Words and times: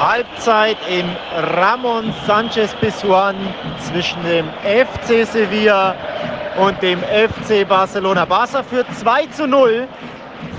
Halbzeit 0.00 0.76
im 0.90 1.06
Ramon 1.56 2.12
Sanchez 2.26 2.74
Pizjuan 2.74 3.34
zwischen 3.80 4.22
dem 4.24 4.46
FC 4.62 5.26
Sevilla 5.26 5.94
und 6.58 6.80
dem 6.82 6.98
FC 7.00 7.66
Barcelona. 7.66 8.26
Barca 8.26 8.62
führt 8.62 8.86
2 8.94 9.26
zu 9.28 9.46
0. 9.46 9.88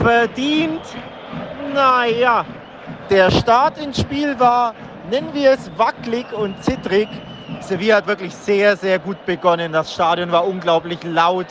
Verdient, 0.02 0.82
naja, 1.74 2.46
der 3.10 3.30
Start 3.30 3.78
ins 3.78 4.02
Spiel 4.02 4.40
war, 4.40 4.74
nennen 5.12 5.30
wir 5.34 5.52
es, 5.52 5.72
wackelig 5.78 6.26
und 6.34 6.64
zittrig. 6.64 7.08
Sevilla 7.60 7.98
hat 7.98 8.08
wirklich 8.08 8.34
sehr, 8.34 8.76
sehr 8.76 8.98
gut 8.98 9.24
begonnen. 9.26 9.72
Das 9.72 9.94
Stadion 9.94 10.32
war 10.32 10.48
unglaublich 10.48 11.04
laut. 11.04 11.48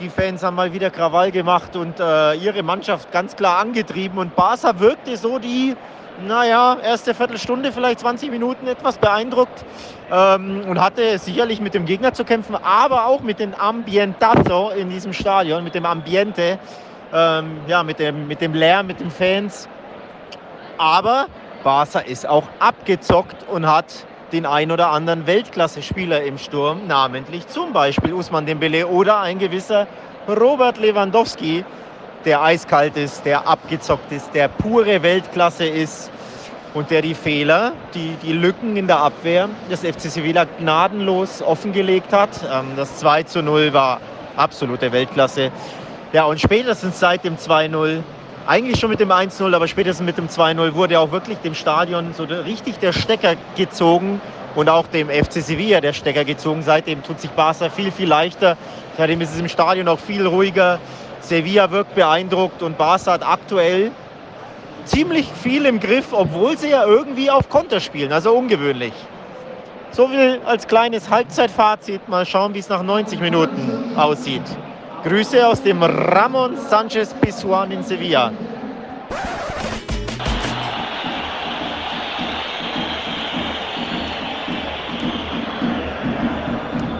Die 0.00 0.08
Fans 0.08 0.42
haben 0.42 0.54
mal 0.54 0.72
wieder 0.72 0.90
Krawall 0.90 1.30
gemacht 1.30 1.74
und 1.76 1.98
äh, 1.98 2.34
ihre 2.34 2.62
Mannschaft 2.62 3.10
ganz 3.12 3.34
klar 3.34 3.58
angetrieben. 3.58 4.18
Und 4.18 4.34
Barca 4.36 4.78
wirkte 4.78 5.16
so 5.16 5.38
die, 5.38 5.76
naja, 6.18 6.76
erste 6.82 7.14
Viertelstunde, 7.14 7.72
vielleicht 7.72 8.00
20 8.00 8.30
Minuten 8.30 8.66
etwas 8.66 8.98
beeindruckt 8.98 9.64
ähm, 10.10 10.62
und 10.68 10.80
hatte 10.80 11.18
sicherlich 11.18 11.60
mit 11.60 11.74
dem 11.74 11.84
Gegner 11.84 12.12
zu 12.12 12.24
kämpfen, 12.24 12.56
aber 12.56 13.06
auch 13.06 13.20
mit 13.20 13.40
dem 13.40 13.54
Ambientazo 13.54 14.70
in 14.70 14.90
diesem 14.90 15.12
Stadion, 15.12 15.64
mit 15.64 15.74
dem 15.74 15.86
Ambiente, 15.86 16.58
ähm, 17.12 17.60
ja, 17.66 17.82
mit 17.82 17.98
dem, 17.98 18.28
mit 18.28 18.40
dem 18.40 18.54
Lärm, 18.54 18.86
mit 18.86 19.00
den 19.00 19.10
Fans. 19.10 19.68
Aber 20.78 21.26
Barca 21.62 22.00
ist 22.00 22.28
auch 22.28 22.48
abgezockt 22.58 23.48
und 23.48 23.66
hat 23.66 24.06
den 24.32 24.46
ein 24.46 24.70
oder 24.72 24.90
anderen 24.90 25.26
Weltklasse-Spieler 25.26 26.22
im 26.24 26.38
Sturm, 26.38 26.86
namentlich 26.86 27.46
zum 27.46 27.72
Beispiel 27.72 28.12
Usman 28.12 28.46
Dembele 28.46 28.86
oder 28.88 29.20
ein 29.20 29.38
gewisser 29.38 29.86
Robert 30.28 30.78
Lewandowski, 30.78 31.64
der 32.24 32.42
eiskalt 32.42 32.96
ist, 32.96 33.24
der 33.24 33.46
abgezockt 33.46 34.10
ist, 34.12 34.34
der 34.34 34.48
pure 34.48 35.02
Weltklasse 35.02 35.66
ist 35.66 36.10
und 36.74 36.90
der 36.90 37.02
die 37.02 37.14
Fehler, 37.14 37.72
die, 37.94 38.16
die 38.22 38.32
Lücken 38.32 38.76
in 38.76 38.86
der 38.86 38.98
Abwehr 38.98 39.48
des 39.70 39.80
FC 39.80 40.10
Sevilla 40.10 40.44
gnadenlos 40.58 41.42
offengelegt 41.42 42.12
hat. 42.12 42.30
Ähm, 42.50 42.72
das 42.76 42.98
2 42.98 43.22
zu 43.24 43.42
0 43.42 43.72
war 43.72 44.00
absolute 44.36 44.90
Weltklasse. 44.92 45.50
Ja, 46.12 46.24
und 46.24 46.40
spätestens 46.40 46.98
seit 46.98 47.24
dem 47.24 47.36
2-0 47.36 48.00
eigentlich 48.46 48.78
schon 48.78 48.90
mit 48.90 49.00
dem 49.00 49.10
1-0, 49.10 49.54
aber 49.54 49.68
spätestens 49.68 50.04
mit 50.04 50.18
dem 50.18 50.28
2-0 50.28 50.74
wurde 50.74 51.00
auch 51.00 51.12
wirklich 51.12 51.38
dem 51.38 51.54
Stadion 51.54 52.12
so 52.14 52.24
richtig 52.24 52.78
der 52.78 52.92
Stecker 52.92 53.34
gezogen 53.56 54.20
und 54.54 54.68
auch 54.68 54.86
dem 54.86 55.08
FC 55.08 55.42
Sevilla 55.42 55.80
der 55.80 55.92
Stecker 55.92 56.24
gezogen. 56.24 56.62
Seitdem 56.62 57.02
tut 57.02 57.20
sich 57.20 57.30
Barca 57.30 57.70
viel, 57.70 57.90
viel 57.90 58.08
leichter. 58.08 58.56
Seitdem 58.96 59.20
ist 59.20 59.32
es 59.32 59.40
im 59.40 59.48
Stadion 59.48 59.88
auch 59.88 59.98
viel 59.98 60.26
ruhiger. 60.26 60.78
Sevilla 61.24 61.70
wirkt 61.70 61.94
beeindruckt 61.94 62.62
und 62.62 62.76
Barca 62.76 63.12
hat 63.12 63.26
aktuell 63.26 63.92
ziemlich 64.84 65.26
viel 65.42 65.64
im 65.64 65.80
Griff, 65.80 66.12
obwohl 66.12 66.58
sie 66.58 66.70
ja 66.70 66.84
irgendwie 66.84 67.30
auf 67.30 67.48
Konter 67.48 67.80
spielen, 67.80 68.12
also 68.12 68.32
ungewöhnlich. 68.32 68.92
So 69.90 70.08
viel 70.08 70.40
als 70.44 70.66
kleines 70.66 71.08
Halbzeitfazit. 71.08 72.08
Mal 72.08 72.26
schauen, 72.26 72.52
wie 72.52 72.58
es 72.58 72.68
nach 72.68 72.82
90 72.82 73.20
Minuten 73.20 73.92
aussieht. 73.96 74.42
Grüße 75.04 75.46
aus 75.46 75.62
dem 75.62 75.82
Ramon 75.82 76.56
Sanchez 76.68 77.14
Pizjuan 77.14 77.70
in 77.70 77.82
Sevilla. 77.82 78.32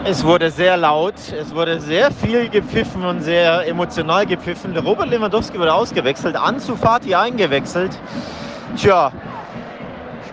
Es 0.07 0.23
wurde 0.23 0.51
sehr 0.51 0.77
laut, 0.77 1.15
es 1.35 1.53
wurde 1.55 1.81
sehr 1.81 2.11
viel 2.11 2.47
gepfiffen 2.47 3.03
und 3.03 3.21
sehr 3.21 3.67
emotional 3.67 4.25
gepfiffen. 4.27 4.77
Robert 4.77 5.09
Lewandowski 5.09 5.57
wurde 5.57 5.73
ausgewechselt, 5.73 6.35
Ansu 6.35 6.75
Fati 6.75 7.15
eingewechselt. 7.15 7.99
Tja, 8.77 9.11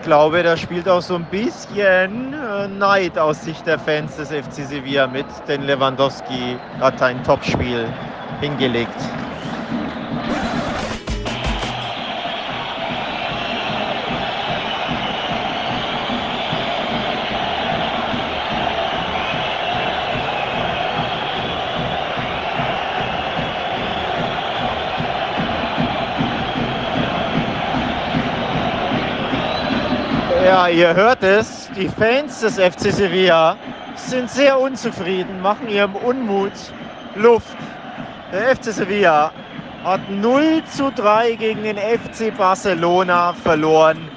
glaube, 0.03 0.43
da 0.43 0.55
spielt 0.55 0.87
auch 0.87 1.01
so 1.01 1.15
ein 1.15 1.25
bisschen 1.25 2.33
äh, 2.33 2.67
Neid 2.67 3.17
aus 3.17 3.43
Sicht 3.43 3.65
der 3.65 3.79
Fans 3.79 4.15
des 4.17 4.29
FC 4.29 4.65
Sevilla 4.67 5.07
mit, 5.07 5.25
denn 5.47 5.63
Lewandowski 5.63 6.57
hat 6.79 7.01
ein 7.01 7.23
Topspiel 7.23 7.87
hingelegt. 8.41 8.99
Ihr 30.71 30.95
hört 30.95 31.23
es, 31.23 31.69
die 31.75 31.89
Fans 31.89 32.39
des 32.39 32.55
FC 32.55 32.91
Sevilla 32.91 33.57
sind 33.95 34.29
sehr 34.29 34.59
unzufrieden, 34.59 35.41
machen 35.41 35.67
ihrem 35.67 35.95
Unmut 35.95 36.53
Luft. 37.15 37.57
Der 38.31 38.55
FC 38.55 38.65
Sevilla 38.65 39.31
hat 39.83 40.09
0 40.09 40.63
zu 40.65 40.91
3 40.91 41.33
gegen 41.33 41.63
den 41.63 41.77
FC 41.77 42.35
Barcelona 42.35 43.33
verloren. 43.33 44.09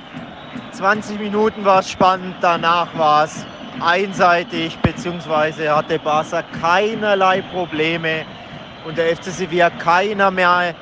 20 0.72 1.18
Minuten 1.18 1.64
war 1.64 1.80
es 1.80 1.90
spannend, 1.90 2.36
danach 2.40 2.96
war 2.96 3.24
es 3.24 3.44
einseitig, 3.80 4.78
beziehungsweise 4.78 5.74
hatte 5.74 5.98
Barca 5.98 6.42
keinerlei 6.60 7.42
Probleme 7.42 8.24
und 8.86 8.96
der 8.96 9.16
FC 9.16 9.24
Sevilla 9.24 9.70
keinerlei 9.70 10.74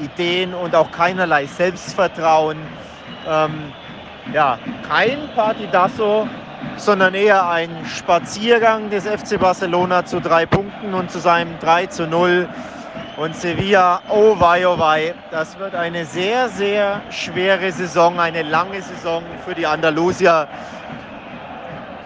Ideen 0.00 0.54
und 0.54 0.74
auch 0.74 0.90
keinerlei 0.90 1.46
Selbstvertrauen. 1.46 2.58
Ähm, 3.28 3.72
ja, 4.32 4.58
kein 4.88 5.28
Partidasso, 5.34 6.28
sondern 6.76 7.14
eher 7.14 7.48
ein 7.48 7.70
Spaziergang 7.86 8.90
des 8.90 9.06
FC 9.06 9.38
Barcelona 9.38 10.04
zu 10.04 10.20
drei 10.20 10.46
Punkten 10.46 10.94
und 10.94 11.10
zu 11.10 11.18
seinem 11.18 11.58
3 11.60 11.86
zu 11.86 12.06
0. 12.06 12.48
Und 13.16 13.36
Sevilla, 13.36 14.00
oh 14.08 14.38
wei, 14.38 14.66
oh 14.66 14.78
wei, 14.78 15.14
das 15.30 15.58
wird 15.58 15.74
eine 15.74 16.06
sehr, 16.06 16.48
sehr 16.48 17.02
schwere 17.10 17.70
Saison, 17.70 18.18
eine 18.18 18.42
lange 18.42 18.80
Saison 18.80 19.22
für 19.44 19.54
die 19.54 19.66
Andalusier. 19.66 20.48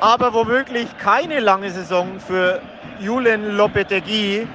Aber 0.01 0.35
womöglich 0.35 0.89
keine 0.99 1.39
lange 1.39 1.71
Saison 1.71 2.19
für 2.19 2.61
Julen 2.99 3.56
Lopetegui, 3.56 4.49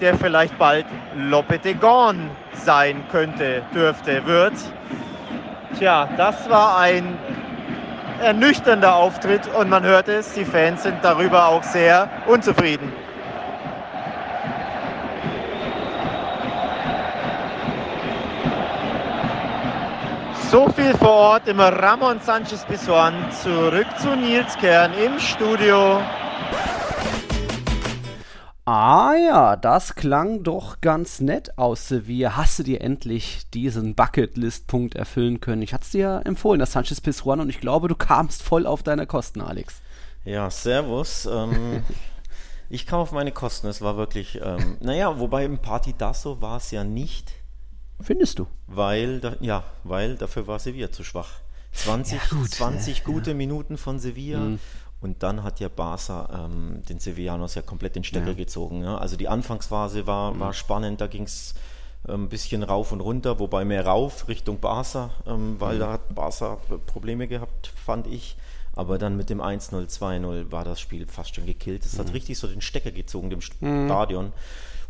der 0.00 0.16
vielleicht 0.16 0.58
bald 0.58 0.86
Lopetegon 1.16 2.30
sein 2.54 3.04
könnte, 3.10 3.62
dürfte, 3.72 4.26
wird. 4.26 4.54
Tja, 5.78 6.08
das 6.16 6.48
war 6.48 6.78
ein 6.78 7.18
ernüchternder 8.20 8.94
Auftritt 8.94 9.48
und 9.54 9.68
man 9.68 9.82
hört 9.84 10.08
es, 10.08 10.32
die 10.34 10.44
Fans 10.44 10.82
sind 10.82 10.98
darüber 11.02 11.48
auch 11.48 11.62
sehr 11.62 12.08
unzufrieden. 12.26 12.92
So 20.50 20.68
viel 20.68 20.94
vor 20.98 21.08
Ort 21.08 21.48
im 21.48 21.58
Ramon 21.58 22.20
Sanchez 22.20 22.64
Pizjuan. 22.66 23.14
Zurück 23.42 23.86
zu 23.98 24.14
Nils 24.14 24.54
Kern 24.58 24.92
im 25.02 25.18
Studio. 25.18 26.02
Ah 28.64 29.14
ja, 29.14 29.56
das 29.56 29.96
klang 29.96 30.44
doch 30.44 30.80
ganz 30.80 31.18
nett 31.18 31.58
aus 31.58 31.88
Sevilla. 31.88 32.36
Hast 32.36 32.60
du 32.60 32.62
dir 32.62 32.80
endlich 32.80 33.50
diesen 33.50 33.96
Bucketlist-Punkt 33.96 34.94
erfüllen 34.94 35.40
können? 35.40 35.62
Ich 35.62 35.74
hatte 35.74 35.84
es 35.84 35.90
dir 35.90 36.22
empfohlen, 36.24 36.60
das 36.60 36.70
Sanchez 36.70 37.00
Pizjuan, 37.00 37.40
und 37.40 37.48
ich 37.48 37.58
glaube, 37.58 37.88
du 37.88 37.96
kamst 37.96 38.40
voll 38.40 38.66
auf 38.66 38.84
deine 38.84 39.08
Kosten, 39.08 39.40
Alex. 39.40 39.80
Ja, 40.24 40.48
servus. 40.48 41.26
Ähm, 41.26 41.82
ich 42.70 42.86
kam 42.86 43.00
auf 43.00 43.10
meine 43.10 43.32
Kosten. 43.32 43.66
Es 43.66 43.82
war 43.82 43.96
wirklich, 43.96 44.40
ähm, 44.40 44.76
naja, 44.80 45.18
wobei 45.18 45.44
im 45.44 45.58
Partidasso 45.58 46.40
war 46.40 46.58
es 46.58 46.70
ja 46.70 46.84
nicht. 46.84 47.32
Findest 48.00 48.38
du? 48.38 48.46
Weil, 48.68 49.18
da, 49.18 49.34
ja, 49.40 49.64
weil 49.82 50.16
dafür 50.16 50.46
war 50.46 50.60
Sevilla 50.60 50.92
zu 50.92 51.02
schwach. 51.02 51.30
20, 51.72 52.18
ja, 52.18 52.38
gut, 52.38 52.50
20 52.50 53.02
gute 53.02 53.30
ja. 53.30 53.36
Minuten 53.36 53.76
von 53.76 53.98
Sevilla. 53.98 54.38
Mhm. 54.38 54.60
Und 55.02 55.22
dann 55.24 55.42
hat 55.42 55.58
ja 55.58 55.68
Barca 55.68 56.46
ähm, 56.46 56.82
den 56.88 57.00
Sevillanos 57.00 57.56
ja 57.56 57.62
komplett 57.62 57.96
den 57.96 58.04
Stecker 58.04 58.28
ja. 58.28 58.34
gezogen. 58.34 58.84
Ja? 58.84 58.98
Also 58.98 59.16
die 59.16 59.28
Anfangsphase 59.28 60.06
war, 60.06 60.32
mhm. 60.32 60.40
war 60.40 60.52
spannend, 60.52 61.00
da 61.00 61.08
ging 61.08 61.24
es 61.24 61.54
ähm, 62.08 62.24
ein 62.24 62.28
bisschen 62.28 62.62
rauf 62.62 62.92
und 62.92 63.00
runter, 63.00 63.40
wobei 63.40 63.64
mehr 63.64 63.84
rauf 63.84 64.28
Richtung 64.28 64.60
Barca, 64.60 65.10
ähm, 65.26 65.56
weil 65.58 65.74
mhm. 65.74 65.80
da 65.80 65.92
hat 65.92 66.14
Barca 66.14 66.58
Probleme 66.86 67.26
gehabt, 67.26 67.72
fand 67.84 68.06
ich. 68.06 68.36
Aber 68.74 68.96
dann 68.96 69.16
mit 69.18 69.28
dem 69.28 69.42
1-0, 69.42 69.88
2-0 69.88 70.50
war 70.50 70.64
das 70.64 70.80
Spiel 70.80 71.06
fast 71.06 71.34
schon 71.34 71.44
gekillt. 71.44 71.84
Es 71.84 71.94
mhm. 71.94 71.98
hat 71.98 72.14
richtig 72.14 72.38
so 72.38 72.46
den 72.46 72.62
Stecker 72.62 72.92
gezogen, 72.92 73.28
dem 73.28 73.40
mhm. 73.60 73.86
Stadion. 73.86 74.32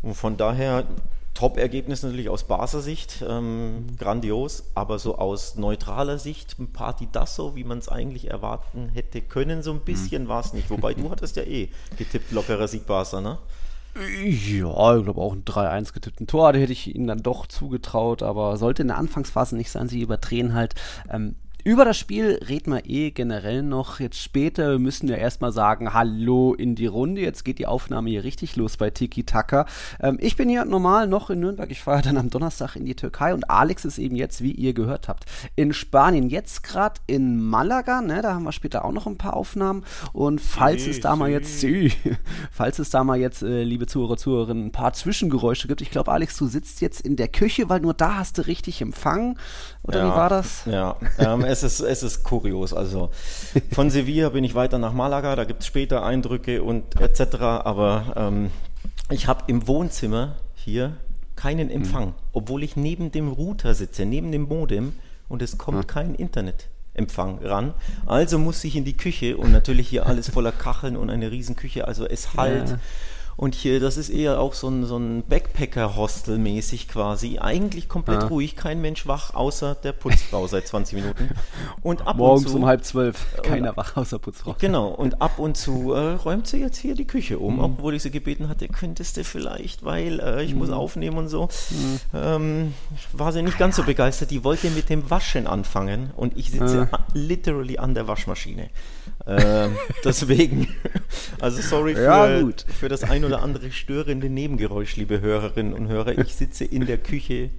Und 0.03 0.13
von 0.13 0.37
daher 0.37 0.85
Top-Ergebnis 1.33 2.03
natürlich 2.03 2.29
aus 2.29 2.43
Barca 2.43 2.79
Sicht, 2.79 3.23
ähm, 3.27 3.87
mhm. 3.87 3.97
grandios, 3.97 4.65
aber 4.75 4.99
so 4.99 5.17
aus 5.17 5.55
neutraler 5.55 6.19
Sicht 6.19 6.57
ein 6.59 6.71
Partidasso, 6.71 7.55
wie 7.55 7.63
man 7.63 7.79
es 7.79 7.89
eigentlich 7.89 8.29
erwarten 8.29 8.89
hätte 8.93 9.21
können, 9.21 9.63
so 9.63 9.71
ein 9.71 9.77
mhm. 9.77 9.85
bisschen 9.85 10.23
mhm. 10.23 10.27
war 10.27 10.41
es 10.41 10.53
nicht. 10.53 10.69
Wobei 10.69 10.93
du 10.93 11.09
hattest 11.09 11.35
ja 11.35 11.43
eh 11.43 11.69
getippt, 11.97 12.31
lockerer 12.31 12.67
Sieg 12.67 12.85
Barca, 12.85 13.21
ne? 13.21 13.39
Ja, 13.95 14.97
ich 14.97 15.03
glaube 15.03 15.21
auch 15.21 15.33
ein 15.33 15.43
3-1 15.45 15.93
getippten 15.93 16.25
Tor, 16.25 16.51
da 16.51 16.59
hätte 16.59 16.73
ich 16.73 16.95
ihnen 16.95 17.05
dann 17.05 17.21
doch 17.21 17.45
zugetraut, 17.45 18.23
aber 18.23 18.57
sollte 18.57 18.81
in 18.81 18.87
der 18.87 18.97
Anfangsphase 18.97 19.55
nicht 19.55 19.69
sein, 19.69 19.87
sie 19.87 20.01
überdrehen 20.01 20.55
halt. 20.55 20.73
Ähm, 21.09 21.35
über 21.63 21.85
das 21.85 21.97
Spiel 21.97 22.39
reden 22.49 22.73
wir 22.73 22.89
eh 22.89 23.11
generell 23.11 23.63
noch 23.63 24.01
jetzt 24.01 24.21
später. 24.21 24.71
Wir 24.71 24.79
müssen 24.79 25.07
ja 25.07 25.15
erstmal 25.15 25.53
sagen, 25.53 25.93
hallo 25.93 26.53
in 26.53 26.75
die 26.75 26.87
Runde. 26.87 27.21
Jetzt 27.21 27.45
geht 27.45 27.57
die 27.57 27.67
Aufnahme 27.67 28.09
hier 28.09 28.25
richtig 28.25 28.57
los 28.57 28.75
bei 28.75 28.89
Tiki 28.89 29.23
Taka. 29.23 29.65
Ähm, 30.01 30.17
ich 30.19 30.35
bin 30.35 30.49
hier 30.49 30.65
normal 30.65 31.07
noch 31.07 31.29
in 31.29 31.39
Nürnberg. 31.39 31.71
Ich 31.71 31.81
fahre 31.81 32.01
dann 32.01 32.17
am 32.17 32.29
Donnerstag 32.29 32.75
in 32.75 32.83
die 32.83 32.95
Türkei 32.95 33.33
und 33.33 33.49
Alex 33.49 33.85
ist 33.85 33.97
eben 33.97 34.17
jetzt, 34.17 34.41
wie 34.41 34.51
ihr 34.51 34.73
gehört 34.73 35.07
habt, 35.07 35.23
in 35.55 35.71
Spanien. 35.71 36.29
Jetzt 36.29 36.63
gerade 36.63 36.99
in 37.07 37.41
Malaga, 37.41 38.01
ne? 38.01 38.21
Da 38.21 38.33
haben 38.33 38.43
wir 38.43 38.51
später 38.51 38.83
auch 38.83 38.91
noch 38.91 39.07
ein 39.07 39.17
paar 39.17 39.37
Aufnahmen. 39.37 39.85
Und 40.11 40.41
falls 40.41 40.83
sí, 40.83 40.89
es 40.89 40.99
da 40.99 41.13
sí. 41.13 41.19
mal 41.19 41.29
jetzt, 41.29 41.65
falls 42.51 42.79
es 42.79 42.89
da 42.89 43.05
mal 43.05 43.17
jetzt, 43.17 43.41
äh, 43.41 43.63
liebe 43.63 43.87
Zuhörer, 43.87 44.17
Zuhörerinnen, 44.17 44.65
ein 44.65 44.71
paar 44.73 44.91
Zwischengeräusche 44.91 45.69
gibt. 45.69 45.81
Ich 45.81 45.91
glaube, 45.91 46.11
Alex, 46.11 46.35
du 46.35 46.47
sitzt 46.47 46.81
jetzt 46.81 46.99
in 46.99 47.15
der 47.15 47.29
Küche, 47.29 47.69
weil 47.69 47.79
nur 47.79 47.93
da 47.93 48.15
hast 48.17 48.37
du 48.37 48.47
richtig 48.47 48.81
Empfang. 48.81 49.37
Oder 49.83 49.99
ja, 49.99 50.05
wie 50.05 50.15
war 50.15 50.29
das? 50.29 50.63
Ja, 50.65 50.95
ähm, 51.19 51.43
es, 51.43 51.61
ist, 51.61 51.81
es 51.81 52.03
ist 52.03 52.23
kurios. 52.23 52.73
Also 52.73 53.09
von 53.71 53.89
Sevilla 53.89 54.29
bin 54.29 54.45
ich 54.45 54.55
weiter 54.55 54.77
nach 54.77 54.93
Malaga, 54.93 55.35
da 55.35 55.43
gibt 55.43 55.61
es 55.61 55.67
später 55.67 56.05
Eindrücke 56.05 56.63
und 56.63 56.99
etc. 57.01 57.35
Aber 57.41 58.13
ähm, 58.15 58.49
ich 59.09 59.27
habe 59.27 59.43
im 59.47 59.67
Wohnzimmer 59.67 60.35
hier 60.55 60.95
keinen 61.35 61.67
mhm. 61.67 61.73
Empfang, 61.73 62.07
mhm. 62.07 62.13
obwohl 62.31 62.63
ich 62.63 62.77
neben 62.77 63.11
dem 63.11 63.27
Router 63.27 63.73
sitze, 63.73 64.05
neben 64.05 64.31
dem 64.31 64.43
Modem 64.43 64.93
und 65.27 65.41
es 65.41 65.57
kommt 65.57 65.79
mhm. 65.79 65.87
kein 65.87 66.15
Internetempfang 66.15 67.39
ran. 67.43 67.73
Also 68.05 68.39
muss 68.39 68.63
ich 68.63 68.77
in 68.77 68.85
die 68.85 68.95
Küche 68.95 69.35
und 69.35 69.51
natürlich 69.51 69.89
hier 69.89 70.05
alles 70.05 70.29
voller 70.29 70.53
Kacheln 70.53 70.95
und 70.95 71.09
eine 71.09 71.29
Riesenküche. 71.29 71.87
Also 71.87 72.05
es 72.05 72.35
halt. 72.35 72.69
Ja. 72.69 72.79
Und 73.35 73.55
hier, 73.55 73.79
das 73.79 73.97
ist 73.97 74.09
eher 74.09 74.39
auch 74.39 74.53
so 74.53 74.69
ein, 74.69 74.85
so 74.85 74.97
ein 74.97 75.23
Backpacker-Hostel 75.23 76.37
mäßig 76.37 76.87
quasi. 76.87 77.39
Eigentlich 77.39 77.89
komplett 77.89 78.21
ja. 78.21 78.27
ruhig, 78.27 78.55
kein 78.55 78.81
Mensch 78.81 79.07
wach, 79.07 79.33
außer 79.33 79.75
der 79.75 79.91
Putzfrau 79.91 80.47
seit 80.47 80.67
20 80.67 80.95
Minuten. 80.95 81.29
Und 81.81 82.07
ab 82.07 82.17
Morgens 82.17 82.45
und 82.45 82.51
zu, 82.51 82.57
um 82.57 82.65
halb 82.65 82.85
zwölf, 82.85 83.25
keiner 83.41 83.71
und, 83.71 83.77
wach, 83.77 83.97
außer 83.97 84.19
Putzfrau. 84.19 84.55
Genau, 84.59 84.87
und 84.87 85.21
ab 85.21 85.39
und 85.39 85.57
zu 85.57 85.93
äh, 85.93 86.13
räumt 86.13 86.47
sie 86.47 86.59
jetzt 86.59 86.77
hier 86.77 86.95
die 86.95 87.05
Küche 87.05 87.39
um, 87.39 87.55
mhm. 87.55 87.63
obwohl 87.63 87.95
ich 87.95 88.03
sie 88.03 88.11
gebeten 88.11 88.49
hatte, 88.49 88.67
könntest 88.67 89.17
du 89.17 89.23
vielleicht, 89.23 89.83
weil 89.83 90.19
äh, 90.19 90.43
ich 90.43 90.53
mhm. 90.53 90.59
muss 90.59 90.69
aufnehmen 90.69 91.17
und 91.17 91.27
so. 91.27 91.49
Mhm. 91.71 91.99
Ähm, 92.13 92.73
war 93.13 93.31
sie 93.31 93.41
nicht 93.41 93.57
ganz 93.57 93.75
so 93.75 93.83
begeistert. 93.83 94.31
Die 94.31 94.43
wollte 94.43 94.69
mit 94.69 94.89
dem 94.89 95.09
Waschen 95.09 95.47
anfangen 95.47 96.11
und 96.15 96.37
ich 96.37 96.51
sitze 96.51 96.89
äh. 96.91 96.97
literally 97.13 97.77
an 97.77 97.93
der 97.93 98.07
Waschmaschine. 98.07 98.69
Ähm, 99.25 99.77
deswegen, 100.03 100.67
also 101.39 101.61
sorry 101.61 101.95
für, 101.95 102.03
ja, 102.03 102.49
für 102.79 102.89
das 102.89 103.03
ein 103.03 103.23
oder 103.23 103.41
andere 103.41 103.71
störende 103.71 104.29
Nebengeräusch, 104.29 104.95
liebe 104.97 105.21
Hörerinnen 105.21 105.73
und 105.73 105.87
Hörer. 105.87 106.17
Ich 106.17 106.35
sitze 106.35 106.65
in 106.65 106.85
der 106.85 106.97
Küche 106.97 107.51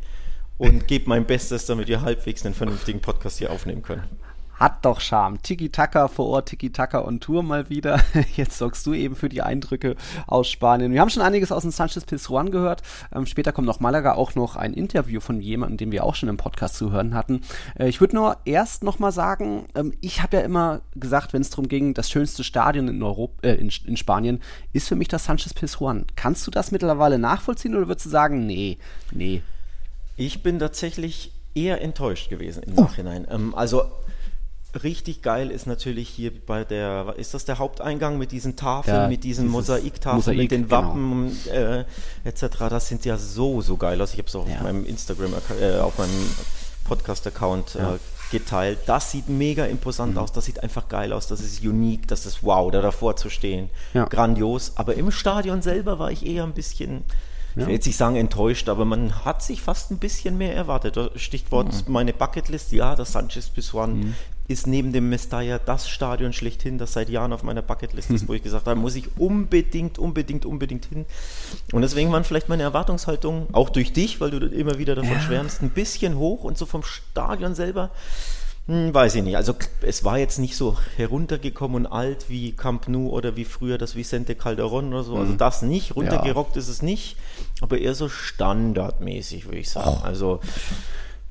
und 0.58 0.86
gebe 0.86 1.08
mein 1.08 1.26
Bestes, 1.26 1.66
damit 1.66 1.88
wir 1.88 2.02
halbwegs 2.02 2.44
einen 2.44 2.54
vernünftigen 2.54 3.00
Podcast 3.00 3.38
hier 3.38 3.50
aufnehmen 3.50 3.82
können. 3.82 4.08
Hat 4.54 4.84
doch 4.84 5.00
Charme. 5.00 5.42
Tiki-Taka 5.42 6.08
vor 6.08 6.26
Ort, 6.26 6.48
Tiki-Taka 6.48 7.04
on 7.04 7.18
Tour 7.18 7.42
mal 7.42 7.68
wieder. 7.68 8.00
Jetzt 8.36 8.58
sorgst 8.58 8.86
du 8.86 8.94
eben 8.94 9.16
für 9.16 9.28
die 9.28 9.42
Eindrücke 9.42 9.96
aus 10.26 10.48
Spanien. 10.48 10.92
Wir 10.92 11.00
haben 11.00 11.10
schon 11.10 11.22
einiges 11.22 11.50
aus 11.50 11.62
dem 11.62 11.72
Sanchez 11.72 12.04
Pizjuan 12.04 12.50
gehört. 12.50 12.82
Ähm, 13.12 13.26
später 13.26 13.52
kommt 13.52 13.66
noch 13.66 13.80
Malaga 13.80 14.14
auch 14.14 14.34
noch 14.36 14.54
ein 14.56 14.72
Interview 14.72 15.20
von 15.20 15.40
jemandem, 15.40 15.76
den 15.78 15.92
wir 15.92 16.04
auch 16.04 16.14
schon 16.14 16.28
im 16.28 16.36
Podcast 16.36 16.76
zu 16.76 16.92
hören 16.92 17.14
hatten. 17.14 17.40
Äh, 17.78 17.88
ich 17.88 18.00
würde 18.00 18.14
nur 18.14 18.36
erst 18.44 18.84
noch 18.84 19.00
mal 19.00 19.10
sagen, 19.10 19.66
ähm, 19.74 19.92
ich 20.00 20.22
habe 20.22 20.36
ja 20.36 20.42
immer 20.44 20.82
gesagt, 20.94 21.32
wenn 21.32 21.42
es 21.42 21.50
darum 21.50 21.68
ging, 21.68 21.92
das 21.94 22.08
schönste 22.08 22.44
Stadion 22.44 22.86
in, 22.86 23.02
Europa, 23.02 23.34
äh, 23.42 23.54
in, 23.54 23.72
in, 23.86 23.96
Spanien 23.96 24.40
ist 24.72 24.88
für 24.88 24.96
mich 24.96 25.08
das 25.08 25.24
Sanchez 25.24 25.52
Pizjuan. 25.52 26.06
Kannst 26.14 26.46
du 26.46 26.52
das 26.52 26.70
mittlerweile 26.70 27.18
nachvollziehen 27.18 27.74
oder 27.74 27.88
würdest 27.88 28.06
du 28.06 28.10
sagen, 28.10 28.46
nee, 28.46 28.78
nee? 29.10 29.42
Ich 30.16 30.44
bin 30.44 30.60
tatsächlich 30.60 31.32
eher 31.54 31.80
enttäuscht 31.80 32.30
gewesen 32.30 32.62
im 32.62 32.78
oh. 32.78 32.82
Nachhinein. 32.82 33.26
Ähm, 33.28 33.54
also 33.54 33.82
richtig 34.82 35.22
geil 35.22 35.50
ist 35.50 35.66
natürlich 35.66 36.08
hier 36.08 36.32
bei 36.34 36.64
der, 36.64 37.14
ist 37.16 37.34
das 37.34 37.44
der 37.44 37.58
Haupteingang 37.58 38.18
mit 38.18 38.32
diesen 38.32 38.56
Tafeln, 38.56 38.96
ja, 38.96 39.08
mit 39.08 39.24
diesen 39.24 39.48
Mosaiktafeln, 39.48 40.16
Mosaik, 40.16 40.36
mit 40.38 40.50
den 40.50 40.68
genau. 40.68 40.76
Wappen 40.76 41.38
genau. 41.44 41.56
äh, 41.56 41.84
etc. 42.24 42.44
Das 42.70 42.88
sind 42.88 43.04
ja 43.04 43.16
so, 43.16 43.60
so 43.60 43.76
geil 43.76 44.00
aus. 44.00 44.12
Ich 44.12 44.18
habe 44.18 44.28
es 44.28 44.34
auch 44.34 44.48
ja. 44.48 44.56
auf 44.56 44.62
meinem 44.62 44.84
Instagram, 44.84 45.34
äh, 45.60 45.78
auf 45.78 45.98
meinem 45.98 46.30
Podcast-Account 46.84 47.74
ja. 47.74 47.94
äh, 47.94 47.98
geteilt. 48.30 48.80
Das 48.86 49.10
sieht 49.10 49.28
mega 49.28 49.64
imposant 49.66 50.14
mhm. 50.14 50.18
aus, 50.18 50.32
das 50.32 50.44
sieht 50.44 50.62
einfach 50.62 50.88
geil 50.88 51.12
aus, 51.12 51.26
das 51.28 51.40
ist 51.40 51.62
unique, 51.62 52.08
das 52.08 52.26
ist 52.26 52.42
wow, 52.42 52.70
da 52.70 52.80
davor 52.80 53.16
zu 53.16 53.30
stehen. 53.30 53.70
Grandios. 53.92 54.72
Aber 54.76 54.94
im 54.94 55.10
Stadion 55.10 55.62
selber 55.62 55.98
war 55.98 56.10
ich 56.10 56.26
eher 56.26 56.44
ein 56.44 56.52
bisschen 56.52 57.04
ich 57.56 57.66
will 57.66 57.74
jetzt 57.74 57.86
nicht 57.86 57.96
sagen 57.96 58.16
enttäuscht, 58.16 58.68
aber 58.68 58.84
man 58.84 59.24
hat 59.24 59.42
sich 59.42 59.62
fast 59.62 59.90
ein 59.90 59.98
bisschen 59.98 60.36
mehr 60.36 60.54
erwartet. 60.54 60.98
Stichwort 61.16 61.72
mhm. 61.86 61.92
meine 61.92 62.12
Bucketlist, 62.12 62.72
ja, 62.72 62.94
das 62.94 63.12
Sanchez 63.12 63.48
Pizjuan 63.48 63.98
mhm 63.98 64.14
ist 64.46 64.66
neben 64.66 64.92
dem 64.92 65.08
Mestalla 65.08 65.58
das 65.58 65.88
Stadion 65.88 66.32
schlechthin, 66.32 66.76
das 66.76 66.92
seit 66.92 67.08
Jahren 67.08 67.32
auf 67.32 67.42
meiner 67.42 67.62
Bucketlist 67.62 68.10
ist, 68.10 68.28
wo 68.28 68.34
ich 68.34 68.42
gesagt 68.42 68.66
habe, 68.66 68.78
muss 68.78 68.94
ich 68.94 69.16
unbedingt, 69.16 69.98
unbedingt, 69.98 70.44
unbedingt 70.44 70.86
hin. 70.86 71.06
Und 71.72 71.82
deswegen 71.82 72.12
waren 72.12 72.24
vielleicht 72.24 72.48
meine 72.48 72.62
Erwartungshaltungen, 72.62 73.46
auch 73.52 73.70
durch 73.70 73.92
dich, 73.92 74.20
weil 74.20 74.30
du 74.30 74.46
immer 74.46 74.78
wieder 74.78 74.94
davon 74.94 75.12
ja. 75.12 75.20
schwärmst, 75.20 75.62
ein 75.62 75.70
bisschen 75.70 76.18
hoch 76.18 76.44
und 76.44 76.58
so 76.58 76.66
vom 76.66 76.82
Stadion 76.82 77.54
selber, 77.54 77.90
hm, 78.66 78.94
weiß 78.94 79.14
ich 79.16 79.22
nicht. 79.22 79.36
Also 79.36 79.54
es 79.82 80.04
war 80.04 80.18
jetzt 80.18 80.38
nicht 80.38 80.56
so 80.56 80.78
heruntergekommen 80.96 81.84
und 81.84 81.92
alt 81.92 82.30
wie 82.30 82.52
Camp 82.52 82.88
Nou 82.88 83.10
oder 83.10 83.36
wie 83.36 83.44
früher 83.44 83.76
das 83.76 83.94
Vicente 83.94 84.34
Calderon 84.34 84.88
oder 84.88 85.04
so. 85.04 85.16
Also 85.16 85.32
mhm. 85.32 85.38
das 85.38 85.62
nicht, 85.62 85.96
runtergerockt 85.96 86.56
ja. 86.56 86.60
ist 86.60 86.68
es 86.68 86.80
nicht, 86.80 87.16
aber 87.60 87.78
eher 87.78 87.94
so 87.94 88.08
standardmäßig, 88.08 89.44
würde 89.46 89.58
ich 89.58 89.70
sagen. 89.70 89.98
Oh. 90.00 90.04
Also 90.04 90.40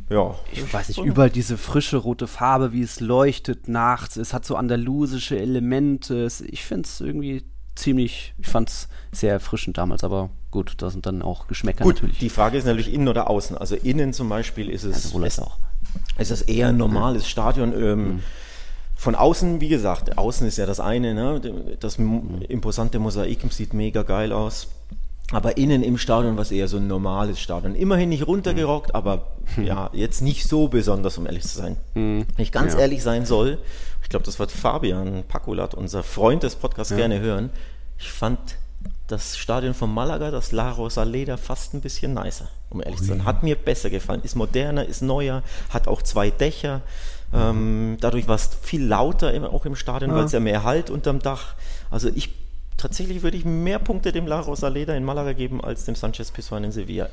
ja. 0.10 0.36
Ich 0.52 0.72
weiß 0.72 0.90
nicht, 0.90 1.00
überall 1.00 1.32
diese 1.32 1.58
frische 1.58 1.98
rote 1.98 2.28
Farbe, 2.28 2.72
wie 2.72 2.82
es 2.82 3.00
leuchtet 3.00 3.68
nachts. 3.68 4.16
Es 4.16 4.34
hat 4.34 4.46
so 4.46 4.56
andalusische 4.56 5.40
Elemente. 5.40 6.28
Ich 6.46 6.64
finde 6.66 6.88
es 6.88 7.02
irgendwie 7.02 7.44
ziemlich, 7.76 8.36
ich 8.38 8.48
fand 8.48 8.70
es 8.70 8.88
sehr 9.12 9.32
erfrischend 9.32 9.80
damals, 9.80 10.04
aber 10.04 10.30
gut, 10.52 10.76
da 10.78 10.92
sind 10.92 11.08
dann 11.08 11.24
auch 11.24 11.48
Geschmäcker 11.48 11.84
gut, 11.84 11.96
natürlich. 11.96 12.20
Die 12.20 12.30
Frage 12.30 12.58
ist 12.58 12.66
natürlich 12.66 12.94
innen 12.94 13.08
oder 13.08 13.30
außen. 13.30 13.58
Also 13.58 13.76
innen 13.76 14.14
zum 14.14 14.30
Beispiel 14.30 14.70
ist 14.70 14.84
es, 14.84 15.06
also 15.06 15.24
es, 15.24 15.40
auch. 15.40 15.58
Es 16.18 16.32
ist 16.32 16.44
eher 16.44 16.70
ein 16.70 16.78
normales 16.78 17.28
Stadion. 17.28 17.74
Ähm, 17.74 18.08
mhm. 18.08 18.24
Von 18.96 19.16
außen, 19.16 19.60
wie 19.60 19.68
gesagt, 19.68 20.18
außen 20.18 20.48
ist 20.48 20.58
ja 20.58 20.66
das 20.66 20.80
eine, 20.80 21.14
ne? 21.14 21.76
das 21.80 21.98
imposante 21.98 23.00
Mosaik 23.00 23.42
sieht 23.52 23.74
mega 23.74 24.04
geil 24.04 24.32
aus. 24.32 24.68
Aber 25.32 25.58
innen 25.58 25.84
im 25.84 25.98
Stadion 25.98 26.36
war 26.36 26.44
es 26.44 26.52
eher 26.52 26.68
so 26.68 26.78
ein 26.78 26.88
normales 26.88 27.40
Stadion. 27.40 27.76
Immerhin 27.76 28.10
nicht 28.10 28.28
runtergerockt, 28.28 28.90
mhm. 28.90 28.96
aber 28.96 29.28
ja, 29.64 29.90
jetzt 29.94 30.22
nicht 30.22 30.48
so 30.48 30.68
besonders, 30.68 31.18
um 31.18 31.26
ehrlich 31.26 31.44
zu 31.44 31.58
sein. 31.58 31.78
Mhm. 31.96 32.26
Wenn 32.36 32.44
ich 32.44 32.52
ganz 32.52 32.74
ja. 32.74 32.80
ehrlich 32.80 33.04
sein 33.04 33.26
soll, 33.26 33.58
ich 34.04 34.10
glaube, 34.10 34.26
das 34.26 34.40
wird 34.40 34.52
Fabian 34.52 35.24
Pakulat, 35.28 35.74
unser 35.74 36.04
Freund 36.04 36.44
des 36.44 36.56
Podcasts, 36.56 36.92
ja. 36.92 36.98
gerne 36.98 37.20
hören. 37.20 37.50
Ich 37.98 38.12
fand 38.12 38.40
das 39.14 39.38
Stadion 39.38 39.74
von 39.74 39.94
Malaga, 39.94 40.32
das 40.32 40.52
La 40.52 40.72
Rosaleda, 40.72 41.38
fast 41.38 41.74
ein 41.74 41.82
bisschen 41.82 42.14
nicer, 42.14 42.48
um 42.70 42.82
ehrlich 42.82 43.00
zu 43.00 43.06
sein. 43.06 43.26
Hat 43.26 43.44
mir 43.44 43.56
besser 43.56 43.90
gefallen. 43.90 44.22
Ist 44.24 44.36
moderner, 44.36 44.86
ist 44.86 45.02
neuer, 45.02 45.44
hat 45.70 45.88
auch 45.88 46.02
zwei 46.02 46.32
Dächer. 46.32 46.82
Ähm, 47.34 47.98
dadurch 48.00 48.28
war 48.28 48.36
es 48.36 48.50
viel 48.62 48.84
lauter 48.84 49.32
auch 49.52 49.66
im 49.66 49.76
Stadion, 49.76 50.12
ja. 50.12 50.18
weil 50.18 50.26
es 50.26 50.32
ja 50.32 50.40
mehr 50.40 50.64
Halt 50.64 50.90
unterm 50.90 51.20
Dach. 51.20 51.56
Also 51.90 52.10
ich 52.14 52.30
tatsächlich 52.78 53.22
würde 53.22 53.38
ich 53.38 53.46
mehr 53.46 53.80
Punkte 53.80 54.12
dem 54.12 54.28
La 54.28 54.40
Rosaleda 54.40 54.96
in 54.96 55.04
Malaga 55.04 55.34
geben 55.34 55.64
als 55.64 55.86
dem 55.86 55.96
Sanchez 55.96 56.32
Pizjuan 56.32 56.64
in 56.64 56.72
Sevilla. 56.72 57.10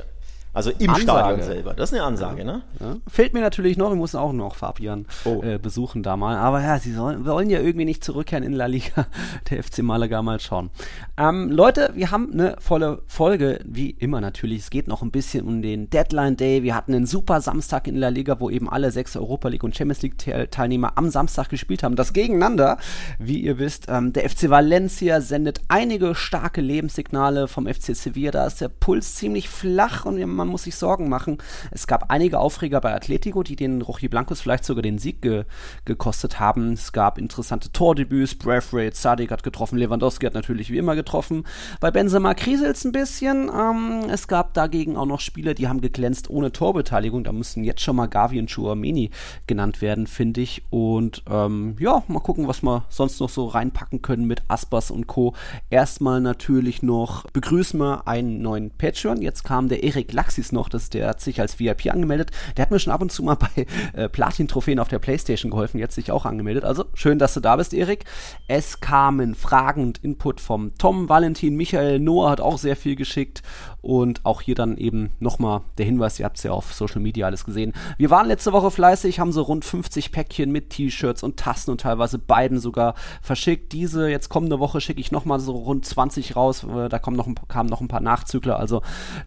Also 0.53 0.71
im 0.79 0.91
Ansage. 0.91 1.03
Stadion 1.03 1.43
selber. 1.43 1.75
Das 1.75 1.91
ist 1.91 1.99
eine 1.99 2.05
Ansage, 2.05 2.45
ne? 2.45 2.63
Ja. 2.81 2.97
Fehlt 3.07 3.35
mir 3.35 3.41
natürlich 3.41 3.77
noch, 3.77 3.91
wir 3.91 3.97
müssen 3.97 4.17
auch 4.17 4.33
noch 4.33 4.57
Fabian 4.57 5.07
oh. 5.25 5.43
äh, 5.43 5.59
besuchen 5.59 6.03
da 6.03 6.17
mal. 6.17 6.37
Aber 6.37 6.61
ja, 6.61 6.79
sie 6.79 6.93
sollen, 6.93 7.25
wollen 7.25 7.51
ja 7.51 7.61
irgendwie 7.61 7.85
nicht 7.85 8.03
zurückkehren 8.03 8.45
in 8.45 8.53
La 8.53 8.67
Liga. 8.67 9.07
Der 9.51 9.63
FC 9.63 9.79
Malaga 9.79 10.23
mal 10.23 10.41
schauen. 10.41 10.71
Ähm, 11.17 11.51
Leute, 11.51 11.91
wir 11.95 12.11
haben 12.11 12.33
eine 12.33 12.57
volle 12.59 13.03
Folge, 13.07 13.61
wie 13.65 13.91
immer 13.91 14.21
natürlich. 14.21 14.61
Es 14.61 14.71
geht 14.71 14.89
noch 14.89 15.03
ein 15.03 15.13
bisschen 15.13 15.47
um 15.47 15.63
den 15.63 15.89
Deadline 15.89 16.37
Day. 16.37 16.63
Wir 16.65 16.75
hatten 16.75 16.95
einen 16.95 17.07
super 17.07 17.41
Samstag 17.41 17.87
in 17.87 17.97
La 17.97 18.09
Liga, 18.09 18.41
wo 18.41 18.51
eben 18.51 18.69
alle 18.69 18.91
sechs 18.91 19.17
Europa 19.17 19.49
League 19.49 19.63
und 19.63 19.77
Champions 19.77 20.03
League 20.03 20.51
Teilnehmer 20.51 20.93
am 20.97 21.11
Samstag 21.11 21.49
gespielt 21.49 21.85
haben. 21.85 21.95
Das 21.95 22.13
gegeneinander, 22.13 22.79
wie 23.19 23.41
ihr 23.41 23.59
wisst. 23.59 23.87
Ähm, 23.89 24.13
der 24.13 24.29
FC 24.29 24.51
Valencia 24.51 25.21
sendet 25.21 25.61
einige 25.69 26.17
starke 26.17 26.61
Lebenssignale 26.61 27.47
vom 27.47 27.67
FC 27.67 27.95
Sevilla. 27.95 28.33
Da 28.33 28.47
ist 28.47 28.61
der 28.61 28.69
Puls 28.69 29.15
ziemlich 29.15 29.49
flach 29.49 30.05
und 30.07 30.17
wir 30.17 30.27
man 30.41 30.49
muss 30.49 30.63
sich 30.63 30.75
Sorgen 30.75 31.11
machen. 31.11 31.37
Es 31.71 31.87
gab 31.87 32.11
einige 32.11 32.39
Aufreger 32.39 32.81
bei 32.81 32.95
Atletico, 32.95 33.43
die 33.43 33.57
den 33.57 33.83
Rochi 33.83 34.09
Blancos 34.09 34.41
vielleicht 34.41 34.65
sogar 34.65 34.83
den 34.83 34.99
Sieg 34.99 35.21
ge 35.21 35.45
gekostet 35.85 36.41
haben. 36.41 36.73
Es 36.73 36.93
gab 36.93 37.19
interessante 37.19 37.71
Tordebüts, 37.73 38.37
Braithwaite, 38.37 38.97
Sadik 38.97 39.31
hat 39.31 39.43
getroffen, 39.43 39.79
Lewandowski 39.79 40.25
hat 40.27 40.35
natürlich 40.35 40.71
wie 40.71 40.79
immer 40.79 40.95
getroffen. 40.95 41.45
Bei 41.81 41.91
Benzema 41.91 42.33
kriselt 42.35 42.77
es 42.77 42.85
ein 42.85 42.93
bisschen. 42.93 43.51
Ähm, 43.55 44.09
es 44.11 44.29
gab 44.29 44.55
dagegen 44.55 44.97
auch 44.97 45.07
noch 45.07 45.21
Spieler, 45.21 45.53
die 45.53 45.69
haben 45.69 45.83
geglänzt 45.83 46.31
ohne 46.31 46.53
Torbeteiligung. 46.53 47.25
Da 47.25 47.33
müssen 47.33 47.65
jetzt 47.65 47.83
schon 47.83 47.97
mal 47.97 48.07
Gavi 48.07 48.39
und 48.39 48.51
Chouameni 48.51 49.11
genannt 49.47 49.83
werden, 49.83 50.07
finde 50.07 50.41
ich. 50.41 50.63
Und 50.71 51.23
ähm, 51.29 51.77
ja, 51.79 52.03
mal 52.09 52.21
gucken, 52.21 52.49
was 52.49 52.63
wir 52.63 52.85
sonst 52.89 53.21
noch 53.21 53.29
so 53.29 53.47
reinpacken 53.47 54.01
können 54.01 54.27
mit 54.27 54.43
Aspas 54.49 54.91
und 54.91 55.07
Co. 55.07 55.35
Erstmal 55.69 56.21
natürlich 56.21 56.83
noch 56.83 57.29
begrüßen 57.31 57.79
wir 57.79 58.09
einen 58.09 58.41
neuen 58.41 58.71
Patreon. 58.71 59.21
Jetzt 59.21 59.45
kam 59.45 59.69
der 59.69 59.83
Erik 59.83 60.13
Lack 60.13 60.30
Galaxis 60.31 60.53
noch, 60.53 60.69
das, 60.69 60.91
der 60.91 61.09
hat 61.09 61.21
sich 61.21 61.41
als 61.41 61.59
VIP 61.59 61.93
angemeldet. 61.93 62.31
Der 62.57 62.63
hat 62.63 62.71
mir 62.71 62.79
schon 62.79 62.93
ab 62.93 63.03
und 63.03 63.11
zu 63.11 63.25
mal 63.25 63.35
bei 63.55 63.67
äh, 63.95 64.09
Platin-Trophäen 64.09 64.79
auf 64.79 64.87
der 64.87 65.01
Playstation 65.01 65.51
geholfen, 65.51 65.79
jetzt 65.79 65.97
sich 65.97 66.13
auch 66.13 66.25
angemeldet. 66.25 66.65
Also 66.65 66.85
schön, 66.95 67.19
dass 67.19 67.35
du 67.35 67.41
da 67.41 67.57
bist, 67.57 67.75
Erik. 67.75 68.05
Es 68.47 68.81
kamen 68.81 69.35
Fragen 69.35 69.83
und 69.83 69.99
Input 69.99 70.41
vom 70.41 70.77
Tom, 70.79 71.09
Valentin, 71.09 71.57
Michael, 71.57 71.99
Noah 71.99 72.31
hat 72.31 72.41
auch 72.41 72.59
sehr 72.59 72.77
viel 72.77 72.95
geschickt 72.95 73.43
und 73.83 74.25
auch 74.25 74.41
hier 74.41 74.55
dann 74.55 74.77
eben 74.77 75.13
nochmal 75.21 75.63
der 75.79 75.87
Hinweis, 75.87 76.19
ihr 76.19 76.25
habt 76.25 76.37
es 76.37 76.43
ja 76.43 76.53
auf 76.53 76.73
Social 76.73 77.01
Media 77.01 77.27
alles 77.27 77.45
gesehen. 77.45 77.73
Wir 77.99 78.11
waren 78.11 78.27
letzte 78.27 78.53
Woche 78.53 78.71
fleißig, 78.71 79.21
haben 79.21 79.33
so 79.33 79.43
rund 79.43 79.65
50 79.65 80.13
Päckchen 80.13 80.53
mit 80.53 80.71
T-Shirts 80.71 81.23
und 81.23 81.37
Tassen 81.37 81.71
und 81.71 81.81
teilweise 81.81 82.19
beiden 82.19 82.59
sogar 82.59 82.95
verschickt. 83.23 83.73
Diese 83.73 84.09
jetzt 84.09 84.29
kommende 84.29 84.59
Woche 84.59 84.81
schicke 84.81 85.01
ich 85.01 85.13
nochmal 85.13 85.41
so 85.41 85.53
rund 85.53 85.85
20 85.85 86.37
raus. 86.37 86.65
Äh, 86.65 86.89
da 86.89 86.99
kommen 86.99 87.17
noch, 87.17 87.29
kamen 87.49 87.69
noch 87.69 87.81
ein 87.81 87.89
paar 87.89 88.01
Nachzügler. 88.01 88.59
Also 88.59 88.83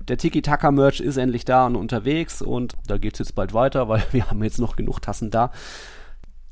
der 0.07 0.17
Tiki-Taka-Merch 0.17 0.99
ist 0.99 1.17
endlich 1.17 1.45
da 1.45 1.65
und 1.65 1.75
unterwegs 1.75 2.41
und 2.41 2.73
da 2.87 2.97
geht 2.97 3.13
es 3.13 3.19
jetzt 3.19 3.35
bald 3.35 3.53
weiter, 3.53 3.89
weil 3.89 4.03
wir 4.11 4.29
haben 4.29 4.43
jetzt 4.43 4.59
noch 4.59 4.75
genug 4.75 5.01
Tassen 5.01 5.31
da. 5.31 5.51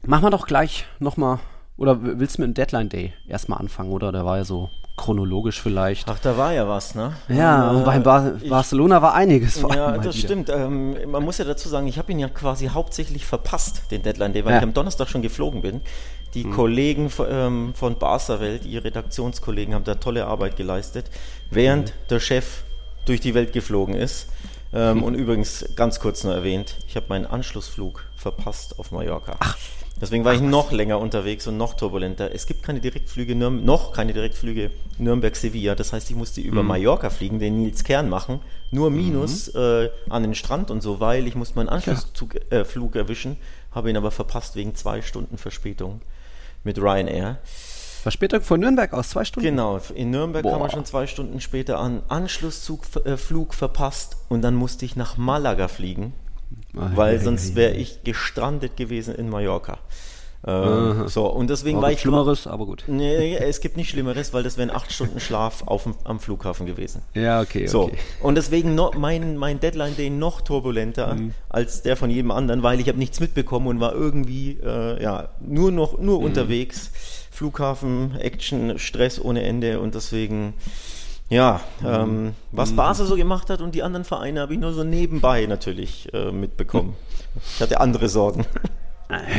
Machen 0.03 0.23
wir 0.23 0.31
doch 0.31 0.47
gleich 0.47 0.85
nochmal, 0.97 1.39
oder 1.77 1.97
willst 2.01 2.37
du 2.37 2.41
mit 2.41 2.49
dem 2.49 2.53
Deadline 2.53 2.89
Day 2.89 3.13
erstmal 3.27 3.59
anfangen, 3.59 3.91
oder? 3.91 4.11
Der 4.11 4.25
war 4.25 4.37
ja 4.37 4.45
so 4.45 4.69
chronologisch 4.97 5.61
vielleicht. 5.61 6.07
Ach, 6.07 6.19
da 6.19 6.37
war 6.37 6.53
ja 6.53 6.67
was, 6.67 6.93
ne? 6.95 7.13
Ja, 7.27 7.71
und, 7.71 7.81
äh, 7.81 7.85
bei 7.85 7.99
Bar 7.99 8.35
ich, 8.39 8.49
Barcelona 8.49 9.01
war 9.01 9.15
einiges 9.15 9.57
vor 9.59 9.73
Ja, 9.73 9.97
das 9.97 10.15
wieder. 10.15 10.27
stimmt. 10.27 10.49
Ähm, 10.49 10.95
man 11.09 11.23
muss 11.23 11.39
ja 11.39 11.45
dazu 11.45 11.69
sagen, 11.69 11.87
ich 11.87 11.97
habe 11.97 12.11
ihn 12.11 12.19
ja 12.19 12.29
quasi 12.29 12.67
hauptsächlich 12.67 13.25
verpasst, 13.25 13.83
den 13.89 14.03
Deadline 14.03 14.33
Day, 14.33 14.45
weil 14.45 14.53
ja. 14.53 14.57
ich 14.59 14.63
am 14.63 14.73
Donnerstag 14.73 15.09
schon 15.09 15.21
geflogen 15.21 15.61
bin. 15.61 15.81
Die 16.33 16.43
hm. 16.43 16.51
Kollegen 16.51 17.11
ähm, 17.29 17.73
von 17.73 17.95
Barca 17.97 18.39
Welt, 18.39 18.63
die 18.63 18.77
Redaktionskollegen, 18.77 19.73
haben 19.73 19.83
da 19.83 19.95
tolle 19.95 20.27
Arbeit 20.27 20.55
geleistet, 20.55 21.09
während 21.49 21.89
hm. 21.89 21.95
der 22.09 22.19
Chef 22.19 22.63
durch 23.05 23.21
die 23.21 23.33
Welt 23.33 23.53
geflogen 23.53 23.95
ist. 23.95 24.27
Ähm, 24.73 24.97
hm. 24.97 25.03
Und 25.03 25.15
übrigens, 25.15 25.65
ganz 25.75 25.99
kurz 25.99 26.23
nur 26.23 26.35
erwähnt, 26.35 26.75
ich 26.87 26.95
habe 26.95 27.07
meinen 27.09 27.25
Anschlussflug 27.25 28.05
verpasst 28.15 28.77
auf 28.77 28.91
Mallorca. 28.91 29.35
Ach. 29.39 29.57
Deswegen 30.01 30.25
war 30.25 30.33
ich 30.33 30.41
noch 30.41 30.71
länger 30.71 30.99
unterwegs 30.99 31.45
und 31.45 31.57
noch 31.57 31.75
turbulenter. 31.75 32.33
Es 32.33 32.47
gibt 32.47 32.63
keine 32.63 32.79
Direktflüge, 32.79 33.35
Nürn 33.35 33.63
noch 33.63 33.93
keine 33.93 34.13
Direktflüge 34.13 34.71
Nürnberg-Sevilla. 34.97 35.75
Das 35.75 35.93
heißt, 35.93 36.09
ich 36.09 36.15
musste 36.15 36.41
über 36.41 36.63
mhm. 36.63 36.69
Mallorca 36.69 37.11
fliegen, 37.11 37.37
den 37.37 37.61
Nils 37.61 37.83
Kern 37.83 38.09
machen. 38.09 38.39
Nur 38.71 38.89
minus 38.89 39.53
mhm. 39.53 39.59
äh, 39.59 39.89
an 40.09 40.23
den 40.23 40.33
Strand 40.33 40.71
und 40.71 40.81
so, 40.81 40.99
weil 40.99 41.27
ich 41.27 41.35
musste 41.35 41.55
meinen 41.55 41.69
Anschlussflug 41.69 42.35
äh, 42.95 42.99
erwischen, 42.99 43.37
habe 43.71 43.91
ihn 43.91 43.97
aber 43.97 44.09
verpasst 44.09 44.55
wegen 44.55 44.73
zwei 44.73 45.03
Stunden 45.03 45.37
Verspätung 45.37 46.01
mit 46.63 46.79
Ryanair. 46.79 47.37
Verspätung 48.01 48.41
von 48.41 48.59
Nürnberg 48.59 48.93
aus 48.93 49.09
zwei 49.09 49.23
Stunden? 49.23 49.47
Genau, 49.47 49.79
in 49.93 50.09
Nürnberg 50.09 50.41
Boah. 50.41 50.53
kam 50.53 50.61
man 50.61 50.71
schon 50.71 50.85
zwei 50.85 51.05
Stunden 51.05 51.39
später 51.41 51.79
an. 51.79 52.01
Anschlusszug, 52.07 52.81
äh, 53.05 53.17
verpasst 53.17 54.17
und 54.29 54.41
dann 54.41 54.55
musste 54.55 54.83
ich 54.83 54.95
nach 54.95 55.17
Malaga 55.17 55.67
fliegen 55.67 56.13
weil 56.73 57.19
sonst 57.19 57.55
wäre 57.55 57.73
ich 57.73 58.03
gestrandet 58.03 58.77
gewesen 58.77 59.15
in 59.15 59.29
Mallorca. 59.29 59.79
Äh, 60.43 61.07
so, 61.07 61.27
und 61.27 61.51
deswegen 61.51 61.77
war, 61.77 61.83
war 61.83 61.91
ich. 61.91 62.01
Schlimmeres, 62.01 62.47
aber 62.47 62.65
gut. 62.65 62.85
Nee, 62.87 63.35
es 63.39 63.61
gibt 63.61 63.77
nicht 63.77 63.89
Schlimmeres, 63.91 64.33
weil 64.33 64.41
das 64.41 64.57
wären 64.57 64.71
acht 64.71 64.91
Stunden 64.91 65.19
Schlaf 65.19 65.63
auf 65.67 65.87
am 66.03 66.19
Flughafen 66.19 66.65
gewesen. 66.65 67.03
Ja, 67.13 67.41
okay. 67.41 67.67
So, 67.67 67.83
okay. 67.83 67.97
und 68.21 68.35
deswegen 68.35 68.73
no, 68.73 68.91
mein, 68.97 69.37
mein 69.37 69.59
Deadline 69.59 69.95
Day 69.95 70.09
noch 70.09 70.41
turbulenter 70.41 71.15
mhm. 71.15 71.33
als 71.49 71.83
der 71.83 71.95
von 71.95 72.09
jedem 72.09 72.31
anderen, 72.31 72.63
weil 72.63 72.79
ich 72.79 72.87
habe 72.87 72.97
nichts 72.97 73.19
mitbekommen 73.19 73.67
und 73.67 73.79
war 73.79 73.93
irgendwie 73.93 74.57
äh, 74.63 75.01
ja, 75.01 75.29
nur 75.41 75.71
noch 75.71 75.99
nur 75.99 76.19
mhm. 76.19 76.25
unterwegs. 76.25 76.91
Flughafen, 77.29 78.17
Action, 78.19 78.77
Stress 78.77 79.19
ohne 79.19 79.43
Ende 79.43 79.79
und 79.79 79.95
deswegen 79.95 80.53
ja, 81.31 81.61
ähm, 81.83 82.33
was 82.51 82.71
mhm. 82.71 82.75
Basel 82.75 83.05
so 83.07 83.15
gemacht 83.15 83.49
hat 83.49 83.61
und 83.61 83.73
die 83.73 83.83
anderen 83.83 84.03
Vereine 84.03 84.41
habe 84.41 84.53
ich 84.53 84.59
nur 84.59 84.73
so 84.73 84.83
nebenbei 84.83 85.45
natürlich 85.45 86.13
äh, 86.13 86.31
mitbekommen. 86.31 86.93
Ich 87.55 87.61
hatte 87.61 87.79
andere 87.79 88.09
Sorgen. 88.09 88.45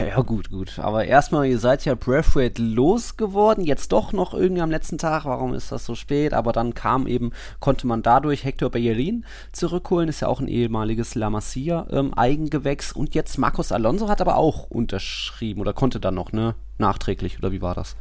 Ja, 0.07 0.21
gut, 0.21 0.51
gut. 0.51 0.79
Aber 0.79 1.07
erstmal, 1.07 1.47
ihr 1.47 1.59
seid 1.59 1.87
ja 1.87 1.95
Breathwaite 1.95 2.61
losgeworden, 2.61 3.65
jetzt 3.65 3.91
doch 3.93 4.13
noch 4.13 4.35
irgendwie 4.35 4.61
am 4.61 4.71
letzten 4.71 4.99
Tag. 4.99 5.25
Warum 5.25 5.55
ist 5.55 5.73
das 5.73 5.87
so 5.87 5.95
spät? 5.95 6.35
Aber 6.35 6.53
dann 6.53 6.75
kam 6.75 7.07
eben, 7.07 7.33
konnte 7.59 7.87
man 7.87 8.03
dadurch 8.03 8.45
Hector 8.45 8.69
Bellerin 8.69 9.25
zurückholen, 9.53 10.11
ist 10.11 10.21
ja 10.21 10.29
auch 10.29 10.41
ein 10.41 10.49
ehemaliges 10.49 11.15
La 11.15 11.31
Masia 11.31 11.87
ähm, 11.91 12.13
Eigengewächs. 12.13 12.93
Und 12.93 13.15
jetzt 13.15 13.39
Marcos 13.39 13.73
Alonso 13.73 14.11
hat 14.11 14.21
aber 14.21 14.37
auch 14.37 14.71
unterschrieben 14.71 15.63
oder 15.63 15.73
konnte 15.73 16.01
dann 16.01 16.17
noch, 16.17 16.33
ne? 16.33 16.55
Nachträglich, 16.77 17.39
oder 17.39 17.51
wie 17.51 17.63
war 17.63 17.75
das? 17.75 17.97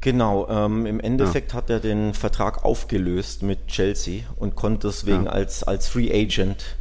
Genau, 0.00 0.48
ähm, 0.48 0.86
im 0.86 0.98
Endeffekt 0.98 1.52
ja. 1.52 1.58
hat 1.58 1.68
er 1.68 1.78
den 1.78 2.14
Vertrag 2.14 2.64
aufgelöst 2.64 3.42
mit 3.42 3.66
Chelsea 3.66 4.22
und 4.36 4.56
konnte 4.56 4.88
deswegen 4.88 5.24
ja. 5.24 5.30
als, 5.30 5.62
als 5.62 5.88
Free 5.88 6.10
Agent 6.10 6.76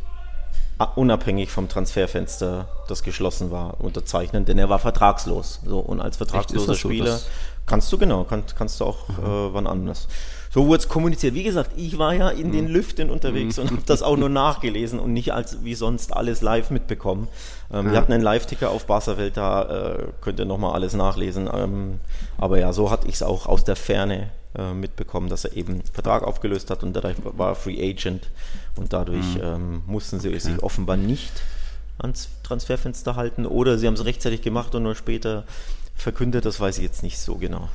unabhängig 0.96 1.52
vom 1.52 1.68
Transferfenster, 1.68 2.70
das 2.88 3.04
geschlossen 3.04 3.52
war, 3.52 3.82
unterzeichnen, 3.82 4.46
denn 4.46 4.58
er 4.58 4.70
war 4.70 4.80
vertragslos. 4.80 5.60
So, 5.66 5.80
und 5.80 6.00
als 6.00 6.16
vertragsloser 6.16 6.76
Spieler 6.76 7.18
so, 7.18 7.26
kannst 7.66 7.92
du 7.92 7.98
genau, 7.98 8.24
kann, 8.24 8.44
kannst 8.58 8.80
du 8.80 8.86
auch 8.86 9.10
mhm. 9.10 9.16
äh, 9.18 9.54
wann 9.54 9.68
anders. 9.68 10.08
So 10.50 10.66
wurde 10.68 10.80
es 10.80 10.90
kommuniziert. 10.90 11.36
Wie 11.36 11.44
gesagt, 11.44 11.72
ich 11.78 11.98
war 12.00 12.14
ja 12.14 12.30
in 12.30 12.48
mhm. 12.48 12.52
den 12.52 12.68
Lüften 12.68 13.10
unterwegs 13.10 13.58
mhm. 13.58 13.64
und 13.64 13.72
habe 13.72 13.82
das 13.86 14.02
auch 14.02 14.18
nur 14.18 14.30
nachgelesen 14.30 15.00
und 15.00 15.14
nicht 15.14 15.34
als 15.34 15.64
wie 15.64 15.76
sonst 15.76 16.16
alles 16.16 16.42
live 16.42 16.72
mitbekommen. 16.72 17.28
Ähm, 17.72 17.86
ja. 17.86 17.92
Wir 17.92 17.98
hatten 18.00 18.14
einen 18.14 18.24
Live-Ticker 18.24 18.72
auf 18.72 18.86
Barca 18.86 19.18
Welt, 19.18 19.38
da 19.38 19.98
äh, 19.98 20.04
könnt 20.22 20.40
ihr 20.40 20.46
nochmal 20.46 20.74
alles 20.74 20.94
nachlesen. 20.94 21.50
Ähm, 21.54 22.00
aber 22.38 22.60
ja, 22.60 22.74
so 22.74 22.90
hatte 22.90 23.08
ich 23.08 23.16
es 23.16 23.24
auch 23.24 23.46
aus 23.46 23.64
der 23.64 23.76
Ferne 23.76 24.32
äh, 24.58 24.74
mitbekommen, 24.74 25.30
dass 25.30 25.46
er 25.46 25.56
eben 25.56 25.84
Vertrag 25.94 26.24
aufgelöst 26.24 26.72
hat 26.72 26.84
und 26.84 26.94
dadurch 26.94 27.18
war 27.24 27.50
er 27.50 27.56
Free 27.56 27.80
Agent 27.88 28.30
und 28.76 28.94
dadurch 28.94 29.36
mhm. 29.36 29.44
ähm, 29.44 29.82
mussten 29.86 30.20
sie 30.20 30.30
okay. 30.30 30.40
sich 30.40 30.64
offenbar 30.64 30.98
nicht 30.98 31.32
ans 32.00 32.30
Transferfenster 32.44 33.16
halten 33.16 33.46
oder 33.46 33.78
sie 33.78 33.86
haben 33.86 33.94
es 33.94 34.06
rechtzeitig 34.06 34.42
gemacht 34.42 34.74
und 34.74 34.84
nur 34.84 34.96
später 34.96 35.44
verkündet, 35.94 36.46
das 36.46 36.60
weiß 36.60 36.78
ich 36.78 36.84
jetzt 36.84 37.04
nicht 37.04 37.20
so 37.20 37.36
genau. 37.36 37.70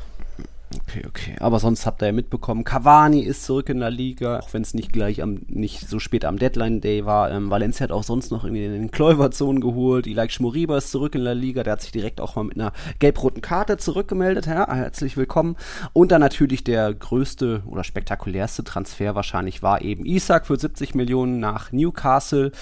Okay, 0.80 1.04
okay. 1.06 1.36
Aber 1.40 1.58
sonst 1.58 1.86
habt 1.86 2.02
ihr 2.02 2.06
ja 2.06 2.12
mitbekommen, 2.12 2.64
Cavani 2.64 3.20
ist 3.20 3.44
zurück 3.44 3.68
in 3.68 3.80
der 3.80 3.90
Liga, 3.90 4.40
auch 4.40 4.52
wenn 4.52 4.62
es 4.62 4.74
nicht 4.74 4.92
gleich 4.92 5.22
am, 5.22 5.40
nicht 5.48 5.88
so 5.88 5.98
spät 5.98 6.24
am 6.24 6.38
Deadline 6.38 6.80
Day 6.80 7.04
war. 7.04 7.30
Ähm, 7.30 7.50
Valencia 7.50 7.84
hat 7.84 7.92
auch 7.92 8.02
sonst 8.02 8.30
noch 8.30 8.44
irgendwie 8.44 8.64
in 8.64 8.72
den 8.72 8.90
Kläuberzone 8.90 9.60
geholt. 9.60 10.06
Ilaik 10.06 10.32
Schmoriba 10.32 10.78
ist 10.78 10.90
zurück 10.90 11.14
in 11.14 11.24
der 11.24 11.34
Liga, 11.34 11.62
der 11.62 11.74
hat 11.74 11.82
sich 11.82 11.92
direkt 11.92 12.20
auch 12.20 12.36
mal 12.36 12.44
mit 12.44 12.58
einer 12.58 12.72
gelb-roten 12.98 13.40
Karte 13.40 13.76
zurückgemeldet. 13.76 14.46
Ja, 14.46 14.72
herzlich 14.72 15.16
willkommen. 15.16 15.56
Und 15.92 16.12
dann 16.12 16.20
natürlich 16.20 16.64
der 16.64 16.92
größte 16.92 17.62
oder 17.66 17.84
spektakulärste 17.84 18.64
Transfer 18.64 19.14
wahrscheinlich 19.14 19.62
war 19.62 19.82
eben 19.82 20.04
Isaac 20.04 20.46
für 20.46 20.58
70 20.58 20.94
Millionen 20.94 21.40
nach 21.40 21.72
Newcastle. 21.72 22.52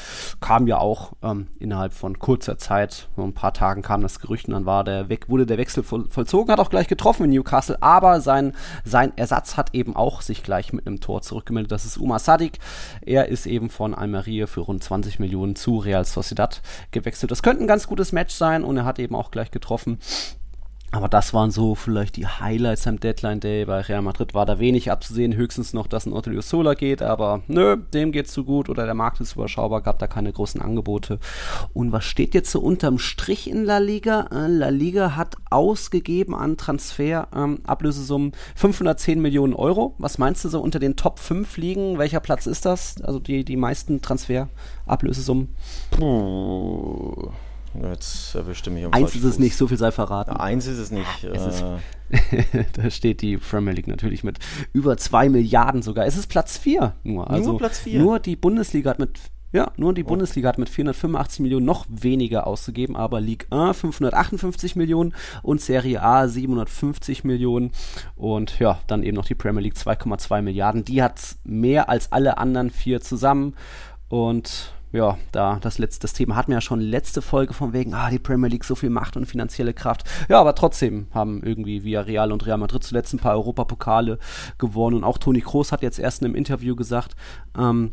Kam 0.41 0.67
ja 0.67 0.79
auch 0.79 1.13
ähm, 1.23 1.47
innerhalb 1.59 1.93
von 1.93 2.19
kurzer 2.19 2.59
Zeit, 2.59 3.09
nur 3.17 3.27
ein 3.27 3.35
paar 3.35 3.55
Tagen 3.55 3.83
kam 3.83 4.03
das 4.03 4.21
Gerücht 4.21 4.49
und 4.49 4.55
dann 4.55 4.67
war 4.67 4.85
der 4.85 5.09
weg, 5.09 5.29
wurde 5.29 5.47
der 5.47 5.59
Wechsel 5.59 5.83
voll, 5.83 6.07
vollzogen, 6.09 6.53
hat 6.53 6.61
auch 6.61 6.71
gleich 6.71 6.89
getroffen 6.89 7.25
in 7.25 7.31
Newcastle, 7.31 7.79
aber 7.81 8.02
aber 8.03 8.21
sein, 8.21 8.53
sein 8.85 9.13
Ersatz 9.17 9.57
hat 9.57 9.75
eben 9.75 9.95
auch 9.95 10.23
sich 10.23 10.43
gleich 10.43 10.73
mit 10.73 10.87
einem 10.87 11.01
Tor 11.01 11.23
zurückgemeldet. 11.23 11.71
Das 11.71 11.85
ist 11.85 11.97
Umar 11.97 12.19
Sadik. 12.19 12.59
Er 13.01 13.29
ist 13.29 13.47
eben 13.47 13.71
von 13.71 13.95
Almeria 13.95 14.47
für 14.47 14.61
rund 14.61 14.83
20 14.83 15.21
Millionen 15.21 15.55
zu 15.55 15.79
Real 15.79 16.05
Sociedad 16.05 16.61
gewechselt. 16.91 17.31
Das 17.31 17.43
könnte 17.43 17.63
ein 17.63 17.69
ganz 17.69 17.87
gutes 17.87 18.13
Match 18.13 18.35
sein 18.35 18.65
und 18.65 18.77
er 18.77 18.85
hat 18.85 18.99
eben 18.99 19.15
auch 19.15 19.31
gleich 19.31 19.51
getroffen. 19.51 19.99
Aber 20.95 21.09
das 21.09 21.33
waren 21.33 21.51
so 21.51 21.75
vielleicht 21.75 22.17
die 22.17 22.27
Highlights 22.27 22.87
am 22.87 23.01
Deadline 23.01 23.41
Day. 23.41 23.65
Bei 23.65 23.81
Real 23.81 24.03
Madrid 24.03 24.35
war 24.35 24.45
da 24.45 24.59
wenig 24.59 24.91
abzusehen, 24.91 25.35
höchstens 25.35 25.73
noch, 25.73 25.87
dass 25.87 26.05
ein 26.05 26.13
Otto 26.13 26.39
Sola 26.43 26.75
geht, 26.75 27.01
aber 27.01 27.41
nö, 27.49 27.79
dem 27.95 28.13
geht's 28.13 28.33
zu 28.33 28.45
gut 28.45 28.69
oder 28.69 28.85
der 28.85 28.95
Markt 28.95 29.19
ist 29.21 29.35
überschaubar, 29.35 29.81
gab 29.81 29.99
da 29.99 30.07
keine 30.07 30.31
großen 30.31 30.61
Angebote. 30.61 31.19
Und 31.73 31.93
was 31.93 32.05
steht 32.05 32.35
jetzt 32.35 32.51
so 32.51 32.61
unterm 32.61 32.99
Strich 32.99 33.49
in 33.49 33.65
La 33.65 33.79
Liga? 33.79 34.29
Äh, 34.31 34.49
La 34.49 34.69
Liga 34.69 35.17
hat 35.17 35.37
ausgegeben 35.49 36.35
an 36.35 36.59
Transfer-Ablösesummen 36.59 38.29
ähm, 38.29 38.39
510 38.55 39.23
Millionen 39.23 39.55
Euro. 39.55 39.95
Was 39.97 40.19
meinst 40.19 40.45
du 40.45 40.51
so 40.51 40.61
unter 40.61 40.79
den 40.79 40.97
Top 40.97 41.21
5 41.21 41.57
liegen? 41.57 41.97
Welcher 41.97 42.21
Platz 42.21 42.47
ist 42.47 42.67
das? 42.67 43.01
Also 43.01 43.19
die, 43.19 43.47
die 43.47 43.57
meisten 43.57 44.03
Transfer-Ablösesummen? 44.03 45.49
Puh. 45.93 47.33
Jetzt 47.81 48.35
erwischte 48.35 48.71
mich 48.71 48.85
um 48.85 48.93
Eins 48.93 49.15
ist 49.15 49.25
es 49.25 49.39
nicht, 49.39 49.57
so 49.57 49.67
viel 49.67 49.79
sei 49.79 49.91
verraten. 49.91 50.37
eins 50.37 50.67
ist 50.67 50.79
es 50.79 50.91
nicht. 50.91 51.25
Es 51.25 51.47
ist, 51.47 51.63
äh. 51.63 52.65
da 52.75 52.91
steht 52.91 53.23
die 53.23 53.39
Premier 53.39 53.73
League 53.73 53.89
natürlich 53.89 54.25
mit 54.25 54.39
über 54.73 54.97
2 54.97 55.31
Milliarden 55.31 55.83
sogar. 55.83 56.07
Es 56.07 56.17
ist 56.17 56.27
Platz 56.27 56.59
4 56.59 56.95
nur. 57.03 57.31
Also 57.31 57.51
nur 57.51 57.59
Platz 57.59 57.81
4? 57.81 57.99
Nur 57.99 58.19
die 58.19 58.37
Bundesliga 58.37 58.91
hat 58.91 58.99
mit 58.99 59.19
ja, 59.53 59.71
nur 59.77 59.93
die 59.93 60.05
oh. 60.05 60.09
Bundesliga 60.09 60.49
hat 60.49 60.59
mit 60.59 60.71
485 60.71 61.41
Millionen 61.41 61.67
noch 61.67 61.85
weniger 61.91 62.47
ausgegeben, 62.47 62.97
aber 62.97 63.21
Ligue 63.21 63.47
1 63.51 63.77
558 63.77 64.77
Millionen 64.77 65.15
und 65.43 65.61
Serie 65.61 66.03
A 66.03 66.27
750 66.27 67.25
Millionen 67.25 67.71
und 68.17 68.59
ja, 68.59 68.81
dann 68.87 69.03
eben 69.03 69.15
noch 69.15 69.27
die 69.27 69.35
Premier 69.35 69.61
League 69.61 69.77
2,2 69.77 70.41
Milliarden. 70.41 70.87
Die 70.87 71.03
hat 71.03 71.21
mehr 71.45 71.91
als 71.91 72.13
alle 72.13 72.39
anderen 72.39 72.71
vier 72.71 73.03
zusammen 73.03 73.55
und 74.09 74.73
ja, 74.93 75.19
da 75.33 75.59
das 75.61 75.79
letzte 75.79 76.03
das 76.03 76.13
Thema 76.13 76.37
hatten 76.37 76.51
wir 76.51 76.57
ja 76.57 76.61
schon 76.61 76.81
letzte 76.81 77.23
Folge 77.23 77.55
von 77.55 77.73
wegen, 77.73 77.95
ah, 77.95 78.11
die 78.11 78.19
Premier 78.19 78.49
League 78.49 78.65
so 78.65 78.75
viel 78.75 78.91
Macht 78.91 79.17
und 79.17 79.27
finanzielle 79.27 79.73
Kraft. 79.73 80.05
Ja, 80.29 80.41
aber 80.41 80.55
trotzdem 80.55 81.07
haben 81.13 81.43
irgendwie 81.43 81.83
via 81.83 82.03
Real 82.03 82.31
und 82.31 82.47
Real 82.47 82.59
Madrid 82.59 82.85
zuletzt 82.85 83.15
ein 83.15 83.19
paar 83.19 83.35
Europapokale 83.35 84.19
gewonnen 84.59 84.97
und 84.97 85.05
auch 85.05 85.19
Toni 85.19 85.41
Kroos 85.41 85.73
hat 85.73 85.83
jetzt 85.83 85.99
erst 85.99 86.21
in 86.21 86.27
einem 86.27 86.35
Interview 86.35 86.77
gesagt, 86.77 87.17
ähm, 87.59 87.93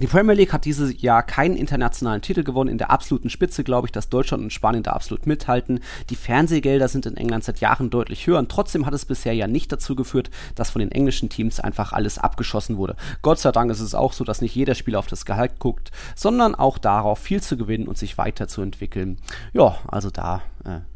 Die 0.00 0.06
Premier 0.06 0.34
League 0.34 0.52
hat 0.52 0.64
dieses 0.64 1.02
Jahr 1.02 1.24
keinen 1.24 1.56
internationalen 1.56 2.22
Titel 2.22 2.44
gewonnen. 2.44 2.70
In 2.70 2.78
der 2.78 2.90
absoluten 2.90 3.30
Spitze 3.30 3.64
glaube 3.64 3.88
ich, 3.88 3.92
dass 3.92 4.08
Deutschland 4.08 4.44
und 4.44 4.52
Spanien 4.52 4.84
da 4.84 4.92
absolut 4.92 5.26
mithalten. 5.26 5.80
Die 6.08 6.14
Fernsehgelder 6.14 6.86
sind 6.86 7.04
in 7.04 7.16
England 7.16 7.42
seit 7.42 7.58
Jahren 7.58 7.90
deutlich 7.90 8.24
höher 8.28 8.38
und 8.38 8.48
trotzdem 8.48 8.86
hat 8.86 8.94
es 8.94 9.04
bisher 9.04 9.32
ja 9.32 9.48
nicht 9.48 9.72
dazu 9.72 9.96
geführt, 9.96 10.30
dass 10.54 10.70
von 10.70 10.78
den 10.78 10.92
englischen 10.92 11.30
Teams 11.30 11.58
einfach 11.58 11.92
alles 11.92 12.16
abgeschossen 12.16 12.76
wurde. 12.76 12.94
Gott 13.22 13.40
sei 13.40 13.50
Dank 13.50 13.72
ist 13.72 13.80
es 13.80 13.96
auch 13.96 14.12
so, 14.12 14.22
dass 14.22 14.40
nicht 14.40 14.54
jeder 14.54 14.76
Spieler 14.76 15.00
auf 15.00 15.08
das 15.08 15.24
Gehalt 15.24 15.58
guckt, 15.58 15.90
sondern 16.14 16.54
auch 16.54 16.78
darauf, 16.78 17.18
viel 17.18 17.42
zu 17.42 17.56
gewinnen 17.56 17.88
und 17.88 17.98
sich 17.98 18.18
weiterzuentwickeln. 18.18 19.18
Ja, 19.52 19.78
also 19.88 20.10
da 20.10 20.42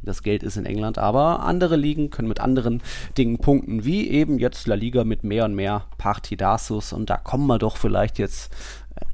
das 0.02 0.22
Geld 0.22 0.42
ist 0.42 0.56
in 0.56 0.66
England, 0.66 0.98
aber 0.98 1.40
andere 1.40 1.76
Ligen 1.76 2.10
können 2.10 2.28
mit 2.28 2.40
anderen 2.40 2.82
Dingen 3.16 3.38
punkten, 3.38 3.84
wie 3.84 4.08
eben 4.08 4.38
jetzt 4.38 4.66
La 4.66 4.74
Liga 4.74 5.04
mit 5.04 5.24
mehr 5.24 5.44
und 5.44 5.54
mehr 5.54 5.84
Partidasus 5.98 6.92
und 6.92 7.10
da 7.10 7.16
kommen 7.16 7.46
wir 7.46 7.58
doch 7.58 7.76
vielleicht 7.76 8.18
jetzt 8.18 8.54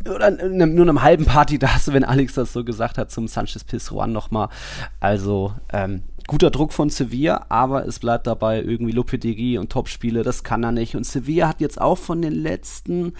oder 0.08 0.30
nur 0.30 0.86
einem 0.86 1.02
halben 1.02 1.24
Party 1.24 1.58
da 1.58 1.68
wenn 1.86 2.04
Alex 2.04 2.34
das 2.34 2.52
so 2.52 2.64
gesagt 2.64 2.98
hat, 2.98 3.10
zum 3.10 3.28
Sanchez 3.28 3.64
Pizjuan 3.64 4.12
nochmal. 4.12 4.48
Also, 5.00 5.54
ähm, 5.72 6.02
guter 6.28 6.50
Druck 6.50 6.72
von 6.74 6.90
Sevilla, 6.90 7.46
aber 7.48 7.86
es 7.86 7.98
bleibt 7.98 8.26
dabei 8.26 8.62
irgendwie 8.62 8.92
Lopetegui 8.92 9.58
und 9.58 9.72
Topspiele, 9.72 10.22
das 10.22 10.44
kann 10.44 10.62
er 10.62 10.72
nicht. 10.72 10.94
Und 10.94 11.04
Sevilla 11.04 11.48
hat 11.48 11.60
jetzt 11.60 11.80
auch 11.80 11.96
von 11.96 12.20
den 12.22 12.34
letzten, 12.34 13.14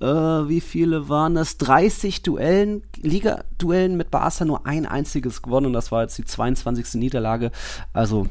äh, 0.00 0.06
wie 0.06 0.62
viele 0.62 1.08
waren 1.10 1.34
das, 1.34 1.58
30 1.58 2.22
Duellen, 2.22 2.82
Liga-Duellen 2.96 3.96
mit 3.96 4.10
Barca 4.10 4.46
nur 4.46 4.66
ein 4.66 4.86
einziges 4.86 5.42
gewonnen 5.42 5.66
und 5.66 5.72
das 5.74 5.92
war 5.92 6.02
jetzt 6.02 6.16
die 6.16 6.24
22. 6.24 6.94
Niederlage. 6.94 7.50
Also 7.92 8.26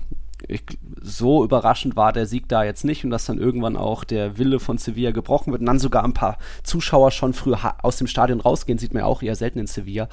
ich, 0.47 0.63
so 0.99 1.43
überraschend 1.43 1.95
war 1.95 2.11
der 2.11 2.25
Sieg 2.25 2.49
da 2.49 2.63
jetzt 2.63 2.83
nicht 2.83 3.05
und 3.05 3.11
dass 3.11 3.25
dann 3.25 3.37
irgendwann 3.37 3.77
auch 3.77 4.03
der 4.03 4.39
Wille 4.39 4.59
von 4.59 4.79
Sevilla 4.79 5.11
gebrochen 5.11 5.51
wird 5.51 5.61
und 5.61 5.67
dann 5.67 5.79
sogar 5.79 6.03
ein 6.03 6.15
paar 6.15 6.39
Zuschauer 6.63 7.11
schon 7.11 7.33
früh 7.33 7.53
aus 7.83 7.97
dem 7.97 8.07
Stadion 8.07 8.41
rausgehen, 8.41 8.79
sieht 8.79 8.95
man 8.95 9.01
ja 9.01 9.05
auch 9.05 9.21
eher 9.21 9.35
selten 9.35 9.59
in 9.59 9.67
Sevilla. 9.67 10.09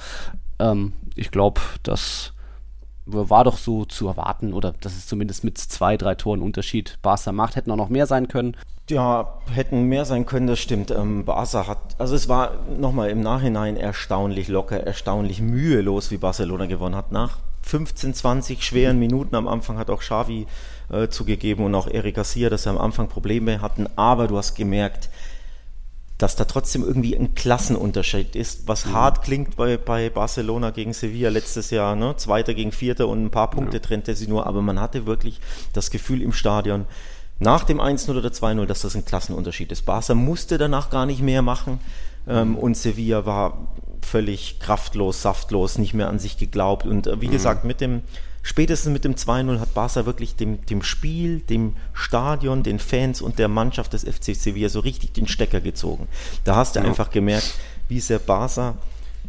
Ähm, 0.59 0.93
ich 1.15 1.31
glaube, 1.31 1.59
das 1.81 2.33
war 3.05 3.43
doch 3.43 3.57
so 3.57 3.85
zu 3.85 4.07
erwarten 4.07 4.53
oder 4.53 4.73
dass 4.81 4.95
es 4.95 5.07
zumindest 5.07 5.43
mit 5.43 5.57
zwei, 5.57 5.97
drei 5.97 6.15
Toren 6.15 6.41
Unterschied 6.41 6.99
Barca 7.01 7.31
macht. 7.31 7.55
Hätten 7.55 7.71
auch 7.71 7.77
noch 7.77 7.89
mehr 7.89 8.05
sein 8.05 8.27
können. 8.27 8.55
Ja, 8.89 9.39
hätten 9.51 9.83
mehr 9.83 10.05
sein 10.05 10.25
können, 10.25 10.47
das 10.47 10.59
stimmt. 10.59 10.91
Ähm, 10.91 11.25
Barca 11.25 11.67
hat, 11.67 11.79
also 11.97 12.15
es 12.15 12.27
war 12.29 12.53
nochmal 12.77 13.09
im 13.09 13.21
Nachhinein 13.21 13.77
erstaunlich 13.77 14.47
locker, 14.47 14.85
erstaunlich 14.85 15.41
mühelos, 15.41 16.11
wie 16.11 16.17
Barcelona 16.17 16.65
gewonnen 16.65 16.95
hat. 16.95 17.11
Nach 17.11 17.37
15, 17.63 18.13
20 18.13 18.63
schweren 18.63 18.99
Minuten 18.99 19.35
am 19.35 19.47
Anfang 19.47 19.77
hat 19.77 19.89
auch 19.89 19.99
Xavi 19.99 20.47
äh, 20.91 21.07
zugegeben 21.07 21.63
und 21.63 21.75
auch 21.75 21.87
Eric 21.87 22.15
Garcia, 22.15 22.49
dass 22.49 22.63
sie 22.63 22.69
am 22.69 22.77
Anfang 22.77 23.07
Probleme 23.07 23.61
hatten, 23.61 23.87
aber 23.95 24.27
du 24.27 24.37
hast 24.37 24.55
gemerkt, 24.55 25.09
dass 26.21 26.35
da 26.35 26.45
trotzdem 26.45 26.83
irgendwie 26.83 27.17
ein 27.17 27.33
Klassenunterschied 27.33 28.35
ist, 28.35 28.67
was 28.67 28.85
mhm. 28.85 28.93
hart 28.93 29.23
klingt 29.23 29.55
bei, 29.55 29.77
bei 29.77 30.09
Barcelona 30.09 30.69
gegen 30.69 30.93
Sevilla 30.93 31.29
letztes 31.29 31.71
Jahr, 31.71 31.95
ne? 31.95 32.15
Zweiter 32.17 32.53
gegen 32.53 32.71
Vierter 32.71 33.07
und 33.07 33.25
ein 33.25 33.31
paar 33.31 33.49
Punkte 33.49 33.77
ja. 33.77 33.83
trennte 33.83 34.13
sie 34.13 34.27
nur, 34.27 34.45
aber 34.45 34.61
man 34.61 34.79
hatte 34.79 35.07
wirklich 35.07 35.39
das 35.73 35.89
Gefühl 35.89 36.21
im 36.21 36.31
Stadion, 36.31 36.85
nach 37.39 37.63
dem 37.63 37.81
1-0 37.81 38.15
oder 38.15 38.29
2-0, 38.29 38.65
dass 38.67 38.81
das 38.81 38.93
ein 38.95 39.03
Klassenunterschied 39.03 39.71
ist. 39.71 39.81
Barca 39.83 40.13
musste 40.13 40.59
danach 40.59 40.91
gar 40.91 41.07
nicht 41.07 41.23
mehr 41.23 41.41
machen 41.41 41.79
ähm, 42.27 42.55
und 42.55 42.77
Sevilla 42.77 43.25
war 43.25 43.69
völlig 44.03 44.59
kraftlos, 44.59 45.23
saftlos, 45.23 45.79
nicht 45.79 45.95
mehr 45.95 46.07
an 46.07 46.19
sich 46.19 46.37
geglaubt. 46.37 46.85
Und 46.85 47.07
äh, 47.07 47.19
wie 47.19 47.29
mhm. 47.29 47.31
gesagt, 47.31 47.65
mit 47.65 47.81
dem, 47.81 48.03
spätestens 48.43 48.91
mit 48.91 49.03
dem 49.03 49.15
2-0 49.15 49.59
hat 49.59 49.73
Barca 49.73 50.05
wirklich 50.05 50.35
dem, 50.35 50.65
dem 50.65 50.81
Spiel, 50.83 51.39
dem 51.39 51.75
Stadion, 51.93 52.63
den 52.63 52.79
Fans 52.79 53.21
und 53.21 53.39
der 53.39 53.47
Mannschaft 53.47 53.93
des 53.93 54.03
FC 54.03 54.35
Sevilla 54.35 54.69
so 54.69 54.79
richtig 54.79 55.13
den 55.13 55.27
Stecker 55.27 55.61
gezogen. 55.61 56.07
Da 56.43 56.55
hast 56.55 56.75
du 56.75 56.79
ja. 56.79 56.85
einfach 56.85 57.11
gemerkt, 57.11 57.53
wie 57.87 57.99
sehr 57.99 58.19
Barca 58.19 58.75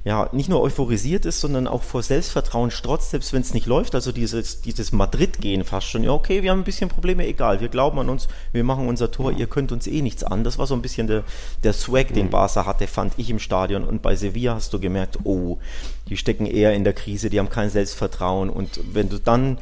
ja, 0.04 0.28
nicht 0.32 0.48
nur 0.48 0.60
euphorisiert 0.60 1.26
ist, 1.26 1.40
sondern 1.40 1.68
auch 1.68 1.84
vor 1.84 2.02
Selbstvertrauen 2.02 2.72
strotzt, 2.72 3.10
selbst 3.10 3.32
wenn 3.32 3.42
es 3.42 3.54
nicht 3.54 3.66
läuft. 3.66 3.94
Also 3.94 4.10
dieses, 4.10 4.60
dieses 4.60 4.90
Madrid-Gehen 4.90 5.62
fast 5.64 5.86
schon. 5.86 6.02
Ja, 6.02 6.10
okay, 6.10 6.42
wir 6.42 6.50
haben 6.50 6.60
ein 6.60 6.64
bisschen 6.64 6.88
Probleme, 6.88 7.24
egal. 7.24 7.60
Wir 7.60 7.68
glauben 7.68 8.00
an 8.00 8.08
uns, 8.08 8.26
wir 8.50 8.64
machen 8.64 8.88
unser 8.88 9.12
Tor, 9.12 9.30
ihr 9.30 9.46
könnt 9.46 9.70
uns 9.70 9.86
eh 9.86 10.02
nichts 10.02 10.24
an. 10.24 10.42
Das 10.42 10.58
war 10.58 10.66
so 10.66 10.74
ein 10.74 10.82
bisschen 10.82 11.06
der, 11.06 11.22
der 11.62 11.72
Swag, 11.72 12.12
den 12.14 12.26
mhm. 12.26 12.30
Barca 12.30 12.66
hatte, 12.66 12.88
fand 12.88 13.14
ich 13.16 13.30
im 13.30 13.38
Stadion. 13.38 13.84
Und 13.84 14.02
bei 14.02 14.16
Sevilla 14.16 14.56
hast 14.56 14.72
du 14.72 14.80
gemerkt, 14.80 15.20
oh, 15.22 15.58
die 16.08 16.16
stecken 16.16 16.46
eher 16.46 16.74
in 16.74 16.82
der 16.82 16.94
Krise, 16.94 17.30
die 17.30 17.38
haben 17.38 17.50
kein 17.50 17.70
Selbstvertrauen. 17.70 18.50
Und 18.50 18.80
wenn 18.92 19.08
du 19.08 19.18
dann 19.18 19.58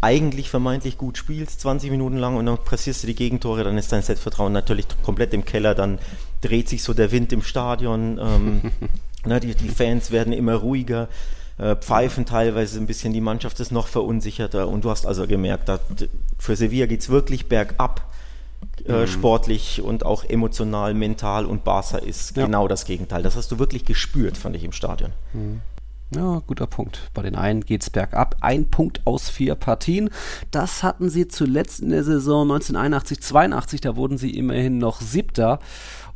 eigentlich 0.00 0.50
vermeintlich 0.50 0.98
gut 0.98 1.16
spielst, 1.16 1.60
20 1.60 1.92
Minuten 1.92 2.16
lang 2.16 2.36
und 2.36 2.46
dann 2.46 2.58
pressierst 2.58 3.04
du 3.04 3.06
die 3.06 3.14
Gegentore, 3.14 3.62
dann 3.62 3.78
ist 3.78 3.92
dein 3.92 4.02
Selbstvertrauen 4.02 4.52
natürlich 4.52 4.86
komplett 5.02 5.32
im 5.34 5.44
Keller, 5.44 5.76
dann 5.76 6.00
dreht 6.40 6.68
sich 6.68 6.82
so 6.82 6.94
der 6.94 7.12
Wind 7.12 7.32
im 7.32 7.42
Stadion. 7.42 8.18
Ähm, 8.20 8.72
Ne, 9.24 9.40
die, 9.40 9.54
die 9.54 9.68
Fans 9.68 10.10
werden 10.10 10.32
immer 10.32 10.54
ruhiger, 10.54 11.08
äh, 11.58 11.74
pfeifen 11.74 12.24
teilweise 12.24 12.78
ein 12.78 12.86
bisschen, 12.86 13.12
die 13.12 13.20
Mannschaft 13.20 13.58
ist 13.60 13.72
noch 13.72 13.88
verunsicherter 13.88 14.68
und 14.68 14.84
du 14.84 14.90
hast 14.90 15.06
also 15.06 15.26
gemerkt, 15.26 15.68
dass, 15.68 15.80
für 16.38 16.54
Sevilla 16.54 16.86
geht 16.86 17.00
es 17.00 17.08
wirklich 17.08 17.48
bergab. 17.48 18.02
Äh, 18.86 19.02
mhm. 19.02 19.06
sportlich 19.06 19.82
und 19.82 20.04
auch 20.04 20.24
emotional, 20.24 20.94
mental 20.94 21.46
und 21.46 21.62
Barca 21.62 21.98
ist 21.98 22.36
ja. 22.36 22.46
genau 22.46 22.68
das 22.68 22.84
Gegenteil. 22.84 23.22
Das 23.22 23.36
hast 23.36 23.50
du 23.52 23.58
wirklich 23.58 23.84
gespürt, 23.84 24.36
fand 24.36 24.56
ich 24.56 24.64
im 24.64 24.72
Stadion. 24.72 25.12
Mhm. 25.32 25.60
Ja, 26.14 26.40
guter 26.46 26.66
Punkt. 26.66 27.10
Bei 27.12 27.20
den 27.20 27.34
einen 27.34 27.60
geht 27.60 27.82
es 27.82 27.90
bergab. 27.90 28.36
Ein 28.40 28.70
Punkt 28.70 29.02
aus 29.04 29.28
vier 29.28 29.54
Partien. 29.56 30.08
Das 30.50 30.82
hatten 30.82 31.10
sie 31.10 31.28
zuletzt 31.28 31.80
in 31.80 31.90
der 31.90 32.02
Saison 32.02 32.50
1981-82. 32.50 33.82
Da 33.82 33.94
wurden 33.94 34.16
sie 34.16 34.30
immerhin 34.30 34.78
noch 34.78 35.02
Siebter. 35.02 35.58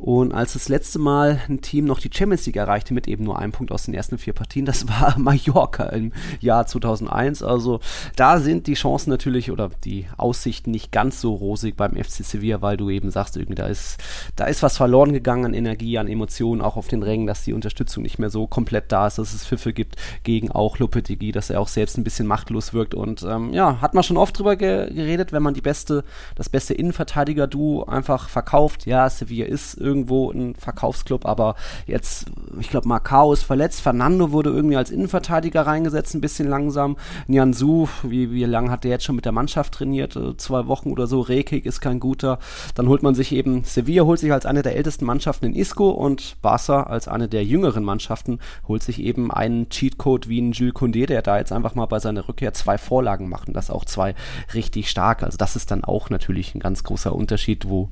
Und 0.03 0.33
als 0.33 0.51
das 0.51 0.67
letzte 0.67 0.99
Mal 0.99 1.39
ein 1.47 1.61
Team 1.61 1.85
noch 1.85 1.97
die 1.97 2.09
Champions 2.13 2.45
League 2.45 2.57
erreichte 2.57 2.93
mit 2.93 3.07
eben 3.07 3.23
nur 3.23 3.39
einem 3.39 3.53
Punkt 3.53 3.71
aus 3.71 3.83
den 3.83 3.93
ersten 3.93 4.17
vier 4.17 4.33
Partien, 4.33 4.65
das 4.73 4.89
war 4.89 5.17
Mallorca 5.17 5.85
im 5.85 6.11
Jahr 6.41 6.67
2001. 6.67 7.41
Also 7.41 7.79
da 8.17 8.39
sind 8.39 8.67
die 8.67 8.73
Chancen 8.73 9.11
natürlich 9.11 9.49
oder 9.49 9.69
die 9.85 10.07
Aussichten 10.17 10.71
nicht 10.71 10.91
ganz 10.91 11.21
so 11.21 11.33
rosig 11.35 11.77
beim 11.77 11.95
FC 11.95 12.25
Sevilla, 12.25 12.61
weil 12.61 12.75
du 12.75 12.89
eben 12.89 13.11
sagst, 13.11 13.37
irgendwie 13.37 13.55
da 13.55 13.67
ist, 13.67 13.97
da 14.35 14.43
ist 14.43 14.61
was 14.61 14.75
verloren 14.75 15.13
gegangen 15.13 15.45
an 15.45 15.53
Energie, 15.53 15.97
an 15.97 16.09
Emotionen, 16.09 16.61
auch 16.61 16.75
auf 16.75 16.89
den 16.89 17.01
Rängen, 17.01 17.25
dass 17.25 17.45
die 17.45 17.53
Unterstützung 17.53 18.03
nicht 18.03 18.19
mehr 18.19 18.29
so 18.29 18.45
komplett 18.45 18.91
da 18.91 19.07
ist, 19.07 19.19
dass 19.19 19.33
es 19.33 19.45
Pfiffe 19.45 19.71
gibt 19.71 19.95
gegen 20.23 20.51
auch 20.51 20.79
Lopetegui, 20.79 21.31
dass 21.31 21.49
er 21.49 21.61
auch 21.61 21.69
selbst 21.69 21.97
ein 21.97 22.03
bisschen 22.03 22.27
machtlos 22.27 22.73
wirkt. 22.73 22.93
Und 22.93 23.23
ähm, 23.23 23.53
ja, 23.53 23.79
hat 23.79 23.93
man 23.93 24.03
schon 24.03 24.17
oft 24.17 24.37
drüber 24.37 24.57
ge 24.57 24.93
geredet, 24.93 25.31
wenn 25.31 25.43
man 25.43 25.53
die 25.53 25.61
beste, 25.61 26.03
das 26.35 26.49
beste 26.49 26.73
Innenverteidiger-Duo 26.73 27.85
einfach 27.85 28.27
verkauft. 28.27 28.85
Ja, 28.85 29.09
Sevilla 29.09 29.45
ist 29.45 29.75
irgendwie 29.75 29.92
irgendwo 29.93 30.31
ein 30.31 30.55
Verkaufsclub, 30.55 31.25
aber 31.25 31.55
jetzt, 31.85 32.25
ich 32.59 32.69
glaube, 32.69 32.87
Macau 32.87 33.31
ist 33.31 33.43
verletzt, 33.43 33.81
Fernando 33.81 34.31
wurde 34.31 34.49
irgendwie 34.49 34.75
als 34.75 34.89
Innenverteidiger 34.89 35.61
reingesetzt, 35.61 36.15
ein 36.15 36.21
bisschen 36.21 36.49
langsam. 36.49 36.97
Nianzu, 37.27 37.87
wie, 38.01 38.31
wie 38.31 38.43
lange 38.45 38.71
hat 38.71 38.83
der 38.83 38.91
jetzt 38.91 39.05
schon 39.05 39.15
mit 39.15 39.25
der 39.25 39.31
Mannschaft 39.31 39.75
trainiert? 39.75 40.15
Äh, 40.15 40.35
zwei 40.37 40.65
Wochen 40.67 40.91
oder 40.91 41.05
so. 41.05 41.21
Rekik 41.21 41.65
ist 41.65 41.79
kein 41.79 41.99
guter. 41.99 42.39
Dann 42.73 42.87
holt 42.87 43.03
man 43.03 43.13
sich 43.13 43.31
eben, 43.31 43.63
Sevilla 43.63 44.03
holt 44.03 44.19
sich 44.19 44.33
als 44.33 44.45
eine 44.45 44.63
der 44.63 44.75
ältesten 44.75 45.05
Mannschaften 45.05 45.45
in 45.45 45.53
Isco 45.53 45.89
und 45.91 46.41
Barca 46.41 46.83
als 46.83 47.07
eine 47.07 47.27
der 47.27 47.43
jüngeren 47.43 47.83
Mannschaften 47.83 48.39
holt 48.67 48.81
sich 48.81 48.99
eben 48.99 49.31
einen 49.31 49.69
Cheatcode 49.69 50.27
wie 50.27 50.41
ein 50.41 50.53
Jules 50.53 50.73
Condé, 50.73 51.05
der 51.05 51.21
da 51.21 51.37
jetzt 51.37 51.51
einfach 51.51 51.75
mal 51.75 51.85
bei 51.85 51.99
seiner 51.99 52.27
Rückkehr 52.27 52.53
zwei 52.53 52.77
Vorlagen 52.77 53.29
macht 53.29 53.47
und 53.47 53.53
das 53.53 53.69
auch 53.69 53.85
zwei 53.85 54.15
richtig 54.53 54.89
stark. 54.89 55.23
Also 55.23 55.37
das 55.37 55.55
ist 55.55 55.69
dann 55.69 55.83
auch 55.83 56.09
natürlich 56.09 56.55
ein 56.55 56.59
ganz 56.59 56.83
großer 56.83 57.13
Unterschied, 57.13 57.67
wo, 57.69 57.89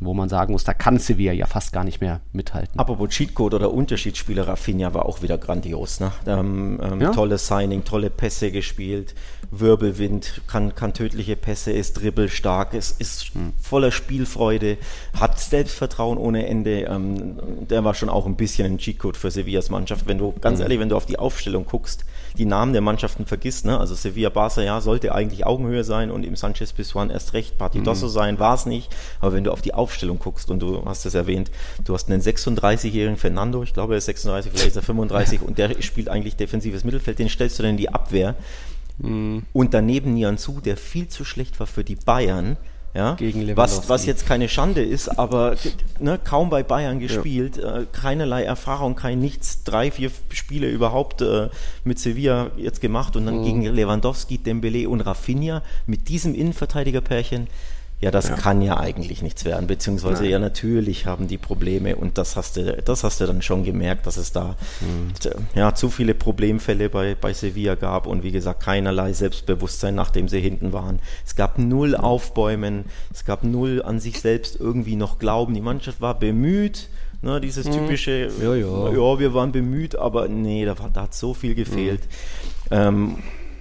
wo 0.00 0.14
man 0.14 0.28
sagen 0.28 0.52
muss, 0.52 0.64
da 0.64 0.74
kann 0.74 0.98
Sevilla 0.98 1.29
ja 1.32 1.46
fast 1.46 1.72
gar 1.72 1.84
nicht 1.84 2.00
mehr 2.00 2.20
mithalten. 2.32 2.78
Apropos 2.78 3.08
Cheatcode 3.10 3.54
oder 3.54 3.72
Unterschiedsspieler, 3.72 4.48
Rafinha 4.48 4.94
war 4.94 5.06
auch 5.06 5.22
wieder 5.22 5.38
grandios. 5.38 6.00
Ne? 6.00 6.12
Ähm, 6.26 6.80
ähm, 6.82 7.00
ja? 7.00 7.10
Tolles 7.10 7.46
Signing, 7.46 7.84
tolle 7.84 8.10
Pässe 8.10 8.50
gespielt, 8.50 9.14
Wirbelwind, 9.50 10.42
kann, 10.46 10.74
kann 10.74 10.94
tödliche 10.94 11.36
Pässe, 11.36 11.72
ist 11.72 11.94
dribbelstark, 11.94 12.74
ist, 12.74 13.00
ist 13.00 13.34
hm. 13.34 13.52
voller 13.60 13.90
Spielfreude, 13.90 14.78
hat 15.18 15.38
Selbstvertrauen 15.38 16.18
ohne 16.18 16.46
Ende. 16.46 16.82
Ähm, 16.82 17.66
der 17.68 17.84
war 17.84 17.94
schon 17.94 18.08
auch 18.08 18.26
ein 18.26 18.36
bisschen 18.36 18.74
ein 18.74 18.78
Cheatcode 18.78 19.16
für 19.16 19.30
Sevillas 19.30 19.70
Mannschaft. 19.70 20.06
Wenn 20.06 20.18
du, 20.18 20.32
ganz 20.40 20.58
hm. 20.58 20.62
ehrlich, 20.62 20.80
wenn 20.80 20.88
du 20.88 20.96
auf 20.96 21.06
die 21.06 21.18
Aufstellung 21.18 21.66
guckst, 21.66 22.04
die 22.40 22.46
Namen 22.46 22.72
der 22.72 22.82
Mannschaften 22.82 23.24
vergisst, 23.24 23.64
ne? 23.64 23.78
also 23.78 23.94
Sevilla, 23.94 24.28
Barca, 24.28 24.60
ja, 24.62 24.80
sollte 24.80 25.14
eigentlich 25.14 25.46
Augenhöhe 25.46 25.84
sein 25.84 26.10
und 26.10 26.24
im 26.24 26.36
Sanchez 26.36 26.72
Pizjuan 26.72 27.10
erst 27.10 27.32
recht 27.32 27.56
Partidoso 27.56 28.06
hm. 28.06 28.12
sein, 28.12 28.38
war 28.38 28.54
es 28.54 28.66
nicht. 28.66 28.94
Aber 29.20 29.32
wenn 29.32 29.44
du 29.44 29.52
auf 29.52 29.62
die 29.62 29.74
Aufstellung 29.74 30.18
guckst 30.18 30.50
und 30.50 30.60
du 30.60 30.84
hast 30.84 31.06
es 31.06 31.14
erwähnt, 31.14 31.30
erwähnt, 31.30 31.50
du 31.84 31.94
hast 31.94 32.10
einen 32.10 32.20
36-jährigen 32.20 33.16
Fernando, 33.16 33.62
ich 33.62 33.72
glaube 33.72 33.94
er 33.94 33.98
ist 33.98 34.06
36, 34.06 34.50
vielleicht 34.50 34.68
ist 34.68 34.76
er 34.76 34.82
35 34.82 35.42
und 35.42 35.58
der 35.58 35.80
spielt 35.82 36.08
eigentlich 36.08 36.36
defensives 36.36 36.84
Mittelfeld, 36.84 37.18
den 37.18 37.28
stellst 37.28 37.58
du 37.58 37.62
dann 37.62 37.72
in 37.72 37.76
die 37.76 37.92
Abwehr. 37.92 38.34
Mhm. 38.98 39.44
Und 39.52 39.74
daneben 39.74 40.14
Nianzu, 40.14 40.60
der 40.60 40.76
viel 40.76 41.08
zu 41.08 41.24
schlecht 41.24 41.58
war 41.60 41.66
für 41.66 41.84
die 41.84 41.96
Bayern, 41.96 42.56
ja, 42.92 43.14
Gegen 43.14 43.56
was, 43.56 43.88
was 43.88 44.04
jetzt 44.04 44.26
keine 44.26 44.48
Schande 44.48 44.82
ist, 44.82 45.08
aber 45.08 45.54
ne, 46.00 46.18
kaum 46.22 46.50
bei 46.50 46.64
Bayern 46.64 46.98
gespielt, 46.98 47.56
ja. 47.56 47.78
äh, 47.78 47.86
keinerlei 47.90 48.42
Erfahrung, 48.42 48.96
kein 48.96 49.20
nichts, 49.20 49.62
drei, 49.62 49.92
vier 49.92 50.10
Spiele 50.30 50.68
überhaupt 50.68 51.22
äh, 51.22 51.50
mit 51.84 52.00
Sevilla 52.00 52.50
jetzt 52.56 52.80
gemacht 52.80 53.14
und 53.14 53.26
dann 53.26 53.38
mhm. 53.38 53.44
gegen 53.44 53.62
Lewandowski, 53.62 54.38
Dembele 54.38 54.88
und 54.88 55.02
Rafinha 55.02 55.62
mit 55.86 56.08
diesem 56.08 56.34
Innenverteidigerpärchen 56.34 57.46
ja, 58.00 58.10
das 58.10 58.28
ja. 58.28 58.34
kann 58.34 58.62
ja 58.62 58.78
eigentlich 58.78 59.22
nichts 59.22 59.44
werden, 59.44 59.66
beziehungsweise 59.66 60.22
Nein. 60.22 60.32
ja, 60.32 60.38
natürlich 60.38 61.04
haben 61.04 61.28
die 61.28 61.36
Probleme 61.36 61.96
und 61.96 62.16
das 62.16 62.34
hast 62.34 62.56
du, 62.56 62.80
das 62.82 63.04
hast 63.04 63.20
du 63.20 63.26
dann 63.26 63.42
schon 63.42 63.62
gemerkt, 63.62 64.06
dass 64.06 64.16
es 64.16 64.32
da 64.32 64.56
mhm. 64.80 65.12
ja, 65.54 65.74
zu 65.74 65.90
viele 65.90 66.14
Problemfälle 66.14 66.88
bei, 66.88 67.14
bei 67.14 67.34
Sevilla 67.34 67.74
gab 67.74 68.06
und 68.06 68.22
wie 68.22 68.32
gesagt, 68.32 68.62
keinerlei 68.62 69.12
Selbstbewusstsein, 69.12 69.94
nachdem 69.94 70.28
sie 70.28 70.40
hinten 70.40 70.72
waren. 70.72 71.00
Es 71.26 71.36
gab 71.36 71.58
null 71.58 71.94
Aufbäumen, 71.94 72.86
es 73.12 73.26
gab 73.26 73.44
null 73.44 73.82
an 73.82 74.00
sich 74.00 74.20
selbst 74.20 74.58
irgendwie 74.58 74.96
noch 74.96 75.18
Glauben. 75.18 75.52
Die 75.52 75.60
Mannschaft 75.60 76.00
war 76.00 76.18
bemüht, 76.18 76.88
Ne, 77.22 77.38
dieses 77.38 77.66
mhm. 77.66 77.72
typische, 77.72 78.30
ja, 78.42 78.54
ja. 78.54 78.88
ja, 78.92 79.18
wir 79.18 79.34
waren 79.34 79.52
bemüht, 79.52 79.94
aber 79.94 80.26
nee, 80.26 80.64
da, 80.64 80.74
da 80.90 81.02
hat 81.02 81.12
so 81.12 81.34
viel 81.34 81.54
gefehlt. 81.54 82.00
Mhm. 82.70 82.76
Ähm, 82.76 83.18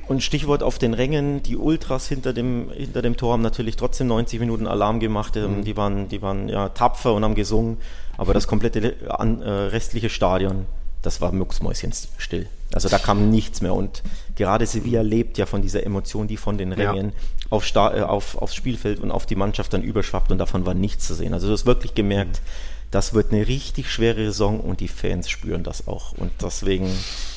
und 0.10 0.24
Stichwort 0.24 0.64
auf 0.64 0.80
den 0.80 0.96
Rängen, 0.96 1.44
die 1.44 1.56
Ultras 1.56 2.08
hinter 2.08 2.34
dem, 2.34 2.72
hinter 2.72 3.04
dem 3.04 3.16
Tor 3.16 3.34
haben 3.34 3.44
natürlich 3.44 3.76
trotzdem 3.76 4.08
90 4.08 4.40
Minuten 4.40 4.66
Alarm 4.66 5.00
gemacht. 5.00 5.38
Ähm, 5.38 5.58
mhm. 5.58 5.64
Die 5.64 5.78
waren, 5.78 6.10
die 6.10 6.22
waren 6.24 6.50
ja 6.50 6.70
tapfer 6.70 7.14
und 7.14 7.24
haben 7.24 7.36
gesungen, 7.36 7.78
aber 8.18 8.34
das 8.34 8.48
komplette 8.48 8.96
an, 9.08 9.44
äh, 9.44 9.50
restliche 9.50 10.10
Stadion, 10.10 10.66
das 11.04 11.22
war 11.22 11.32
mucksmäuschenstill. 11.32 12.48
Also 12.74 12.90
da 12.90 12.98
kam 12.98 13.30
nichts 13.30 13.62
mehr. 13.62 13.76
Und 13.76 14.02
gerade 14.36 14.66
Sevilla 14.66 15.02
lebt 15.02 15.38
ja 15.38 15.46
von 15.46 15.62
dieser 15.62 15.86
Emotion, 15.86 16.28
die 16.28 16.38
von 16.38 16.58
den 16.58 16.72
Rängen 16.72 17.10
ja. 17.10 17.48
auf, 17.52 17.64
Sta 17.64 17.96
äh, 17.96 18.02
auf, 18.02 18.36
aufs 18.36 18.56
Spielfeld 18.56 19.00
und 19.00 19.12
auf 19.12 19.28
die 19.28 19.36
Mannschaft 19.36 19.74
dann 19.74 19.84
überschwappt 19.84 20.32
und 20.32 20.40
davon 20.40 20.66
war 20.66 20.74
nichts 20.74 21.06
zu 21.06 21.14
sehen. 21.14 21.36
Also 21.36 21.48
du 21.48 21.54
hast 21.54 21.68
wirklich 21.68 21.94
gemerkt, 21.94 22.42
das 22.90 23.14
wird 23.14 23.32
eine 23.32 23.48
richtig 23.48 23.92
schwere 23.92 24.26
Saison 24.26 24.60
und 24.60 24.80
die 24.80 24.88
Fans 24.88 25.30
spüren 25.30 25.64
das 25.64 25.88
auch. 25.88 26.14
Und 26.14 26.32
deswegen 26.42 26.90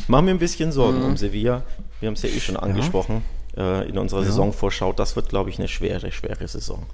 machen 0.08 0.26
wir 0.26 0.34
ein 0.34 0.38
bisschen 0.38 0.72
Sorgen 0.72 1.00
mhm. 1.00 1.04
um 1.04 1.16
Sevilla. 1.18 1.62
Wir 2.02 2.08
haben 2.08 2.14
es 2.14 2.22
ja 2.22 2.30
eh 2.30 2.40
schon 2.40 2.56
angesprochen 2.56 3.22
ja. 3.56 3.82
äh, 3.82 3.88
in 3.88 3.96
unserer 3.96 4.20
ja. 4.20 4.26
Saisonvorschau. 4.26 4.92
Das 4.92 5.14
wird, 5.14 5.28
glaube 5.28 5.50
ich, 5.50 5.58
eine 5.60 5.68
schwere, 5.68 6.10
schwere 6.10 6.48
Saison. 6.48 6.84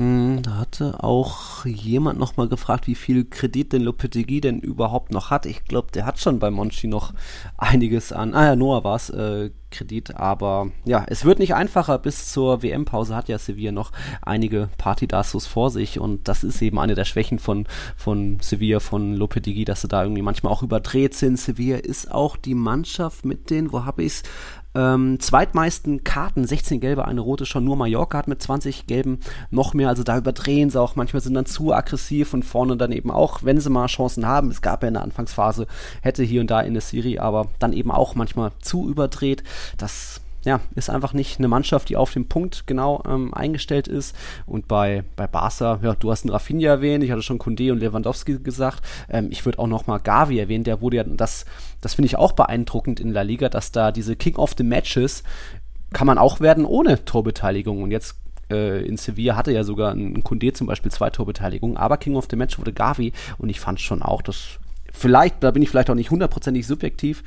Hm, 0.00 0.40
da 0.42 0.56
hatte 0.56 1.04
auch 1.04 1.66
jemand 1.66 2.18
nochmal 2.18 2.48
gefragt, 2.48 2.86
wie 2.86 2.94
viel 2.94 3.26
Kredit 3.26 3.74
denn 3.74 3.82
Lopetegui 3.82 4.40
denn 4.40 4.58
überhaupt 4.58 5.12
noch 5.12 5.28
hat. 5.28 5.44
Ich 5.44 5.64
glaube, 5.64 5.88
der 5.92 6.06
hat 6.06 6.18
schon 6.18 6.38
bei 6.38 6.50
Monchi 6.50 6.86
noch 6.86 7.12
einiges 7.58 8.10
an, 8.10 8.32
ah 8.32 8.46
ja, 8.46 8.56
Noah 8.56 8.82
war 8.82 8.96
es, 8.96 9.10
äh, 9.10 9.50
Kredit, 9.70 10.16
aber 10.16 10.70
ja, 10.84 11.04
es 11.06 11.24
wird 11.24 11.38
nicht 11.38 11.54
einfacher. 11.54 11.98
Bis 11.98 12.32
zur 12.32 12.62
WM-Pause 12.62 13.14
hat 13.14 13.28
ja 13.28 13.38
Sevilla 13.38 13.72
noch 13.72 13.92
einige 14.22 14.68
Partidassos 14.78 15.46
vor 15.46 15.70
sich 15.70 15.98
und 15.98 16.28
das 16.28 16.44
ist 16.44 16.60
eben 16.60 16.78
eine 16.78 16.94
der 16.94 17.04
Schwächen 17.04 17.38
von, 17.38 17.66
von 17.96 18.38
Sevilla, 18.40 18.80
von 18.80 19.14
Lopetegui, 19.14 19.64
dass 19.64 19.82
sie 19.82 19.88
da 19.88 20.02
irgendwie 20.02 20.22
manchmal 20.22 20.52
auch 20.52 20.62
überdreht 20.62 21.14
sind. 21.14 21.38
Sevilla 21.38 21.78
ist 21.78 22.10
auch 22.10 22.36
die 22.36 22.54
Mannschaft 22.54 23.24
mit 23.24 23.50
den, 23.50 23.72
wo 23.72 23.84
habe 23.84 24.02
ich 24.02 24.12
es, 24.12 24.22
ähm, 24.74 25.18
zweitmeisten 25.18 26.04
Karten, 26.04 26.46
16 26.46 26.80
gelbe, 26.80 27.04
eine 27.04 27.20
rote 27.20 27.46
schon 27.46 27.64
nur 27.64 27.76
Mallorca 27.76 28.18
hat 28.18 28.28
mit 28.28 28.40
20 28.42 28.86
gelben 28.86 29.20
noch 29.50 29.74
mehr. 29.74 29.88
Also 29.88 30.02
da 30.02 30.16
überdrehen 30.16 30.70
sie 30.70 30.80
auch. 30.80 30.96
Manchmal 30.96 31.20
sind 31.20 31.34
dann 31.34 31.46
zu 31.46 31.72
aggressiv 31.72 32.34
und 32.34 32.44
vorne 32.44 32.76
dann 32.76 32.92
eben 32.92 33.10
auch, 33.10 33.42
wenn 33.42 33.60
sie 33.60 33.70
mal 33.70 33.86
Chancen 33.86 34.26
haben. 34.26 34.50
Es 34.50 34.62
gab 34.62 34.82
ja 34.82 34.88
in 34.88 34.94
der 34.94 35.02
Anfangsphase, 35.02 35.66
hätte 36.02 36.22
hier 36.22 36.40
und 36.40 36.50
da 36.50 36.60
in 36.60 36.74
der 36.74 36.82
Serie, 36.82 37.20
aber 37.20 37.48
dann 37.58 37.72
eben 37.72 37.90
auch 37.90 38.14
manchmal 38.14 38.52
zu 38.60 38.88
überdreht. 38.88 39.42
Das 39.76 40.19
ja, 40.44 40.60
ist 40.74 40.90
einfach 40.90 41.12
nicht 41.12 41.38
eine 41.38 41.48
Mannschaft, 41.48 41.88
die 41.88 41.96
auf 41.96 42.12
den 42.12 42.28
Punkt 42.28 42.66
genau 42.66 43.02
ähm, 43.06 43.34
eingestellt 43.34 43.88
ist. 43.88 44.16
Und 44.46 44.68
bei, 44.68 45.04
bei 45.16 45.26
Barca, 45.26 45.78
ja, 45.82 45.94
du 45.94 46.10
hast 46.10 46.24
einen 46.24 46.30
Rafinha 46.30 46.70
erwähnt, 46.70 47.04
ich 47.04 47.10
hatte 47.10 47.22
schon 47.22 47.38
Kunde 47.38 47.72
und 47.72 47.78
Lewandowski 47.78 48.38
gesagt. 48.38 48.82
Ähm, 49.10 49.28
ich 49.30 49.44
würde 49.44 49.58
auch 49.58 49.66
noch 49.66 49.86
mal 49.86 49.98
Gavi 49.98 50.38
erwähnen, 50.38 50.64
der 50.64 50.80
wurde 50.80 50.96
ja, 50.98 51.04
das, 51.04 51.44
das 51.80 51.94
finde 51.94 52.06
ich 52.06 52.16
auch 52.16 52.32
beeindruckend 52.32 53.00
in 53.00 53.12
La 53.12 53.22
Liga, 53.22 53.48
dass 53.48 53.72
da 53.72 53.92
diese 53.92 54.16
King 54.16 54.36
of 54.36 54.54
the 54.56 54.64
Matches 54.64 55.22
kann 55.92 56.06
man 56.06 56.18
auch 56.18 56.40
werden 56.40 56.64
ohne 56.64 57.04
Torbeteiligung. 57.04 57.82
Und 57.82 57.90
jetzt 57.90 58.16
äh, 58.50 58.84
in 58.84 58.96
Sevilla 58.96 59.36
hatte 59.36 59.52
ja 59.52 59.64
sogar 59.64 59.92
ein 59.92 60.24
Kunde 60.24 60.52
zum 60.52 60.66
Beispiel 60.66 60.90
zwei 60.90 61.10
Torbeteiligungen, 61.10 61.76
aber 61.76 61.96
King 61.96 62.16
of 62.16 62.28
the 62.30 62.36
Match 62.36 62.58
wurde 62.58 62.72
Gavi 62.72 63.12
und 63.38 63.48
ich 63.48 63.60
fand 63.60 63.80
schon 63.80 64.02
auch, 64.02 64.22
dass 64.22 64.58
vielleicht, 65.00 65.42
da 65.42 65.50
bin 65.50 65.62
ich 65.62 65.70
vielleicht 65.70 65.90
auch 65.90 65.94
nicht 65.94 66.10
hundertprozentig 66.10 66.66
subjektiv, 66.66 67.22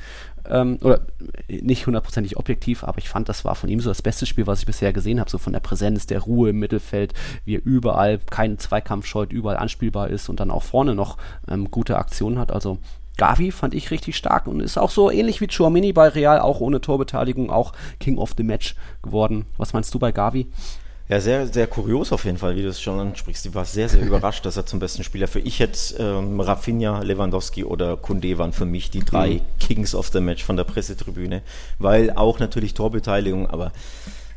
ähm, 0.48 0.78
oder 0.82 1.00
nicht 1.48 1.86
hundertprozentig 1.86 2.36
objektiv, 2.36 2.84
aber 2.84 2.98
ich 2.98 3.08
fand, 3.08 3.28
das 3.28 3.44
war 3.44 3.54
von 3.54 3.68
ihm 3.68 3.80
so 3.80 3.90
das 3.90 4.02
beste 4.02 4.26
Spiel, 4.26 4.46
was 4.46 4.60
ich 4.60 4.66
bisher 4.66 4.92
gesehen 4.92 5.18
habe, 5.18 5.30
so 5.30 5.38
von 5.38 5.52
der 5.52 5.60
Präsenz, 5.60 6.06
der 6.06 6.20
Ruhe 6.20 6.50
im 6.50 6.58
Mittelfeld, 6.58 7.14
wie 7.44 7.56
er 7.56 7.64
überall 7.64 8.18
keinen 8.30 8.58
Zweikampf 8.58 9.06
scheut, 9.06 9.32
überall 9.32 9.56
anspielbar 9.56 10.08
ist 10.08 10.28
und 10.28 10.40
dann 10.40 10.50
auch 10.50 10.62
vorne 10.62 10.94
noch 10.94 11.16
ähm, 11.48 11.70
gute 11.70 11.96
Aktionen 11.98 12.38
hat. 12.38 12.52
Also 12.52 12.78
Gavi 13.16 13.50
fand 13.50 13.74
ich 13.74 13.90
richtig 13.90 14.16
stark 14.16 14.46
und 14.46 14.60
ist 14.60 14.78
auch 14.78 14.90
so 14.90 15.10
ähnlich 15.10 15.40
wie 15.40 15.48
Chouamini 15.48 15.92
bei 15.92 16.08
Real, 16.08 16.40
auch 16.40 16.60
ohne 16.60 16.80
Torbeteiligung, 16.80 17.50
auch 17.50 17.72
King 17.98 18.18
of 18.18 18.34
the 18.36 18.42
Match 18.42 18.76
geworden. 19.02 19.46
Was 19.56 19.72
meinst 19.72 19.94
du 19.94 19.98
bei 19.98 20.12
Gavi? 20.12 20.46
Ja, 21.06 21.20
sehr, 21.20 21.46
sehr 21.46 21.66
kurios 21.66 22.12
auf 22.12 22.24
jeden 22.24 22.38
Fall, 22.38 22.56
wie 22.56 22.62
du 22.62 22.68
es 22.68 22.80
schon 22.80 22.98
ansprichst. 22.98 23.44
Ich 23.44 23.54
war 23.54 23.66
sehr, 23.66 23.90
sehr 23.90 24.00
überrascht, 24.06 24.46
dass 24.46 24.56
er 24.56 24.64
zum 24.64 24.78
besten 24.78 25.04
Spieler 25.04 25.28
für 25.28 25.40
ich 25.40 25.60
hätte 25.60 25.78
ähm, 25.98 26.40
Rafinha, 26.40 27.02
Lewandowski 27.02 27.64
oder 27.64 27.98
Kunde 27.98 28.38
waren 28.38 28.52
für 28.52 28.64
mich 28.64 28.90
die 28.90 29.04
drei 29.04 29.34
mhm. 29.34 29.40
Kings 29.60 29.94
of 29.94 30.08
the 30.08 30.20
Match 30.20 30.42
von 30.42 30.56
der 30.56 30.64
Pressetribüne, 30.64 31.42
weil 31.78 32.10
auch 32.10 32.38
natürlich 32.38 32.72
Torbeteiligung, 32.72 33.50
aber 33.50 33.72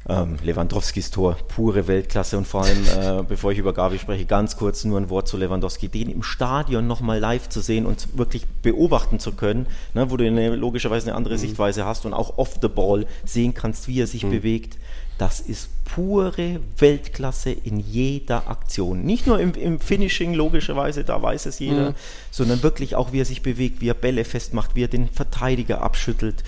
ähm, 0.10 0.38
Lewandowskis 0.44 1.10
Tor, 1.10 1.38
pure 1.48 1.88
Weltklasse 1.88 2.38
und 2.38 2.46
vor 2.46 2.66
allem, 2.66 2.84
äh, 2.86 3.24
bevor 3.28 3.54
ich 3.54 3.60
über 3.60 3.74
Gavi 3.74 3.98
spreche, 3.98 4.26
ganz 4.26 4.58
kurz 4.58 4.84
nur 4.84 5.00
ein 5.00 5.10
Wort 5.10 5.30
zu 5.30 5.38
Lewandowski, 5.38 5.88
den 5.88 6.10
im 6.10 6.22
Stadion 6.22 6.86
nochmal 6.86 7.20
live 7.20 7.48
zu 7.48 7.62
sehen 7.62 7.86
und 7.86 8.18
wirklich 8.18 8.46
beobachten 8.62 9.20
zu 9.20 9.32
können, 9.32 9.68
ne, 9.94 10.12
wo 10.12 10.18
du 10.18 10.26
eine, 10.26 10.56
logischerweise 10.56 11.08
eine 11.08 11.16
andere 11.16 11.36
mhm. 11.36 11.40
Sichtweise 11.40 11.86
hast 11.86 12.06
und 12.06 12.14
auch 12.14 12.38
off 12.38 12.56
the 12.62 12.68
ball 12.68 13.06
sehen 13.24 13.54
kannst, 13.54 13.88
wie 13.88 14.02
er 14.02 14.08
sich 14.08 14.24
mhm. 14.24 14.32
bewegt 14.32 14.78
das 15.18 15.40
ist 15.40 15.70
pure 15.86 16.60
Weltklasse 16.78 17.52
in 17.52 17.80
jeder 17.80 18.48
Aktion. 18.50 19.04
Nicht 19.04 19.26
nur 19.26 19.40
im, 19.40 19.54
im 19.54 19.80
Finishing, 19.80 20.34
logischerweise, 20.34 21.04
da 21.04 21.22
weiß 21.22 21.46
es 21.46 21.60
jeder, 21.60 21.92
mhm. 21.92 21.96
sondern 22.30 22.62
wirklich 22.64 22.96
auch, 22.96 23.14
wie 23.14 23.22
er 23.22 23.26
sich 23.26 23.42
bewegt, 23.42 23.82
wie 23.82 23.90
er 23.90 23.94
Bälle 23.94 24.26
festmacht, 24.26 24.76
wie 24.76 24.84
er 24.84 24.90
den 24.90 25.10
Verteidiger 25.10 25.82
abschüttelt, 25.82 26.44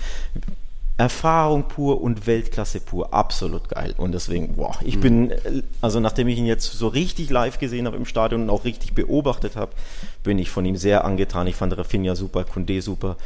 Erfahrung 1.00 1.66
pur 1.66 2.02
und 2.02 2.26
Weltklasse 2.26 2.78
pur. 2.78 3.14
Absolut 3.14 3.70
geil. 3.70 3.94
Und 3.96 4.12
deswegen, 4.12 4.56
boah, 4.56 4.76
ich 4.84 4.96
mhm. 4.96 5.00
bin, 5.00 5.32
also 5.80 5.98
nachdem 5.98 6.28
ich 6.28 6.36
ihn 6.36 6.44
jetzt 6.44 6.70
so 6.70 6.88
richtig 6.88 7.30
live 7.30 7.58
gesehen 7.58 7.86
habe 7.86 7.96
im 7.96 8.04
Stadion 8.04 8.42
und 8.42 8.50
auch 8.50 8.66
richtig 8.66 8.92
beobachtet 8.92 9.56
habe, 9.56 9.72
bin 10.22 10.38
ich 10.38 10.50
von 10.50 10.66
ihm 10.66 10.76
sehr 10.76 11.06
angetan. 11.06 11.46
Ich 11.46 11.56
fand 11.56 11.74
Rafinha 11.74 12.14
super, 12.14 12.44
Kunde 12.44 12.82
super. 12.82 13.16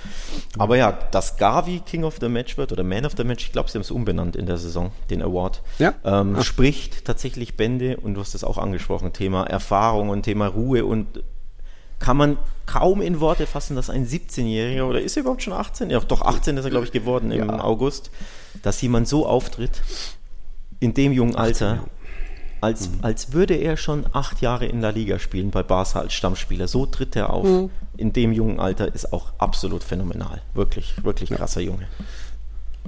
Aber 0.56 0.76
ja, 0.76 0.92
dass 0.92 1.36
Gavi 1.36 1.80
King 1.84 2.04
of 2.04 2.18
the 2.20 2.28
Match 2.28 2.56
wird 2.56 2.70
oder 2.70 2.84
Man 2.84 3.06
of 3.06 3.14
the 3.16 3.24
Match, 3.24 3.44
ich 3.46 3.50
glaube, 3.50 3.68
sie 3.68 3.74
haben 3.74 3.82
es 3.82 3.90
umbenannt 3.90 4.36
in 4.36 4.46
der 4.46 4.58
Saison, 4.58 4.92
den 5.10 5.20
Award, 5.20 5.60
ja? 5.80 5.94
ähm, 6.04 6.40
spricht 6.44 7.04
tatsächlich 7.04 7.56
Bände 7.56 7.96
und 7.96 8.14
du 8.14 8.20
hast 8.20 8.36
es 8.36 8.44
auch 8.44 8.56
angesprochen, 8.56 9.12
Thema 9.12 9.48
Erfahrung 9.48 10.10
und 10.10 10.22
Thema 10.22 10.46
Ruhe 10.46 10.84
und 10.84 11.24
kann 12.04 12.18
man 12.18 12.36
kaum 12.66 13.00
in 13.00 13.18
Worte 13.18 13.46
fassen, 13.46 13.76
dass 13.76 13.88
ein 13.88 14.06
17-Jähriger, 14.06 14.84
oder 14.84 15.00
ist 15.00 15.16
er 15.16 15.22
überhaupt 15.22 15.42
schon 15.42 15.54
18? 15.54 15.88
Ja, 15.88 16.00
doch 16.00 16.20
18 16.20 16.58
ist 16.58 16.64
er, 16.66 16.70
glaube 16.70 16.84
ich, 16.84 16.92
geworden 16.92 17.30
im 17.32 17.48
ja. 17.48 17.64
August, 17.64 18.10
dass 18.62 18.82
jemand 18.82 19.08
so 19.08 19.24
auftritt, 19.26 19.80
in 20.80 20.92
dem 20.92 21.12
jungen 21.12 21.34
Alter, 21.34 21.84
als, 22.60 22.90
mhm. 22.90 22.98
als 23.00 23.32
würde 23.32 23.54
er 23.54 23.78
schon 23.78 24.04
acht 24.12 24.42
Jahre 24.42 24.66
in 24.66 24.82
der 24.82 24.92
Liga 24.92 25.18
spielen 25.18 25.50
bei 25.50 25.62
Barca 25.62 26.00
als 26.00 26.12
Stammspieler. 26.12 26.68
So 26.68 26.84
tritt 26.84 27.16
er 27.16 27.30
auf. 27.30 27.46
Mhm. 27.46 27.70
In 27.96 28.12
dem 28.12 28.34
jungen 28.34 28.60
Alter 28.60 28.94
ist 28.94 29.14
auch 29.14 29.32
absolut 29.38 29.82
phänomenal. 29.82 30.42
Wirklich, 30.52 31.02
wirklich 31.02 31.30
krasser 31.30 31.62
Junge. 31.62 31.88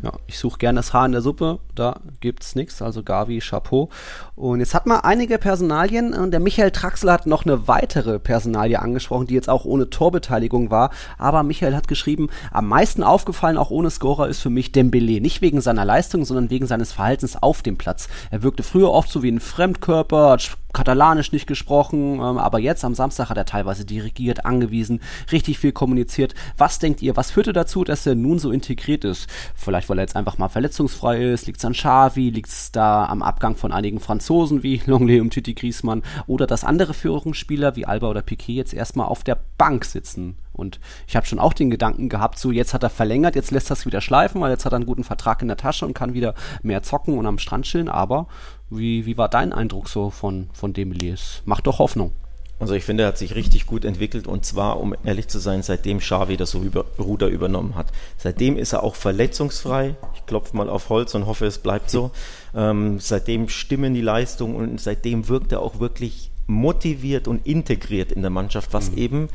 Ja, 0.02 0.12
ich 0.26 0.38
suche 0.38 0.58
gerne 0.58 0.80
das 0.80 0.92
Haar 0.92 1.06
in 1.06 1.12
der 1.12 1.22
Suppe, 1.22 1.58
da 1.74 2.00
gibt's 2.20 2.54
nichts, 2.54 2.82
also 2.82 3.02
Gavi, 3.02 3.38
Chapeau. 3.40 3.88
Und 4.36 4.60
jetzt 4.60 4.74
hat 4.74 4.84
man 4.84 5.00
einige 5.00 5.38
Personalien 5.38 6.12
und 6.12 6.30
der 6.30 6.40
Michael 6.40 6.70
Traxler 6.70 7.14
hat 7.14 7.26
noch 7.26 7.46
eine 7.46 7.68
weitere 7.68 8.18
Personalie 8.18 8.78
angesprochen, 8.78 9.26
die 9.26 9.32
jetzt 9.32 9.48
auch 9.48 9.64
ohne 9.64 9.88
Torbeteiligung 9.88 10.70
war. 10.70 10.90
Aber 11.16 11.42
Michael 11.42 11.74
hat 11.74 11.88
geschrieben, 11.88 12.28
am 12.52 12.68
meisten 12.68 13.02
aufgefallen, 13.02 13.56
auch 13.56 13.70
ohne 13.70 13.88
Scorer, 13.88 14.28
ist 14.28 14.40
für 14.40 14.50
mich 14.50 14.72
Dembele. 14.72 15.22
Nicht 15.22 15.40
wegen 15.40 15.62
seiner 15.62 15.86
Leistung, 15.86 16.26
sondern 16.26 16.50
wegen 16.50 16.66
seines 16.66 16.92
Verhaltens 16.92 17.42
auf 17.42 17.62
dem 17.62 17.78
Platz. 17.78 18.08
Er 18.30 18.42
wirkte 18.42 18.62
früher 18.62 18.90
oft 18.90 19.08
so 19.08 19.22
wie 19.22 19.30
ein 19.30 19.40
Fremdkörper, 19.40 20.32
hat 20.32 20.58
Katalanisch 20.74 21.32
nicht 21.32 21.46
gesprochen, 21.46 22.16
ähm, 22.16 22.36
aber 22.36 22.58
jetzt 22.58 22.84
am 22.84 22.94
Samstag 22.94 23.30
hat 23.30 23.38
er 23.38 23.46
teilweise 23.46 23.86
dirigiert, 23.86 24.44
angewiesen, 24.44 25.00
richtig 25.32 25.58
viel 25.58 25.72
kommuniziert. 25.72 26.34
Was 26.58 26.78
denkt 26.78 27.00
ihr, 27.00 27.16
was 27.16 27.30
führte 27.30 27.54
dazu, 27.54 27.82
dass 27.82 28.04
er 28.04 28.14
nun 28.14 28.38
so 28.38 28.50
integriert 28.50 29.02
ist? 29.04 29.26
Vielleicht, 29.54 29.88
weil 29.88 29.98
er 29.98 30.02
jetzt 30.02 30.16
einfach 30.16 30.36
mal 30.36 30.50
verletzungsfrei 30.50 31.32
ist, 31.32 31.46
liegt 31.46 31.60
es 31.60 31.64
an 31.64 31.72
Xavi, 31.72 32.28
liegt 32.28 32.50
es 32.50 32.72
da 32.72 33.06
am 33.06 33.22
Abgang 33.22 33.56
von 33.56 33.72
einigen 33.72 34.00
Franzosen 34.00 34.25
wie 34.28 34.80
Longley 34.86 35.20
und 35.20 35.30
Titi 35.30 35.54
Griezmann 35.54 36.02
oder 36.26 36.46
dass 36.46 36.64
andere 36.64 36.94
Führungsspieler 36.94 37.76
wie 37.76 37.86
Alba 37.86 38.08
oder 38.08 38.22
Piquet 38.22 38.54
jetzt 38.54 38.74
erstmal 38.74 39.06
auf 39.06 39.24
der 39.24 39.38
Bank 39.58 39.84
sitzen 39.84 40.36
und 40.56 40.80
ich 41.06 41.16
habe 41.16 41.26
schon 41.26 41.38
auch 41.38 41.52
den 41.52 41.70
Gedanken 41.70 42.08
gehabt, 42.08 42.38
so 42.38 42.50
jetzt 42.50 42.74
hat 42.74 42.82
er 42.82 42.90
verlängert, 42.90 43.36
jetzt 43.36 43.50
lässt 43.50 43.70
er 43.70 43.74
es 43.74 43.86
wieder 43.86 44.00
schleifen, 44.00 44.40
weil 44.40 44.50
jetzt 44.50 44.64
hat 44.64 44.72
er 44.72 44.76
einen 44.76 44.86
guten 44.86 45.04
Vertrag 45.04 45.42
in 45.42 45.48
der 45.48 45.56
Tasche 45.56 45.84
und 45.84 45.94
kann 45.94 46.14
wieder 46.14 46.34
mehr 46.62 46.82
zocken 46.82 47.18
und 47.18 47.26
am 47.26 47.38
Strand 47.38 47.66
chillen. 47.66 47.88
Aber 47.88 48.26
wie, 48.70 49.06
wie 49.06 49.18
war 49.18 49.28
dein 49.28 49.52
Eindruck 49.52 49.88
so 49.88 50.10
von, 50.10 50.48
von 50.52 50.72
Dembélé? 50.72 51.12
Es 51.12 51.42
macht 51.44 51.66
doch 51.66 51.78
Hoffnung. 51.78 52.12
Also 52.58 52.72
ich 52.72 52.84
finde, 52.84 53.02
er 53.02 53.08
hat 53.08 53.18
sich 53.18 53.34
richtig 53.34 53.66
gut 53.66 53.84
entwickelt 53.84 54.26
und 54.26 54.46
zwar, 54.46 54.80
um 54.80 54.94
ehrlich 55.04 55.28
zu 55.28 55.38
sein, 55.38 55.62
seitdem 55.62 55.98
Xavi 55.98 56.38
das 56.38 56.52
so 56.52 56.62
über, 56.62 56.86
Ruder 56.98 57.28
übernommen 57.28 57.74
hat. 57.74 57.88
Seitdem 58.16 58.56
ist 58.56 58.72
er 58.72 58.82
auch 58.82 58.94
verletzungsfrei. 58.94 59.94
Ich 60.14 60.24
klopfe 60.24 60.56
mal 60.56 60.70
auf 60.70 60.88
Holz 60.88 61.14
und 61.14 61.26
hoffe, 61.26 61.44
es 61.44 61.58
bleibt 61.58 61.90
so. 61.90 62.12
Ähm, 62.56 62.98
seitdem 63.00 63.48
stimmen 63.48 63.92
die 63.94 64.00
Leistungen 64.00 64.56
und 64.56 64.80
seitdem 64.80 65.28
wirkt 65.28 65.52
er 65.52 65.60
auch 65.60 65.78
wirklich 65.78 66.30
motiviert 66.46 67.28
und 67.28 67.46
integriert 67.46 68.10
in 68.12 68.22
der 68.22 68.30
Mannschaft, 68.30 68.72
was 68.72 68.90
mhm. 68.90 68.98
eben 68.98 69.28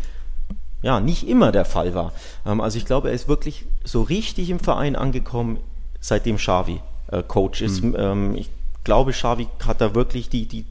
ja 0.81 0.99
nicht 0.99 1.27
immer 1.27 1.51
der 1.51 1.65
Fall 1.65 1.93
war. 1.93 2.13
Ähm, 2.45 2.61
also 2.61 2.77
ich 2.77 2.85
glaube, 2.85 3.09
er 3.09 3.13
ist 3.13 3.27
wirklich 3.27 3.65
so 3.83 4.01
richtig 4.01 4.49
im 4.49 4.59
Verein 4.59 4.95
angekommen, 4.95 5.59
seitdem 5.99 6.37
Xavi 6.37 6.81
äh, 7.11 7.21
Coach 7.21 7.61
ist. 7.61 7.83
Mhm. 7.83 7.95
Ähm, 7.97 8.35
ich 8.35 8.49
glaube, 8.83 9.11
Xavi 9.11 9.47
hat 9.65 9.81
da 9.81 9.93
wirklich 9.93 10.29
die, 10.29 10.47
die 10.47 10.65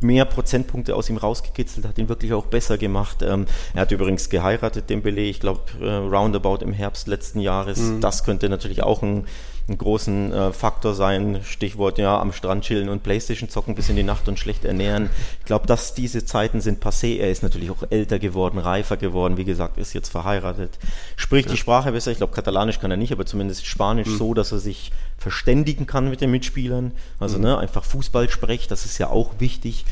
mehr 0.00 0.24
Prozentpunkte 0.24 0.94
aus 0.94 1.08
ihm 1.08 1.16
rausgekitzelt, 1.16 1.86
hat 1.86 1.98
ihn 1.98 2.08
wirklich 2.08 2.32
auch 2.32 2.46
besser 2.46 2.78
gemacht. 2.78 3.22
Ähm, 3.22 3.46
er 3.74 3.82
hat 3.82 3.92
übrigens 3.92 4.28
geheiratet, 4.28 4.90
den 4.90 5.02
Belay, 5.02 5.30
ich 5.30 5.40
glaube, 5.40 5.60
äh, 5.80 5.90
roundabout 5.90 6.58
im 6.62 6.72
Herbst 6.72 7.08
letzten 7.08 7.40
Jahres. 7.40 7.78
Mhm. 7.78 8.00
Das 8.00 8.24
könnte 8.24 8.48
natürlich 8.48 8.82
auch 8.82 9.02
ein, 9.02 9.26
einen 9.68 9.78
großen 9.78 10.32
äh, 10.32 10.52
Faktor 10.52 10.94
sein. 10.94 11.40
Stichwort, 11.44 11.98
ja, 11.98 12.20
am 12.20 12.32
Strand 12.32 12.64
chillen 12.64 12.88
und 12.88 13.02
Playstation 13.02 13.48
zocken 13.48 13.74
bis 13.74 13.88
in 13.88 13.96
die 13.96 14.04
Nacht 14.04 14.28
und 14.28 14.38
schlecht 14.38 14.64
ernähren. 14.64 15.10
Ich 15.40 15.46
glaube, 15.46 15.66
dass 15.66 15.94
diese 15.94 16.24
Zeiten 16.24 16.60
sind 16.60 16.82
passé. 16.82 17.18
Er 17.18 17.30
ist 17.30 17.42
natürlich 17.42 17.70
auch 17.70 17.82
älter 17.90 18.18
geworden, 18.18 18.58
reifer 18.58 18.96
geworden. 18.96 19.36
Wie 19.36 19.44
gesagt, 19.44 19.78
ist 19.78 19.92
jetzt 19.92 20.08
verheiratet. 20.08 20.78
Spricht 21.16 21.48
ja. 21.48 21.52
die 21.52 21.58
Sprache 21.58 21.92
besser. 21.92 22.12
Ich 22.12 22.18
glaube, 22.18 22.32
Katalanisch 22.32 22.78
kann 22.78 22.92
er 22.92 22.96
nicht, 22.96 23.12
aber 23.12 23.26
zumindest 23.26 23.66
Spanisch 23.66 24.08
mhm. 24.08 24.18
so, 24.18 24.34
dass 24.34 24.52
er 24.52 24.58
sich 24.58 24.92
verständigen 25.18 25.86
kann 25.86 26.10
mit 26.10 26.20
den 26.20 26.30
Mitspielern. 26.30 26.92
Also 27.18 27.38
mhm. 27.38 27.44
ne, 27.44 27.58
einfach 27.58 27.84
Fußball 27.84 28.30
sprecht, 28.30 28.70
das 28.70 28.84
ist 28.84 28.98
ja 28.98 29.08
auch 29.08 29.40
wichtig. 29.40 29.84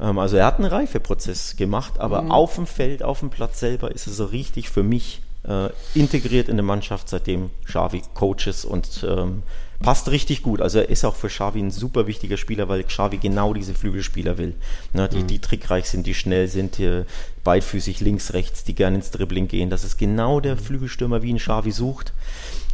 Ähm, 0.00 0.18
also 0.18 0.36
er 0.36 0.46
hat 0.46 0.58
einen 0.58 0.70
Reifeprozess 0.70 1.56
gemacht, 1.56 1.98
aber 1.98 2.22
mhm. 2.22 2.30
auf 2.30 2.54
dem 2.54 2.66
Feld, 2.66 3.02
auf 3.02 3.20
dem 3.20 3.30
Platz 3.30 3.60
selber 3.60 3.90
ist 3.90 4.06
er 4.06 4.14
so 4.14 4.24
richtig 4.24 4.70
für 4.70 4.82
mich 4.82 5.20
äh, 5.46 5.68
integriert 5.94 6.48
in 6.48 6.56
der 6.56 6.64
Mannschaft, 6.64 7.08
seitdem 7.08 7.50
Xavi 7.64 8.02
Coaches 8.14 8.64
und 8.64 9.04
ähm, 9.08 9.42
passt 9.80 10.10
richtig 10.10 10.42
gut. 10.42 10.60
Also 10.60 10.78
er 10.78 10.88
ist 10.88 11.04
auch 11.04 11.14
für 11.14 11.28
Xavi 11.28 11.60
ein 11.60 11.70
super 11.70 12.06
wichtiger 12.06 12.36
Spieler, 12.36 12.68
weil 12.68 12.82
Xavi 12.82 13.18
genau 13.18 13.54
diese 13.54 13.74
Flügelspieler 13.74 14.38
will. 14.38 14.54
Ne, 14.92 15.08
die, 15.08 15.18
mhm. 15.18 15.26
die 15.28 15.38
trickreich 15.38 15.88
sind, 15.88 16.06
die 16.06 16.14
schnell 16.14 16.48
sind, 16.48 16.78
die 16.78 17.04
beidfüßig 17.44 18.00
links, 18.00 18.32
rechts, 18.32 18.64
die 18.64 18.74
gerne 18.74 18.96
ins 18.96 19.10
Dribbling 19.10 19.48
gehen. 19.48 19.70
Das 19.70 19.84
ist 19.84 19.96
genau 19.96 20.40
der 20.40 20.56
Flügelstürmer, 20.56 21.22
wie 21.22 21.30
ihn 21.30 21.38
Xavi 21.38 21.70
sucht. 21.70 22.12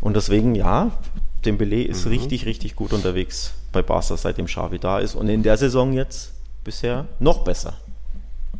Und 0.00 0.16
deswegen, 0.16 0.54
ja, 0.54 0.90
Dembele 1.44 1.82
ist 1.82 2.06
mhm. 2.06 2.12
richtig, 2.12 2.46
richtig 2.46 2.76
gut 2.76 2.92
unterwegs 2.92 3.54
bei 3.72 3.82
Barca, 3.82 4.16
seitdem 4.16 4.46
Xavi 4.46 4.78
da 4.78 4.98
ist. 4.98 5.14
Und 5.14 5.28
in 5.28 5.42
der 5.42 5.56
Saison 5.56 5.92
jetzt 5.92 6.32
bisher 6.64 7.06
noch 7.18 7.44
besser. 7.44 7.74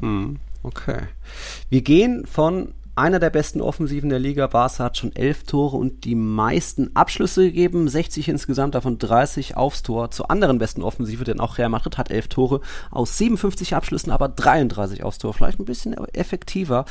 Mhm. 0.00 0.38
Okay. 0.62 1.02
Wir 1.70 1.82
gehen 1.82 2.26
von 2.26 2.72
einer 2.96 3.18
der 3.18 3.30
besten 3.30 3.60
Offensiven 3.60 4.08
der 4.08 4.18
Liga. 4.18 4.46
Barca 4.46 4.84
hat 4.84 4.96
schon 4.96 5.14
elf 5.16 5.42
Tore 5.42 5.76
und 5.76 6.04
die 6.04 6.14
meisten 6.14 6.94
Abschlüsse 6.94 7.46
gegeben, 7.46 7.88
60 7.88 8.28
insgesamt, 8.28 8.74
davon 8.74 8.98
30 8.98 9.56
aufs 9.56 9.82
Tor. 9.82 10.10
Zur 10.10 10.30
anderen 10.30 10.58
besten 10.58 10.82
Offensive, 10.82 11.24
denn 11.24 11.40
auch 11.40 11.58
Real 11.58 11.68
Madrid 11.68 11.98
hat 11.98 12.10
elf 12.10 12.28
Tore 12.28 12.60
aus 12.90 13.18
57 13.18 13.74
Abschlüssen, 13.74 14.12
aber 14.12 14.28
33 14.28 15.02
aufs 15.02 15.18
Tor. 15.18 15.34
Vielleicht 15.34 15.58
ein 15.58 15.64
bisschen 15.64 15.94
effektiver. 16.12 16.84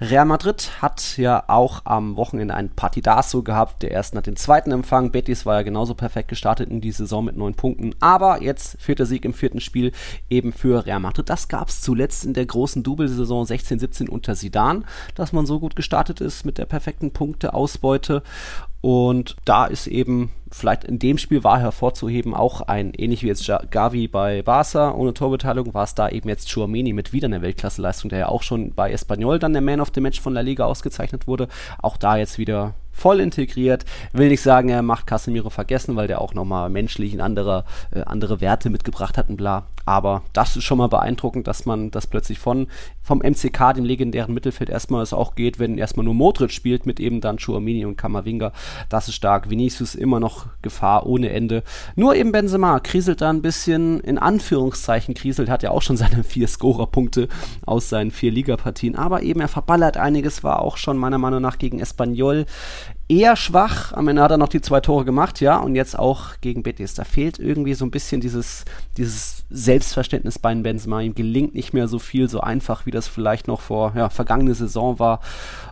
Real 0.00 0.24
Madrid 0.24 0.70
hat 0.80 1.18
ja 1.18 1.44
auch 1.48 1.82
am 1.84 2.16
Wochenende 2.16 2.54
ein 2.54 2.70
Partidazo 2.70 3.42
gehabt. 3.42 3.82
Der 3.82 3.92
ersten 3.92 4.16
hat 4.16 4.26
den 4.26 4.36
zweiten 4.36 4.72
empfangen. 4.72 5.10
Betis 5.10 5.44
war 5.44 5.56
ja 5.56 5.62
genauso 5.62 5.94
perfekt 5.94 6.28
gestartet 6.28 6.70
in 6.70 6.80
die 6.80 6.92
Saison 6.92 7.24
mit 7.24 7.36
neun 7.36 7.54
Punkten. 7.54 7.94
Aber 8.00 8.42
jetzt 8.42 8.80
vierter 8.80 9.04
Sieg 9.04 9.24
im 9.26 9.34
vierten 9.34 9.60
Spiel 9.60 9.92
eben 10.30 10.52
für 10.52 10.86
Real 10.86 11.00
Madrid. 11.00 11.28
Das 11.28 11.48
gab 11.48 11.68
es 11.68 11.82
zuletzt 11.82 12.24
in 12.24 12.32
der 12.32 12.46
großen 12.46 12.82
Double-Saison 12.82 13.44
16-17 13.44 14.08
unter 14.08 14.34
Sidan, 14.34 14.86
dass 15.14 15.32
man 15.32 15.46
so 15.49 15.49
gut 15.58 15.74
gestartet 15.74 16.20
ist 16.20 16.44
mit 16.44 16.58
der 16.58 16.66
perfekten 16.66 17.10
Punkteausbeute. 17.10 18.22
Und 18.82 19.36
da 19.44 19.66
ist 19.66 19.86
eben, 19.86 20.30
vielleicht 20.50 20.84
in 20.84 20.98
dem 20.98 21.18
Spiel 21.18 21.44
war 21.44 21.60
hervorzuheben, 21.60 22.34
auch 22.34 22.62
ein, 22.62 22.94
ähnlich 22.94 23.22
wie 23.22 23.26
jetzt 23.26 23.50
Gavi 23.70 24.08
bei 24.08 24.42
Barca 24.42 24.92
ohne 24.92 25.12
Torbeteiligung, 25.12 25.74
war 25.74 25.84
es 25.84 25.94
da 25.94 26.08
eben 26.08 26.28
jetzt 26.28 26.50
Chouameni 26.50 26.94
mit 26.94 27.12
wieder 27.12 27.26
einer 27.26 27.42
Weltklasseleistung, 27.42 28.08
der 28.08 28.20
ja 28.20 28.28
auch 28.28 28.42
schon 28.42 28.72
bei 28.72 28.90
Espanyol 28.90 29.38
dann 29.38 29.52
der 29.52 29.60
Man 29.60 29.80
of 29.80 29.90
the 29.94 30.00
Match 30.00 30.20
von 30.20 30.32
La 30.32 30.40
Liga 30.40 30.64
ausgezeichnet 30.64 31.26
wurde. 31.26 31.48
Auch 31.82 31.98
da 31.98 32.16
jetzt 32.16 32.38
wieder 32.38 32.74
voll 33.00 33.20
integriert. 33.20 33.84
Will 34.12 34.28
nicht 34.28 34.42
sagen, 34.42 34.68
er 34.68 34.82
macht 34.82 35.06
Casemiro 35.06 35.48
vergessen, 35.48 35.96
weil 35.96 36.06
der 36.06 36.20
auch 36.20 36.34
nochmal 36.34 36.68
menschlich 36.68 37.14
in 37.14 37.20
andere, 37.20 37.64
äh, 37.92 38.02
andere 38.02 38.40
Werte 38.40 38.68
mitgebracht 38.68 39.16
hat 39.16 39.30
und 39.30 39.36
bla. 39.36 39.64
Aber 39.86 40.22
das 40.34 40.56
ist 40.56 40.64
schon 40.64 40.78
mal 40.78 40.88
beeindruckend, 40.88 41.46
dass 41.48 41.64
man 41.64 41.90
das 41.90 42.06
plötzlich 42.06 42.38
von 42.38 42.68
vom 43.02 43.22
MCK, 43.22 43.74
dem 43.74 43.84
legendären 43.84 44.32
Mittelfeld, 44.32 44.70
erstmal 44.70 45.02
es 45.02 45.12
auch 45.12 45.34
geht, 45.34 45.58
wenn 45.58 45.78
erstmal 45.78 46.04
nur 46.04 46.14
Modric 46.14 46.52
spielt, 46.52 46.86
mit 46.86 47.00
eben 47.00 47.20
dann 47.20 47.38
Chouamini 47.38 47.84
und 47.84 47.96
Kamavinga. 47.96 48.52
Das 48.88 49.08
ist 49.08 49.16
stark. 49.16 49.50
Vinicius 49.50 49.96
immer 49.96 50.20
noch 50.20 50.46
Gefahr 50.62 51.06
ohne 51.06 51.30
Ende. 51.30 51.64
Nur 51.96 52.14
eben 52.14 52.30
Benzema 52.30 52.78
kriselt 52.78 53.20
da 53.20 53.30
ein 53.30 53.42
bisschen, 53.42 53.98
in 53.98 54.16
Anführungszeichen 54.16 55.14
kriselt, 55.14 55.48
hat 55.48 55.64
ja 55.64 55.72
auch 55.72 55.82
schon 55.82 55.96
seine 55.96 56.22
vier 56.22 56.46
Scorer-Punkte 56.46 57.28
aus 57.66 57.88
seinen 57.88 58.12
vier 58.12 58.30
Ligapartien. 58.30 58.94
Aber 58.94 59.22
eben 59.22 59.40
er 59.40 59.48
verballert 59.48 59.96
einiges, 59.96 60.44
war 60.44 60.62
auch 60.62 60.76
schon 60.76 60.96
meiner 60.96 61.18
Meinung 61.18 61.42
nach 61.42 61.58
gegen 61.58 61.80
Espanyol 61.80 62.46
eher 63.10 63.34
schwach. 63.34 63.92
Am 63.92 64.06
Ende 64.08 64.22
hat 64.22 64.30
er 64.30 64.38
noch 64.38 64.48
die 64.48 64.60
zwei 64.60 64.80
Tore 64.80 65.04
gemacht, 65.04 65.40
ja, 65.40 65.58
und 65.58 65.74
jetzt 65.74 65.98
auch 65.98 66.40
gegen 66.40 66.62
Betis. 66.62 66.94
Da 66.94 67.04
fehlt 67.04 67.38
irgendwie 67.38 67.74
so 67.74 67.84
ein 67.84 67.90
bisschen 67.90 68.20
dieses, 68.20 68.64
dieses 68.96 69.44
Selbstverständnis 69.50 70.38
bei 70.38 70.54
Benzema. 70.54 71.00
Ihm 71.00 71.14
gelingt 71.14 71.54
nicht 71.54 71.74
mehr 71.74 71.88
so 71.88 71.98
viel, 71.98 72.28
so 72.28 72.40
einfach, 72.40 72.86
wie 72.86 72.92
das 72.92 73.08
vielleicht 73.08 73.48
noch 73.48 73.60
vor, 73.60 73.92
ja, 73.96 74.08
vergangene 74.08 74.54
Saison 74.54 74.98
war. 75.00 75.20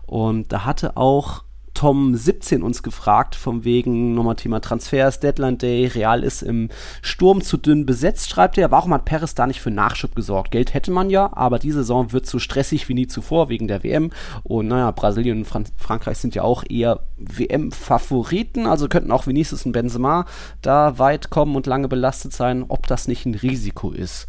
Und 0.07 0.53
da 0.53 0.65
hatte 0.65 0.97
auch 0.97 1.45
Tom 1.79 2.17
17 2.17 2.65
uns 2.65 2.83
gefragt, 2.83 3.37
vom 3.37 3.63
wegen 3.63 4.13
nochmal 4.13 4.35
Thema 4.35 4.59
Transfers, 4.59 5.21
Deadline 5.21 5.59
Day, 5.59 5.87
Real 5.87 6.25
ist 6.25 6.43
im 6.43 6.71
Sturm 7.03 7.41
zu 7.41 7.57
dünn 7.57 7.87
besetzt, 7.87 8.29
schreibt 8.29 8.59
er. 8.59 8.73
Warum 8.73 8.93
hat 8.93 9.05
Perez 9.05 9.37
da 9.37 9.47
nicht 9.47 9.61
für 9.61 9.71
Nachschub 9.71 10.17
gesorgt? 10.17 10.51
Geld 10.51 10.75
hätte 10.75 10.91
man 10.91 11.09
ja, 11.09 11.31
aber 11.37 11.61
diese 11.61 11.79
Saison 11.79 12.11
wird 12.11 12.27
so 12.27 12.41
stressig 12.41 12.89
wie 12.89 12.95
nie 12.95 13.07
zuvor 13.07 13.49
wegen 13.49 13.69
der 13.69 13.85
WM. 13.85 14.11
Und 14.43 14.67
naja, 14.67 14.91
Brasilien 14.91 15.39
und 15.39 15.45
Fran 15.45 15.67
Frankreich 15.77 16.19
sind 16.19 16.35
ja 16.35 16.43
auch 16.43 16.65
eher 16.69 16.99
WM-Favoriten, 17.17 18.67
also 18.67 18.89
könnten 18.89 19.13
auch 19.13 19.29
Vinicius 19.29 19.65
und 19.65 19.71
Benzema 19.71 20.25
da 20.63 20.99
weit 20.99 21.31
kommen 21.31 21.55
und 21.55 21.69
lange 21.69 21.87
belastet 21.87 22.33
sein, 22.33 22.65
ob 22.67 22.89
das 22.89 23.07
nicht 23.07 23.25
ein 23.25 23.37
Risiko 23.37 23.93
ist. 23.93 24.27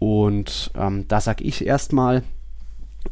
Und 0.00 0.72
ähm, 0.74 1.06
da 1.06 1.20
sag 1.20 1.40
ich 1.40 1.64
erstmal, 1.64 2.24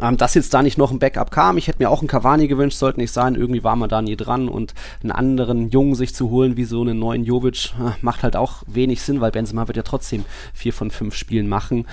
ähm, 0.01 0.17
dass 0.17 0.35
jetzt 0.35 0.55
da 0.55 0.63
nicht 0.63 0.79
noch 0.79 0.91
ein 0.91 0.99
Backup 0.99 1.31
kam, 1.31 1.59
ich 1.59 1.69
hätte 1.69 1.83
mir 1.83 1.91
auch 1.91 2.01
einen 2.01 2.09
Cavani 2.09 2.49
gewünscht, 2.49 2.79
sollte 2.79 3.01
nicht 3.01 3.13
sein, 3.13 3.35
irgendwie 3.35 3.65
war 3.65 3.77
man 3.77 3.89
da 3.89 4.03
nie 4.03 4.17
dran 4.17 4.49
und 4.49 4.75
einen 5.03 5.13
anderen 5.13 5.71
Jungen 5.71 5.95
sich 5.95 6.15
zu 6.15 6.31
holen, 6.31 6.57
wie 6.57 6.65
so 6.65 6.81
einen 6.81 6.99
neuen 6.99 7.25
Jovic, 7.25 7.75
äh, 7.79 7.93
macht 8.01 8.23
halt 8.23 8.37
auch 8.37 8.63
wenig 8.67 9.03
Sinn, 9.03 9.21
weil 9.21 9.31
Benzema 9.31 9.67
wird 9.69 9.77
ja 9.77 9.83
trotzdem 9.83 10.25
vier 10.55 10.73
von 10.73 10.91
fünf 10.91 11.15
Spielen 11.15 11.49
machen. 11.49 11.87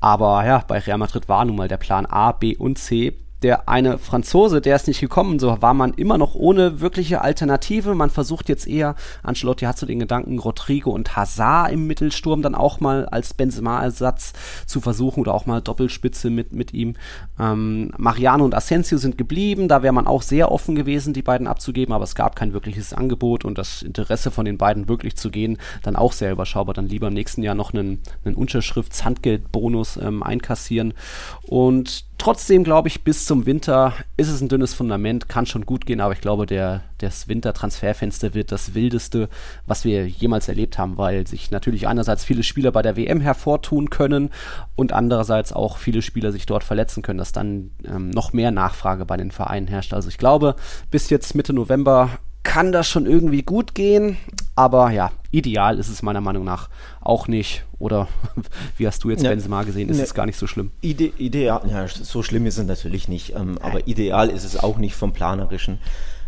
Aber 0.00 0.44
ja, 0.44 0.64
bei 0.66 0.78
Real 0.78 0.98
Madrid 0.98 1.28
war 1.28 1.44
nun 1.44 1.56
mal 1.56 1.68
der 1.68 1.76
Plan 1.76 2.06
A, 2.06 2.32
B 2.32 2.56
und 2.56 2.76
C 2.78 3.14
der 3.42 3.68
eine 3.68 3.98
Franzose, 3.98 4.60
der 4.60 4.76
ist 4.76 4.86
nicht 4.86 5.00
gekommen, 5.00 5.38
so 5.38 5.60
war 5.60 5.74
man 5.74 5.92
immer 5.94 6.18
noch 6.18 6.34
ohne 6.34 6.80
wirkliche 6.80 7.20
Alternative. 7.20 7.94
Man 7.94 8.10
versucht 8.10 8.48
jetzt 8.48 8.66
eher, 8.66 8.94
Ancelotti 9.22 9.64
hat 9.64 9.78
so 9.78 9.86
den 9.86 9.98
Gedanken, 9.98 10.38
Rodrigo 10.38 10.90
und 10.90 11.16
Hazard 11.16 11.72
im 11.72 11.86
Mittelsturm 11.86 12.42
dann 12.42 12.54
auch 12.54 12.80
mal 12.80 13.06
als 13.06 13.34
Benzema-Ersatz 13.34 14.32
zu 14.66 14.80
versuchen 14.80 15.20
oder 15.20 15.34
auch 15.34 15.46
mal 15.46 15.60
Doppelspitze 15.60 16.30
mit, 16.30 16.52
mit 16.52 16.72
ihm. 16.72 16.94
Ähm, 17.38 17.92
Mariano 17.96 18.44
und 18.44 18.54
Asensio 18.54 18.98
sind 18.98 19.18
geblieben, 19.18 19.68
da 19.68 19.82
wäre 19.82 19.92
man 19.92 20.06
auch 20.06 20.22
sehr 20.22 20.52
offen 20.52 20.74
gewesen, 20.74 21.12
die 21.12 21.22
beiden 21.22 21.46
abzugeben, 21.46 21.94
aber 21.94 22.04
es 22.04 22.14
gab 22.14 22.36
kein 22.36 22.52
wirkliches 22.52 22.92
Angebot 22.92 23.44
und 23.44 23.58
das 23.58 23.82
Interesse 23.82 24.30
von 24.30 24.44
den 24.44 24.58
beiden 24.58 24.88
wirklich 24.88 25.16
zu 25.16 25.30
gehen, 25.30 25.58
dann 25.82 25.96
auch 25.96 26.12
sehr 26.12 26.32
überschaubar. 26.32 26.74
Dann 26.74 26.88
lieber 26.88 27.08
im 27.08 27.14
nächsten 27.14 27.42
Jahr 27.42 27.54
noch 27.54 27.74
einen, 27.74 28.00
einen 28.24 28.36
Unterschrifts-Handgeldbonus 28.36 29.96
ähm, 29.96 30.22
einkassieren 30.22 30.94
und 31.42 32.04
Trotzdem 32.22 32.62
glaube 32.62 32.86
ich, 32.86 33.02
bis 33.02 33.24
zum 33.32 33.46
Winter 33.46 33.94
ist 34.18 34.28
es 34.28 34.42
ein 34.42 34.50
dünnes 34.50 34.74
Fundament, 34.74 35.26
kann 35.26 35.46
schon 35.46 35.64
gut 35.64 35.86
gehen, 35.86 36.02
aber 36.02 36.12
ich 36.12 36.20
glaube, 36.20 36.44
der, 36.44 36.82
das 36.98 37.28
Wintertransferfenster 37.28 38.34
wird 38.34 38.52
das 38.52 38.74
wildeste, 38.74 39.30
was 39.64 39.86
wir 39.86 40.06
jemals 40.06 40.48
erlebt 40.48 40.76
haben, 40.76 40.98
weil 40.98 41.26
sich 41.26 41.50
natürlich 41.50 41.88
einerseits 41.88 42.24
viele 42.24 42.42
Spieler 42.42 42.72
bei 42.72 42.82
der 42.82 42.94
WM 42.94 43.22
hervortun 43.22 43.88
können 43.88 44.28
und 44.76 44.92
andererseits 44.92 45.54
auch 45.54 45.78
viele 45.78 46.02
Spieler 46.02 46.30
sich 46.30 46.44
dort 46.44 46.62
verletzen 46.62 47.02
können, 47.02 47.16
dass 47.16 47.32
dann 47.32 47.70
ähm, 47.86 48.10
noch 48.10 48.34
mehr 48.34 48.50
Nachfrage 48.50 49.06
bei 49.06 49.16
den 49.16 49.30
Vereinen 49.30 49.66
herrscht. 49.66 49.94
Also 49.94 50.10
ich 50.10 50.18
glaube, 50.18 50.54
bis 50.90 51.08
jetzt 51.08 51.34
Mitte 51.34 51.54
November 51.54 52.10
kann 52.42 52.72
das 52.72 52.88
schon 52.88 53.06
irgendwie 53.06 53.42
gut 53.42 53.74
gehen, 53.74 54.16
aber 54.54 54.90
ja, 54.90 55.10
ideal 55.30 55.78
ist 55.78 55.88
es 55.88 56.02
meiner 56.02 56.20
Meinung 56.20 56.44
nach 56.44 56.68
auch 57.00 57.28
nicht. 57.28 57.64
Oder 57.78 58.08
wie 58.76 58.86
hast 58.86 59.04
du 59.04 59.10
jetzt 59.10 59.22
ja, 59.22 59.30
Benzema 59.30 59.62
gesehen? 59.62 59.88
Ist 59.88 59.96
ne, 59.98 60.02
es 60.04 60.14
gar 60.14 60.26
nicht 60.26 60.38
so 60.38 60.46
schlimm? 60.46 60.70
Ide 60.80 61.12
ideal, 61.18 61.62
ja, 61.68 61.86
so 61.88 62.22
schlimm 62.22 62.46
ist 62.46 62.58
es 62.58 62.66
natürlich 62.66 63.08
nicht. 63.08 63.34
Ähm, 63.34 63.58
aber 63.60 63.86
ideal 63.86 64.28
ist 64.28 64.44
es 64.44 64.56
auch 64.56 64.78
nicht 64.78 64.94
vom 64.94 65.12
Planerischen. 65.12 65.78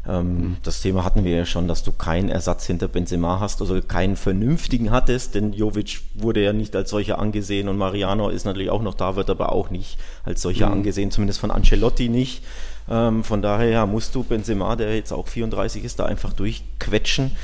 Ähm, 0.06 0.26
mhm. 0.26 0.56
Das 0.62 0.82
Thema 0.82 1.04
hatten 1.04 1.24
wir 1.24 1.34
ja 1.36 1.46
schon, 1.46 1.68
dass 1.68 1.82
du 1.82 1.92
keinen 1.92 2.28
Ersatz 2.28 2.66
hinter 2.66 2.88
Benzema 2.88 3.40
hast, 3.40 3.60
also 3.60 3.80
keinen 3.80 4.16
vernünftigen 4.16 4.90
hattest, 4.90 5.34
denn 5.34 5.52
Jovic 5.52 6.02
wurde 6.14 6.42
ja 6.42 6.52
nicht 6.52 6.76
als 6.76 6.90
solcher 6.90 7.18
angesehen 7.18 7.68
und 7.68 7.78
Mariano 7.78 8.28
ist 8.28 8.44
natürlich 8.44 8.70
auch 8.70 8.82
noch 8.82 8.94
da, 8.94 9.16
wird 9.16 9.30
aber 9.30 9.52
auch 9.52 9.70
nicht 9.70 9.98
als 10.24 10.42
solcher 10.42 10.66
mhm. 10.66 10.74
angesehen, 10.74 11.10
zumindest 11.10 11.40
von 11.40 11.50
Ancelotti 11.50 12.08
nicht. 12.08 12.42
Ähm, 12.88 13.24
von 13.24 13.42
daher 13.42 13.86
musst 13.86 14.14
du 14.14 14.22
Benzema, 14.22 14.76
der 14.76 14.94
jetzt 14.94 15.12
auch 15.12 15.28
34 15.28 15.84
ist, 15.84 15.98
da 15.98 16.06
einfach 16.06 16.32
durchquetschen. 16.32 17.36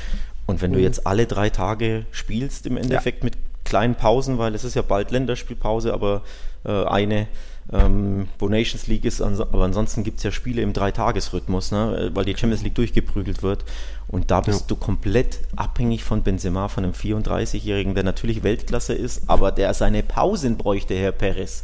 Und 0.45 0.61
wenn 0.61 0.71
mhm. 0.71 0.75
du 0.75 0.81
jetzt 0.81 1.07
alle 1.07 1.25
drei 1.25 1.49
Tage 1.49 2.05
spielst, 2.11 2.65
im 2.65 2.77
Endeffekt 2.77 3.23
ja. 3.23 3.25
mit 3.25 3.37
kleinen 3.63 3.95
Pausen, 3.95 4.37
weil 4.37 4.55
es 4.55 4.63
ist 4.63 4.75
ja 4.75 4.81
bald 4.81 5.11
Länderspielpause, 5.11 5.93
aber 5.93 6.23
äh, 6.65 6.83
eine, 6.85 7.27
ähm, 7.71 8.27
wo 8.39 8.49
Nations 8.49 8.87
League 8.87 9.05
ist, 9.05 9.21
aber 9.21 9.63
ansonsten 9.63 10.03
gibt 10.03 10.17
es 10.17 10.23
ja 10.23 10.31
Spiele 10.31 10.61
im 10.61 10.73
Dreitagesrhythmus, 10.73 11.71
ne, 11.71 12.11
weil 12.13 12.25
die 12.25 12.35
Champions 12.35 12.63
League 12.63 12.75
durchgeprügelt 12.75 13.43
wird. 13.43 13.63
Und 14.07 14.29
da 14.29 14.41
bist 14.41 14.61
ja. 14.61 14.65
du 14.67 14.75
komplett 14.75 15.39
abhängig 15.55 16.03
von 16.03 16.23
Benzema, 16.23 16.67
von 16.67 16.83
einem 16.83 16.93
34-Jährigen, 16.93 17.95
der 17.95 18.03
natürlich 18.03 18.43
Weltklasse 18.43 18.93
ist, 18.93 19.29
aber 19.29 19.51
der 19.51 19.73
seine 19.73 20.03
Pausen 20.03 20.57
bräuchte, 20.57 20.95
Herr 20.95 21.13
Perez. 21.13 21.63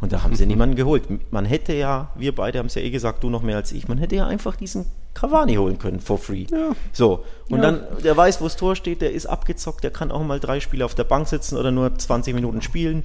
Und 0.00 0.12
da 0.12 0.22
haben 0.22 0.34
sie 0.34 0.46
niemanden 0.46 0.76
geholt. 0.76 1.04
Man 1.32 1.44
hätte 1.44 1.72
ja, 1.72 2.10
wir 2.14 2.34
beide 2.34 2.58
haben 2.58 2.66
es 2.66 2.74
ja 2.74 2.82
eh 2.82 2.90
gesagt, 2.90 3.24
du 3.24 3.30
noch 3.30 3.42
mehr 3.42 3.56
als 3.56 3.72
ich, 3.72 3.88
man 3.88 3.98
hätte 3.98 4.16
ja 4.16 4.26
einfach 4.26 4.56
diesen 4.56 4.86
Cavani 5.14 5.54
holen 5.54 5.78
können, 5.78 6.00
for 6.00 6.18
free. 6.18 6.46
Ja. 6.50 6.72
So, 6.92 7.24
und 7.48 7.62
ja. 7.62 7.70
dann, 7.70 7.80
der 8.04 8.16
weiß, 8.16 8.40
wo 8.40 8.44
das 8.44 8.56
Tor 8.56 8.76
steht, 8.76 9.00
der 9.00 9.12
ist 9.12 9.26
abgezockt, 9.26 9.82
der 9.82 9.90
kann 9.90 10.10
auch 10.10 10.22
mal 10.22 10.40
drei 10.40 10.60
Spiele 10.60 10.84
auf 10.84 10.94
der 10.94 11.04
Bank 11.04 11.28
sitzen 11.28 11.56
oder 11.56 11.70
nur 11.70 11.96
20 11.96 12.34
Minuten 12.34 12.60
spielen. 12.60 13.02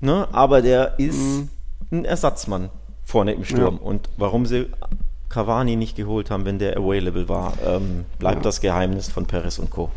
Ne? 0.00 0.28
Aber 0.32 0.60
der 0.60 0.98
ist 0.98 1.18
mhm. 1.18 1.48
ein 1.90 2.04
Ersatzmann 2.04 2.70
vorne 3.04 3.32
im 3.32 3.44
Sturm. 3.44 3.76
Ja. 3.76 3.82
Und 3.82 4.10
warum 4.18 4.44
sie 4.44 4.66
Cavani 5.28 5.76
nicht 5.76 5.96
geholt 5.96 6.30
haben, 6.30 6.44
wenn 6.44 6.58
der 6.58 6.76
available 6.76 7.28
war, 7.28 7.54
ähm, 7.64 8.04
bleibt 8.18 8.44
das 8.44 8.60
Geheimnis 8.60 9.08
von 9.08 9.26
Perez 9.26 9.58
und 9.58 9.70
Co. 9.70 9.90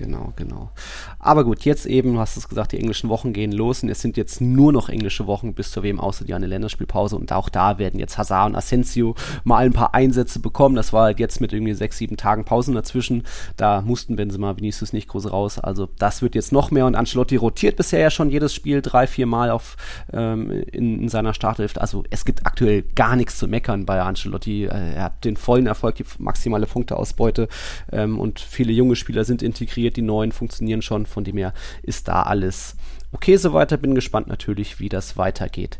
Genau, 0.00 0.32
genau. 0.34 0.70
Aber 1.18 1.44
gut, 1.44 1.66
jetzt 1.66 1.84
eben, 1.84 2.14
du 2.14 2.20
hast 2.20 2.38
es 2.38 2.48
gesagt, 2.48 2.72
die 2.72 2.78
englischen 2.78 3.10
Wochen 3.10 3.34
gehen 3.34 3.52
los 3.52 3.82
und 3.82 3.90
es 3.90 4.00
sind 4.00 4.16
jetzt 4.16 4.40
nur 4.40 4.72
noch 4.72 4.88
englische 4.88 5.26
Wochen 5.26 5.52
bis 5.52 5.72
zur 5.72 5.82
WM, 5.82 6.00
außer 6.00 6.24
die 6.24 6.32
eine 6.32 6.46
Länderspielpause. 6.46 7.16
Und 7.16 7.34
auch 7.34 7.50
da 7.50 7.78
werden 7.78 8.00
jetzt 8.00 8.16
Hazard 8.16 8.48
und 8.48 8.56
Asensio 8.56 9.14
mal 9.44 9.66
ein 9.66 9.74
paar 9.74 9.94
Einsätze 9.94 10.40
bekommen. 10.40 10.74
Das 10.74 10.94
war 10.94 11.02
halt 11.02 11.20
jetzt 11.20 11.42
mit 11.42 11.52
irgendwie 11.52 11.74
sechs, 11.74 11.98
sieben 11.98 12.16
Tagen 12.16 12.46
Pausen 12.46 12.74
dazwischen. 12.74 13.24
Da 13.58 13.82
mussten 13.82 14.16
Benzema, 14.16 14.56
Vinicius 14.56 14.94
nicht 14.94 15.06
groß 15.06 15.30
raus. 15.30 15.58
Also 15.58 15.90
das 15.98 16.22
wird 16.22 16.34
jetzt 16.34 16.50
noch 16.50 16.70
mehr. 16.70 16.86
Und 16.86 16.94
Ancelotti 16.94 17.36
rotiert 17.36 17.76
bisher 17.76 18.00
ja 18.00 18.10
schon 18.10 18.30
jedes 18.30 18.54
Spiel 18.54 18.80
drei, 18.80 19.06
vier 19.06 19.26
Mal 19.26 19.50
auf, 19.50 19.76
ähm, 20.14 20.50
in, 20.50 21.02
in, 21.02 21.08
seiner 21.10 21.34
Startelf. 21.34 21.76
Also 21.76 22.04
es 22.08 22.24
gibt 22.24 22.46
aktuell 22.46 22.84
gar 22.94 23.16
nichts 23.16 23.36
zu 23.36 23.48
meckern 23.48 23.84
bei 23.84 24.00
Ancelotti. 24.00 24.64
Äh, 24.64 24.94
er 24.94 25.02
hat 25.02 25.26
den 25.26 25.36
vollen 25.36 25.66
Erfolg, 25.66 25.96
die 25.96 26.06
maximale 26.18 26.64
Punkteausbeute 26.64 27.48
ähm, 27.92 28.18
und 28.18 28.40
viele 28.40 28.72
junge 28.72 28.96
Spieler 28.96 29.24
sind 29.24 29.42
integriert. 29.42 29.89
Die 29.96 30.02
neuen 30.02 30.32
funktionieren 30.32 30.82
schon 30.82 31.06
von 31.06 31.24
dem 31.24 31.36
her 31.36 31.52
ist 31.82 32.08
da 32.08 32.22
alles 32.22 32.76
okay 33.12 33.36
soweit. 33.36 33.80
Bin 33.80 33.94
gespannt 33.94 34.26
natürlich, 34.26 34.80
wie 34.80 34.88
das 34.88 35.16
weitergeht. 35.16 35.78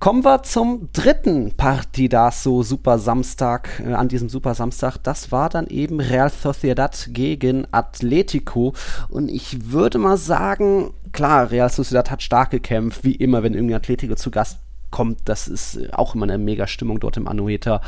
Kommen 0.00 0.24
wir 0.24 0.44
zum 0.44 0.90
dritten 0.92 1.56
Partidaso 1.56 2.62
Super 2.62 3.00
Samstag, 3.00 3.82
äh, 3.84 3.94
an 3.94 4.06
diesem 4.06 4.28
Super 4.28 4.54
Samstag. 4.54 4.96
Das 4.98 5.32
war 5.32 5.48
dann 5.48 5.66
eben 5.66 5.98
Real 5.98 6.30
Sociedad 6.30 7.08
gegen 7.10 7.66
Atletico. 7.72 8.74
Und 9.08 9.28
ich 9.28 9.72
würde 9.72 9.98
mal 9.98 10.16
sagen, 10.16 10.94
klar, 11.10 11.50
Real 11.50 11.68
Sociedad 11.68 12.12
hat 12.12 12.22
stark 12.22 12.50
gekämpft, 12.50 13.02
wie 13.02 13.16
immer, 13.16 13.42
wenn 13.42 13.54
irgendwie 13.54 13.74
Atletico 13.74 14.14
zu 14.14 14.30
Gast 14.30 14.60
kommt. 14.92 15.18
Das 15.24 15.48
ist 15.48 15.92
auch 15.92 16.14
immer 16.14 16.26
eine 16.26 16.38
mega 16.38 16.68
Stimmung 16.68 17.00
dort 17.00 17.16
im 17.16 17.26
Anueta. 17.26 17.80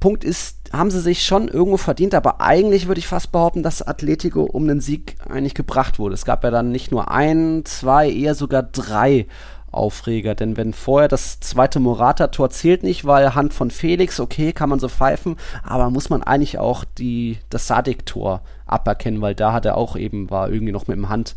Punkt 0.00 0.24
ist, 0.24 0.72
haben 0.72 0.90
sie 0.90 1.00
sich 1.00 1.24
schon 1.24 1.48
irgendwo 1.48 1.76
verdient, 1.76 2.14
aber 2.14 2.40
eigentlich 2.40 2.88
würde 2.88 2.98
ich 2.98 3.06
fast 3.06 3.30
behaupten, 3.30 3.62
dass 3.62 3.82
Atletico 3.82 4.42
um 4.42 4.66
den 4.66 4.80
Sieg 4.80 5.16
eigentlich 5.28 5.54
gebracht 5.54 5.98
wurde. 5.98 6.14
Es 6.14 6.24
gab 6.24 6.42
ja 6.44 6.50
dann 6.50 6.72
nicht 6.72 6.90
nur 6.90 7.10
ein, 7.10 7.62
zwei, 7.64 8.10
eher 8.10 8.34
sogar 8.34 8.64
drei 8.64 9.26
Aufreger, 9.70 10.34
denn 10.34 10.56
wenn 10.56 10.72
vorher 10.72 11.08
das 11.08 11.40
zweite 11.40 11.78
Morata-Tor 11.78 12.50
zählt 12.50 12.82
nicht, 12.82 13.04
weil 13.04 13.34
Hand 13.34 13.52
von 13.52 13.70
Felix, 13.70 14.18
okay, 14.18 14.52
kann 14.52 14.70
man 14.70 14.80
so 14.80 14.88
pfeifen, 14.88 15.36
aber 15.62 15.90
muss 15.90 16.08
man 16.08 16.22
eigentlich 16.22 16.58
auch 16.58 16.84
die, 16.84 17.38
das 17.50 17.66
Sadik-Tor 17.66 18.40
aberkennen, 18.66 19.20
weil 19.20 19.34
da 19.34 19.52
hat 19.52 19.66
er 19.66 19.76
auch 19.76 19.96
eben, 19.96 20.30
war 20.30 20.50
irgendwie 20.50 20.72
noch 20.72 20.86
mit 20.86 20.96
dem 20.96 21.08
Hand 21.10 21.34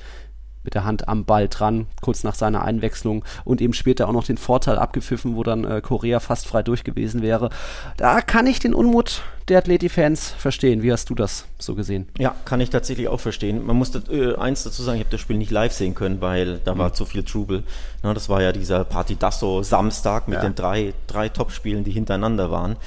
mit 0.63 0.73
der 0.75 0.83
Hand 0.83 1.07
am 1.07 1.25
Ball 1.25 1.47
dran, 1.47 1.87
kurz 2.01 2.23
nach 2.23 2.35
seiner 2.35 2.63
Einwechslung 2.63 3.23
und 3.43 3.61
eben 3.61 3.73
später 3.73 4.07
auch 4.07 4.13
noch 4.13 4.25
den 4.25 4.37
Vorteil 4.37 4.77
abgepfiffen, 4.77 5.35
wo 5.35 5.43
dann 5.43 5.63
äh, 5.63 5.81
Korea 5.81 6.19
fast 6.19 6.47
frei 6.47 6.63
durch 6.63 6.83
gewesen 6.83 7.21
wäre. 7.21 7.49
Da 7.97 8.21
kann 8.21 8.47
ich 8.47 8.59
den 8.59 8.73
Unmut 8.73 9.23
der 9.47 9.57
Athleti-Fans 9.57 10.33
verstehen. 10.37 10.81
Wie 10.81 10.91
hast 10.91 11.09
du 11.09 11.15
das 11.15 11.45
so 11.57 11.75
gesehen? 11.75 12.07
Ja, 12.17 12.35
kann 12.45 12.61
ich 12.61 12.69
tatsächlich 12.69 13.07
auch 13.07 13.19
verstehen. 13.19 13.65
Man 13.65 13.75
muss 13.75 13.93
äh, 14.09 14.35
eins 14.35 14.63
dazu 14.63 14.83
sagen, 14.83 14.97
ich 14.97 15.03
habe 15.03 15.11
das 15.11 15.21
Spiel 15.21 15.37
nicht 15.37 15.51
live 15.51 15.73
sehen 15.73 15.95
können, 15.95 16.21
weil 16.21 16.59
da 16.59 16.73
mhm. 16.73 16.79
war 16.79 16.93
zu 16.93 17.05
viel 17.05 17.23
Trubel. 17.23 17.63
Na, 18.03 18.13
das 18.13 18.29
war 18.29 18.41
ja 18.41 18.51
dieser 18.51 18.83
Partidasso 18.83 19.63
Samstag 19.63 20.27
mit 20.27 20.37
ja. 20.37 20.43
den 20.43 20.55
drei, 20.55 20.93
drei 21.07 21.29
Top-Spielen, 21.29 21.83
die 21.83 21.91
hintereinander 21.91 22.51
waren. 22.51 22.77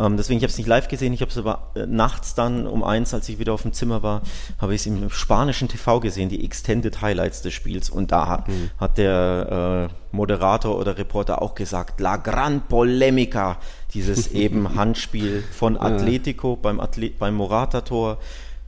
Ähm, 0.00 0.16
deswegen, 0.16 0.38
ich 0.38 0.44
habe 0.44 0.50
es 0.50 0.58
nicht 0.58 0.66
live 0.66 0.88
gesehen, 0.88 1.12
ich 1.12 1.20
habe 1.20 1.30
es 1.30 1.38
aber 1.38 1.70
äh, 1.74 1.86
nachts 1.86 2.34
dann 2.34 2.66
um 2.66 2.82
eins, 2.82 3.12
als 3.12 3.28
ich 3.28 3.38
wieder 3.38 3.52
auf 3.52 3.62
dem 3.62 3.72
Zimmer 3.72 4.02
war, 4.02 4.22
habe 4.58 4.74
ich 4.74 4.80
es 4.80 4.86
im 4.86 5.10
spanischen 5.10 5.68
TV 5.68 6.00
gesehen, 6.00 6.28
die 6.28 6.44
Extended 6.44 7.02
Highlights 7.02 7.42
des 7.42 7.52
Spiels. 7.52 7.90
Und 7.90 8.10
da 8.10 8.26
hat, 8.26 8.48
mhm. 8.48 8.70
hat 8.78 8.98
der 8.98 9.90
äh, 9.90 10.16
Moderator 10.16 10.78
oder 10.78 10.96
Reporter 10.96 11.42
auch 11.42 11.54
gesagt, 11.54 12.00
La 12.00 12.16
Gran 12.16 12.62
Polemica, 12.66 13.58
dieses 13.92 14.28
eben 14.32 14.74
Handspiel 14.74 15.44
von 15.52 15.76
Atletico 15.76 16.56
beim, 16.56 16.80
Atle 16.80 17.10
beim 17.10 17.34
Morata-Tor 17.34 18.18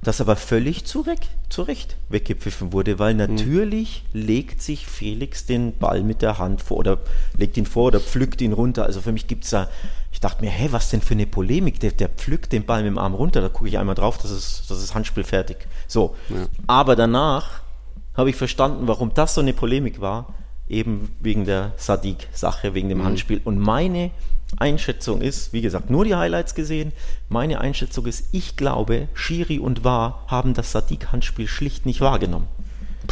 das 0.03 0.21
aber 0.21 0.35
völlig 0.35 0.85
zurecht, 0.85 1.31
zurecht 1.49 1.97
weggepfiffen 2.09 2.73
wurde, 2.73 2.99
weil 2.99 3.15
mhm. 3.15 3.21
natürlich 3.21 4.05
mhm. 4.12 4.21
legt 4.21 4.62
sich 4.62 4.87
Felix 4.87 5.47
den 5.47 5.79
Ball 5.79 6.03
mit 6.03 6.23
der 6.23 6.38
Hand 6.38 6.61
vor 6.61 6.79
oder 6.79 6.99
legt 7.37 7.57
ihn 7.57 7.67
vor 7.67 7.85
oder 7.87 8.01
pflückt 8.01 8.41
ihn 8.41 8.53
runter. 8.53 8.85
Also 8.85 9.01
für 9.01 9.12
mich 9.12 9.29
gibt 9.29 9.45
es 9.45 9.51
da, 9.51 9.69
ich 10.11 10.21
dachte 10.21 10.45
mir, 10.45 10.51
hä, 10.51 10.69
was 10.73 10.91
denn 10.91 11.03
für 11.03 11.15
eine 11.15 11.27
Polemik? 11.27 11.79
Der, 11.81 11.93
der 11.93 12.09
pflückt 12.09 12.53
den 12.53 12.65
Ball 12.65 12.83
mit 12.83 12.91
dem 12.91 12.99
Arm 12.99 13.15
runter, 13.15 13.41
da 13.41 13.49
gucke 13.49 13.69
ich 13.69 13.79
einmal 13.79 13.95
drauf, 13.95 14.19
das 14.19 14.33
ist, 14.33 14.69
das 14.69 14.83
ist 14.83 14.95
Handspiel 14.95 15.25
fertig. 15.25 15.69
So. 15.87 16.17
Ja. 16.29 16.49
Aber 16.67 16.97
danach 16.97 17.62
habe 18.15 18.31
ich 18.31 18.37
verstanden, 18.37 18.88
warum 18.88 19.15
das 19.15 19.35
so 19.35 19.41
eine 19.41 19.53
Polemik 19.53 20.01
war, 20.01 20.35
eben 20.69 21.15
wegen 21.21 21.45
der 21.45 21.73
Sadiq-Sache, 21.77 22.75
wegen 22.75 22.88
dem 22.88 22.99
mhm. 22.99 23.05
Handspiel. 23.05 23.41
Und 23.45 23.59
meine 23.59 24.11
Einschätzung 24.59 25.21
ist, 25.21 25.53
wie 25.53 25.62
gesagt, 25.62 25.91
nur 25.91 26.05
die 26.05 26.15
Highlights 26.15 26.55
gesehen. 26.55 26.93
Meine 27.29 27.61
Einschätzung 27.61 28.07
ist, 28.07 28.27
ich 28.33 28.57
glaube, 28.57 29.09
Shiri 29.15 29.59
und 29.59 29.85
War 29.85 30.25
haben 30.29 30.55
das 30.55 30.73
Sadiq-Handspiel 30.73 31.49
schlicht 31.49 31.87
nicht 31.87 32.01
wahrgenommen. 32.01 32.49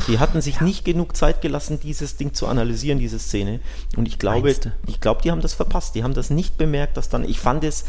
Die 0.07 0.19
hatten 0.19 0.41
sich 0.41 0.61
nicht 0.61 0.85
genug 0.85 1.17
Zeit 1.17 1.41
gelassen, 1.41 1.81
dieses 1.83 2.17
Ding 2.17 2.33
zu 2.33 2.47
analysieren, 2.47 2.99
diese 2.99 3.19
Szene. 3.19 3.61
Und 3.97 4.07
ich 4.07 4.19
glaube, 4.19 4.55
ich 4.87 5.01
glaube, 5.01 5.23
die 5.23 5.31
haben 5.31 5.41
das 5.41 5.53
verpasst. 5.53 5.95
Die 5.95 6.05
haben 6.05 6.15
das 6.15 6.31
nicht 6.31 6.57
bemerkt, 6.57 6.97
dass 6.97 7.09
dann. 7.09 7.25
Ich 7.25 7.41
fand 7.41 7.65
es, 7.65 7.85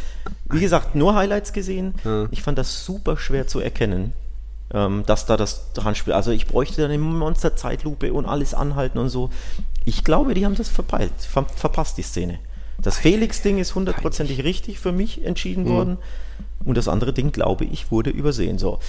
wie 0.49 0.59
gesagt, 0.59 0.95
nur 0.95 1.15
Highlights 1.15 1.53
gesehen. 1.53 1.93
Ich 2.31 2.41
fand 2.41 2.57
das 2.57 2.85
super 2.85 3.17
schwer 3.17 3.47
zu 3.47 3.59
erkennen, 3.59 4.13
ähm, 4.73 5.03
dass 5.05 5.27
da 5.27 5.37
das 5.37 5.67
Handspiel. 5.83 6.13
Also 6.13 6.31
ich 6.31 6.47
bräuchte 6.47 6.81
dann 6.81 6.91
eine 6.91 6.99
Monster-Zeitlupe 6.99 8.13
und 8.13 8.25
alles 8.25 8.53
anhalten 8.55 8.97
und 8.97 9.09
so. 9.09 9.29
Ich 9.85 10.03
glaube, 10.03 10.33
die 10.33 10.45
haben 10.45 10.55
das 10.55 10.69
verpeilt, 10.69 11.13
ver 11.19 11.45
verpasst 11.45 11.97
die 11.97 12.03
Szene. 12.03 12.39
Das 12.81 12.97
Felix-Ding 12.97 13.59
ist 13.59 13.75
hundertprozentig 13.75 14.43
richtig 14.43 14.79
für 14.79 14.91
mich 14.91 15.23
entschieden 15.23 15.65
mhm. 15.65 15.69
worden. 15.69 15.97
Und 16.63 16.77
das 16.77 16.87
andere 16.87 17.11
Ding, 17.11 17.31
glaube 17.31 17.65
ich, 17.65 17.91
wurde 17.91 18.11
übersehen. 18.11 18.59
So. 18.59 18.79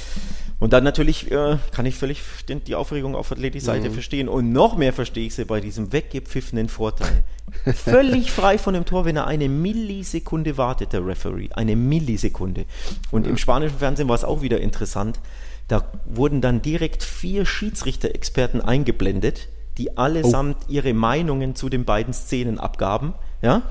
Und 0.60 0.72
dann 0.72 0.84
natürlich 0.84 1.30
äh, 1.32 1.56
kann 1.72 1.86
ich 1.86 1.96
völlig 1.96 2.22
den, 2.48 2.62
die 2.64 2.74
Aufregung 2.74 3.16
auf 3.16 3.32
Athletic-Seite 3.32 3.88
mhm. 3.88 3.94
verstehen. 3.94 4.28
Und 4.28 4.52
noch 4.52 4.76
mehr 4.76 4.92
verstehe 4.92 5.26
ich 5.26 5.34
sie 5.34 5.44
bei 5.44 5.60
diesem 5.60 5.92
weggepfiffenen 5.92 6.68
Vorteil. 6.68 7.24
völlig 7.74 8.30
frei 8.32 8.58
von 8.58 8.74
dem 8.74 8.84
Tor, 8.84 9.04
wenn 9.04 9.16
er 9.16 9.26
eine 9.26 9.48
Millisekunde 9.48 10.58
wartet, 10.58 10.92
der 10.92 11.06
Referee. 11.06 11.48
Eine 11.52 11.76
Millisekunde. 11.76 12.66
Und 13.10 13.24
mhm. 13.24 13.30
im 13.30 13.38
spanischen 13.38 13.78
Fernsehen 13.78 14.08
war 14.08 14.16
es 14.16 14.24
auch 14.24 14.42
wieder 14.42 14.60
interessant. 14.60 15.18
Da 15.68 15.90
wurden 16.04 16.40
dann 16.40 16.60
direkt 16.60 17.02
vier 17.02 17.46
Schiedsrichter-Experten 17.46 18.60
eingeblendet, 18.60 19.48
die 19.78 19.96
allesamt 19.96 20.58
oh. 20.68 20.72
ihre 20.72 20.92
Meinungen 20.92 21.54
zu 21.54 21.70
den 21.70 21.84
beiden 21.86 22.12
Szenen 22.12 22.58
abgaben. 22.58 23.14
Ja? 23.40 23.62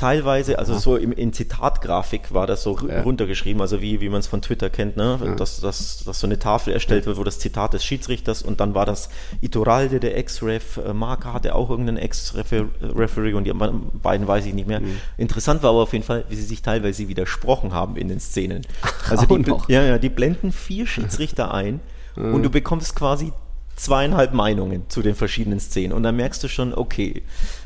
Teilweise, 0.00 0.58
also 0.58 0.78
so 0.78 0.96
im, 0.96 1.12
in 1.12 1.34
Zitatgrafik 1.34 2.32
war 2.32 2.46
das 2.46 2.62
so 2.62 2.78
ja. 2.88 3.02
runtergeschrieben, 3.02 3.60
also 3.60 3.82
wie, 3.82 4.00
wie 4.00 4.08
man 4.08 4.20
es 4.20 4.26
von 4.26 4.40
Twitter 4.40 4.70
kennt, 4.70 4.96
ne? 4.96 5.18
Ja. 5.22 5.34
dass, 5.34 5.60
dass, 5.60 6.04
dass 6.04 6.20
so 6.20 6.26
eine 6.26 6.38
Tafel 6.38 6.72
erstellt 6.72 7.04
wird, 7.04 7.18
wo 7.18 7.24
das 7.24 7.38
Zitat 7.38 7.74
des 7.74 7.84
Schiedsrichters 7.84 8.40
und 8.42 8.60
dann 8.60 8.74
war 8.74 8.86
das 8.86 9.10
Ituralde, 9.42 10.00
der 10.00 10.16
Ex-Ref, 10.16 10.78
äh, 10.78 10.94
Marca 10.94 11.34
hatte 11.34 11.54
auch 11.54 11.68
irgendeinen 11.68 11.98
Ex-Referee 11.98 13.34
und 13.34 13.44
die 13.44 13.52
beiden 13.52 14.26
weiß 14.26 14.46
ich 14.46 14.54
nicht 14.54 14.66
mehr. 14.66 14.80
Mhm. 14.80 14.96
Interessant 15.18 15.62
war 15.62 15.70
aber 15.70 15.82
auf 15.82 15.92
jeden 15.92 16.04
Fall, 16.04 16.24
wie 16.30 16.36
sie 16.36 16.44
sich 16.44 16.62
teilweise 16.62 17.06
widersprochen 17.08 17.74
haben 17.74 17.96
in 17.96 18.08
den 18.08 18.20
Szenen. 18.20 18.62
Also 19.10 19.26
die, 19.26 19.52
ja, 19.72 19.82
ja, 19.82 19.98
die 19.98 20.08
blenden 20.08 20.52
vier 20.52 20.86
Schiedsrichter 20.86 21.52
ein 21.52 21.80
und 22.16 22.42
du 22.42 22.50
bekommst 22.50 22.94
quasi 22.94 23.32
zweieinhalb 23.80 24.34
Meinungen 24.34 24.84
zu 24.88 25.00
den 25.00 25.14
verschiedenen 25.14 25.58
Szenen 25.58 25.94
und 25.94 26.02
dann 26.02 26.14
merkst 26.14 26.44
du 26.44 26.48
schon, 26.48 26.74
okay. 26.74 27.22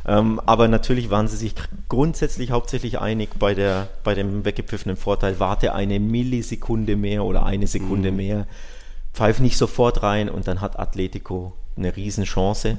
Ähm, 0.06 0.40
aber 0.46 0.68
natürlich 0.68 1.10
waren 1.10 1.26
sie 1.26 1.36
sich 1.36 1.54
grundsätzlich 1.88 2.52
hauptsächlich 2.52 3.00
einig 3.00 3.30
bei, 3.38 3.54
der, 3.54 3.88
bei 4.04 4.14
dem 4.14 4.44
weggepfiffenen 4.44 4.96
Vorteil, 4.96 5.40
warte 5.40 5.74
eine 5.74 5.98
Millisekunde 5.98 6.94
mehr 6.94 7.24
oder 7.24 7.44
eine 7.44 7.66
Sekunde 7.66 8.12
mhm. 8.12 8.16
mehr, 8.16 8.46
pfeif 9.12 9.40
nicht 9.40 9.56
sofort 9.56 10.04
rein 10.04 10.28
und 10.28 10.46
dann 10.46 10.60
hat 10.60 10.78
Atletico 10.78 11.52
eine 11.76 11.96
Riesenchance 11.96 12.78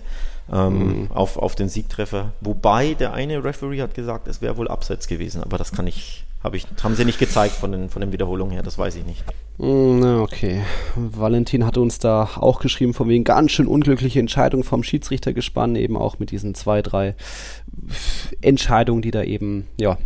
ähm, 0.52 1.02
mhm. 1.02 1.12
auf, 1.12 1.38
auf 1.38 1.56
den 1.56 1.68
Siegtreffer. 1.68 2.32
Wobei 2.40 2.94
der 2.94 3.14
eine 3.14 3.44
Referee 3.44 3.82
hat 3.82 3.96
gesagt, 3.96 4.30
es 4.30 4.42
wäre 4.42 4.56
wohl 4.56 4.70
abseits 4.70 5.08
gewesen, 5.08 5.44
aber 5.44 5.58
das 5.58 5.74
kann 5.74 5.88
ich, 5.88 6.24
hab 6.46 6.54
ich, 6.54 6.68
haben 6.84 6.96
sie 6.96 7.06
nicht 7.06 7.18
gezeigt 7.18 7.56
von 7.56 7.72
den, 7.72 7.90
von 7.90 8.02
den 8.02 8.12
Wiederholungen 8.12 8.54
her, 8.54 8.62
das 8.62 8.78
weiß 8.78 8.96
ich 8.98 9.04
nicht. 9.04 9.24
Mm, 9.58 10.22
okay. 10.22 10.62
Valentin 10.96 11.66
hatte 11.66 11.82
uns 11.82 11.98
da 11.98 12.30
auch 12.36 12.60
geschrieben, 12.60 12.94
von 12.94 13.10
wegen 13.10 13.24
ganz 13.24 13.52
schön 13.52 13.66
unglückliche 13.66 14.20
Entscheidung 14.20 14.64
vom 14.64 14.84
Schiedsrichter 14.84 15.34
gespannt, 15.34 15.76
eben 15.76 15.98
auch 15.98 16.20
mit 16.20 16.30
diesen 16.30 16.54
zwei, 16.54 16.84
drei 16.84 17.16
Entscheidungen, 18.42 19.02
die 19.02 19.10
da 19.10 19.24
eben, 19.24 19.68
ja, 19.80 19.98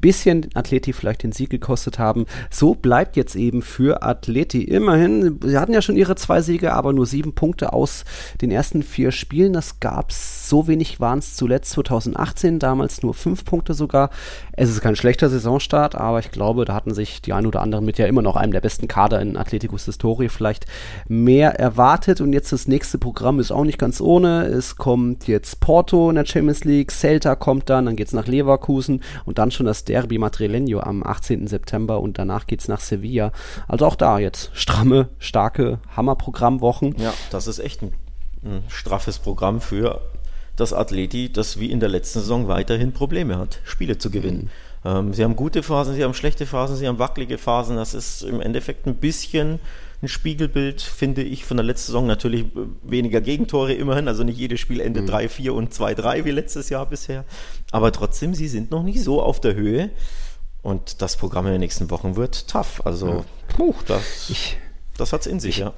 bisschen 0.00 0.48
Atleti 0.54 0.92
vielleicht 0.92 1.22
den 1.22 1.32
Sieg 1.32 1.50
gekostet 1.50 1.98
haben. 1.98 2.26
So 2.50 2.74
bleibt 2.74 3.16
jetzt 3.16 3.36
eben 3.36 3.62
für 3.62 4.02
Atleti 4.02 4.62
immerhin, 4.62 5.40
sie 5.42 5.58
hatten 5.58 5.72
ja 5.72 5.82
schon 5.82 5.96
ihre 5.96 6.16
zwei 6.16 6.40
Siege, 6.40 6.72
aber 6.72 6.92
nur 6.92 7.06
sieben 7.06 7.34
Punkte 7.34 7.72
aus 7.72 8.04
den 8.40 8.50
ersten 8.50 8.82
vier 8.82 9.12
Spielen. 9.12 9.52
Das 9.52 9.80
gab 9.80 10.10
es, 10.10 10.48
so 10.48 10.68
wenig 10.68 11.00
waren 11.00 11.18
es 11.18 11.34
zuletzt 11.34 11.70
2018, 11.72 12.58
damals 12.58 13.02
nur 13.02 13.14
fünf 13.14 13.44
Punkte 13.44 13.74
sogar. 13.74 14.10
Es 14.52 14.70
ist 14.70 14.80
kein 14.80 14.96
schlechter 14.96 15.28
Saisonstart, 15.28 15.94
aber 15.94 16.18
ich 16.20 16.30
glaube, 16.30 16.64
da 16.64 16.74
hatten 16.74 16.94
sich 16.94 17.22
die 17.22 17.32
ein 17.32 17.46
oder 17.46 17.60
anderen 17.60 17.84
mit 17.84 17.98
ja 17.98 18.06
immer 18.06 18.22
noch 18.22 18.36
einem 18.36 18.52
der 18.52 18.60
besten 18.60 18.88
Kader 18.88 19.20
in 19.20 19.36
Atleticos 19.36 19.84
Historie 19.84 20.28
vielleicht 20.28 20.66
mehr 21.08 21.58
erwartet. 21.58 22.20
Und 22.20 22.32
jetzt 22.32 22.52
das 22.52 22.68
nächste 22.68 22.98
Programm 22.98 23.40
ist 23.40 23.50
auch 23.50 23.64
nicht 23.64 23.78
ganz 23.78 24.00
ohne. 24.00 24.44
Es 24.44 24.76
kommt 24.76 25.26
jetzt 25.26 25.60
Porto 25.60 26.10
in 26.10 26.16
der 26.16 26.26
Champions 26.26 26.64
League, 26.64 26.90
Celta 26.90 27.34
kommt 27.34 27.70
dann, 27.70 27.86
dann 27.86 27.96
geht 27.96 28.08
es 28.08 28.12
nach 28.12 28.26
Leverkusen 28.26 29.02
und 29.24 29.38
dann 29.38 29.50
schon 29.50 29.66
das 29.66 29.83
Derby 29.84 30.18
Madrileño 30.18 30.80
am 30.80 31.02
18. 31.02 31.46
September 31.46 32.00
und 32.00 32.18
danach 32.18 32.46
geht 32.46 32.60
es 32.60 32.68
nach 32.68 32.80
Sevilla. 32.80 33.32
Also 33.68 33.86
auch 33.86 33.96
da 33.96 34.18
jetzt 34.18 34.50
stramme, 34.54 35.08
starke 35.18 35.78
Hammerprogrammwochen. 35.96 36.96
Ja, 36.98 37.12
das 37.30 37.46
ist 37.46 37.58
echt 37.58 37.82
ein, 37.82 37.92
ein 38.44 38.62
straffes 38.68 39.18
Programm 39.18 39.60
für 39.60 40.00
das 40.56 40.72
Atleti, 40.72 41.32
das 41.32 41.58
wie 41.58 41.70
in 41.70 41.80
der 41.80 41.88
letzten 41.88 42.20
Saison 42.20 42.48
weiterhin 42.48 42.92
Probleme 42.92 43.38
hat, 43.38 43.60
Spiele 43.64 43.98
zu 43.98 44.10
gewinnen. 44.10 44.50
Mhm. 44.84 44.90
Ähm, 44.90 45.14
sie 45.14 45.24
haben 45.24 45.36
gute 45.36 45.62
Phasen, 45.62 45.94
sie 45.94 46.04
haben 46.04 46.14
schlechte 46.14 46.46
Phasen, 46.46 46.76
sie 46.76 46.86
haben 46.86 46.98
wackelige 46.98 47.38
Phasen. 47.38 47.76
Das 47.76 47.94
ist 47.94 48.22
im 48.22 48.40
Endeffekt 48.40 48.86
ein 48.86 48.96
bisschen 48.96 49.58
ein 50.04 50.08
Spiegelbild, 50.08 50.80
finde 50.82 51.22
ich, 51.22 51.44
von 51.44 51.56
der 51.56 51.64
letzten 51.64 51.86
Saison. 51.86 52.06
Natürlich 52.06 52.44
äh, 52.44 52.66
weniger 52.82 53.20
Gegentore 53.20 53.72
immerhin, 53.72 54.08
also 54.08 54.24
nicht 54.24 54.38
jedes 54.38 54.60
Spiel 54.60 54.80
endet 54.80 55.04
mhm. 55.04 55.14
3-4 55.14 55.50
und 55.50 55.72
2-3 55.72 56.24
wie 56.24 56.30
letztes 56.30 56.68
Jahr 56.68 56.86
bisher. 56.86 57.24
Aber 57.72 57.92
trotzdem, 57.92 58.34
sie 58.34 58.48
sind 58.48 58.70
noch 58.70 58.82
nicht 58.82 59.02
so 59.02 59.22
auf 59.22 59.40
der 59.40 59.54
Höhe. 59.54 59.90
Und 60.62 61.02
das 61.02 61.16
Programm 61.16 61.46
in 61.46 61.52
den 61.52 61.60
nächsten 61.60 61.90
Wochen 61.90 62.16
wird 62.16 62.48
tough. 62.48 62.80
Also, 62.84 63.08
ja. 63.08 63.24
puh, 63.48 63.74
das, 63.86 64.30
ich, 64.30 64.56
das 64.96 65.12
hat's 65.12 65.26
in 65.26 65.40
sich, 65.40 65.56
ich, 65.56 65.58
ja. 65.58 65.74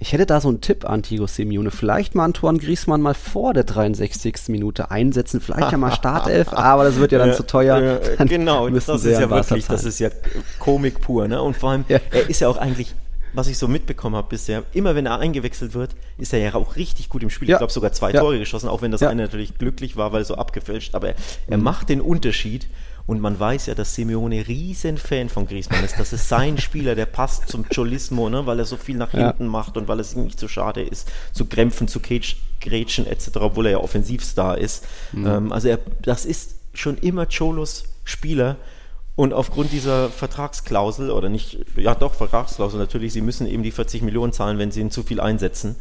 Ich 0.00 0.12
hätte 0.12 0.26
da 0.26 0.40
so 0.40 0.48
einen 0.48 0.60
Tipp, 0.60 0.84
Antigo 0.88 1.26
Simeone. 1.26 1.70
Vielleicht 1.70 2.14
mal 2.14 2.24
Antoine 2.24 2.58
Griezmann 2.58 3.00
mal 3.00 3.14
vor 3.14 3.54
der 3.54 3.64
63. 3.64 4.48
Minute 4.48 4.90
einsetzen. 4.90 5.40
Vielleicht 5.40 5.72
ja 5.72 5.78
mal 5.78 5.92
Startelf, 5.94 6.52
aber 6.52 6.84
das 6.84 6.96
wird 6.96 7.12
ja 7.12 7.18
dann 7.18 7.34
zu 7.34 7.46
teuer. 7.46 8.00
Dann 8.18 8.28
genau, 8.28 8.68
das 8.68 8.88
ist 8.88 9.04
ja 9.04 9.30
wirklich, 9.30 9.66
das 9.66 9.84
ist 9.84 10.00
ja 10.00 10.10
Komik 10.58 11.00
pur. 11.00 11.28
Ne? 11.28 11.40
Und 11.40 11.56
vor 11.56 11.70
allem, 11.70 11.84
ja. 11.88 12.00
er 12.10 12.28
ist 12.28 12.40
ja 12.40 12.48
auch 12.48 12.58
eigentlich 12.58 12.94
was 13.34 13.48
ich 13.48 13.58
so 13.58 13.68
mitbekommen 13.68 14.16
habe 14.16 14.28
bisher, 14.28 14.64
immer 14.72 14.94
wenn 14.94 15.06
er 15.06 15.18
eingewechselt 15.18 15.74
wird, 15.74 15.96
ist 16.18 16.32
er 16.32 16.38
ja 16.38 16.54
auch 16.54 16.76
richtig 16.76 17.08
gut 17.08 17.22
im 17.22 17.30
Spiel. 17.30 17.48
Ja. 17.48 17.56
Ich 17.56 17.58
glaube 17.58 17.72
sogar 17.72 17.92
zwei 17.92 18.12
ja. 18.12 18.20
Tore 18.20 18.38
geschossen, 18.38 18.68
auch 18.68 18.82
wenn 18.82 18.92
das 18.92 19.00
ja. 19.00 19.10
eine 19.10 19.22
natürlich 19.22 19.58
glücklich 19.58 19.96
war, 19.96 20.12
weil 20.12 20.22
er 20.22 20.24
so 20.24 20.36
abgefälscht. 20.36 20.94
Aber 20.94 21.08
er, 21.08 21.14
er 21.48 21.58
mhm. 21.58 21.64
macht 21.64 21.88
den 21.88 22.00
Unterschied. 22.00 22.68
Und 23.06 23.20
man 23.20 23.38
weiß 23.38 23.66
ja, 23.66 23.74
dass 23.74 23.94
Simeone 23.94 24.48
riesen 24.48 24.96
Fan 24.96 25.28
von 25.28 25.46
Griezmann 25.46 25.84
ist. 25.84 25.98
Das 25.98 26.14
ist 26.14 26.26
sein 26.26 26.56
Spieler, 26.56 26.94
der 26.94 27.04
passt 27.04 27.50
zum 27.50 27.68
Cholismo, 27.68 28.30
ne? 28.30 28.46
weil 28.46 28.58
er 28.58 28.64
so 28.64 28.78
viel 28.78 28.96
nach 28.96 29.10
hinten 29.10 29.46
macht 29.46 29.76
und 29.76 29.88
weil 29.88 30.00
es 30.00 30.14
ihm 30.14 30.24
nicht 30.24 30.40
so 30.40 30.48
schade 30.48 30.80
ist, 30.80 31.12
zu 31.34 31.44
krämpfen, 31.44 31.86
zu 31.86 32.00
grätschen 32.00 33.06
etc., 33.06 33.28
obwohl 33.40 33.66
er 33.66 33.72
ja 33.72 33.78
Offensivstar 33.78 34.56
ist. 34.56 34.86
Mhm. 35.12 35.26
Ähm, 35.26 35.52
also 35.52 35.68
er, 35.68 35.80
das 36.00 36.24
ist 36.24 36.54
schon 36.72 36.96
immer 36.96 37.26
Cholos 37.26 37.84
Spieler 38.04 38.56
und 39.16 39.32
aufgrund 39.32 39.70
dieser 39.70 40.10
Vertragsklausel, 40.10 41.10
oder 41.10 41.28
nicht, 41.28 41.58
ja 41.76 41.94
doch, 41.94 42.14
Vertragsklausel 42.14 42.78
natürlich, 42.78 43.12
sie 43.12 43.20
müssen 43.20 43.46
eben 43.46 43.62
die 43.62 43.70
40 43.70 44.02
Millionen 44.02 44.32
zahlen, 44.32 44.58
wenn 44.58 44.72
sie 44.72 44.80
ihn 44.80 44.90
zu 44.90 45.04
viel 45.04 45.20
einsetzen, 45.20 45.76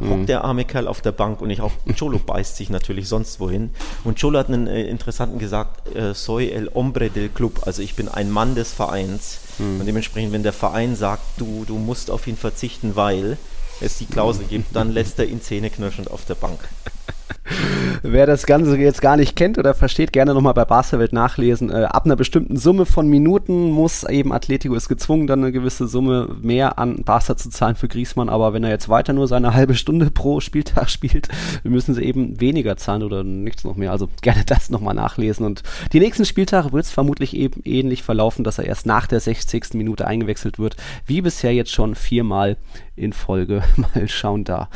mhm. 0.00 0.10
hockt 0.10 0.28
der 0.28 0.42
arme 0.42 0.64
Kerl 0.64 0.88
auf 0.88 1.00
der 1.00 1.12
Bank 1.12 1.40
und 1.40 1.50
ich 1.50 1.60
auch, 1.60 1.72
Cholo 1.96 2.18
beißt 2.18 2.56
sich 2.56 2.70
natürlich 2.70 3.08
sonst 3.08 3.38
wohin. 3.38 3.70
Und 4.02 4.20
Cholo 4.20 4.38
hat 4.38 4.48
einen 4.48 4.66
äh, 4.66 4.82
interessanten 4.82 5.38
gesagt, 5.38 5.94
äh, 5.94 6.12
soy 6.12 6.50
el 6.50 6.70
hombre 6.74 7.10
del 7.10 7.28
club, 7.28 7.60
also 7.66 7.82
ich 7.82 7.94
bin 7.94 8.08
ein 8.08 8.30
Mann 8.30 8.56
des 8.56 8.72
Vereins. 8.72 9.38
Mhm. 9.58 9.80
Und 9.80 9.86
dementsprechend, 9.86 10.32
wenn 10.32 10.42
der 10.42 10.52
Verein 10.52 10.96
sagt, 10.96 11.22
du, 11.36 11.64
du 11.64 11.78
musst 11.78 12.10
auf 12.10 12.26
ihn 12.26 12.36
verzichten, 12.36 12.96
weil 12.96 13.38
es 13.80 13.98
die 13.98 14.06
Klausel 14.06 14.46
gibt, 14.46 14.74
dann 14.74 14.92
lässt 14.92 15.18
er 15.20 15.26
ihn 15.26 15.40
zähneknirschend 15.40 16.10
auf 16.10 16.24
der 16.24 16.34
Bank. 16.34 16.58
Wer 18.04 18.26
das 18.26 18.46
Ganze 18.46 18.76
jetzt 18.76 19.00
gar 19.00 19.16
nicht 19.16 19.36
kennt 19.36 19.58
oder 19.58 19.74
versteht, 19.74 20.12
gerne 20.12 20.34
nochmal 20.34 20.54
bei 20.54 20.64
Barca-Welt 20.64 21.12
nachlesen. 21.12 21.70
Äh, 21.70 21.84
ab 21.84 22.04
einer 22.04 22.16
bestimmten 22.16 22.56
Summe 22.56 22.84
von 22.84 23.06
Minuten 23.06 23.70
muss 23.70 24.02
eben 24.02 24.32
Atletico 24.32 24.74
ist 24.74 24.88
gezwungen, 24.88 25.28
dann 25.28 25.38
eine 25.38 25.52
gewisse 25.52 25.86
Summe 25.86 26.34
mehr 26.42 26.80
an 26.80 27.04
Barca 27.04 27.36
zu 27.36 27.48
zahlen 27.48 27.76
für 27.76 27.86
Griezmann. 27.86 28.28
Aber 28.28 28.52
wenn 28.54 28.64
er 28.64 28.70
jetzt 28.70 28.88
weiter 28.88 29.12
nur 29.12 29.28
seine 29.28 29.54
halbe 29.54 29.76
Stunde 29.76 30.10
pro 30.10 30.40
Spieltag 30.40 30.90
spielt, 30.90 31.28
müssen 31.62 31.94
sie 31.94 32.02
eben 32.02 32.40
weniger 32.40 32.76
zahlen 32.76 33.04
oder 33.04 33.22
nichts 33.22 33.62
noch 33.62 33.76
mehr. 33.76 33.92
Also 33.92 34.08
gerne 34.20 34.44
das 34.44 34.68
nochmal 34.68 34.94
nachlesen. 34.94 35.46
Und 35.46 35.62
die 35.92 36.00
nächsten 36.00 36.24
Spieltage 36.24 36.72
wird 36.72 36.84
es 36.84 36.90
vermutlich 36.90 37.36
eben 37.36 37.60
ähnlich 37.64 38.02
verlaufen, 38.02 38.42
dass 38.42 38.58
er 38.58 38.64
erst 38.64 38.84
nach 38.84 39.06
der 39.06 39.20
60. 39.20 39.74
Minute 39.74 40.08
eingewechselt 40.08 40.58
wird, 40.58 40.74
wie 41.06 41.20
bisher 41.20 41.54
jetzt 41.54 41.70
schon 41.70 41.94
viermal 41.94 42.56
in 42.96 43.12
Folge. 43.12 43.62
Mal 43.76 44.08
schauen 44.08 44.42
da. 44.42 44.68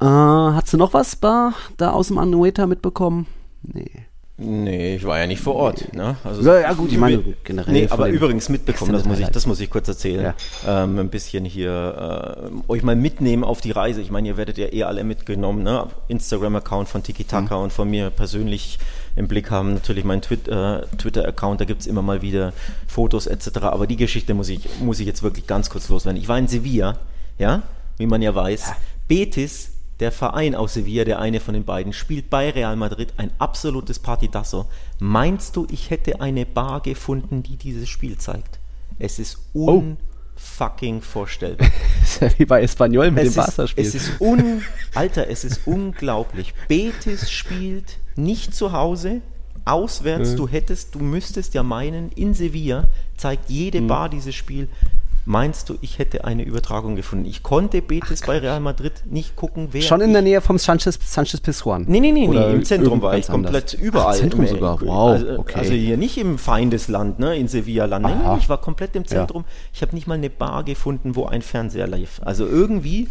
Äh, 0.00 0.04
hast 0.04 0.72
du 0.72 0.76
noch 0.76 0.94
was 0.94 1.20
da, 1.20 1.52
da 1.76 1.90
aus 1.90 2.08
dem 2.08 2.18
Anueta 2.18 2.66
mitbekommen? 2.66 3.26
Nee. 3.62 4.06
Nee, 4.42 4.96
ich 4.96 5.04
war 5.04 5.18
ja 5.18 5.26
nicht 5.26 5.42
vor 5.42 5.54
Ort. 5.54 5.92
Ne? 5.94 6.16
Also 6.24 6.40
ja, 6.42 6.60
ja, 6.60 6.72
gut, 6.72 6.90
ich 6.90 6.96
meine 6.96 7.22
generell. 7.44 7.74
Nee, 7.74 7.88
aber 7.90 8.08
übrigens 8.08 8.48
mitbekommen, 8.48 8.94
das 8.94 9.04
muss, 9.04 9.18
ich, 9.18 9.28
das 9.28 9.44
muss 9.44 9.60
ich 9.60 9.68
kurz 9.68 9.86
erzählen. 9.86 10.32
Ja. 10.66 10.84
Ähm, 10.84 10.98
ein 10.98 11.10
bisschen 11.10 11.44
hier 11.44 12.40
äh, 12.66 12.72
euch 12.72 12.82
mal 12.82 12.96
mitnehmen 12.96 13.44
auf 13.44 13.60
die 13.60 13.70
Reise. 13.70 14.00
Ich 14.00 14.10
meine, 14.10 14.28
ihr 14.28 14.38
werdet 14.38 14.56
ja 14.56 14.72
eh 14.72 14.84
alle 14.84 15.04
mitgenommen. 15.04 15.62
Ne? 15.62 15.88
Instagram-Account 16.08 16.88
von 16.88 17.02
Tiki 17.02 17.24
Taka 17.24 17.58
mhm. 17.58 17.64
und 17.64 17.72
von 17.74 17.90
mir 17.90 18.08
persönlich 18.08 18.78
im 19.14 19.28
Blick 19.28 19.50
haben. 19.50 19.74
Natürlich 19.74 20.04
mein 20.04 20.20
äh, 20.20 20.86
Twitter-Account, 20.96 21.60
da 21.60 21.66
gibt 21.66 21.82
es 21.82 21.86
immer 21.86 22.00
mal 22.00 22.22
wieder 22.22 22.54
Fotos 22.88 23.26
etc. 23.26 23.58
Aber 23.64 23.86
die 23.86 23.96
Geschichte 23.96 24.32
muss 24.32 24.48
ich, 24.48 24.80
muss 24.80 25.00
ich 25.00 25.06
jetzt 25.06 25.22
wirklich 25.22 25.46
ganz 25.46 25.68
kurz 25.68 25.90
loswerden. 25.90 26.18
Ich 26.18 26.28
war 26.28 26.38
in 26.38 26.48
Sevilla, 26.48 26.96
ja, 27.36 27.62
wie 27.98 28.06
man 28.06 28.22
ja 28.22 28.34
weiß. 28.34 28.68
Ja. 28.68 28.76
Betis 29.06 29.72
der 30.00 30.12
Verein 30.12 30.54
aus 30.54 30.74
Sevilla, 30.74 31.04
der 31.04 31.18
eine 31.18 31.40
von 31.40 31.54
den 31.54 31.64
beiden, 31.64 31.92
spielt 31.92 32.30
bei 32.30 32.50
Real 32.50 32.76
Madrid 32.76 33.12
ein 33.18 33.30
absolutes 33.38 33.98
Partidasso. 33.98 34.66
Meinst 34.98 35.56
du, 35.56 35.66
ich 35.70 35.90
hätte 35.90 36.20
eine 36.20 36.46
Bar 36.46 36.80
gefunden, 36.80 37.42
die 37.42 37.56
dieses 37.56 37.88
Spiel 37.88 38.18
zeigt? 38.18 38.58
Es 38.98 39.18
ist 39.18 39.38
unfucking 39.52 40.98
oh. 40.98 41.00
vorstellbar. 41.00 41.68
ist 42.02 42.20
ja 42.20 42.30
wie 42.38 42.46
bei 42.46 42.62
Espanyol 42.62 43.10
mit 43.10 43.24
es 43.24 43.34
dem 43.34 43.44
Barca-Spiel. 43.44 43.86
Es 43.86 43.94
ist 43.94 44.20
un, 44.20 44.62
Alter, 44.94 45.28
es 45.28 45.44
ist 45.44 45.62
unglaublich. 45.66 46.54
Betis 46.68 47.30
spielt 47.30 47.98
nicht 48.16 48.54
zu 48.54 48.72
Hause, 48.72 49.20
auswärts. 49.64 50.30
Mhm. 50.30 50.36
Du 50.36 50.48
hättest, 50.48 50.94
du 50.94 51.00
müsstest 51.00 51.54
ja 51.54 51.62
meinen, 51.62 52.10
in 52.12 52.34
Sevilla 52.34 52.88
zeigt 53.16 53.50
jede 53.50 53.80
mhm. 53.80 53.86
Bar 53.88 54.08
dieses 54.08 54.34
Spiel. 54.34 54.68
Meinst 55.26 55.68
du, 55.68 55.76
ich 55.82 55.98
hätte 55.98 56.24
eine 56.24 56.44
Übertragung 56.44 56.96
gefunden? 56.96 57.26
Ich 57.26 57.42
konnte 57.42 57.82
Betis 57.82 58.20
Ach, 58.22 58.28
bei 58.28 58.38
Real 58.38 58.60
Madrid 58.60 58.92
nicht 59.04 59.36
gucken, 59.36 59.68
wer. 59.72 59.82
Schon 59.82 60.00
in 60.00 60.12
der 60.12 60.22
Nähe 60.22 60.40
vom 60.40 60.58
Sanchez, 60.58 60.98
Sanchez 61.04 61.40
Pizjuan? 61.40 61.84
Nee, 61.86 62.00
nee, 62.00 62.10
nee, 62.10 62.26
nee, 62.26 62.52
im 62.52 62.64
Zentrum 62.64 63.02
war 63.02 63.16
ich 63.16 63.26
komplett 63.26 63.74
anders. 63.74 63.74
überall. 63.74 64.14
Ach, 64.14 64.18
Zentrum 64.18 64.46
sogar, 64.46 64.80
wow. 64.80 65.10
Also, 65.10 65.38
okay. 65.38 65.58
also, 65.58 65.72
hier 65.72 65.98
nicht 65.98 66.16
im 66.16 66.38
Feindesland, 66.38 67.18
ne, 67.18 67.36
in 67.36 67.48
Sevilla-Land. 67.48 68.06
Nee, 68.06 68.14
nee, 68.14 68.38
ich 68.38 68.48
war 68.48 68.60
komplett 68.60 68.96
im 68.96 69.06
Zentrum. 69.06 69.42
Ja. 69.42 69.54
Ich 69.74 69.82
habe 69.82 69.94
nicht 69.94 70.06
mal 70.06 70.14
eine 70.14 70.30
Bar 70.30 70.64
gefunden, 70.64 71.14
wo 71.16 71.26
ein 71.26 71.42
Fernseher 71.42 71.86
lief. 71.86 72.20
Also 72.24 72.46
irgendwie. 72.46 73.08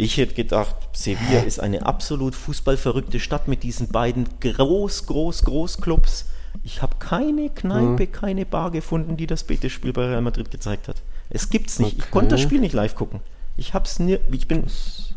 Ich 0.00 0.16
hätte 0.16 0.34
gedacht, 0.34 0.76
Sevilla 0.92 1.40
ist 1.40 1.58
eine 1.58 1.84
absolut 1.84 2.36
fußballverrückte 2.36 3.18
Stadt 3.18 3.48
mit 3.48 3.64
diesen 3.64 3.88
beiden 3.88 4.26
groß, 4.40 5.06
groß, 5.06 5.42
groß 5.42 5.80
Clubs. 5.80 6.26
Ich 6.64 6.82
habe 6.82 6.96
keine 6.98 7.50
Kneipe, 7.50 8.06
mhm. 8.06 8.12
keine 8.12 8.46
Bar 8.46 8.70
gefunden, 8.70 9.16
die 9.16 9.26
das 9.26 9.44
Betis-Spiel 9.44 9.92
bei 9.92 10.06
Real 10.06 10.22
Madrid 10.22 10.50
gezeigt 10.50 10.88
hat. 10.88 10.96
Es 11.30 11.50
gibt's 11.50 11.78
nicht. 11.78 11.94
Okay. 11.94 12.02
Ich 12.04 12.10
konnte 12.10 12.30
das 12.30 12.40
Spiel 12.40 12.60
nicht 12.60 12.74
live 12.74 12.94
gucken. 12.94 13.20
Ich 13.56 13.74
hab's 13.74 13.98
nie, 13.98 14.18
ich 14.30 14.46
bin 14.46 14.64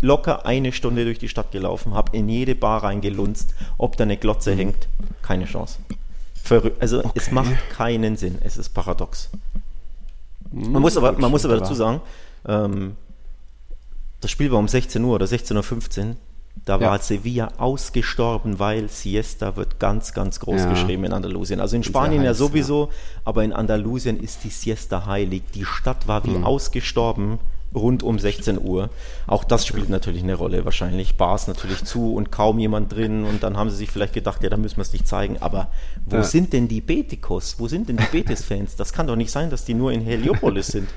locker 0.02 0.46
eine 0.46 0.72
Stunde 0.72 1.06
durch 1.06 1.20
die 1.20 1.30
Stadt 1.30 1.52
gelaufen, 1.52 1.94
habe 1.94 2.18
in 2.18 2.28
jede 2.28 2.56
Bar 2.56 2.84
reingelunzt, 2.84 3.54
ob 3.78 3.98
da 3.98 4.04
eine 4.04 4.18
Glotze 4.18 4.54
mhm. 4.54 4.58
hängt. 4.58 4.88
Keine 5.22 5.46
Chance. 5.46 5.80
Verrü 6.44 6.72
also 6.80 7.00
okay. 7.00 7.12
es 7.16 7.32
macht 7.32 7.54
keinen 7.70 8.18
Sinn. 8.18 8.40
Es 8.44 8.58
ist 8.58 8.70
paradox. 8.70 9.30
Mhm, 10.52 10.72
man 10.72 10.82
muss 10.82 10.98
aber, 10.98 11.14
man 11.14 11.32
muss 11.32 11.46
aber 11.46 11.58
dazu 11.58 11.74
sagen, 11.74 12.02
ähm, 12.48 12.96
das 14.22 14.32
Spiel 14.32 14.52
war 14.52 14.60
um 14.60 14.68
16 14.68 15.04
Uhr 15.04 15.16
oder 15.16 15.26
16.15 15.26 16.10
Uhr. 16.10 16.16
Da 16.66 16.80
war 16.80 16.98
ja. 16.98 17.02
Sevilla 17.02 17.54
ausgestorben, 17.58 18.60
weil 18.60 18.88
Siesta 18.88 19.56
wird 19.56 19.80
ganz, 19.80 20.14
ganz 20.14 20.40
groß 20.40 20.62
ja. 20.62 20.70
geschrieben 20.70 21.06
in 21.06 21.14
Andalusien. 21.14 21.60
Also 21.60 21.76
in 21.76 21.84
Spanien 21.84 22.24
ja 22.24 22.34
sowieso, 22.34 22.90
aber 23.26 23.44
in 23.44 23.52
Andalusien 23.52 24.20
ist 24.20 24.44
die 24.44 24.50
Siesta 24.50 25.06
heilig. 25.08 25.44
Die 25.56 25.66
Stadt 25.66 26.08
war 26.08 26.24
wie 26.26 26.32
mhm. 26.32 26.44
ausgestorben 26.44 27.40
rund 27.74 28.04
um 28.04 28.20
16 28.20 28.60
Uhr. 28.62 28.90
Auch 29.28 29.44
das 29.44 29.66
spielt 29.66 29.90
natürlich 29.90 30.24
eine 30.24 30.36
Rolle 30.36 30.66
wahrscheinlich. 30.66 31.16
Bars 31.16 31.48
natürlich 31.48 31.84
zu 31.84 32.14
und 32.14 32.32
kaum 32.32 32.60
jemand 32.60 32.92
drin 32.92 33.24
und 33.24 33.44
dann 33.44 33.58
haben 33.58 33.70
sie 33.70 33.78
sich 33.78 33.92
vielleicht 33.92 34.14
gedacht, 34.14 34.44
ja, 34.44 34.50
da 34.50 34.58
müssen 34.58 34.78
wir 34.78 34.84
es 34.84 34.94
nicht 34.94 35.08
zeigen. 35.08 35.38
Aber 35.40 35.70
wo 36.06 36.18
ja. 36.18 36.24
sind 36.24 36.54
denn 36.54 36.68
die 36.68 36.82
Betikos? 36.82 37.56
Wo 37.60 37.68
sind 37.68 37.90
denn 37.90 37.98
die 37.98 38.06
Betis-Fans? 38.12 38.76
Das 38.76 38.94
kann 38.94 39.08
doch 39.08 39.16
nicht 39.16 39.32
sein, 39.32 39.50
dass 39.50 39.66
die 39.66 39.74
nur 39.74 39.92
in 39.92 40.02
Heliopolis 40.02 40.68
sind. 40.68 40.90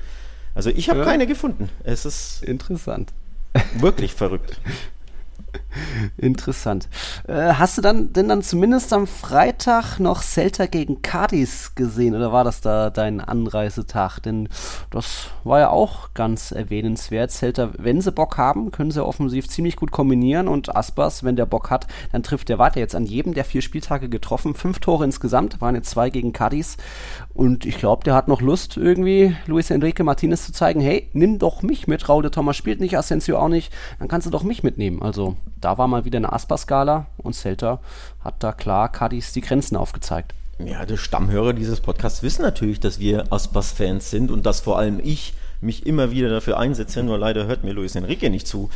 Also 0.55 0.71
ich 0.71 0.89
habe 0.89 1.01
ja. 1.01 1.05
keine 1.05 1.27
gefunden. 1.27 1.69
Es 1.83 2.05
ist 2.05 2.43
interessant. 2.45 3.13
Wirklich 3.79 4.15
verrückt. 4.15 4.61
Interessant. 6.17 6.89
Äh, 7.27 7.55
hast 7.55 7.79
du 7.79 7.83
dann 7.83 8.13
denn 8.13 8.29
dann 8.29 8.43
zumindest 8.43 8.93
am 8.93 9.07
Freitag 9.07 9.99
noch 9.99 10.23
Celta 10.23 10.67
gegen 10.67 11.03
Cadiz 11.03 11.75
gesehen 11.75 12.15
oder 12.15 12.33
war 12.33 12.45
das 12.45 12.61
da 12.61 12.91
dein 12.91 13.21
Anreisetag? 13.21 14.21
Denn 14.21 14.49
das 14.91 15.29
war 15.45 15.61
ja 15.61 15.71
auch 15.71 16.15
ganz 16.15 16.53
erwähnenswert. 16.53 17.31
Celta, 17.31 17.71
wenn 17.79 18.01
sie 18.01 18.13
Bock 18.13 18.37
haben, 18.39 18.71
können 18.71 18.91
sie 18.91 19.05
offensiv 19.05 19.49
ziemlich 19.49 19.77
gut 19.77 19.91
kombinieren 19.91 20.49
und 20.49 20.75
Aspas, 20.75 21.25
wenn 21.25 21.37
der 21.37 21.47
Bock 21.47 21.71
hat, 21.71 21.87
dann 22.13 22.23
trifft 22.23 22.49
der 22.49 22.59
weiter 22.59 22.81
jetzt 22.81 22.95
an 22.95 23.07
jedem 23.07 23.35
der 23.35 23.45
vier 23.45 23.63
Spieltage 23.63 24.09
getroffen. 24.09 24.55
Fünf 24.55 24.79
Tore 24.81 25.05
insgesamt, 25.05 25.61
waren 25.61 25.75
jetzt 25.75 25.91
zwei 25.91 26.11
gegen 26.11 26.33
Cadiz 26.33 26.77
und 27.35 27.67
ich 27.67 27.79
glaube, 27.79 28.05
der 28.05 28.15
hat 28.15 28.29
noch 28.29 28.41
Lust 28.41 28.77
irgendwie 28.77 29.37
Luis 29.47 29.71
Enrique 29.71 30.05
Martinez 30.05 30.47
zu 30.47 30.53
zeigen, 30.53 30.81
hey, 30.81 31.09
nimm 31.13 31.41
doch 31.41 31.63
mich 31.63 31.89
mit. 31.89 32.09
Raul 32.09 32.23
de 32.23 32.31
Thomas 32.31 32.57
spielt 32.57 32.81
nicht, 32.81 32.97
Asensio 32.97 33.39
auch 33.39 33.49
nicht, 33.49 33.73
dann 33.99 34.07
kannst 34.07 34.29
du 34.29 34.31
doch 34.31 34.45
mich 34.45 34.63
mitnehmen. 34.63 35.03
Also 35.03 35.37
da 35.61 35.77
war 35.77 35.89
mal 35.89 36.05
wieder 36.05 36.19
eine 36.19 36.33
Asper-Skala 36.33 37.07
und 37.17 37.35
Celta 37.35 37.81
hat 38.21 38.37
da 38.39 38.53
klar 38.53 38.89
Cadiz 38.89 39.33
die 39.33 39.41
Grenzen 39.41 39.77
aufgezeigt. 39.77 40.33
Ja, 40.65 40.87
die 40.87 40.97
Stammhörer 40.97 41.53
dieses 41.53 41.81
Podcasts 41.81 42.23
wissen 42.23 42.43
natürlich, 42.43 42.79
dass 42.79 43.01
wir 43.01 43.33
Aspas-Fans 43.33 44.11
sind 44.11 44.31
und 44.31 44.47
dass 44.47 44.61
vor 44.61 44.79
allem 44.79 45.01
ich 45.03 45.35
mich 45.61 45.87
immer 45.87 46.13
wieder 46.13 46.29
dafür 46.29 46.61
einsetze, 46.61 47.03
nur 47.03 47.19
leider 47.19 47.47
hört 47.47 47.65
mir 47.65 47.73
Luis 47.73 47.97
Enrique 47.97 48.31
nicht 48.31 48.47
zu, 48.47 48.71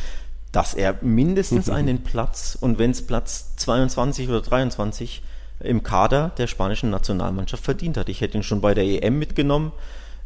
dass 0.51 0.73
er 0.73 0.97
mindestens 1.01 1.69
einen 1.69 2.03
Platz 2.03 2.57
und 2.59 2.77
wenn 2.77 2.91
es 2.91 3.07
Platz 3.07 3.55
22 3.55 4.27
oder 4.27 4.41
23 4.41 5.21
im 5.59 5.83
Kader 5.83 6.31
der 6.37 6.47
spanischen 6.47 6.89
Nationalmannschaft 6.89 7.63
verdient 7.63 7.97
hat. 7.97 8.09
Ich 8.09 8.21
hätte 8.21 8.37
ihn 8.37 8.43
schon 8.43 8.61
bei 8.61 8.73
der 8.73 8.85
EM 8.85 9.19
mitgenommen 9.19 9.71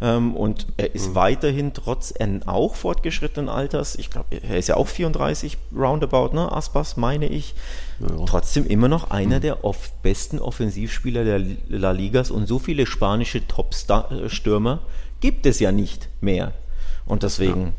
ähm, 0.02 0.36
und 0.36 0.68
er 0.78 0.94
ist 0.94 1.10
mhm. 1.10 1.16
weiterhin 1.16 1.74
trotz 1.74 2.14
auch 2.46 2.76
fortgeschrittenen 2.76 3.50
Alters, 3.50 3.96
ich 3.96 4.10
glaube, 4.10 4.28
er 4.42 4.58
ist 4.58 4.68
ja 4.68 4.76
auch 4.76 4.88
34 4.88 5.58
roundabout, 5.76 6.36
ne, 6.36 6.52
Aspas, 6.52 6.98
meine 6.98 7.28
ich, 7.28 7.56
ja. 8.00 8.26
trotzdem 8.26 8.68
immer 8.68 8.88
noch 8.90 9.12
einer 9.12 9.38
mhm. 9.38 9.42
der 9.42 9.64
oft 9.64 10.02
besten 10.02 10.40
Offensivspieler 10.40 11.24
der 11.24 11.42
La 11.70 11.92
Ligas 11.92 12.32
und 12.32 12.48
so 12.48 12.60
viele 12.60 12.86
spanische 12.86 13.48
Top-Stürmer 13.48 14.82
gibt 15.22 15.46
es 15.46 15.60
ja 15.60 15.72
nicht 15.72 16.10
mehr. 16.20 16.52
Und 17.06 17.24
deswegen 17.24 17.74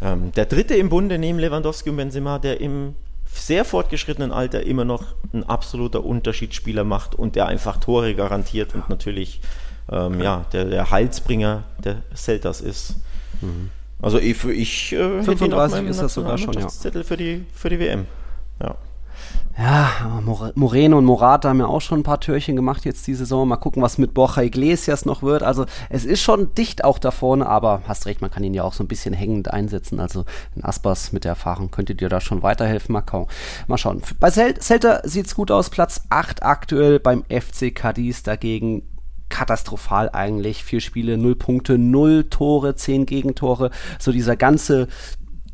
ja. 0.00 0.12
ähm, 0.12 0.32
der 0.32 0.46
dritte 0.46 0.74
im 0.74 0.88
Bunde 0.88 1.18
neben 1.18 1.38
Lewandowski 1.38 1.90
und 1.90 1.96
Benzema, 1.96 2.38
der 2.38 2.60
im 2.60 2.94
sehr 3.32 3.64
fortgeschrittenen 3.64 4.32
Alter 4.32 4.62
immer 4.62 4.84
noch 4.84 5.14
ein 5.32 5.44
absoluter 5.44 6.04
Unterschiedsspieler 6.04 6.84
macht 6.84 7.14
und 7.14 7.36
der 7.36 7.46
einfach 7.46 7.78
Tore 7.78 8.14
garantiert 8.14 8.74
und 8.74 8.88
natürlich 8.88 9.40
ähm, 9.90 10.20
ja, 10.20 10.44
der, 10.52 10.66
der 10.66 10.90
Heilsbringer 10.90 11.64
der 11.82 12.02
Celtas 12.14 12.60
ist. 12.60 12.96
Mhm. 13.40 13.70
Also 14.00 14.18
ich, 14.18 14.44
ich 14.44 14.92
äh, 14.92 15.22
35 15.22 15.86
ist 15.86 16.02
das 16.02 16.14
sogar 16.14 16.38
schon, 16.38 16.54
ja. 16.54 16.68
Zettel 16.68 17.04
für 17.04 17.16
die, 17.16 17.44
für 17.52 17.68
die 17.68 17.80
WM. 17.80 18.06
Ja. 18.62 18.76
Ja, 19.58 20.22
Moreno 20.54 20.98
und 20.98 21.04
Morata 21.04 21.48
haben 21.48 21.58
ja 21.58 21.66
auch 21.66 21.80
schon 21.80 21.98
ein 21.98 22.04
paar 22.04 22.20
Türchen 22.20 22.54
gemacht 22.54 22.84
jetzt 22.84 23.04
die 23.08 23.14
Saison. 23.14 23.48
Mal 23.48 23.56
gucken, 23.56 23.82
was 23.82 23.98
mit 23.98 24.14
Borja 24.14 24.44
Iglesias 24.44 25.04
noch 25.04 25.24
wird. 25.24 25.42
Also 25.42 25.66
es 25.90 26.04
ist 26.04 26.22
schon 26.22 26.54
dicht 26.54 26.84
auch 26.84 27.00
da 27.00 27.10
vorne, 27.10 27.44
aber 27.44 27.82
hast 27.88 28.06
recht, 28.06 28.20
man 28.20 28.30
kann 28.30 28.44
ihn 28.44 28.54
ja 28.54 28.62
auch 28.62 28.72
so 28.72 28.84
ein 28.84 28.88
bisschen 28.88 29.14
hängend 29.14 29.50
einsetzen. 29.50 29.98
Also 29.98 30.26
in 30.54 30.64
Aspas 30.64 31.10
mit 31.10 31.24
der 31.24 31.30
Erfahrung 31.30 31.72
könnte 31.72 31.96
dir 31.96 32.08
da 32.08 32.20
schon 32.20 32.44
weiterhelfen. 32.44 32.92
Mal, 32.92 33.02
mal 33.66 33.78
schauen. 33.78 34.00
Bei 34.20 34.30
Celta 34.30 35.00
sieht 35.02 35.26
es 35.26 35.34
gut 35.34 35.50
aus. 35.50 35.70
Platz 35.70 36.02
8 36.08 36.44
aktuell 36.44 37.00
beim 37.00 37.24
FC 37.24 37.74
Cadiz 37.74 38.22
dagegen 38.22 38.82
katastrophal 39.28 40.08
eigentlich. 40.12 40.62
Vier 40.62 40.80
Spiele, 40.80 41.18
null 41.18 41.34
Punkte, 41.34 41.78
null 41.78 42.28
Tore, 42.30 42.76
zehn 42.76 43.06
Gegentore. 43.06 43.70
So 43.98 44.12
dieser 44.12 44.36
ganze 44.36 44.86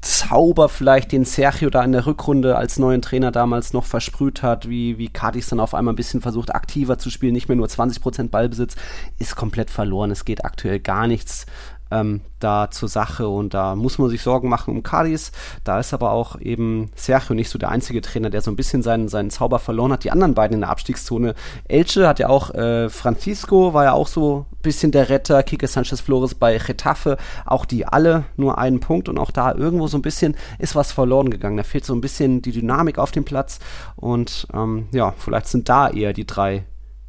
Zauber 0.04 0.68
vielleicht, 0.68 1.12
den 1.12 1.24
Sergio 1.24 1.70
da 1.70 1.82
in 1.82 1.92
der 1.92 2.04
Rückrunde 2.04 2.56
als 2.56 2.78
neuen 2.78 3.00
Trainer 3.00 3.32
damals 3.32 3.72
noch 3.72 3.86
versprüht 3.86 4.42
hat, 4.42 4.68
wie, 4.68 4.98
wie 4.98 5.08
Cadiz 5.08 5.48
dann 5.48 5.60
auf 5.60 5.74
einmal 5.74 5.94
ein 5.94 5.96
bisschen 5.96 6.20
versucht, 6.20 6.54
aktiver 6.54 6.98
zu 6.98 7.08
spielen, 7.08 7.32
nicht 7.32 7.48
mehr 7.48 7.56
nur 7.56 7.68
20% 7.68 8.28
Ballbesitz, 8.28 8.76
ist 9.18 9.34
komplett 9.34 9.70
verloren. 9.70 10.10
Es 10.10 10.26
geht 10.26 10.44
aktuell 10.44 10.78
gar 10.78 11.06
nichts 11.06 11.46
ähm, 11.90 12.20
da 12.40 12.70
zur 12.70 12.88
Sache 12.88 13.28
und 13.28 13.54
da 13.54 13.74
muss 13.74 13.98
man 13.98 14.10
sich 14.10 14.22
Sorgen 14.22 14.48
machen 14.48 14.74
um 14.74 14.82
Cadiz. 14.82 15.32
Da 15.64 15.80
ist 15.80 15.94
aber 15.94 16.10
auch 16.10 16.40
eben 16.40 16.90
Sergio 16.94 17.34
nicht 17.34 17.48
so 17.48 17.58
der 17.58 17.70
einzige 17.70 18.00
Trainer, 18.00 18.30
der 18.30 18.42
so 18.42 18.50
ein 18.50 18.56
bisschen 18.56 18.82
seinen, 18.82 19.08
seinen 19.08 19.30
Zauber 19.30 19.58
verloren 19.58 19.92
hat. 19.92 20.04
Die 20.04 20.10
anderen 20.10 20.34
beiden 20.34 20.54
in 20.54 20.60
der 20.60 20.70
Abstiegszone. 20.70 21.34
Elche 21.68 22.06
hat 22.06 22.18
ja 22.18 22.28
auch, 22.28 22.50
äh, 22.54 22.88
Francisco 22.90 23.72
war 23.74 23.84
ja 23.84 23.92
auch 23.92 24.08
so 24.08 24.46
ein 24.50 24.62
bisschen 24.62 24.92
der 24.92 25.08
Retter, 25.08 25.42
Kike 25.42 25.66
Sanchez 25.66 26.00
Flores 26.00 26.34
bei 26.34 26.58
Getafe, 26.58 27.16
auch 27.46 27.64
die 27.64 27.86
alle 27.86 28.24
nur 28.36 28.58
einen 28.58 28.80
Punkt 28.80 29.08
und 29.08 29.18
auch 29.18 29.30
da 29.30 29.54
irgendwo 29.54 29.86
so 29.86 29.98
ein 29.98 30.02
bisschen 30.02 30.36
ist 30.58 30.76
was 30.76 30.92
verloren 30.92 31.30
gegangen. 31.30 31.56
Da 31.56 31.62
fehlt 31.62 31.84
so 31.84 31.94
ein 31.94 32.00
bisschen 32.00 32.42
die 32.42 32.52
Dynamik 32.52 32.98
auf 32.98 33.10
dem 33.10 33.24
Platz 33.24 33.58
und 33.96 34.46
ähm, 34.52 34.88
ja, 34.92 35.14
vielleicht 35.16 35.48
sind 35.48 35.68
da 35.68 35.88
eher 35.88 36.12
die 36.12 36.26
drei 36.26 36.64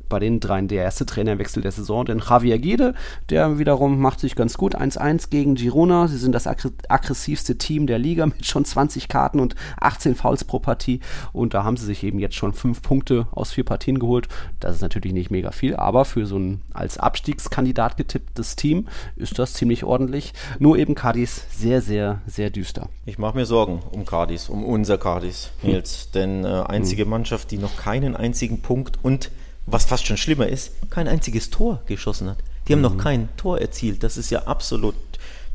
bei 0.09 0.19
den 0.19 0.39
dreien 0.39 0.67
der 0.67 0.83
erste 0.83 1.05
Trainerwechsel 1.05 1.61
der 1.61 1.71
Saison, 1.71 2.05
denn 2.05 2.19
Javier 2.19 2.59
Gide, 2.59 2.93
der 3.29 3.59
wiederum 3.59 3.99
macht 3.99 4.19
sich 4.19 4.35
ganz 4.35 4.57
gut 4.57 4.75
1-1 4.75 5.29
gegen 5.29 5.55
Girona. 5.55 6.07
Sie 6.07 6.17
sind 6.17 6.33
das 6.33 6.47
aggressivste 6.47 7.57
Team 7.57 7.87
der 7.87 7.99
Liga 7.99 8.25
mit 8.25 8.45
schon 8.45 8.65
20 8.65 9.07
Karten 9.07 9.39
und 9.39 9.55
18 9.79 10.15
Fouls 10.15 10.43
pro 10.43 10.59
Partie 10.59 10.99
und 11.33 11.53
da 11.53 11.63
haben 11.63 11.77
sie 11.77 11.85
sich 11.85 12.03
eben 12.03 12.19
jetzt 12.19 12.35
schon 12.35 12.53
fünf 12.53 12.81
Punkte 12.81 13.27
aus 13.31 13.51
vier 13.51 13.65
Partien 13.65 13.99
geholt. 13.99 14.27
Das 14.59 14.75
ist 14.75 14.81
natürlich 14.81 15.13
nicht 15.13 15.31
mega 15.31 15.51
viel, 15.51 15.75
aber 15.75 16.05
für 16.05 16.25
so 16.25 16.37
ein 16.37 16.61
als 16.73 16.97
Abstiegskandidat 16.97 17.97
getipptes 17.97 18.55
Team 18.55 18.87
ist 19.15 19.39
das 19.39 19.53
ziemlich 19.53 19.83
ordentlich. 19.83 20.33
Nur 20.59 20.77
eben 20.77 20.95
Cadiz 20.95 21.45
sehr, 21.51 21.81
sehr, 21.81 22.21
sehr 22.25 22.49
düster. 22.49 22.89
Ich 23.05 23.17
mache 23.17 23.37
mir 23.37 23.45
Sorgen 23.45 23.81
um 23.91 24.05
Cadiz, 24.05 24.49
um 24.49 24.63
unser 24.63 24.97
Cadiz, 24.97 25.51
Nils, 25.61 26.05
hm. 26.05 26.11
denn 26.13 26.45
äh, 26.45 26.63
einzige 26.67 27.03
hm. 27.03 27.09
Mannschaft, 27.09 27.51
die 27.51 27.57
noch 27.57 27.77
keinen 27.77 28.15
einzigen 28.15 28.61
Punkt 28.61 28.99
und 29.03 29.31
was 29.65 29.85
fast 29.85 30.05
schon 30.05 30.17
schlimmer 30.17 30.47
ist, 30.47 30.71
kein 30.89 31.07
einziges 31.07 31.49
Tor 31.49 31.81
geschossen 31.87 32.29
hat. 32.29 32.37
Die 32.67 32.73
haben 32.73 32.79
mhm. 32.79 32.85
noch 32.85 32.97
kein 32.97 33.29
Tor 33.37 33.59
erzielt. 33.59 34.03
Das 34.03 34.17
ist 34.17 34.29
ja 34.29 34.43
absolut 34.43 34.95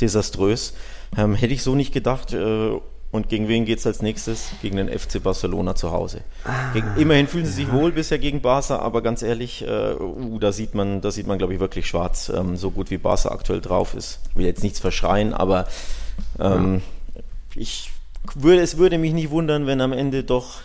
desaströs. 0.00 0.74
Ähm, 1.16 1.34
hätte 1.34 1.54
ich 1.54 1.62
so 1.62 1.74
nicht 1.74 1.92
gedacht. 1.92 2.32
Äh, 2.32 2.72
und 3.12 3.28
gegen 3.28 3.48
wen 3.48 3.64
geht 3.64 3.80
es 3.80 3.86
als 3.86 4.02
nächstes? 4.02 4.52
Gegen 4.62 4.76
den 4.76 4.88
FC 4.88 5.20
Barcelona 5.20 5.74
zu 5.74 5.90
Hause. 5.90 6.20
Ah, 6.44 6.72
gegen, 6.72 6.94
immerhin 6.96 7.26
fühlen 7.26 7.44
sie 7.44 7.52
sich 7.52 7.66
ja. 7.66 7.72
wohl 7.72 7.90
bisher 7.90 8.20
gegen 8.20 8.40
Barca, 8.40 8.78
aber 8.78 9.02
ganz 9.02 9.22
ehrlich, 9.22 9.66
äh, 9.66 9.94
uh, 9.94 10.38
da 10.38 10.52
sieht 10.52 10.76
man, 10.76 11.00
da 11.00 11.11
sieht 11.11 11.26
man, 11.26 11.36
glaube 11.36 11.54
ich, 11.54 11.58
wirklich 11.58 11.88
schwarz, 11.88 12.30
ähm, 12.32 12.56
so 12.56 12.70
gut 12.70 12.90
wie 12.92 12.98
Barca 12.98 13.30
aktuell 13.30 13.61
drauf 13.61 13.94
ist. 13.94 14.20
Ich 14.30 14.36
will 14.36 14.46
jetzt 14.46 14.62
nichts 14.62 14.78
verschreien, 14.78 15.34
aber 15.34 15.66
ähm, 16.38 16.82
ja. 17.16 17.22
ich 17.56 17.90
würde, 18.36 18.62
es 18.62 18.76
würde 18.76 18.96
mich 18.96 19.12
nicht 19.12 19.30
wundern, 19.30 19.66
wenn 19.66 19.80
am 19.80 19.92
Ende 19.92 20.22
doch 20.22 20.61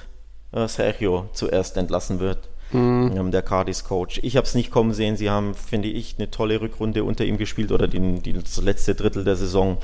äh, 0.52 0.68
Sergio 0.68 1.28
zuerst 1.34 1.78
entlassen 1.78 2.20
wird 2.20 2.48
mhm. 2.72 3.32
der 3.32 3.42
Cardis-Coach. 3.42 4.20
Ich 4.24 4.38
habe 4.38 4.46
es 4.46 4.56
nicht 4.56 4.72
kommen 4.72 4.94
sehen. 4.94 5.18
Sie 5.18 5.30
haben, 5.30 5.54
finde 5.54 5.88
ich, 5.88 6.16
eine 6.18 6.32
tolle 6.32 6.62
Rückrunde 6.62 7.04
unter 7.04 7.26
ihm 7.26 7.38
gespielt 7.38 7.72
oder 7.72 7.88
die, 7.88 8.20
die, 8.20 8.34
das 8.34 8.62
letzte 8.62 8.96
Drittel 8.96 9.24
der 9.24 9.36
Saison. 9.36 9.78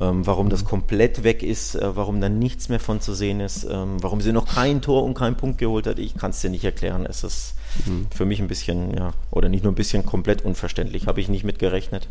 Ähm, 0.00 0.26
warum 0.26 0.50
das 0.50 0.64
komplett 0.64 1.24
weg 1.24 1.42
ist, 1.42 1.74
äh, 1.74 1.96
warum 1.96 2.20
da 2.20 2.28
nichts 2.28 2.68
mehr 2.68 2.80
von 2.80 3.00
zu 3.00 3.14
sehen 3.14 3.40
ist, 3.40 3.64
ähm, 3.64 4.02
warum 4.02 4.20
sie 4.20 4.32
noch 4.32 4.46
kein 4.46 4.82
Tor 4.82 5.04
und 5.04 5.14
keinen 5.14 5.36
Punkt 5.36 5.58
geholt 5.58 5.86
hat, 5.86 5.98
ich 5.98 6.16
kann 6.16 6.30
es 6.30 6.40
dir 6.40 6.50
nicht 6.50 6.64
erklären. 6.64 7.06
Es 7.06 7.24
ist 7.24 7.54
mhm. 7.86 8.06
für 8.14 8.24
mich 8.24 8.40
ein 8.40 8.48
bisschen, 8.48 8.96
ja, 8.96 9.12
oder 9.30 9.48
nicht 9.48 9.64
nur 9.64 9.72
ein 9.72 9.76
bisschen 9.76 10.04
komplett 10.04 10.44
unverständlich. 10.44 11.06
Habe 11.06 11.20
ich 11.20 11.28
nicht 11.28 11.44
mit 11.44 11.58
gerechnet. 11.58 12.08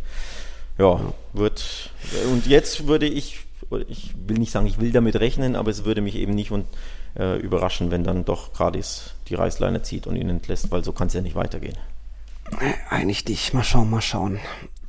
Ja, 0.78 1.00
wird. 1.32 1.90
Und 2.32 2.48
jetzt 2.48 2.88
würde 2.88 3.08
ich, 3.08 3.45
ich 3.88 4.14
will 4.28 4.38
nicht 4.38 4.52
sagen, 4.52 4.68
ich 4.68 4.80
will 4.80 4.92
damit 4.92 5.16
rechnen, 5.18 5.56
aber 5.56 5.72
es 5.72 5.86
würde 5.86 6.02
mich 6.02 6.16
eben 6.16 6.34
nicht 6.34 6.52
und 6.52 6.66
äh, 7.18 7.38
überraschen, 7.38 7.92
wenn 7.92 8.04
dann 8.04 8.26
doch 8.26 8.54
Gradis 8.54 9.16
die 9.28 9.36
Reißleine 9.36 9.82
zieht 9.82 10.08
und 10.08 10.16
ihn 10.16 10.30
entlässt, 10.30 10.72
weil 10.72 10.84
so 10.84 10.92
kann 10.92 11.08
es 11.08 11.14
ja 11.14 11.22
nicht 11.22 11.36
weitergehen. 11.36 11.78
Eigentlich 12.90 13.26
nicht. 13.26 13.54
Mal 13.54 13.64
schauen, 13.64 13.90
mal 13.90 14.02
schauen. 14.02 14.40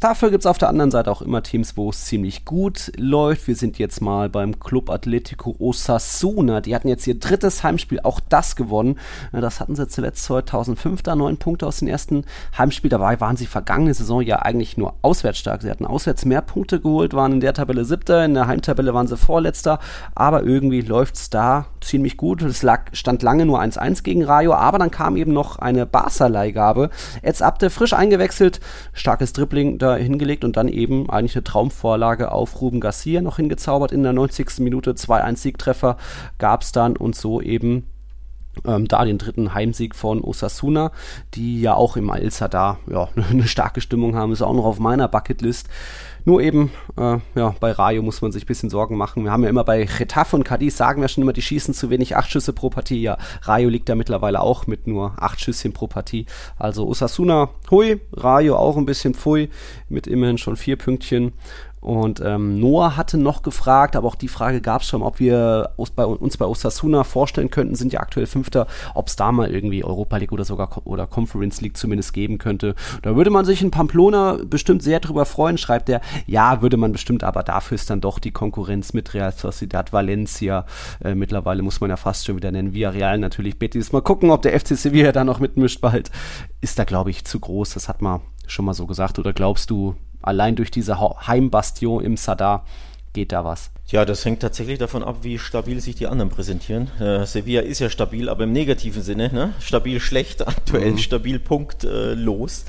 Dafür 0.01 0.31
gibt 0.31 0.43
es 0.43 0.47
auf 0.47 0.59
der 0.59 0.69
anderen 0.69 0.91
Seite 0.91 1.11
auch 1.11 1.23
immer 1.23 1.43
Teams, 1.43 1.77
wo 1.79 1.89
es 1.89 2.05
ziemlich 2.05 2.45
gut 2.45 2.93
läuft. 2.99 3.49
Wir 3.49 3.57
sind 3.57 3.79
jetzt 3.79 4.03
mal 4.03 4.29
beim 4.29 4.61
Club 4.61 4.91
Atletico 4.91 5.57
Osasuna. 5.59 6.61
Die 6.61 6.75
hatten 6.75 6.89
jetzt 6.89 7.07
ihr 7.07 7.19
drittes 7.19 7.65
Heimspiel, 7.65 8.01
auch 8.03 8.21
das 8.21 8.57
gewonnen. 8.57 8.99
Das 9.33 9.59
hatten 9.59 9.75
sie 9.75 9.89
zuletzt 9.89 10.25
2005, 10.25 11.03
da 11.03 11.17
neun 11.17 11.39
Punkte 11.39 11.67
aus 11.67 11.79
dem 11.79 11.89
ersten 11.89 12.25
Heimspiel. 12.59 12.91
Dabei 12.91 13.21
waren 13.21 13.39
sie 13.39 13.47
vergangene 13.47 13.95
Saison 13.95 14.21
ja 14.21 14.41
eigentlich 14.41 14.77
nur 14.77 14.95
auswärts 15.01 15.39
stark. 15.39 15.63
Sie 15.63 15.71
hatten 15.71 15.87
auswärts 15.87 16.27
mehr 16.27 16.43
Punkte 16.43 16.79
geholt, 16.79 17.15
waren 17.15 17.33
in 17.33 17.41
der 17.41 17.55
Tabelle 17.55 17.87
siebter, 17.87 18.23
in 18.23 18.35
der 18.35 18.49
Heimtabelle 18.49 18.93
waren 18.93 19.07
sie 19.07 19.17
vorletzter. 19.17 19.79
Aber 20.15 20.43
irgendwie 20.43 20.83
läuft 20.83 21.15
es 21.17 21.31
da 21.31 21.67
ziemlich 21.81 22.19
gut. 22.19 22.43
Es 22.43 22.63
lag, 22.63 22.83
stand 22.93 23.23
lange 23.23 23.47
nur 23.47 23.61
1-1 23.63 24.03
gegen 24.03 24.25
Rayo, 24.25 24.53
aber 24.53 24.79
dann 24.79 24.91
kam 24.91 25.17
eben 25.17 25.33
noch 25.33 25.59
eine 25.59 25.87
Barca-Leihgabe. 25.87 26.91
Jetzt 27.23 27.43
Abde 27.43 27.71
frisch 27.71 27.95
eingewechselt, 27.95 28.61
starkes 28.93 29.33
Dribbling 29.33 29.79
da 29.87 29.97
hingelegt 29.97 30.45
und 30.45 30.57
dann 30.57 30.69
eben 30.69 31.09
eigentlich 31.11 31.37
eine 31.37 31.45
Traumvorlage 31.45 32.33
auf 32.33 32.61
Ruben 32.61 32.81
Garcia 32.81 33.21
noch 33.21 33.37
hingezaubert 33.37 33.93
in 33.93 34.03
der 34.03 34.13
90. 34.13 34.59
Minute. 34.59 34.93
2-1 34.93 35.37
Siegtreffer 35.37 35.97
gab 36.39 36.63
es 36.63 36.73
dann 36.73 36.97
und 36.97 37.15
so 37.15 37.41
eben 37.41 37.87
ähm, 38.65 38.89
da 38.89 39.05
den 39.05 39.19
dritten 39.19 39.55
Heimsieg 39.55 39.95
von 39.95 40.23
Osasuna, 40.23 40.93
die 41.35 41.61
ja 41.61 41.75
auch 41.75 41.97
im 41.97 42.09
El 42.11 42.31
Sadar 42.31 42.79
ja, 42.91 43.09
eine 43.31 43.47
starke 43.47 43.81
Stimmung 43.81 44.17
haben, 44.17 44.33
ist 44.33 44.43
auch 44.43 44.55
noch 44.55 44.65
auf 44.65 44.79
meiner 44.79 45.09
Bucketlist. 45.09 45.69
Nur 46.27 46.41
eben, 46.41 46.73
äh, 46.97 47.19
ja, 47.37 47.55
bei 47.61 47.71
Rayo 47.71 48.03
muss 48.03 48.21
man 48.21 48.33
sich 48.33 48.43
ein 48.43 48.49
bisschen 48.49 48.69
Sorgen 48.69 48.97
machen. 48.97 49.23
Wir 49.23 49.31
haben 49.31 49.45
ja 49.45 49.49
immer 49.49 49.63
bei 49.63 49.85
Getafe 49.85 50.35
und 50.35 50.43
Cadiz 50.43 50.77
sagen 50.77 51.01
wir 51.01 51.07
schon 51.07 51.23
immer, 51.23 51.33
die 51.33 51.41
schießen 51.41 51.73
zu 51.73 51.89
wenig, 51.89 52.17
acht 52.17 52.33
Schüsse 52.33 52.53
pro 52.53 52.69
Partie. 52.69 53.01
Ja, 53.01 53.17
Rayo 53.43 53.69
liegt 53.69 53.89
da 53.89 53.95
mittlerweile 53.95 54.41
auch 54.41 54.67
mit 54.67 54.89
nur 54.89 55.15
acht 55.23 55.41
Schüsschen 55.41 55.73
pro 55.73 55.87
Partie. 55.87 56.27
Also 56.59 56.89
Osasuna, 56.89 57.51
hui, 57.71 58.01
Rayo 58.13 58.57
auch 58.57 58.77
ein 58.77 58.87
bisschen 58.87 59.15
pfui, 59.15 59.51
mit 59.89 60.09
immerhin 60.09 60.37
schon 60.37 60.57
vier 60.57 60.75
Pünktchen. 60.75 61.33
Und 61.87 62.21
ähm, 62.21 62.59
Noah 62.59 62.97
hatte 62.97 63.17
noch 63.17 63.43
gefragt, 63.43 63.95
aber 63.95 64.09
auch 64.09 64.17
die 64.17 64.27
Frage 64.27 64.61
gab 64.61 64.83
es 64.83 64.89
schon, 64.89 65.03
ob 65.03 65.21
wir 65.21 65.71
uns 65.77 65.93
bei, 65.93 66.05
uns 66.05 66.37
bei 66.37 66.45
Osasuna 66.45 67.05
vorstellen 67.05 67.49
könnten, 67.49 67.77
sind 67.77 67.93
ja 67.93 68.01
aktuell 68.01 68.27
Fünfter, 68.27 68.67
ob 68.95 69.07
es 69.07 69.15
da 69.15 69.31
mal 69.31 69.55
irgendwie 69.55 69.85
Europa 69.85 70.17
League 70.17 70.33
oder 70.33 70.45
sogar 70.45 70.85
oder 70.85 71.07
Conference 71.07 71.61
League 71.61 71.77
zumindest 71.77 72.13
geben 72.13 72.39
könnte. 72.39 72.75
Da 73.03 73.15
würde 73.15 73.31
man 73.31 73.45
sich 73.45 73.63
in 73.63 73.71
Pamplona 73.71 74.39
bestimmt 74.45 74.83
sehr 74.83 74.99
drüber 74.99 75.27
freuen, 75.27 75.59
schreibt 75.59 75.89
er. 75.89 76.01
Ja, 76.27 76.61
würde 76.61 76.77
man 76.77 76.91
bestimmt, 76.91 77.23
aber 77.23 77.45
dafür 77.45 77.77
ist 77.77 77.89
dann 77.89 78.01
doch 78.01 78.19
die 78.19 78.33
Konkurrenz 78.33 78.93
mit 78.93 79.15
Real 79.15 79.31
Sociedad 79.31 79.93
Valencia. 79.93 80.67
Äh, 81.05 81.15
mittlerweile 81.15 81.63
muss 81.63 81.81
man 81.81 81.91
ja 81.91 81.97
fast 81.97 82.27
schon 82.27 82.35
wieder 82.35 82.51
nennen. 82.51 82.75
Villarreal 82.75 83.19
natürlich 83.19 83.61
Betis. 83.61 83.93
Mal 83.93 84.03
gucken, 84.03 84.33
ob 84.33 84.43
der 84.43 84.59
FC 84.59 84.77
Sevilla 84.77 85.13
da 85.13 85.23
noch 85.23 85.39
mitmischt 85.39 85.81
bald. 85.81 86.11
Ist 86.61 86.81
da, 86.81 86.85
glaube 86.85 87.11
ich, 87.11 87.25
zu 87.25 87.39
groß. 87.39 87.75
Das 87.75 87.89
hat 87.89 88.03
man 88.03 88.23
schon 88.49 88.65
mal 88.65 88.75
so 88.75 88.87
gesagt. 88.87 89.21
Oder 89.21 89.33
glaubst 89.33 89.71
du, 89.71 89.95
allein 90.27 90.57
durch 90.57 90.71
diese 90.71 90.99
Heimbastion 91.01 92.05
im 92.05 92.17
Sadar 92.17 92.65
geht 93.13 93.33
da 93.33 93.45
was. 93.45 93.71
Ja, 93.89 94.05
das 94.05 94.25
hängt 94.25 94.41
tatsächlich 94.41 94.79
davon 94.79 95.03
ab, 95.03 95.19
wie 95.23 95.39
stabil 95.39 95.81
sich 95.81 95.95
die 95.95 96.07
anderen 96.07 96.29
präsentieren. 96.29 96.91
Äh, 97.01 97.25
Sevilla 97.25 97.63
ist 97.63 97.79
ja 97.79 97.89
stabil, 97.89 98.29
aber 98.29 98.45
im 98.45 98.53
negativen 98.53 99.03
Sinne. 99.03 99.33
Ne? 99.33 99.55
Stabil 99.61 100.01
schlecht, 100.01 100.47
aktuell 100.49 100.93
mhm. 100.93 100.99
stabil 100.99 101.39
punktlos. 101.39 102.65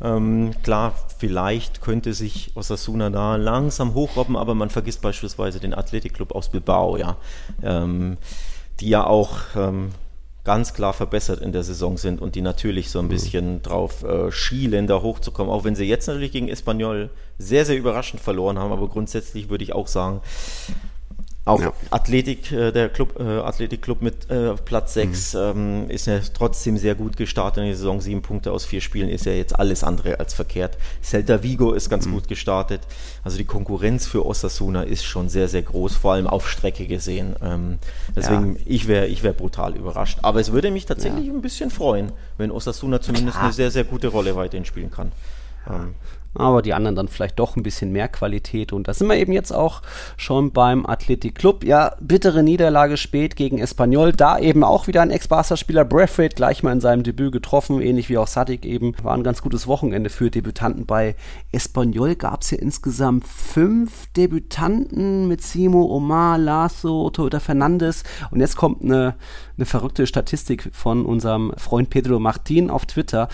Äh, 0.00 0.06
ähm, 0.08 0.50
klar, 0.62 0.94
vielleicht 1.18 1.80
könnte 1.80 2.12
sich 2.12 2.50
Osasuna 2.54 3.10
da 3.10 3.36
langsam 3.36 3.94
hochrobben, 3.94 4.36
aber 4.36 4.54
man 4.54 4.68
vergisst 4.68 5.00
beispielsweise 5.00 5.60
den 5.60 5.72
Athletikclub 5.72 6.34
aus 6.34 6.50
Bilbao, 6.50 6.96
ja, 6.98 7.16
ähm, 7.62 8.18
die 8.80 8.90
ja 8.90 9.06
auch 9.06 9.38
ähm, 9.56 9.92
ganz 10.46 10.72
klar 10.74 10.92
verbessert 10.92 11.40
in 11.42 11.50
der 11.50 11.64
Saison 11.64 11.98
sind 11.98 12.22
und 12.22 12.36
die 12.36 12.40
natürlich 12.40 12.88
so 12.90 13.00
ein 13.00 13.06
mhm. 13.06 13.10
bisschen 13.10 13.62
drauf 13.62 14.04
äh, 14.04 14.30
schielen, 14.30 14.86
da 14.86 15.02
hochzukommen, 15.02 15.52
auch 15.52 15.64
wenn 15.64 15.74
sie 15.74 15.84
jetzt 15.84 16.06
natürlich 16.06 16.30
gegen 16.30 16.48
Espanyol 16.48 17.10
sehr, 17.36 17.64
sehr 17.64 17.76
überraschend 17.76 18.22
verloren 18.22 18.56
haben, 18.56 18.70
aber 18.70 18.88
grundsätzlich 18.88 19.50
würde 19.50 19.64
ich 19.64 19.72
auch 19.72 19.88
sagen, 19.88 20.20
auch 21.46 21.60
ja. 21.60 21.72
Athletik, 21.90 22.50
äh, 22.50 22.72
der 22.72 22.88
Club, 22.88 23.20
äh, 23.20 23.22
Athletikclub 23.22 24.02
mit 24.02 24.28
äh, 24.30 24.54
Platz 24.54 24.94
6 24.94 25.34
mhm. 25.34 25.40
ähm, 25.40 25.90
ist 25.90 26.06
ja 26.06 26.18
trotzdem 26.34 26.76
sehr 26.76 26.96
gut 26.96 27.16
gestartet 27.16 27.62
in 27.62 27.68
der 27.68 27.76
Saison. 27.76 28.00
Sieben 28.00 28.20
Punkte 28.20 28.50
aus 28.50 28.64
vier 28.64 28.80
Spielen 28.80 29.08
ist 29.08 29.26
ja 29.26 29.32
jetzt 29.32 29.56
alles 29.56 29.84
andere 29.84 30.18
als 30.18 30.34
verkehrt. 30.34 30.76
Celta 31.02 31.44
Vigo 31.44 31.72
ist 31.72 31.88
ganz 31.88 32.06
mhm. 32.06 32.14
gut 32.14 32.28
gestartet. 32.28 32.80
Also 33.22 33.38
die 33.38 33.44
Konkurrenz 33.44 34.08
für 34.08 34.26
Osasuna 34.26 34.82
ist 34.82 35.04
schon 35.04 35.28
sehr, 35.28 35.46
sehr 35.46 35.62
groß, 35.62 35.94
vor 35.94 36.14
allem 36.14 36.26
auf 36.26 36.48
Strecke 36.48 36.88
gesehen. 36.88 37.36
Ähm, 37.40 37.78
deswegen, 38.16 38.56
ja. 38.56 38.62
ich 38.66 38.88
wäre 38.88 39.06
ich 39.06 39.22
wär 39.22 39.32
brutal 39.32 39.76
überrascht. 39.76 40.18
Aber 40.22 40.40
es 40.40 40.50
würde 40.50 40.72
mich 40.72 40.84
tatsächlich 40.86 41.26
ja. 41.26 41.32
ein 41.32 41.42
bisschen 41.42 41.70
freuen, 41.70 42.10
wenn 42.38 42.50
Osasuna 42.50 43.00
zumindest 43.00 43.36
Klar. 43.36 43.44
eine 43.44 43.52
sehr, 43.52 43.70
sehr 43.70 43.84
gute 43.84 44.08
Rolle 44.08 44.34
weiterhin 44.34 44.64
spielen 44.64 44.90
kann. 44.90 45.12
Ähm, 45.68 45.94
aber 46.38 46.62
die 46.62 46.74
anderen 46.74 46.96
dann 46.96 47.08
vielleicht 47.08 47.38
doch 47.38 47.56
ein 47.56 47.62
bisschen 47.62 47.92
mehr 47.92 48.08
Qualität. 48.08 48.72
Und 48.72 48.88
da 48.88 48.94
sind 48.94 49.08
wir 49.08 49.16
eben 49.16 49.32
jetzt 49.32 49.52
auch 49.52 49.82
schon 50.16 50.52
beim 50.52 50.86
Athletic 50.86 51.34
Club. 51.34 51.64
Ja, 51.64 51.96
bittere 52.00 52.42
Niederlage 52.42 52.96
spät 52.96 53.36
gegen 53.36 53.58
Espanyol. 53.58 54.12
Da 54.12 54.38
eben 54.38 54.64
auch 54.64 54.86
wieder 54.86 55.02
ein 55.02 55.10
Ex-Barca-Spieler 55.10 55.84
Braithwaite 55.84 56.36
gleich 56.36 56.62
mal 56.62 56.72
in 56.72 56.80
seinem 56.80 57.02
Debüt 57.02 57.32
getroffen, 57.32 57.80
ähnlich 57.80 58.08
wie 58.08 58.18
auch 58.18 58.26
Sadik 58.26 58.64
eben. 58.64 58.94
War 59.02 59.14
ein 59.14 59.24
ganz 59.24 59.42
gutes 59.42 59.66
Wochenende 59.66 60.10
für 60.10 60.30
Debütanten. 60.30 60.86
Bei 60.86 61.16
Espanyol 61.52 62.14
gab 62.14 62.42
es 62.42 62.50
ja 62.50 62.58
insgesamt 62.58 63.26
fünf 63.26 64.06
Debütanten 64.12 65.28
mit 65.28 65.42
Simo, 65.42 65.84
Omar, 65.84 66.38
Lasso, 66.38 67.10
Toyota 67.10 67.40
Fernandes. 67.40 68.04
Und 68.30 68.40
jetzt 68.40 68.56
kommt 68.56 68.82
eine, 68.82 69.14
eine 69.56 69.66
verrückte 69.66 70.06
Statistik 70.06 70.70
von 70.72 71.06
unserem 71.06 71.52
Freund 71.56 71.90
Pedro 71.90 72.18
Martin 72.18 72.70
auf 72.70 72.86
Twitter. 72.86 73.28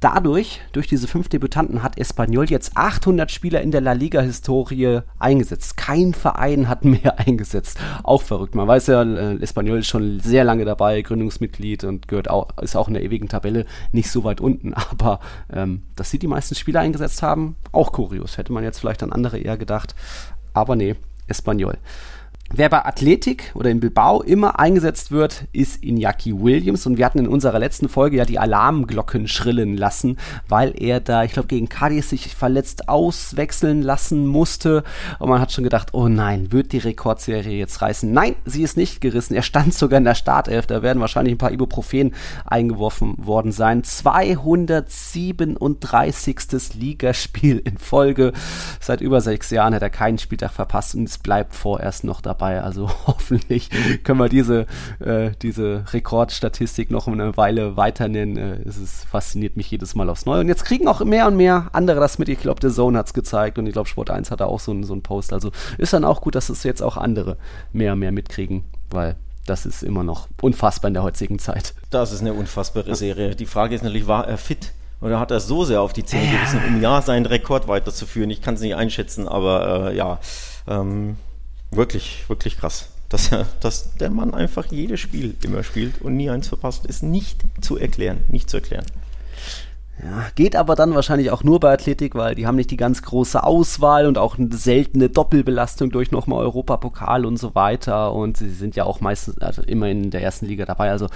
Dadurch, 0.00 0.60
durch 0.70 0.86
diese 0.86 1.08
fünf 1.08 1.28
Debütanten, 1.28 1.82
hat 1.82 1.98
Espanyol 1.98 2.48
jetzt 2.48 2.76
800 2.76 3.32
Spieler 3.32 3.60
in 3.62 3.72
der 3.72 3.80
La 3.80 3.92
Liga-Historie 3.92 5.00
eingesetzt. 5.18 5.76
Kein 5.76 6.14
Verein 6.14 6.68
hat 6.68 6.84
mehr 6.86 7.18
eingesetzt. 7.18 7.80
Auch 8.04 8.22
verrückt. 8.22 8.54
Man 8.54 8.68
weiß 8.68 8.86
ja, 8.86 9.02
äh, 9.02 9.42
Espanyol 9.42 9.80
ist 9.80 9.88
schon 9.88 10.20
sehr 10.20 10.44
lange 10.44 10.64
dabei, 10.64 11.02
Gründungsmitglied 11.02 11.82
und 11.82 12.06
gehört 12.06 12.30
auch, 12.30 12.56
ist 12.58 12.76
auch 12.76 12.86
in 12.86 12.94
der 12.94 13.02
ewigen 13.02 13.28
Tabelle 13.28 13.66
nicht 13.90 14.10
so 14.10 14.22
weit 14.22 14.40
unten. 14.40 14.72
Aber 14.90 15.18
ähm, 15.52 15.82
dass 15.96 16.10
sie 16.10 16.20
die 16.20 16.28
meisten 16.28 16.54
Spieler 16.54 16.80
eingesetzt 16.80 17.22
haben, 17.22 17.56
auch 17.72 17.90
kurios. 17.90 18.38
Hätte 18.38 18.52
man 18.52 18.62
jetzt 18.62 18.78
vielleicht 18.78 19.02
an 19.02 19.12
andere 19.12 19.38
eher 19.38 19.56
gedacht. 19.56 19.96
Aber 20.54 20.76
nee, 20.76 20.94
Espanyol. 21.26 21.76
Wer 22.50 22.70
bei 22.70 22.86
Athletik 22.86 23.52
oder 23.54 23.68
in 23.68 23.78
Bilbao 23.78 24.22
immer 24.22 24.58
eingesetzt 24.58 25.10
wird, 25.10 25.44
ist 25.52 25.82
Iñaki 25.82 26.40
Williams. 26.40 26.86
Und 26.86 26.96
wir 26.96 27.04
hatten 27.04 27.18
in 27.18 27.28
unserer 27.28 27.58
letzten 27.58 27.90
Folge 27.90 28.16
ja 28.16 28.24
die 28.24 28.38
Alarmglocken 28.38 29.28
schrillen 29.28 29.76
lassen, 29.76 30.16
weil 30.48 30.72
er 30.80 31.00
da, 31.00 31.24
ich 31.24 31.32
glaube, 31.32 31.48
gegen 31.48 31.68
Cadiz 31.68 32.08
sich 32.08 32.34
verletzt 32.34 32.88
auswechseln 32.88 33.82
lassen 33.82 34.26
musste. 34.26 34.82
Und 35.18 35.28
man 35.28 35.42
hat 35.42 35.52
schon 35.52 35.64
gedacht, 35.64 35.92
oh 35.92 36.08
nein, 36.08 36.50
wird 36.50 36.72
die 36.72 36.78
Rekordserie 36.78 37.58
jetzt 37.58 37.82
reißen? 37.82 38.10
Nein, 38.10 38.34
sie 38.46 38.62
ist 38.62 38.78
nicht 38.78 39.02
gerissen. 39.02 39.34
Er 39.34 39.42
stand 39.42 39.74
sogar 39.74 39.98
in 39.98 40.04
der 40.04 40.14
Startelf. 40.14 40.66
Da 40.66 40.82
werden 40.82 41.00
wahrscheinlich 41.00 41.34
ein 41.34 41.38
paar 41.38 41.52
Ibuprofen 41.52 42.14
eingeworfen 42.46 43.12
worden 43.18 43.52
sein. 43.52 43.84
237. 43.84 46.80
Ligaspiel 46.80 47.58
in 47.58 47.76
Folge. 47.76 48.32
Seit 48.80 49.02
über 49.02 49.20
sechs 49.20 49.50
Jahren 49.50 49.74
hat 49.74 49.82
er 49.82 49.90
keinen 49.90 50.16
Spieltag 50.16 50.52
verpasst 50.52 50.94
und 50.94 51.04
es 51.04 51.18
bleibt 51.18 51.54
vorerst 51.54 52.04
noch 52.04 52.22
dabei 52.22 52.37
dabei. 52.38 52.62
Also 52.62 52.90
hoffentlich 53.06 53.70
können 54.04 54.18
wir 54.18 54.28
diese, 54.28 54.66
äh, 55.00 55.30
diese 55.42 55.84
Rekordstatistik 55.92 56.90
noch 56.90 57.08
eine 57.08 57.36
Weile 57.36 57.76
weiter 57.76 58.08
nennen. 58.08 58.36
Äh, 58.36 58.68
es 58.68 58.78
ist, 58.78 59.04
fasziniert 59.04 59.56
mich 59.56 59.70
jedes 59.70 59.94
Mal 59.94 60.08
aufs 60.08 60.26
Neue. 60.26 60.40
Und 60.40 60.48
jetzt 60.48 60.64
kriegen 60.64 60.88
auch 60.88 61.04
mehr 61.04 61.26
und 61.26 61.36
mehr 61.36 61.68
andere 61.72 62.00
das 62.00 62.18
mit. 62.18 62.28
Ich 62.28 62.40
glaube, 62.40 62.60
der 62.60 62.70
Zone 62.70 62.98
hat 62.98 63.06
es 63.06 63.14
gezeigt 63.14 63.58
und 63.58 63.66
ich 63.66 63.72
glaube, 63.72 63.88
Sport 63.88 64.10
1 64.10 64.30
hat 64.30 64.40
da 64.40 64.46
auch 64.46 64.60
so, 64.60 64.80
so 64.82 64.92
einen 64.92 65.02
Post. 65.02 65.32
Also 65.32 65.50
ist 65.76 65.92
dann 65.92 66.04
auch 66.04 66.20
gut, 66.20 66.34
dass 66.34 66.48
es 66.48 66.62
jetzt 66.62 66.82
auch 66.82 66.96
andere 66.96 67.36
mehr 67.72 67.92
und 67.92 67.98
mehr 67.98 68.12
mitkriegen, 68.12 68.64
weil 68.90 69.16
das 69.46 69.64
ist 69.64 69.82
immer 69.82 70.04
noch 70.04 70.28
unfassbar 70.42 70.88
in 70.88 70.94
der 70.94 71.02
heutigen 71.02 71.38
Zeit. 71.38 71.74
Das 71.90 72.12
ist 72.12 72.20
eine 72.20 72.34
unfassbare 72.34 72.94
Serie. 72.94 73.34
Die 73.34 73.46
Frage 73.46 73.74
ist 73.74 73.82
natürlich, 73.82 74.06
war 74.06 74.28
er 74.28 74.36
fit? 74.36 74.72
Oder 75.00 75.20
hat 75.20 75.30
er 75.30 75.40
so 75.40 75.64
sehr 75.64 75.80
auf 75.80 75.92
die 75.92 76.04
Zähne 76.04 76.26
ja. 76.26 76.32
gebissen, 76.32 76.60
um 76.66 76.82
ja 76.82 77.00
seinen 77.00 77.24
Rekord 77.24 77.68
weiterzuführen? 77.68 78.30
Ich 78.30 78.42
kann 78.42 78.54
es 78.54 78.60
nicht 78.60 78.74
einschätzen, 78.74 79.28
aber 79.28 79.90
äh, 79.90 79.96
ja, 79.96 80.18
ähm, 80.66 81.16
Wirklich, 81.70 82.28
wirklich 82.28 82.58
krass. 82.58 82.88
Dass, 83.08 83.32
er, 83.32 83.46
dass 83.60 83.94
der 83.96 84.10
Mann 84.10 84.34
einfach 84.34 84.66
jedes 84.66 85.00
Spiel 85.00 85.36
immer 85.42 85.62
spielt 85.62 86.00
und 86.02 86.16
nie 86.16 86.30
eins 86.30 86.48
verpasst, 86.48 86.86
ist 86.86 87.02
nicht 87.02 87.42
zu 87.60 87.76
erklären. 87.76 88.18
Nicht 88.28 88.50
zu 88.50 88.58
erklären. 88.58 88.86
Ja, 90.00 90.26
geht 90.36 90.54
aber 90.54 90.76
dann 90.76 90.94
wahrscheinlich 90.94 91.32
auch 91.32 91.42
nur 91.42 91.58
bei 91.58 91.72
Athletik, 91.72 92.14
weil 92.14 92.36
die 92.36 92.46
haben 92.46 92.54
nicht 92.54 92.70
die 92.70 92.76
ganz 92.76 93.02
große 93.02 93.42
Auswahl 93.42 94.06
und 94.06 94.16
auch 94.16 94.38
eine 94.38 94.54
seltene 94.54 95.08
Doppelbelastung 95.08 95.90
durch 95.90 96.12
nochmal 96.12 96.44
Europapokal 96.44 97.26
und 97.26 97.36
so 97.36 97.56
weiter. 97.56 98.12
Und 98.12 98.36
sie 98.36 98.50
sind 98.50 98.76
ja 98.76 98.84
auch 98.84 99.00
meistens 99.00 99.38
also 99.38 99.62
immer 99.62 99.88
in 99.88 100.10
der 100.10 100.22
ersten 100.22 100.46
Liga 100.46 100.66
dabei. 100.66 100.90
Also 100.90 101.08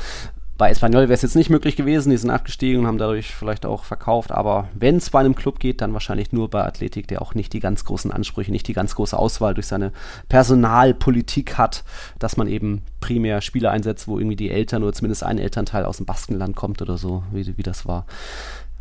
bei 0.62 0.70
Espanyol 0.70 1.08
wäre 1.08 1.14
es 1.14 1.22
jetzt 1.22 1.34
nicht 1.34 1.50
möglich 1.50 1.74
gewesen, 1.74 2.10
die 2.10 2.16
sind 2.16 2.30
abgestiegen 2.30 2.82
und 2.82 2.86
haben 2.86 2.96
dadurch 2.96 3.34
vielleicht 3.34 3.66
auch 3.66 3.82
verkauft, 3.82 4.30
aber 4.30 4.68
wenn 4.74 4.98
es 4.98 5.10
bei 5.10 5.18
einem 5.18 5.34
Club 5.34 5.58
geht, 5.58 5.80
dann 5.80 5.92
wahrscheinlich 5.92 6.30
nur 6.30 6.50
bei 6.50 6.62
Athletik, 6.62 7.08
der 7.08 7.20
auch 7.20 7.34
nicht 7.34 7.52
die 7.52 7.58
ganz 7.58 7.84
großen 7.84 8.12
Ansprüche, 8.12 8.52
nicht 8.52 8.68
die 8.68 8.72
ganz 8.72 8.94
große 8.94 9.18
Auswahl 9.18 9.54
durch 9.54 9.66
seine 9.66 9.90
Personalpolitik 10.28 11.58
hat, 11.58 11.82
dass 12.20 12.36
man 12.36 12.46
eben 12.46 12.82
primär 13.00 13.40
Spieler 13.40 13.72
einsetzt, 13.72 14.06
wo 14.06 14.20
irgendwie 14.20 14.36
die 14.36 14.52
Eltern 14.52 14.84
oder 14.84 14.92
zumindest 14.92 15.24
ein 15.24 15.38
Elternteil 15.38 15.84
aus 15.84 15.96
dem 15.96 16.06
Baskenland 16.06 16.54
kommt 16.54 16.80
oder 16.80 16.96
so, 16.96 17.24
wie, 17.32 17.58
wie 17.58 17.64
das 17.64 17.84
war. 17.84 18.06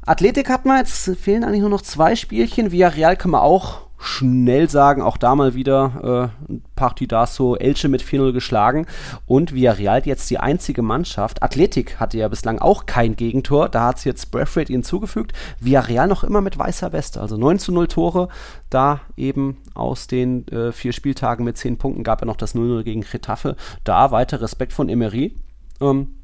Athletik 0.06 0.50
hat 0.50 0.66
man, 0.66 0.78
jetzt 0.78 1.16
fehlen 1.18 1.44
eigentlich 1.44 1.62
nur 1.62 1.70
noch 1.70 1.84
zwei 1.84 2.16
Spielchen. 2.16 2.72
Villarreal 2.72 3.16
kann 3.16 3.32
man 3.32 3.42
auch 3.42 3.82
schnell 4.00 4.68
sagen, 4.68 5.04
auch 5.04 5.16
da 5.16 5.36
mal 5.36 5.54
wieder 5.54 6.32
äh, 6.50 6.56
Partidaso 6.76 7.56
Elche 7.56 7.88
mit 7.88 8.02
4-0 8.02 8.32
geschlagen 8.32 8.88
und 9.28 9.54
Villarreal 9.54 10.02
jetzt 10.06 10.28
die 10.32 10.40
einzige 10.40 10.82
Mannschaft. 10.82 11.44
Athletik 11.44 12.00
hatte 12.00 12.18
ja 12.18 12.28
bislang 12.28 12.58
auch 12.58 12.88
kein 12.88 13.16
Gegentor, 13.16 13.70
da 13.70 13.86
hat 13.86 13.98
es 13.98 14.04
jetzt 14.04 14.32
Braithwaite 14.32 14.74
hinzugefügt. 14.74 15.34
Villarreal 15.60 16.08
noch 16.08 16.24
immer 16.24 16.42
mit 16.42 16.58
weißer 16.58 16.92
Weste, 16.94 17.22
also 17.22 17.38
9 17.38 17.60
zu 17.60 17.72
0 17.72 17.88
Tore, 17.88 18.30
da 18.72 19.02
eben 19.18 19.58
aus 19.76 20.08
den 20.08 20.48
äh, 20.48 20.72
vier 20.72 20.94
Spieltagen 20.94 21.46
mit 21.46 21.58
10 21.58 21.78
Punkten 21.78 22.04
gab 22.04 22.24
er 22.24 22.26
noch 22.26 22.38
das 22.38 22.56
0-0 22.56 22.82
gegen 22.84 23.02
Getafe. 23.02 23.56
Da 23.84 24.10
weiter 24.10 24.42
Respekt 24.42 24.74
von 24.74 24.90
Emery. 24.90 25.36
Ähm, 25.80 26.16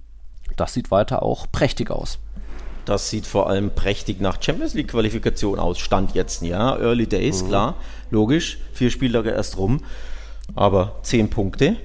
das 0.56 0.74
sieht 0.74 0.90
weiter 0.90 1.22
auch 1.22 1.46
prächtig 1.52 1.92
aus. 1.92 2.18
Das 2.88 3.10
sieht 3.10 3.28
vor 3.28 3.50
allem 3.50 3.72
prächtig 3.72 4.22
nach 4.22 4.42
Champions 4.42 4.74
League 4.74 4.88
Qualifikation 4.88 5.60
aus. 5.60 5.78
Stand 5.78 6.16
jetzt, 6.16 6.42
ja. 6.42 6.78
Early 6.78 7.06
Days, 7.06 7.44
mhm. 7.44 7.48
klar. 7.50 7.76
Logisch. 8.12 8.60
Vier 8.72 8.90
Spieltage 8.90 9.30
erst 9.32 9.58
rum. 9.58 9.82
Aber 10.56 10.96
zehn 11.02 11.30
Punkte. 11.30 11.76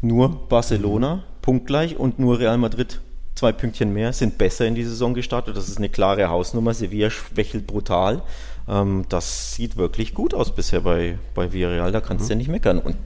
Nur 0.00 0.46
Barcelona, 0.48 1.16
mhm. 1.16 1.20
punktgleich. 1.42 1.96
Und 1.96 2.20
nur 2.20 2.38
Real 2.38 2.56
Madrid, 2.56 3.00
zwei 3.34 3.50
Pünktchen 3.50 3.92
mehr, 3.92 4.12
sind 4.12 4.38
besser 4.38 4.64
in 4.64 4.76
die 4.76 4.84
Saison 4.84 5.12
gestartet. 5.12 5.56
Das 5.56 5.68
ist 5.68 5.78
eine 5.78 5.88
klare 5.88 6.28
Hausnummer. 6.28 6.72
Sevilla 6.72 7.10
schwächelt 7.10 7.66
brutal. 7.66 8.22
Ähm, 8.68 9.06
das 9.08 9.56
sieht 9.56 9.76
wirklich 9.76 10.14
gut 10.14 10.34
aus 10.34 10.54
bisher 10.54 10.82
bei, 10.82 11.18
bei 11.34 11.52
Villarreal. 11.52 11.90
Da 11.90 12.00
kannst 12.00 12.26
mhm. 12.26 12.28
du 12.28 12.32
ja 12.34 12.36
nicht 12.36 12.48
meckern. 12.48 12.78
Und 12.78 12.96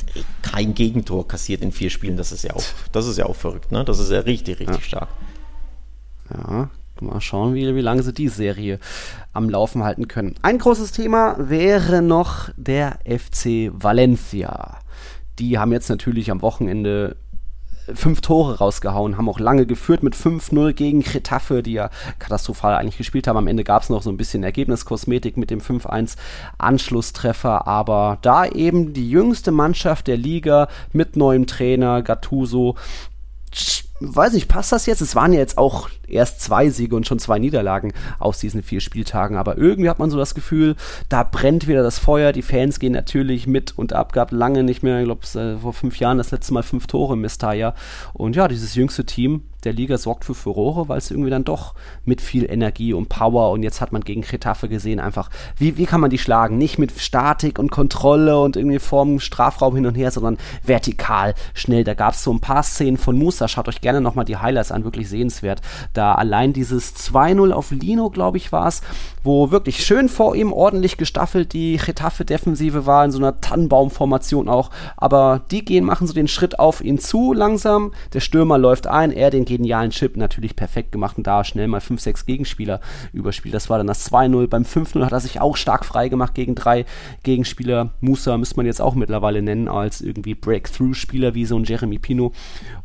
kein 0.43 0.75
Gegentor 0.75 1.27
kassiert 1.27 1.63
in 1.63 1.73
vier 1.73 1.89
Spielen. 1.89 2.19
Das 2.19 2.31
ist 2.31 2.45
ja 2.45 2.53
auch, 2.53 2.65
das 2.93 3.07
ist 3.07 3.17
ja 3.17 3.25
auch 3.25 3.37
verrückt. 3.37 3.73
Ne? 3.73 3.87
Das 3.87 4.01
ist 4.01 4.11
ja 4.11 4.21
richtig, 4.21 4.61
richtig 4.61 4.77
ja. 4.77 4.83
stark. 4.83 5.09
Ja, 6.31 6.69
Mal 7.03 7.21
schauen, 7.21 7.55
wie, 7.55 7.75
wie 7.75 7.81
lange 7.81 8.03
sie 8.03 8.13
die 8.13 8.29
Serie 8.29 8.79
am 9.33 9.49
Laufen 9.49 9.83
halten 9.83 10.09
können. 10.09 10.35
Ein 10.43 10.59
großes 10.59 10.93
Thema 10.93 11.37
wäre 11.39 12.03
noch 12.03 12.51
der 12.57 12.99
FC 13.05 13.71
Valencia. 13.73 14.79
Die 15.39 15.59
haben 15.59 15.73
jetzt 15.73 15.89
natürlich 15.89 16.31
am 16.31 16.43
Wochenende 16.43 17.17
fünf 17.95 18.21
Tore 18.21 18.59
rausgehauen, 18.59 19.17
haben 19.17 19.29
auch 19.29 19.39
lange 19.39 19.67
geführt 19.67 20.03
mit 20.03 20.15
5-0 20.15 20.73
gegen 20.73 21.03
Getafe, 21.03 21.63
die 21.63 21.73
ja 21.73 21.91
katastrophal 22.19 22.75
eigentlich 22.75 22.99
gespielt 22.99 23.27
haben. 23.27 23.37
Am 23.37 23.47
Ende 23.47 23.65
gab 23.65 23.83
es 23.83 23.91
noch 23.91 24.03
so 24.03 24.11
ein 24.11 24.17
bisschen 24.17 24.43
Ergebniskosmetik 24.43 25.37
mit 25.37 25.51
dem 25.51 25.61
5-1 25.61 26.17
Anschlusstreffer, 26.59 27.67
aber 27.67 28.19
da 28.23 28.47
eben 28.47 28.93
die 28.93 29.09
jüngste 29.09 29.53
Mannschaft 29.53 30.07
der 30.07 30.17
Liga 30.17 30.69
mit 30.93 31.17
neuem 31.17 31.47
Trainer 31.47 32.03
Gattuso 32.03 32.77
weiß 34.01 34.33
nicht, 34.33 34.49
passt 34.49 34.73
das 34.73 34.87
jetzt? 34.87 35.01
Es 35.01 35.17
waren 35.17 35.33
ja 35.33 35.39
jetzt 35.39 35.59
auch 35.59 35.89
erst 36.07 36.41
zwei 36.41 36.71
Siege 36.71 36.95
und 36.95 37.07
schon 37.07 37.19
zwei 37.19 37.39
Niederlagen 37.39 37.93
aus 38.19 38.39
diesen 38.39 38.63
vier 38.63 38.81
Spieltagen, 38.81 39.37
aber 39.37 39.59
irgendwie 39.59 39.91
hat 39.91 39.99
man 39.99 40.11
so 40.11 40.19
das 40.19 40.35
Gefühl, 40.35 40.77
da 41.09 41.23
brennt 41.23 41.67
wieder 41.67 41.83
das 41.83 41.99
Feuer, 41.99 42.33
die 42.33 42.43
Fans 42.43 42.79
gehen 42.79 42.93
natürlich 42.93 43.47
mit 43.47 43.77
und 43.77 43.93
ab, 43.93 44.13
gab 44.13 44.33
lange 44.33 44.63
nicht 44.63 44.83
mehr, 44.83 45.01
ich 45.01 45.05
glaube, 45.05 45.59
vor 45.61 45.73
fünf 45.73 45.99
Jahren 45.99 46.19
das 46.19 46.31
letzte 46.31 46.55
Mal 46.55 46.63
fünf 46.63 46.87
Tore 46.87 47.15
im 47.15 47.21
Mestalla 47.21 47.75
und 48.13 48.37
ja, 48.37 48.49
dieses 48.49 48.75
jüngste 48.75 49.05
Team 49.05 49.43
der 49.65 49.73
Liga 49.73 49.99
sorgt 49.99 50.25
für 50.25 50.35
Furore, 50.35 50.89
weil 50.89 50.99
es 50.99 51.11
irgendwie 51.11 51.31
dann 51.31 51.45
doch 51.45 51.75
mit 52.05 52.21
viel 52.21 52.49
Energie 52.51 52.93
und 52.93 53.09
Power 53.09 53.51
und 53.51 53.63
jetzt 53.63 53.81
hat 53.81 53.93
man 53.93 54.03
gegen 54.03 54.23
Getafe 54.23 54.69
gesehen 54.69 55.01
einfach, 55.01 55.31
wie, 55.57 55.77
wie 55.77 55.87
kann 55.87 56.01
man 56.01 56.11
die 56.11 56.19
schlagen? 56.19 56.59
Nicht 56.59 56.79
mit 56.79 56.93
Statik 56.99 57.59
und 57.59 57.71
Kontrolle 57.71 58.39
und 58.41 58.57
irgendwie 58.57 58.79
vorm 58.79 59.21
Strafraum 59.21 59.75
hin 59.75 59.87
und 59.87 59.97
her, 59.97 60.11
sondern 60.11 60.39
vertikal, 60.63 61.35
schnell. 61.55 61.85
Da 61.85 61.95
gab 61.95 62.15
es 62.15 62.23
so 62.23 62.33
ein 62.33 62.41
paar 62.41 62.63
Szenen 62.63 62.99
von 62.99 63.19
Musa, 63.19 63.49
schaut 63.49 63.69
euch 63.69 63.81
gerne 63.81 64.01
nochmal 64.01 64.25
die 64.25 64.37
Highlights 64.37 64.73
an, 64.73 64.85
wirklich 64.85 65.09
sehenswert. 65.09 65.61
Da 65.93 66.15
allein 66.15 66.53
dieses 66.53 66.95
2-0 66.95 67.51
auf 67.53 67.71
Lino, 67.71 68.11
glaube 68.11 68.37
ich, 68.37 68.53
war 68.53 68.69
es, 68.69 68.83
wo 69.25 69.51
wirklich 69.51 69.85
schön 69.85 70.09
vor 70.09 70.37
ihm 70.37 70.53
ordentlich 70.53 70.97
gestaffelt 70.97 71.53
die 71.53 71.77
Getafe-Defensive 71.85 72.87
war, 72.87 73.05
in 73.05 73.11
so 73.11 73.19
einer 73.19 73.41
Tannenbaumformation 73.41 74.49
auch, 74.49 74.71
aber 74.97 75.43
die 75.51 75.65
gehen, 75.65 75.85
machen 75.85 76.07
so 76.07 76.15
den 76.15 76.29
Schritt 76.29 76.59
auf 76.59 76.81
ihn 76.81 76.99
zu 76.99 77.33
langsam, 77.33 77.93
der 78.13 78.21
Stürmer 78.21 78.59
läuft 78.59 78.87
ein, 78.87 79.11
er 79.11 79.31
den 79.31 79.45
genialen 79.49 79.91
Chip 79.91 80.17
natürlich 80.17 80.55
perfekt 80.55 80.93
gemacht 80.93 81.19
und 81.19 81.27
da 81.27 81.43
schnell 81.45 81.67
mal 81.67 81.81
5, 81.81 82.01
6 82.01 82.27
Gegenspieler 82.27 82.81
überspielt. 83.13 83.55
Das 83.55 83.69
war 83.69 83.79
dann 83.79 83.87
das 83.87 84.11
2-0. 84.11 84.47
Beim 84.49 84.63
5-0 84.63 85.05
hat 85.05 85.13
er 85.13 85.21
sich 85.21 85.41
auch 85.41 85.57
stark 85.57 85.85
frei 85.85 86.09
gemacht 86.09 86.35
gegen 86.35 86.55
drei 86.55 86.85
Gegenspieler. 87.23 87.91
Musa 88.01 88.37
müsste 88.37 88.57
man 88.57 88.67
jetzt 88.67 88.81
auch 88.81 88.95
mittlerweile 88.95 89.43
nennen 89.43 89.69
als 89.69 90.01
irgendwie 90.01 90.35
Breakthrough-Spieler 90.35 91.35
wie 91.35 91.47
so 91.47 91.57
ein 91.57 91.65
Jeremy 91.65 91.99
Pino. 91.99 92.33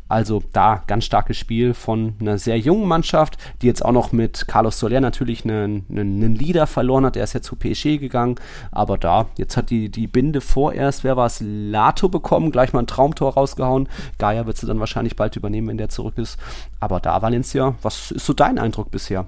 Also 0.08 0.44
da 0.52 0.84
ganz 0.88 1.06
starkes 1.06 1.38
Spiel 1.38 1.74
von 1.74 2.16
einer 2.20 2.38
sehr 2.38 2.60
jungen 2.60 2.88
Mannschaft, 2.88 3.38
die 3.62 3.68
jetzt 3.68 3.84
auch 3.84 3.92
noch 3.92 4.12
mit 4.12 4.48
Carlos 4.48 4.80
Soler 4.80 5.02
natürlich 5.02 5.44
einen, 5.44 5.86
einen, 5.90 6.36
Leader 6.36 6.68
verloren 6.68 7.06
hat. 7.06 7.16
Der 7.16 7.24
ist 7.24 7.34
ja 7.34 7.42
zu 7.42 7.56
PSG 7.56 7.98
gegangen. 8.00 8.36
Aber 8.72 8.98
da, 8.98 9.28
jetzt 9.38 9.58
hat 9.58 9.70
die, 9.70 9.90
die 9.90 10.08
Binde 10.08 10.42
vorerst, 10.42 11.04
wer 11.04 11.18
war 11.18 11.26
es, 11.26 11.42
Lato 11.42 12.10
bekommen, 12.10 12.52
gleich 12.52 12.74
mal 12.74 12.80
ein 12.80 12.88
Traumtor 12.88 13.34
rausgehauen. 13.34 13.90
Gaia 14.20 14.46
wird 14.46 14.58
sie 14.58 14.68
dann 14.68 14.80
wahrscheinlich 14.80 15.16
bald 15.16 15.36
übernehmen, 15.36 15.70
wenn 15.70 15.78
der 15.78 15.90
zurück 15.90 16.18
ist. 16.18 16.38
Aber 16.80 17.00
da, 17.00 17.22
Valencia, 17.22 17.76
was 17.82 18.12
ist 18.12 18.26
so 18.26 18.34
dein 18.34 18.60
Eindruck 18.60 18.92
bisher? 18.92 19.26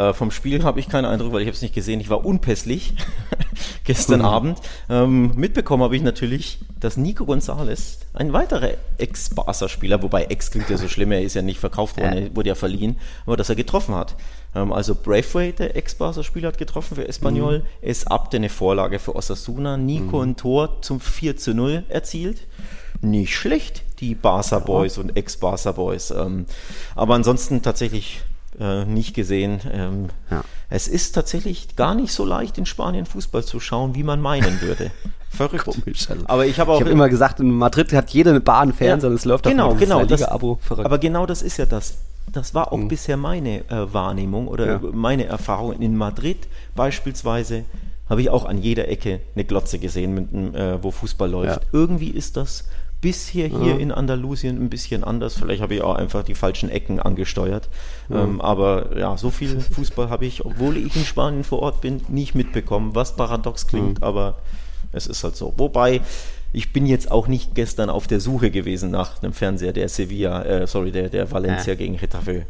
Äh, 0.00 0.14
vom 0.14 0.30
Spiel 0.30 0.64
habe 0.64 0.80
ich 0.80 0.88
keinen 0.88 1.04
Eindruck, 1.04 1.34
weil 1.34 1.42
ich 1.42 1.46
habe 1.46 1.54
es 1.54 1.60
nicht 1.60 1.74
gesehen. 1.74 2.00
Ich 2.00 2.08
war 2.08 2.24
unpässlich 2.24 2.94
gestern 3.84 4.20
mhm. 4.20 4.24
Abend. 4.24 4.58
Ähm, 4.88 5.32
mitbekommen 5.36 5.82
habe 5.82 5.94
ich 5.94 6.00
natürlich, 6.02 6.58
dass 6.78 6.96
Nico 6.96 7.26
Gonzalez, 7.26 7.98
ein 8.14 8.32
weiterer 8.32 8.70
Ex-Barca-Spieler, 8.96 10.02
wobei 10.02 10.24
Ex 10.24 10.50
klingt 10.50 10.70
ja 10.70 10.78
so 10.78 10.88
schlimm, 10.88 11.12
er 11.12 11.22
ist 11.22 11.34
ja 11.34 11.42
nicht 11.42 11.60
verkauft 11.60 11.98
worden, 11.98 12.16
er 12.16 12.36
wurde 12.36 12.48
ja 12.48 12.54
verliehen, 12.54 12.96
aber 13.26 13.36
dass 13.36 13.50
er 13.50 13.56
getroffen 13.56 13.94
hat. 13.94 14.16
Ähm, 14.54 14.72
also 14.72 14.94
Braithwaite, 14.94 15.64
der 15.64 15.76
Ex-Barca-Spieler, 15.76 16.48
hat 16.48 16.58
getroffen 16.58 16.94
für 16.94 17.06
Espanyol. 17.06 17.58
Mhm. 17.58 17.64
Es 17.82 18.06
abte 18.06 18.38
eine 18.38 18.48
Vorlage 18.48 19.00
für 19.00 19.14
Osasuna. 19.14 19.76
Nico 19.76 20.16
mhm. 20.16 20.30
ein 20.30 20.36
Tor 20.36 20.80
zum 20.80 21.00
4 21.00 21.36
zu 21.36 21.52
0 21.52 21.84
erzielt. 21.90 22.46
Nicht 23.02 23.36
schlecht, 23.36 23.82
die 24.00 24.14
Barca 24.14 24.60
Boys 24.60 24.96
und 24.96 25.14
Ex-Barca 25.14 25.72
Boys. 25.72 26.10
Ähm, 26.10 26.46
aber 26.94 27.14
ansonsten 27.14 27.60
tatsächlich 27.60 28.22
äh, 28.60 28.84
nicht 28.84 29.14
gesehen. 29.14 29.60
Ähm, 29.72 30.08
ja. 30.30 30.44
Es 30.68 30.86
ist 30.86 31.12
tatsächlich 31.12 31.74
gar 31.76 31.94
nicht 31.94 32.12
so 32.12 32.24
leicht, 32.24 32.58
in 32.58 32.66
Spanien 32.66 33.06
Fußball 33.06 33.42
zu 33.42 33.58
schauen, 33.58 33.94
wie 33.94 34.02
man 34.02 34.20
meinen 34.20 34.60
würde. 34.60 34.90
Verrückt. 35.30 35.64
Komisch, 35.64 36.10
also. 36.10 36.24
Aber 36.26 36.46
ich 36.46 36.58
habe 36.60 36.72
auch. 36.72 36.76
Ich 36.76 36.82
habe 36.82 36.90
immer 36.90 37.08
gesagt, 37.08 37.40
in 37.40 37.50
Madrid 37.50 37.92
hat 37.92 38.10
jeder 38.10 38.30
eine 38.30 38.40
Bahn 38.40 38.72
Fernseher 38.72 39.10
ja, 39.10 39.16
es 39.16 39.24
läuft 39.24 39.44
genau, 39.44 39.74
genau, 39.74 40.04
das, 40.04 40.22
Abo. 40.22 40.58
Verrückt. 40.60 40.86
Aber 40.86 40.98
genau 40.98 41.24
das 41.24 41.42
ist 41.42 41.56
ja 41.56 41.66
das. 41.66 41.98
Das 42.32 42.54
war 42.54 42.72
auch 42.72 42.78
mhm. 42.78 42.88
bisher 42.88 43.16
meine 43.16 43.68
äh, 43.70 43.92
Wahrnehmung 43.92 44.46
oder 44.46 44.66
ja. 44.66 44.80
meine 44.92 45.24
Erfahrung. 45.24 45.72
In 45.80 45.96
Madrid 45.96 46.48
beispielsweise 46.76 47.64
habe 48.08 48.22
ich 48.22 48.30
auch 48.30 48.44
an 48.44 48.58
jeder 48.58 48.88
Ecke 48.88 49.20
eine 49.34 49.44
Glotze 49.44 49.78
gesehen, 49.78 50.14
mit, 50.14 50.54
äh, 50.54 50.82
wo 50.82 50.90
Fußball 50.90 51.30
läuft. 51.30 51.62
Ja. 51.62 51.68
Irgendwie 51.72 52.10
ist 52.10 52.36
das 52.36 52.64
bisher 53.00 53.48
hier 53.48 53.74
ja. 53.74 53.76
in 53.76 53.92
Andalusien 53.92 54.62
ein 54.62 54.68
bisschen 54.68 55.04
anders. 55.04 55.34
Vielleicht 55.34 55.62
habe 55.62 55.74
ich 55.74 55.82
auch 55.82 55.94
einfach 55.94 56.22
die 56.22 56.34
falschen 56.34 56.68
Ecken 56.68 57.00
angesteuert. 57.00 57.68
Ja. 58.08 58.24
Ähm, 58.24 58.40
aber 58.40 58.96
ja, 58.98 59.16
so 59.16 59.30
viel 59.30 59.60
Fußball 59.74 60.10
habe 60.10 60.26
ich, 60.26 60.44
obwohl 60.44 60.76
ich 60.76 60.94
in 60.96 61.04
Spanien 61.04 61.44
vor 61.44 61.60
Ort 61.60 61.80
bin, 61.80 62.02
nicht 62.08 62.34
mitbekommen, 62.34 62.94
was 62.94 63.16
paradox 63.16 63.66
klingt, 63.66 64.00
ja. 64.00 64.06
aber 64.06 64.38
es 64.92 65.06
ist 65.06 65.24
halt 65.24 65.36
so. 65.36 65.54
Wobei, 65.56 66.00
ich 66.52 66.72
bin 66.72 66.86
jetzt 66.86 67.10
auch 67.10 67.28
nicht 67.28 67.54
gestern 67.54 67.90
auf 67.90 68.06
der 68.06 68.20
Suche 68.20 68.50
gewesen 68.50 68.90
nach 68.90 69.22
einem 69.22 69.32
Fernseher, 69.32 69.72
der 69.72 69.88
Sevilla, 69.88 70.42
äh, 70.42 70.66
sorry, 70.66 70.90
der, 70.92 71.08
der 71.08 71.30
Valencia 71.30 71.74
gegen 71.74 71.96
Getafe 71.96 72.46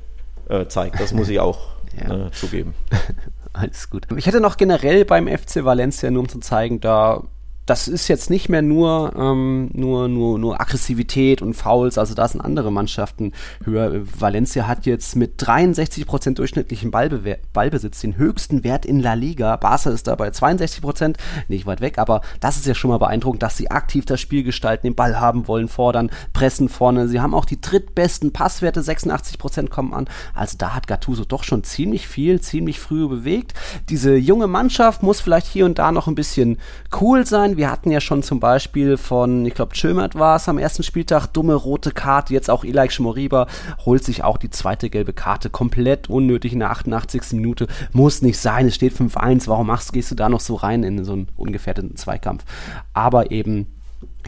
äh, 0.49 0.67
zeigt. 0.67 0.99
Das 0.99 1.13
muss 1.13 1.29
ich 1.29 1.39
auch 1.39 1.59
äh, 1.97 2.31
zugeben. 2.33 2.75
Alles 3.53 3.91
gut. 3.91 4.07
Ich 4.17 4.27
hätte 4.27 4.41
noch 4.41 4.57
generell 4.57 5.05
beim 5.05 5.27
FC 5.27 5.65
Valencia, 5.65 6.11
nur 6.11 6.23
um 6.23 6.29
zu 6.29 6.39
zeigen, 6.39 6.81
da 6.81 7.25
das 7.71 7.87
ist 7.87 8.09
jetzt 8.09 8.31
nicht 8.31 8.49
mehr 8.49 8.63
nur, 8.63 9.13
ähm, 9.17 9.71
nur, 9.73 10.09
nur, 10.09 10.41
nur 10.41 10.61
Aggressivität 10.61 11.41
und 11.41 11.55
Fouls, 11.55 11.99
also 11.99 12.15
da 12.15 12.27
sind 12.27 12.41
andere 12.41 12.73
Mannschaften 12.73 13.31
höher. 13.65 14.03
Valencia 14.19 14.67
hat 14.67 14.87
jetzt 14.87 15.15
mit 15.15 15.41
63% 15.41 16.35
durchschnittlichen 16.35 16.91
Ballbewer 16.91 17.37
Ballbesitz 17.53 18.01
den 18.01 18.17
höchsten 18.17 18.65
Wert 18.65 18.85
in 18.85 18.99
La 18.99 19.15
Liga. 19.15 19.55
Barca 19.55 19.91
ist 19.91 20.09
da 20.09 20.17
bei 20.17 20.31
62%, 20.31 21.15
nicht 21.47 21.65
weit 21.65 21.81
weg, 21.81 21.99
aber 21.99 22.23
das 22.41 22.57
ist 22.57 22.67
ja 22.67 22.75
schon 22.75 22.91
mal 22.91 22.99
beeindruckend, 22.99 23.45
dass 23.45 23.57
sie 23.57 23.71
aktiv 23.71 24.05
das 24.05 24.21
Spiel 24.21 24.43
gestalten, 24.43 24.89
den 24.89 24.97
Ball 24.97 25.21
haben 25.21 25.47
wollen, 25.47 25.69
fordern, 25.69 26.11
pressen 26.33 26.69
vorne. 26.69 27.07
Sie 27.07 27.21
haben 27.21 27.35
auch 27.35 27.45
die 27.45 27.61
drittbesten 27.61 28.33
Passwerte, 28.33 28.81
86% 28.81 29.69
kommen 29.69 29.95
an. 29.95 30.09
Also 30.35 30.57
da 30.59 30.75
hat 30.75 30.89
Gattuso 30.89 31.25
doch 31.25 31.45
schon 31.45 31.63
ziemlich 31.63 32.09
viel, 32.09 32.41
ziemlich 32.41 32.81
früh 32.81 33.07
bewegt. 33.07 33.55
Diese 33.91 34.17
junge 34.17 34.49
Mannschaft 34.49 35.05
muss 35.05 35.21
vielleicht 35.21 35.47
hier 35.47 35.67
und 35.67 35.79
da 35.79 35.93
noch 35.93 36.09
ein 36.09 36.17
bisschen 36.17 36.59
cool 37.01 37.25
sein 37.25 37.59
wir 37.61 37.71
hatten 37.71 37.91
ja 37.91 38.01
schon 38.01 38.23
zum 38.23 38.41
Beispiel 38.41 38.97
von, 38.97 39.45
ich 39.45 39.53
glaube, 39.53 39.75
Chömert 39.75 40.15
war 40.15 40.37
es 40.37 40.49
am 40.49 40.57
ersten 40.57 40.83
Spieltag, 40.83 41.27
dumme 41.27 41.53
rote 41.53 41.91
Karte, 41.91 42.33
jetzt 42.33 42.49
auch 42.49 42.65
Ilaik 42.65 42.91
Schmoriba 42.91 43.49
holt 43.85 44.03
sich 44.03 44.25
auch 44.25 44.39
die 44.39 44.49
zweite 44.49 44.89
gelbe 44.89 45.13
Karte, 45.13 45.51
komplett 45.51 46.09
unnötig 46.09 46.55
in 46.55 46.61
der 46.61 46.71
88. 46.71 47.33
Minute, 47.33 47.67
muss 47.93 48.23
nicht 48.23 48.39
sein, 48.39 48.69
es 48.69 48.77
steht 48.77 48.95
5-1, 48.95 49.47
warum 49.47 49.67
machst, 49.67 49.93
gehst 49.93 50.11
du 50.11 50.15
da 50.15 50.31
noch 50.31 50.41
so 50.41 50.55
rein 50.55 50.85
in 50.85 51.05
so 51.05 51.13
einen 51.13 51.29
ungefährdeten 51.37 51.97
Zweikampf? 51.97 52.47
Aber 52.95 53.31
eben 53.31 53.67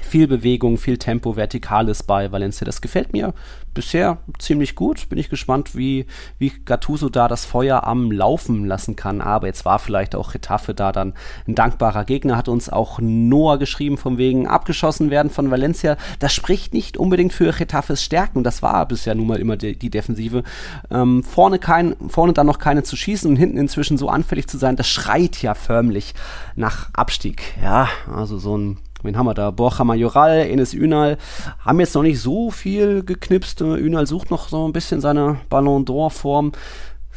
viel 0.00 0.26
Bewegung, 0.26 0.78
viel 0.78 0.98
Tempo, 0.98 1.36
Vertikales 1.36 2.02
bei 2.02 2.32
Valencia. 2.32 2.64
Das 2.64 2.80
gefällt 2.80 3.12
mir 3.12 3.34
bisher 3.74 4.18
ziemlich 4.38 4.74
gut. 4.74 5.08
Bin 5.08 5.18
ich 5.18 5.30
gespannt, 5.30 5.76
wie, 5.76 6.06
wie 6.38 6.52
Gattuso 6.64 7.08
da 7.08 7.28
das 7.28 7.44
Feuer 7.44 7.84
am 7.84 8.10
Laufen 8.10 8.66
lassen 8.66 8.96
kann. 8.96 9.20
Aber 9.20 9.46
jetzt 9.46 9.64
war 9.64 9.78
vielleicht 9.78 10.14
auch 10.14 10.34
Retafe 10.34 10.74
da 10.74 10.92
dann 10.92 11.14
ein 11.46 11.54
dankbarer 11.54 12.04
Gegner. 12.04 12.36
Hat 12.36 12.48
uns 12.48 12.68
auch 12.68 12.98
Noah 13.00 13.58
geschrieben, 13.58 13.98
von 13.98 14.18
wegen 14.18 14.46
abgeschossen 14.46 15.10
werden 15.10 15.30
von 15.30 15.50
Valencia. 15.50 15.96
Das 16.18 16.32
spricht 16.32 16.74
nicht 16.74 16.96
unbedingt 16.96 17.32
für 17.32 17.58
Retafes 17.58 18.02
Stärken. 18.02 18.44
Das 18.44 18.62
war 18.62 18.86
bisher 18.86 19.14
nun 19.14 19.26
mal 19.26 19.38
immer 19.38 19.56
die, 19.56 19.78
die 19.78 19.90
Defensive. 19.90 20.42
Ähm, 20.90 21.22
vorne, 21.22 21.58
kein, 21.58 21.96
vorne 22.08 22.32
dann 22.32 22.46
noch 22.46 22.58
keine 22.58 22.82
zu 22.82 22.96
schießen 22.96 23.30
und 23.30 23.36
hinten 23.36 23.58
inzwischen 23.58 23.98
so 23.98 24.08
anfällig 24.08 24.48
zu 24.48 24.58
sein, 24.58 24.76
das 24.76 24.88
schreit 24.88 25.40
ja 25.42 25.54
förmlich 25.54 26.14
nach 26.56 26.90
Abstieg. 26.92 27.42
Ja, 27.62 27.88
also 28.14 28.38
so 28.38 28.56
ein 28.56 28.78
Wen 29.02 29.16
haben 29.16 29.26
wir 29.26 29.34
da? 29.34 29.50
Borja 29.50 29.84
Majoral, 29.84 30.46
Enes 30.46 30.74
Ünal 30.74 31.18
haben 31.58 31.80
jetzt 31.80 31.94
noch 31.94 32.02
nicht 32.02 32.20
so 32.20 32.50
viel 32.50 33.02
geknipst. 33.02 33.60
Ünal 33.60 34.06
sucht 34.06 34.30
noch 34.30 34.48
so 34.48 34.66
ein 34.66 34.72
bisschen 34.72 35.00
seine 35.00 35.38
Ballon 35.48 35.84
d'Or-Form. 35.84 36.52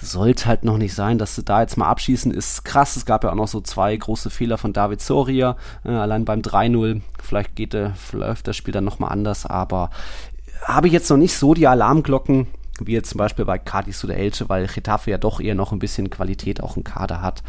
Sollte 0.01 0.47
halt 0.47 0.65
noch 0.65 0.77
nicht 0.77 0.93
sein, 0.93 1.17
dass 1.17 1.35
sie 1.35 1.43
da 1.43 1.61
jetzt 1.61 1.77
mal 1.77 1.87
abschießen, 1.87 2.31
ist 2.31 2.65
krass. 2.65 2.97
Es 2.97 3.05
gab 3.05 3.23
ja 3.23 3.31
auch 3.31 3.35
noch 3.35 3.47
so 3.47 3.61
zwei 3.61 3.95
große 3.95 4.29
Fehler 4.29 4.57
von 4.57 4.73
David 4.73 5.01
Soria, 5.01 5.55
äh, 5.85 5.89
allein 5.89 6.25
beim 6.25 6.41
3-0. 6.41 7.01
Vielleicht 7.23 7.55
geht, 7.55 7.73
äh, 7.73 7.91
läuft 8.11 8.47
das 8.47 8.57
Spiel 8.57 8.73
dann 8.73 8.83
nochmal 8.83 9.11
anders, 9.11 9.45
aber 9.45 9.89
habe 10.65 10.87
ich 10.87 10.93
jetzt 10.93 11.09
noch 11.09 11.17
nicht 11.17 11.37
so 11.37 11.53
die 11.53 11.67
Alarmglocken, 11.67 12.47
wie 12.79 12.91
jetzt 12.91 13.11
zum 13.11 13.19
Beispiel 13.19 13.45
bei 13.45 13.57
Cadiz 13.57 14.03
oder 14.03 14.17
Elche, 14.17 14.49
weil 14.49 14.67
Getafe 14.67 15.11
ja 15.11 15.17
doch 15.17 15.39
eher 15.39 15.55
noch 15.55 15.71
ein 15.71 15.79
bisschen 15.79 16.09
Qualität 16.09 16.61
auch 16.61 16.75
im 16.75 16.83
Kader 16.83 17.21
hat. 17.21 17.43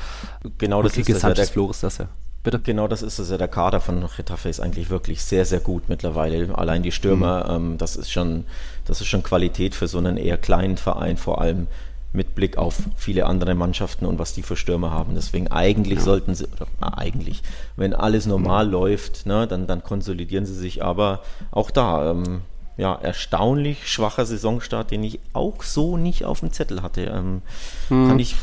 Genau, 0.59 0.83
das 0.83 0.97
ist 0.97 1.09
das 1.09 1.23
ja 1.23 1.35
der, 1.35 1.47
Flores 1.47 1.81
das 1.81 1.99
ja. 1.99 2.09
Bitte? 2.47 2.61
Genau, 2.61 2.87
das 2.87 3.03
ist 3.03 3.19
es 3.19 3.29
ja. 3.29 3.39
Der 3.39 3.49
Kader 3.49 3.81
von 3.81 4.05
Retafe 4.05 4.49
ist 4.49 4.61
eigentlich 4.61 4.89
wirklich 4.89 5.25
sehr, 5.25 5.45
sehr 5.45 5.59
gut 5.59 5.89
mittlerweile. 5.89 6.57
Allein 6.57 6.85
die 6.85 6.93
Stürmer, 6.93 7.59
mhm. 7.59 7.73
ähm, 7.73 7.79
das 7.79 7.97
ist 7.97 8.09
schon, 8.09 8.45
das 8.85 9.01
ist 9.01 9.09
schon 9.09 9.25
Qualität 9.25 9.75
für 9.75 9.89
so 9.89 9.99
einen 9.99 10.17
eher 10.17 10.37
kleinen 10.37 10.77
Verein, 10.77 11.17
vor 11.17 11.41
allem 11.41 11.67
mit 12.13 12.37
Blick 12.37 12.57
auf 12.57 12.77
viele 12.95 13.27
andere 13.27 13.57
Mannschaften 13.57 14.07
und 14.07 14.21
was 14.21 14.33
die 14.33 14.45
für 14.45 14.55
Stürmer 14.55 14.93
haben. 14.93 15.17
Deswegen 15.17 15.49
eigentlich 15.49 15.99
ja. 15.99 16.05
sollten 16.05 16.37
sie, 16.37 16.47
oder 16.47 16.69
na, 16.81 16.97
eigentlich, 16.97 17.43
wenn 17.75 17.93
alles 17.93 18.27
normal 18.27 18.67
mhm. 18.67 18.73
läuft, 18.73 19.27
ne, 19.27 19.49
dann, 19.49 19.67
dann 19.67 19.83
konsolidieren 19.83 20.47
sie 20.47 20.55
sich. 20.55 20.85
Aber 20.85 21.23
auch 21.51 21.73
da, 21.73 22.13
ähm, 22.13 22.43
ja, 22.77 22.95
erstaunlich 22.95 23.89
schwacher 23.89 24.25
Saisonstart, 24.25 24.93
den 24.93 25.03
ich 25.03 25.19
auch 25.33 25.65
so 25.65 25.97
nicht 25.97 26.25
auf 26.25 26.39
dem 26.39 26.53
Zettel 26.53 26.81
hatte. 26.81 27.07
Ähm, 27.07 27.43
mhm. 27.89 28.07
Kann 28.07 28.21
ich, 28.21 28.37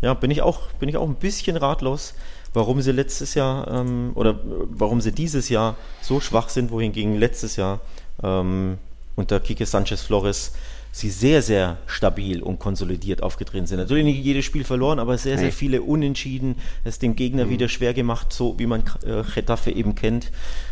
ja, 0.00 0.12
bin 0.12 0.32
ich 0.32 0.42
auch, 0.42 0.62
bin 0.80 0.88
ich 0.88 0.96
auch 0.96 1.06
ein 1.06 1.14
bisschen 1.14 1.56
ratlos 1.56 2.14
warum 2.54 2.80
sie 2.80 2.92
letztes 2.92 3.34
Jahr 3.34 3.68
ähm, 3.68 4.12
oder 4.14 4.38
warum 4.44 5.00
sie 5.00 5.12
dieses 5.12 5.48
Jahr 5.48 5.76
so 6.00 6.20
schwach 6.20 6.48
sind, 6.48 6.70
wohingegen 6.70 7.16
letztes 7.16 7.56
Jahr 7.56 7.80
ähm, 8.22 8.78
unter 9.16 9.40
Kike 9.40 9.66
Sanchez 9.66 10.02
Flores 10.02 10.52
sie 10.94 11.10
sehr, 11.10 11.42
sehr 11.42 11.78
stabil 11.86 12.40
und 12.40 12.60
konsolidiert 12.60 13.20
aufgetreten 13.20 13.66
sind. 13.66 13.78
Natürlich 13.78 14.04
nicht 14.04 14.24
jedes 14.24 14.44
Spiel 14.44 14.62
verloren, 14.62 15.00
aber 15.00 15.18
sehr, 15.18 15.38
sehr 15.38 15.50
viele 15.50 15.82
Unentschieden, 15.82 16.54
es 16.84 17.00
dem 17.00 17.16
Gegner 17.16 17.46
mhm. 17.46 17.50
wieder 17.50 17.68
schwer 17.68 17.92
gemacht, 17.94 18.32
so 18.32 18.60
wie 18.60 18.66
man 18.66 18.84
äh, 19.04 19.24
Getafe 19.34 19.72
eben 19.72 19.96
kennt. 19.96 20.30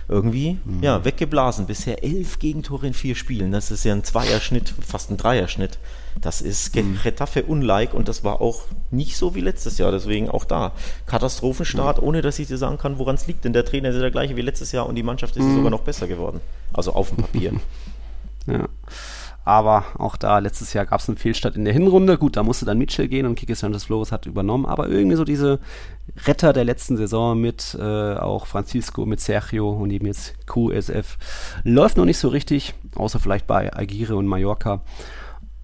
Irgendwie, 0.09 0.59
mhm. 0.64 0.81
ja, 0.81 1.05
weggeblasen. 1.05 1.66
Bisher 1.66 2.05
elf 2.05 2.39
Gegentore 2.39 2.87
in 2.87 2.95
vier 2.95 3.16
Spielen. 3.16 3.51
Das 3.51 3.73
ist 3.73 3.83
ja 3.83 3.95
ein 3.95 4.05
Zweierschnitt, 4.05 4.73
fast 4.87 5.11
ein 5.11 5.16
Dreierschnitt. 5.16 5.81
Das 6.20 6.41
ist 6.41 6.77
mhm. 6.77 7.01
Getafe 7.03 7.43
unlike 7.43 7.97
und 7.97 8.07
das 8.07 8.23
war 8.23 8.41
auch 8.41 8.62
nicht 8.93 9.16
so 9.16 9.35
wie 9.35 9.41
letztes 9.41 9.79
Jahr. 9.79 9.91
Deswegen 9.91 10.31
auch 10.31 10.45
da 10.45 10.70
Katastrophenstart, 11.07 12.01
mhm. 12.01 12.07
ohne 12.07 12.23
dass 12.23 12.39
ich 12.39 12.47
dir 12.47 12.59
sagen 12.59 12.79
kann, 12.79 13.01
woran 13.01 13.16
es 13.16 13.27
liegt. 13.27 13.45
Denn 13.45 13.55
der 13.55 13.64
Trainer 13.64 13.89
ist 13.89 13.97
ja 13.97 14.03
der 14.03 14.12
gleiche 14.12 14.37
wie 14.37 14.43
letztes 14.43 14.70
Jahr 14.70 14.87
und 14.87 14.95
die 14.95 15.03
Mannschaft 15.03 15.37
ist 15.37 15.43
mhm. 15.43 15.57
sogar 15.57 15.70
noch 15.73 15.83
besser 15.83 16.07
geworden. 16.07 16.41
Also 16.73 16.93
auf 16.93 17.09
dem 17.09 17.16
Papier. 17.16 17.55
ja. 18.47 18.68
Aber 19.45 19.84
auch 19.99 20.16
da, 20.16 20.38
letztes 20.38 20.72
Jahr 20.72 20.86
gab 20.86 21.01
es 21.01 21.09
einen 21.09 21.18
Fehlstart 21.18 21.57
in 21.57 21.64
der 21.64 21.74
Hinrunde. 21.74 22.16
Gut, 22.16 22.36
da 22.36 22.43
musste 22.43 22.64
dann 22.64 22.78
Mitchell 22.78 23.09
gehen 23.09 23.26
und 23.26 23.34
Kike 23.34 23.55
Sanchez 23.57 23.84
Flores 23.84 24.12
hat 24.12 24.26
übernommen. 24.26 24.66
Aber 24.66 24.88
irgendwie 24.88 25.16
so 25.16 25.24
diese 25.24 25.59
Retter 26.26 26.53
der 26.53 26.64
letzten 26.64 26.97
Saison 26.97 27.40
mit 27.40 27.76
äh, 27.78 28.14
auch 28.14 28.47
Francisco, 28.47 29.05
mit 29.05 29.20
Sergio 29.20 29.70
und 29.70 29.90
eben 29.90 30.07
jetzt 30.07 30.47
QSF 30.47 31.18
läuft 31.64 31.97
noch 31.97 32.05
nicht 32.05 32.18
so 32.18 32.28
richtig. 32.28 32.74
Außer 32.95 33.18
vielleicht 33.18 33.47
bei 33.47 33.74
Agire 33.74 34.16
und 34.16 34.26
Mallorca. 34.26 34.82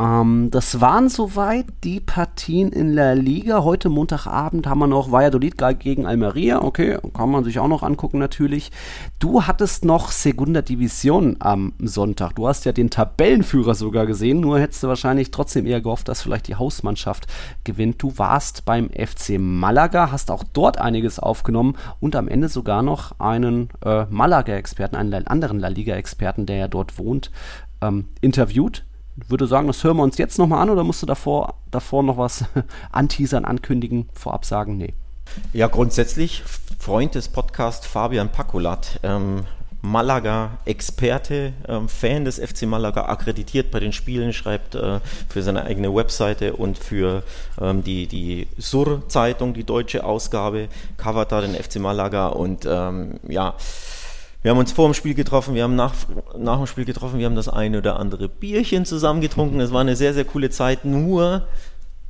Ähm, 0.01 0.51
das 0.51 0.80
waren 0.80 1.09
soweit 1.09 1.66
die 1.82 2.01
Partien 2.01 2.70
in 2.70 2.92
La 2.92 3.12
Liga. 3.14 3.64
Heute 3.64 3.88
Montagabend 3.88 4.66
haben 4.66 4.78
wir 4.78 4.86
noch 4.86 5.11
Valladolid 5.11 5.57
gegen 5.80 6.07
Almeria. 6.07 6.62
Okay, 6.62 6.99
kann 7.14 7.30
man 7.30 7.44
sich 7.44 7.59
auch 7.59 7.68
noch 7.68 7.82
angucken 7.82 8.18
natürlich. 8.18 8.70
Du 9.18 9.44
hattest 9.44 9.84
noch 9.84 10.12
Segunda 10.12 10.62
Division 10.62 11.36
am 11.40 11.72
Sonntag. 11.80 12.36
Du 12.36 12.46
hast 12.46 12.64
ja 12.64 12.72
den 12.72 12.90
Tabellenführer 12.90 13.74
sogar 13.74 14.07
gesehen, 14.07 14.40
nur 14.40 14.61
hättest 14.61 14.84
du 14.84 14.88
wahrscheinlich 14.88 15.30
trotzdem 15.32 15.66
eher 15.66 15.80
gehofft, 15.80 16.09
dass 16.09 16.22
vielleicht 16.22 16.46
die 16.46 16.55
Hausmannschaft 16.55 17.26
gewinnt. 17.64 18.01
Du 18.03 18.16
warst 18.18 18.64
beim 18.64 18.90
FC 18.90 19.38
Malaga, 19.38 20.12
hast 20.12 20.30
auch 20.30 20.44
dort 20.44 20.78
einiges 20.78 21.18
aufgenommen 21.18 21.76
und 21.99 22.14
am 22.14 22.28
Ende 22.28 22.49
sogar 22.49 22.82
noch 22.82 23.18
einen 23.18 23.70
äh, 23.84 24.05
Malaga-Experten, 24.11 24.94
einen 24.94 25.26
anderen 25.26 25.59
La 25.59 25.68
Liga-Experten, 25.68 26.46
der 26.46 26.57
ja 26.57 26.68
dort 26.68 26.99
wohnt, 26.99 27.32
ähm, 27.80 28.07
interviewt 28.20 28.84
würde 29.26 29.46
sagen, 29.46 29.66
das 29.66 29.82
hören 29.82 29.96
wir 29.96 30.02
uns 30.02 30.18
jetzt 30.18 30.38
nochmal 30.38 30.62
an 30.62 30.70
oder 30.70 30.84
musst 30.84 31.02
du 31.02 31.06
davor, 31.06 31.54
davor 31.70 32.02
noch 32.02 32.18
was 32.18 32.44
anteasern, 32.92 33.44
ankündigen, 33.44 34.08
vorab 34.12 34.44
sagen? 34.44 34.76
Nee. 34.76 34.94
Ja, 35.52 35.66
grundsätzlich 35.66 36.42
Freund 36.78 37.14
des 37.14 37.28
Podcasts 37.28 37.86
Fabian 37.86 38.30
Pakulat, 38.30 39.00
ähm, 39.02 39.44
Malaga-Experte, 39.82 41.52
ähm, 41.68 41.88
Fan 41.88 42.24
des 42.24 42.38
FC 42.38 42.62
Malaga, 42.62 43.06
akkreditiert 43.06 43.70
bei 43.70 43.78
den 43.78 43.92
Spielen, 43.92 44.32
schreibt 44.32 44.74
äh, 44.74 45.00
für 45.28 45.42
seine 45.42 45.64
eigene 45.64 45.94
Webseite 45.94 46.54
und 46.54 46.78
für 46.78 47.22
ähm, 47.60 47.84
die, 47.84 48.06
die 48.06 48.48
Sur-Zeitung, 48.58 49.54
die 49.54 49.64
deutsche 49.64 50.04
Ausgabe, 50.04 50.68
covert 50.96 51.30
da 51.30 51.40
den 51.40 51.54
FC 51.54 51.76
Malaga 51.76 52.28
und 52.28 52.66
ähm, 52.68 53.20
ja, 53.28 53.54
wir 54.49 54.53
haben 54.53 54.61
uns 54.61 54.72
vor 54.72 54.88
dem 54.88 54.94
Spiel 54.94 55.12
getroffen, 55.12 55.55
wir 55.55 55.62
haben 55.62 55.76
nach, 55.76 55.92
nach 56.38 56.57
dem 56.57 56.66
Spiel 56.66 56.86
getroffen, 56.86 57.18
wir 57.18 57.26
haben 57.26 57.36
das 57.36 57.51
eine 57.51 57.76
oder 57.76 58.01
andere 58.01 58.30
Bierchen 58.30 58.86
zusammen 58.86 59.20
getrunken. 59.20 59.61
Es 59.61 59.74
war 59.74 59.82
eine 59.82 59.94
sehr, 59.94 60.14
sehr 60.14 60.24
coole 60.24 60.49
Zeit. 60.49 60.86
Nur, 60.86 61.46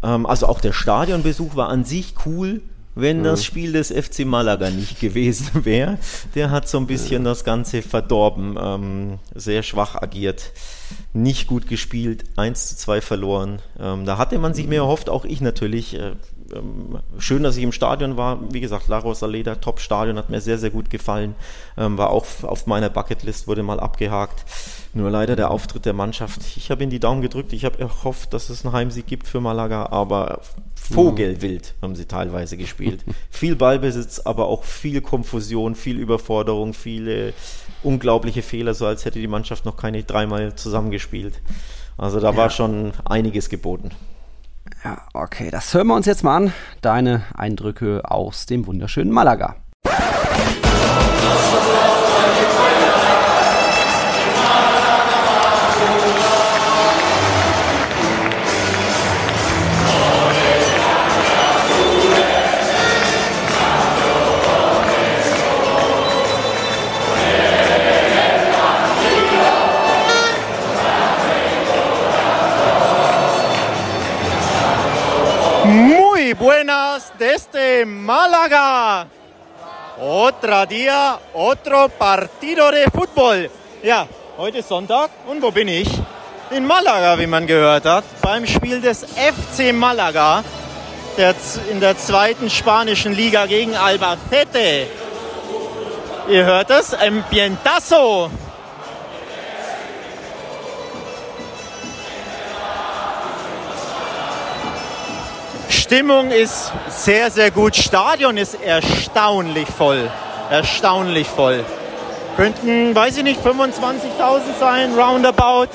ähm, 0.04 0.24
also 0.24 0.46
auch 0.46 0.60
der 0.60 0.72
Stadionbesuch 0.72 1.56
war 1.56 1.68
an 1.68 1.84
sich 1.84 2.14
cool, 2.26 2.60
wenn 2.94 3.24
das 3.24 3.44
Spiel 3.44 3.72
des 3.72 3.90
FC 3.90 4.24
Malaga 4.24 4.70
nicht 4.70 5.00
gewesen 5.00 5.64
wäre. 5.64 5.98
Der 6.36 6.52
hat 6.52 6.68
so 6.68 6.78
ein 6.78 6.86
bisschen 6.86 7.24
das 7.24 7.42
Ganze 7.42 7.82
verdorben, 7.82 8.56
ähm, 8.56 9.18
sehr 9.34 9.64
schwach 9.64 9.96
agiert, 9.96 10.52
nicht 11.12 11.46
gut 11.46 11.68
gespielt, 11.68 12.24
1 12.36 12.68
zu 12.68 12.76
2 12.76 13.00
verloren. 13.00 13.60
Ähm, 13.78 14.04
da 14.04 14.18
hatte 14.18 14.38
man 14.38 14.54
sich 14.54 14.66
mehr 14.66 14.82
erhofft, 14.82 15.10
auch 15.10 15.24
ich 15.24 15.40
natürlich. 15.40 15.94
Äh, 15.94 16.12
ähm, 16.54 17.00
schön, 17.18 17.42
dass 17.42 17.56
ich 17.56 17.62
im 17.62 17.72
Stadion 17.72 18.16
war. 18.16 18.38
Wie 18.52 18.60
gesagt, 18.60 18.88
La 18.88 18.98
Rosaleda, 18.98 19.56
Top-Stadion, 19.56 20.16
hat 20.16 20.30
mir 20.30 20.40
sehr, 20.40 20.58
sehr 20.58 20.70
gut 20.70 20.90
gefallen. 20.90 21.34
Ähm, 21.76 21.98
war 21.98 22.10
auch 22.10 22.26
auf 22.42 22.66
meiner 22.66 22.88
Bucketlist, 22.88 23.48
wurde 23.48 23.62
mal 23.62 23.80
abgehakt. 23.80 24.44
Nur 24.94 25.10
leider 25.10 25.36
der 25.36 25.50
Auftritt 25.50 25.84
der 25.84 25.92
Mannschaft. 25.92 26.40
Ich 26.56 26.70
habe 26.70 26.82
in 26.82 26.90
die 26.90 27.00
Daumen 27.00 27.20
gedrückt. 27.20 27.52
Ich 27.52 27.64
habe 27.64 27.78
erhofft, 27.78 28.32
dass 28.32 28.48
es 28.48 28.64
einen 28.64 28.72
Heimsieg 28.72 29.06
gibt 29.06 29.26
für 29.26 29.40
Malaga, 29.40 29.86
aber 29.86 30.40
Vogelwild 30.74 31.74
haben 31.82 31.94
sie 31.94 32.06
teilweise 32.06 32.56
gespielt. 32.56 33.04
viel 33.30 33.56
Ballbesitz, 33.56 34.20
aber 34.20 34.46
auch 34.46 34.64
viel 34.64 35.02
Konfusion, 35.02 35.74
viel 35.74 35.98
Überforderung, 35.98 36.72
viele 36.72 37.34
unglaubliche 37.82 38.42
Fehler, 38.42 38.74
so 38.74 38.86
als 38.86 39.04
hätte 39.04 39.18
die 39.18 39.28
Mannschaft 39.28 39.64
noch 39.64 39.76
keine 39.76 40.02
dreimal 40.02 40.54
zusammengespielt. 40.54 41.40
Also 41.96 42.20
da 42.20 42.30
ja. 42.30 42.36
war 42.36 42.50
schon 42.50 42.92
einiges 43.04 43.48
geboten. 43.48 43.90
Ja, 44.84 45.02
okay, 45.14 45.50
das 45.50 45.72
hören 45.74 45.88
wir 45.88 45.96
uns 45.96 46.06
jetzt 46.06 46.22
mal 46.22 46.36
an. 46.36 46.52
Deine 46.80 47.24
Eindrücke 47.34 48.02
aus 48.04 48.46
dem 48.46 48.66
wunderschönen 48.66 49.10
Malaga. 49.10 49.56
Desde 77.18 77.84
Málaga. 77.84 79.06
Otra 80.00 80.64
día, 80.64 81.18
otro 81.34 81.88
partido 81.88 82.70
de 82.70 82.84
fútbol. 82.90 83.50
Ja, 83.82 84.06
heute 84.36 84.58
ist 84.58 84.68
Sonntag 84.68 85.10
und 85.26 85.42
wo 85.42 85.50
bin 85.50 85.68
ich? 85.68 85.88
In 86.50 86.64
Malaga, 86.66 87.18
wie 87.18 87.26
man 87.26 87.46
gehört 87.46 87.84
hat, 87.84 88.04
beim 88.22 88.46
Spiel 88.46 88.80
des 88.80 89.04
FC 89.04 89.72
Malaga 89.72 90.44
der, 91.16 91.34
in 91.70 91.80
der 91.80 91.98
zweiten 91.98 92.48
spanischen 92.48 93.12
Liga 93.12 93.46
gegen 93.46 93.74
Albacete. 93.76 94.86
Ihr 96.28 96.44
hört 96.44 96.70
es, 96.70 96.94
Ambientazo. 96.94 98.30
Stimmung 105.68 106.30
ist 106.30 106.72
sehr, 106.88 107.30
sehr 107.30 107.50
gut. 107.50 107.76
Stadion 107.76 108.36
ist 108.36 108.54
erstaunlich 108.62 109.68
voll. 109.68 110.10
Erstaunlich 110.50 111.26
voll. 111.26 111.64
Könnten, 112.36 112.94
weiß 112.94 113.18
ich 113.18 113.24
nicht, 113.24 113.40
25.000 113.44 114.40
sein, 114.58 114.94
roundabout. 114.98 115.68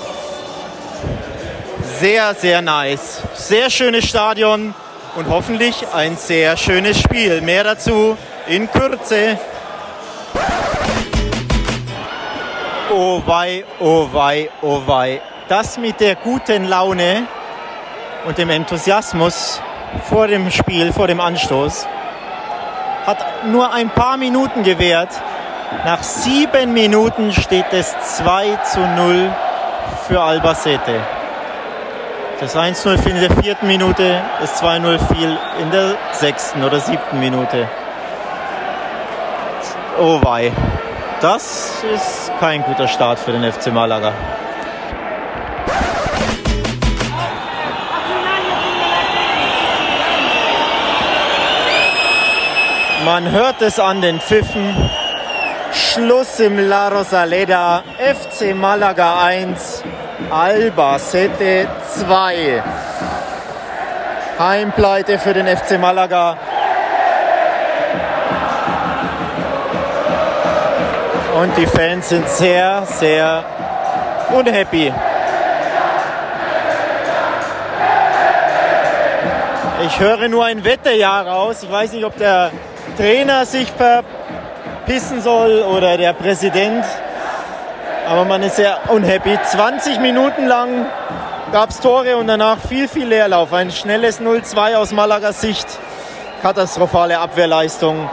Sehr, 2.00 2.34
sehr 2.36 2.62
nice. 2.62 3.22
Sehr 3.34 3.70
schönes 3.70 4.06
Stadion 4.06 4.74
und 5.16 5.30
hoffentlich 5.30 5.86
ein 5.94 6.18
sehr 6.18 6.58
schönes 6.58 7.00
Spiel. 7.00 7.42
Mehr 7.42 7.64
dazu 7.64 8.18
in 8.48 8.70
Kürze. 8.72 9.38
Oh 12.92 13.22
wei, 13.26 13.64
oh 13.80 14.08
wei, 14.12 14.50
oh 14.62 14.82
wei. 14.86 15.22
Das 15.48 15.78
mit 15.78 16.00
der 16.00 16.16
guten 16.16 16.66
Laune 16.66 17.28
und 18.26 18.38
dem 18.38 18.50
Enthusiasmus 18.50 19.62
vor 20.10 20.28
dem 20.28 20.52
Spiel, 20.52 20.92
vor 20.92 21.08
dem 21.08 21.20
Anstoß, 21.20 21.88
hat 23.06 23.18
nur 23.46 23.74
ein 23.74 23.90
paar 23.90 24.18
Minuten 24.18 24.64
gewährt. 24.64 25.10
Nach 25.86 26.04
sieben 26.04 26.74
Minuten 26.74 27.32
steht 27.32 27.72
es 27.72 27.96
2 28.18 28.58
zu 28.64 28.80
0 28.80 29.32
für 30.08 30.22
Albacete. 30.22 31.00
Das 32.40 32.56
1-0 32.56 32.98
fiel 32.98 33.16
in 33.16 33.22
der 33.22 33.32
vierten 33.42 33.68
Minute, 33.68 34.22
das 34.42 34.62
2-0 34.62 35.00
fiel 35.14 35.38
in 35.62 35.72
der 35.72 35.96
sechsten 36.12 36.64
oder 36.64 36.80
siebten 36.80 37.20
Minute. 37.20 37.70
Oh 40.00 40.20
wei, 40.24 40.52
das 41.22 41.84
ist 41.94 42.32
kein 42.40 42.64
guter 42.64 42.88
Start 42.88 43.20
für 43.20 43.32
den 43.32 43.50
FC 43.50 43.72
Malaga. 43.72 44.12
Man 53.06 53.32
hört 53.32 53.62
es 53.62 53.80
an 53.80 54.02
den 54.02 54.22
Pfiffen. 54.22 54.90
Schluss 55.74 56.40
im 56.40 56.70
La 56.70 56.88
Rosaleda. 56.88 57.84
FC 57.98 58.56
Malaga 58.56 59.26
1, 59.26 59.84
Albacete 60.30 61.68
2. 61.98 62.64
Heimpleite 64.40 65.20
für 65.20 65.34
den 65.34 65.48
FC 65.48 65.78
Malaga. 65.78 66.38
Und 71.42 71.58
die 71.58 71.66
Fans 71.66 72.08
sind 72.08 72.30
sehr, 72.30 72.84
sehr 72.86 73.44
unhappy. 74.32 74.94
Ich 79.86 80.00
höre 80.00 80.30
nur 80.30 80.46
ein 80.46 80.64
Wetterjahr 80.64 81.28
raus. 81.28 81.64
Ich 81.64 81.72
weiß 81.72 81.92
nicht, 81.92 82.06
ob 82.06 82.18
der 82.18 82.52
Trainer 82.98 83.46
sich 83.46 83.72
verpissen 83.72 85.22
soll 85.22 85.62
oder 85.64 85.98
der 85.98 86.14
Präsident. 86.14 86.86
Aber 88.08 88.26
man 88.26 88.44
ist 88.44 88.58
sehr 88.58 88.78
unhappy. 88.90 89.38
20 89.44 90.00
Minuten 90.00 90.48
lang 90.48 90.86
gab 91.52 91.70
es 91.70 91.80
Tore 91.80 92.18
und 92.18 92.28
danach 92.28 92.58
viel, 92.68 92.88
viel 92.88 93.08
Leerlauf. 93.08 93.54
Ein 93.54 93.72
schnelles 93.72 94.22
0-2 94.22 94.76
aus 94.76 94.92
Malagas 94.92 95.42
Sicht. 95.42 95.68
Katastrophale 96.42 97.20
Abwehrleistung. 97.20 98.10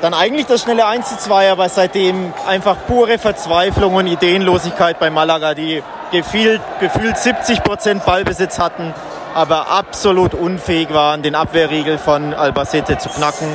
Dann 0.00 0.14
eigentlich 0.14 0.46
das 0.46 0.62
schnelle 0.62 0.86
1-2, 0.86 1.50
aber 1.50 1.68
seitdem 1.68 2.32
einfach 2.46 2.76
pure 2.86 3.18
Verzweiflung 3.18 3.96
und 3.96 4.06
Ideenlosigkeit 4.06 4.98
bei 4.98 5.10
Malaga, 5.10 5.54
die 5.54 5.82
gefühlt, 6.12 6.60
gefühlt 6.80 7.18
70 7.18 7.62
Prozent 7.64 8.04
Ballbesitz 8.04 8.58
hatten, 8.58 8.94
aber 9.34 9.70
absolut 9.70 10.34
unfähig 10.34 10.94
waren, 10.94 11.22
den 11.22 11.34
Abwehrriegel 11.34 11.98
von 11.98 12.32
Albacete 12.32 12.98
zu 12.98 13.08
knacken. 13.08 13.48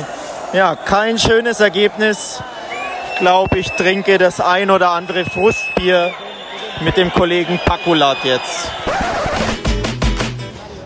Ja, 0.54 0.76
kein 0.76 1.18
schönes 1.18 1.58
Ergebnis. 1.58 2.40
Ich 3.12 3.18
glaube, 3.18 3.58
ich 3.58 3.72
trinke 3.72 4.18
das 4.18 4.40
ein 4.40 4.70
oder 4.70 4.90
andere 4.90 5.24
Frustbier 5.24 6.12
mit 6.84 6.96
dem 6.96 7.12
Kollegen 7.12 7.58
Pakulat 7.64 8.18
jetzt. 8.22 8.70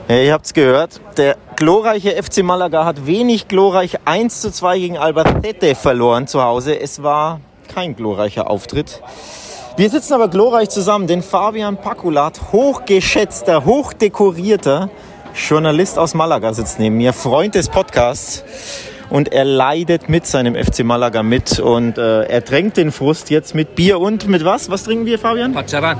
Ja, 0.08 0.16
ihr 0.16 0.40
es 0.42 0.54
gehört, 0.54 1.02
der 1.18 1.36
glorreiche 1.54 2.12
FC 2.12 2.42
Malaga 2.42 2.86
hat 2.86 3.04
wenig 3.04 3.46
glorreich 3.46 3.98
1 4.06 4.40
zu 4.40 4.50
2 4.50 4.78
gegen 4.78 4.96
Albacete 4.96 5.74
verloren 5.74 6.26
zu 6.26 6.42
Hause. 6.42 6.80
Es 6.80 7.02
war 7.02 7.40
kein 7.70 7.94
glorreicher 7.94 8.48
Auftritt. 8.48 9.02
Wir 9.76 9.90
sitzen 9.90 10.14
aber 10.14 10.28
glorreich 10.28 10.70
zusammen, 10.70 11.06
denn 11.06 11.22
Fabian 11.22 11.76
Pakulat, 11.76 12.40
hochgeschätzter, 12.52 13.66
hochdekorierter 13.66 14.88
Journalist 15.34 15.98
aus 15.98 16.14
Malaga, 16.14 16.54
sitzt 16.54 16.78
neben 16.78 16.96
mir, 16.96 17.12
Freund 17.12 17.54
des 17.54 17.68
Podcasts 17.68 18.42
und 19.10 19.32
er 19.32 19.44
leidet 19.44 20.08
mit 20.08 20.26
seinem 20.26 20.54
FC 20.54 20.84
Malaga 20.84 21.22
mit 21.22 21.58
und 21.58 21.98
äh, 21.98 22.22
er 22.22 22.44
tränkt 22.44 22.76
den 22.76 22.92
Frust 22.92 23.30
jetzt 23.30 23.54
mit 23.54 23.74
Bier 23.74 24.00
und 24.00 24.28
mit 24.28 24.44
was? 24.44 24.70
Was 24.70 24.84
trinken 24.84 25.06
wir, 25.06 25.18
Fabian? 25.18 25.52
Pacharan. 25.52 25.98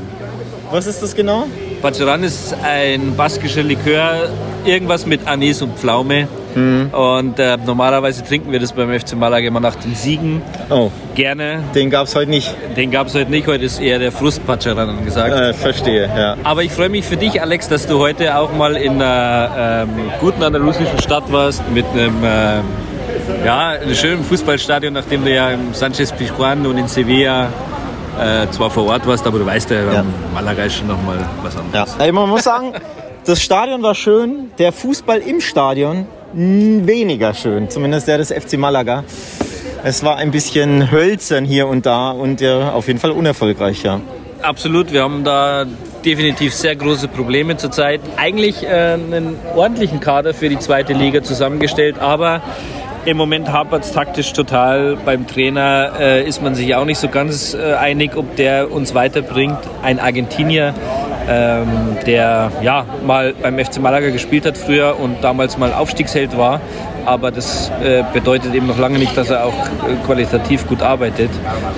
Was 0.70 0.86
ist 0.86 1.02
das 1.02 1.14
genau? 1.14 1.46
Pacharan 1.80 2.22
ist 2.24 2.54
ein 2.62 3.16
baskischer 3.16 3.62
Likör, 3.62 4.28
irgendwas 4.66 5.06
mit 5.06 5.26
Anis 5.26 5.62
und 5.62 5.78
Pflaume. 5.78 6.28
Mhm. 6.54 6.90
Und 6.92 7.38
äh, 7.38 7.56
normalerweise 7.64 8.24
trinken 8.24 8.52
wir 8.52 8.58
das 8.58 8.72
beim 8.72 8.90
FC 8.98 9.14
Malaga 9.14 9.46
immer 9.46 9.60
nach 9.60 9.76
den 9.76 9.94
Siegen. 9.94 10.42
Oh. 10.70 10.90
Gerne. 11.14 11.62
Den 11.74 11.88
gab 11.90 12.06
es 12.06 12.14
heute 12.14 12.30
nicht. 12.30 12.54
Den 12.76 12.90
gab 12.90 13.06
es 13.06 13.14
heute 13.14 13.30
nicht. 13.30 13.46
Heute 13.46 13.64
ist 13.64 13.80
eher 13.80 13.98
der 13.98 14.12
Frustpacharan 14.12 14.88
angesagt. 14.88 15.34
Äh, 15.34 15.54
verstehe, 15.54 16.06
ja. 16.06 16.36
Aber 16.44 16.62
ich 16.62 16.72
freue 16.72 16.88
mich 16.88 17.04
für 17.04 17.16
dich, 17.16 17.40
Alex, 17.40 17.68
dass 17.68 17.86
du 17.86 17.98
heute 17.98 18.36
auch 18.36 18.52
mal 18.52 18.76
in 18.76 19.00
einer 19.00 19.86
ähm, 19.88 20.10
guten 20.20 20.42
andalusischen 20.42 20.98
Stadt 20.98 21.30
warst 21.30 21.62
mit 21.70 21.86
einem 21.86 22.16
ähm, 22.24 22.64
ja, 23.44 23.70
ein 23.70 23.94
schönes 23.94 24.26
Fußballstadion, 24.26 24.92
nachdem 24.92 25.24
du 25.24 25.32
ja 25.32 25.50
im 25.50 25.72
Sanchez 25.74 26.12
Pizjuan 26.12 26.66
und 26.66 26.78
in 26.78 26.88
Sevilla 26.88 27.48
äh, 28.18 28.50
zwar 28.50 28.70
vor 28.70 28.86
Ort 28.86 29.06
warst, 29.06 29.26
aber 29.26 29.38
du 29.38 29.46
weißt 29.46 29.70
ja, 29.70 29.92
ja. 29.92 30.04
Malaga 30.34 30.64
ist 30.64 30.76
schon 30.76 30.88
nochmal 30.88 31.18
was 31.42 31.56
anderes. 31.56 31.96
Ja. 31.98 32.12
Man 32.12 32.28
muss 32.28 32.44
sagen, 32.44 32.72
das 33.24 33.40
Stadion 33.40 33.82
war 33.82 33.94
schön, 33.94 34.50
der 34.58 34.72
Fußball 34.72 35.18
im 35.18 35.40
Stadion 35.40 36.06
weniger 36.32 37.34
schön, 37.34 37.70
zumindest 37.70 38.08
der 38.08 38.18
des 38.18 38.32
FC 38.32 38.58
Malaga. 38.58 39.04
Es 39.84 40.02
war 40.02 40.16
ein 40.16 40.30
bisschen 40.30 40.90
hölzern 40.90 41.44
hier 41.44 41.68
und 41.68 41.86
da 41.86 42.10
und 42.10 42.40
ja, 42.40 42.72
auf 42.72 42.88
jeden 42.88 42.98
Fall 42.98 43.12
unerfolgreich, 43.12 43.82
ja. 43.82 44.00
Absolut, 44.42 44.92
wir 44.92 45.02
haben 45.02 45.24
da 45.24 45.64
definitiv 46.04 46.54
sehr 46.54 46.76
große 46.76 47.08
Probleme 47.08 47.56
zurzeit. 47.56 48.00
Eigentlich 48.16 48.62
äh, 48.62 48.68
einen 48.68 49.36
ordentlichen 49.54 50.00
Kader 50.00 50.32
für 50.32 50.48
die 50.48 50.58
zweite 50.58 50.92
Liga 50.92 51.22
zusammengestellt, 51.22 51.98
aber 51.98 52.42
im 53.08 53.16
Moment 53.16 53.50
hapert 53.50 53.84
es 53.84 53.92
taktisch 53.92 54.34
total. 54.34 54.96
Beim 54.96 55.26
Trainer 55.26 55.92
äh, 55.98 56.28
ist 56.28 56.42
man 56.42 56.54
sich 56.54 56.74
auch 56.74 56.84
nicht 56.84 56.98
so 56.98 57.08
ganz 57.08 57.54
äh, 57.54 57.72
einig, 57.72 58.16
ob 58.16 58.36
der 58.36 58.70
uns 58.70 58.94
weiterbringt. 58.94 59.58
Ein 59.82 59.98
Argentinier, 59.98 60.74
ähm, 61.26 61.96
der 62.06 62.52
ja 62.60 62.84
mal 63.06 63.32
beim 63.32 63.58
FC 63.58 63.80
Malaga 63.80 64.10
gespielt 64.10 64.44
hat 64.44 64.58
früher 64.58 65.00
und 65.00 65.24
damals 65.24 65.56
mal 65.56 65.72
Aufstiegsheld 65.72 66.36
war. 66.36 66.60
Aber 67.08 67.30
das 67.30 67.72
äh, 67.82 68.04
bedeutet 68.12 68.54
eben 68.54 68.66
noch 68.66 68.78
lange 68.78 68.98
nicht, 68.98 69.16
dass 69.16 69.30
er 69.30 69.46
auch 69.46 69.66
äh, 69.66 69.94
qualitativ 70.04 70.66
gut 70.66 70.82
arbeitet. 70.82 71.30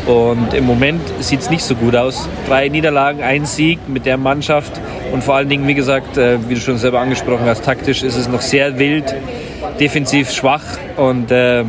Und 0.06 0.52
im 0.54 0.66
Moment 0.66 1.00
sieht 1.20 1.38
es 1.38 1.50
nicht 1.50 1.62
so 1.62 1.76
gut 1.76 1.94
aus. 1.94 2.28
Drei 2.48 2.68
Niederlagen, 2.68 3.22
ein 3.22 3.46
Sieg 3.46 3.78
mit 3.88 4.06
der 4.06 4.16
Mannschaft 4.16 4.72
und 5.12 5.22
vor 5.22 5.36
allen 5.36 5.48
Dingen, 5.48 5.68
wie 5.68 5.74
gesagt, 5.74 6.18
äh, 6.18 6.38
wie 6.48 6.54
du 6.54 6.60
schon 6.60 6.78
selber 6.78 6.98
angesprochen 6.98 7.44
hast, 7.46 7.64
taktisch 7.64 8.02
ist 8.02 8.16
es 8.16 8.28
noch 8.28 8.40
sehr 8.40 8.80
wild 8.80 9.14
defensiv 9.78 10.32
schwach 10.32 10.64
und 10.96 11.28
ähm, 11.30 11.66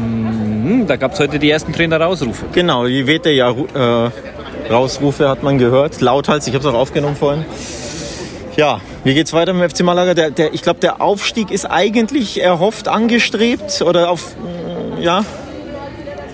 hm, 0.64 0.88
da 0.88 0.96
gab 0.96 1.14
es 1.14 1.20
heute 1.20 1.38
die 1.38 1.52
ersten 1.52 1.72
Trainer-Rausrufe. 1.72 2.46
Genau, 2.54 2.88
die 2.88 3.06
Wete 3.06 3.30
ja 3.30 3.52
äh, 3.52 4.10
Rausrufe 4.72 5.30
hat 5.30 5.44
man 5.44 5.60
gehört, 5.60 6.02
lauthals, 6.02 6.48
ich 6.48 6.56
habe 6.56 6.68
es 6.68 6.74
auch 6.74 6.78
aufgenommen 6.78 7.16
vorhin. 7.16 7.46
Ja, 8.58 8.82
wie 9.04 9.14
geht's 9.14 9.34
weiter 9.34 9.54
mit 9.54 9.64
dem 9.64 9.70
FC 9.70 9.84
Malaga? 9.84 10.14
Der, 10.14 10.32
der, 10.32 10.54
ich 10.54 10.62
glaube, 10.62 10.80
der 10.80 11.02
Aufstieg 11.02 11.52
ist 11.52 11.66
eigentlich 11.66 12.42
erhofft, 12.42 12.88
angestrebt 12.88 13.82
oder 13.82 14.10
auf, 14.10 14.36
ja, 15.00 15.24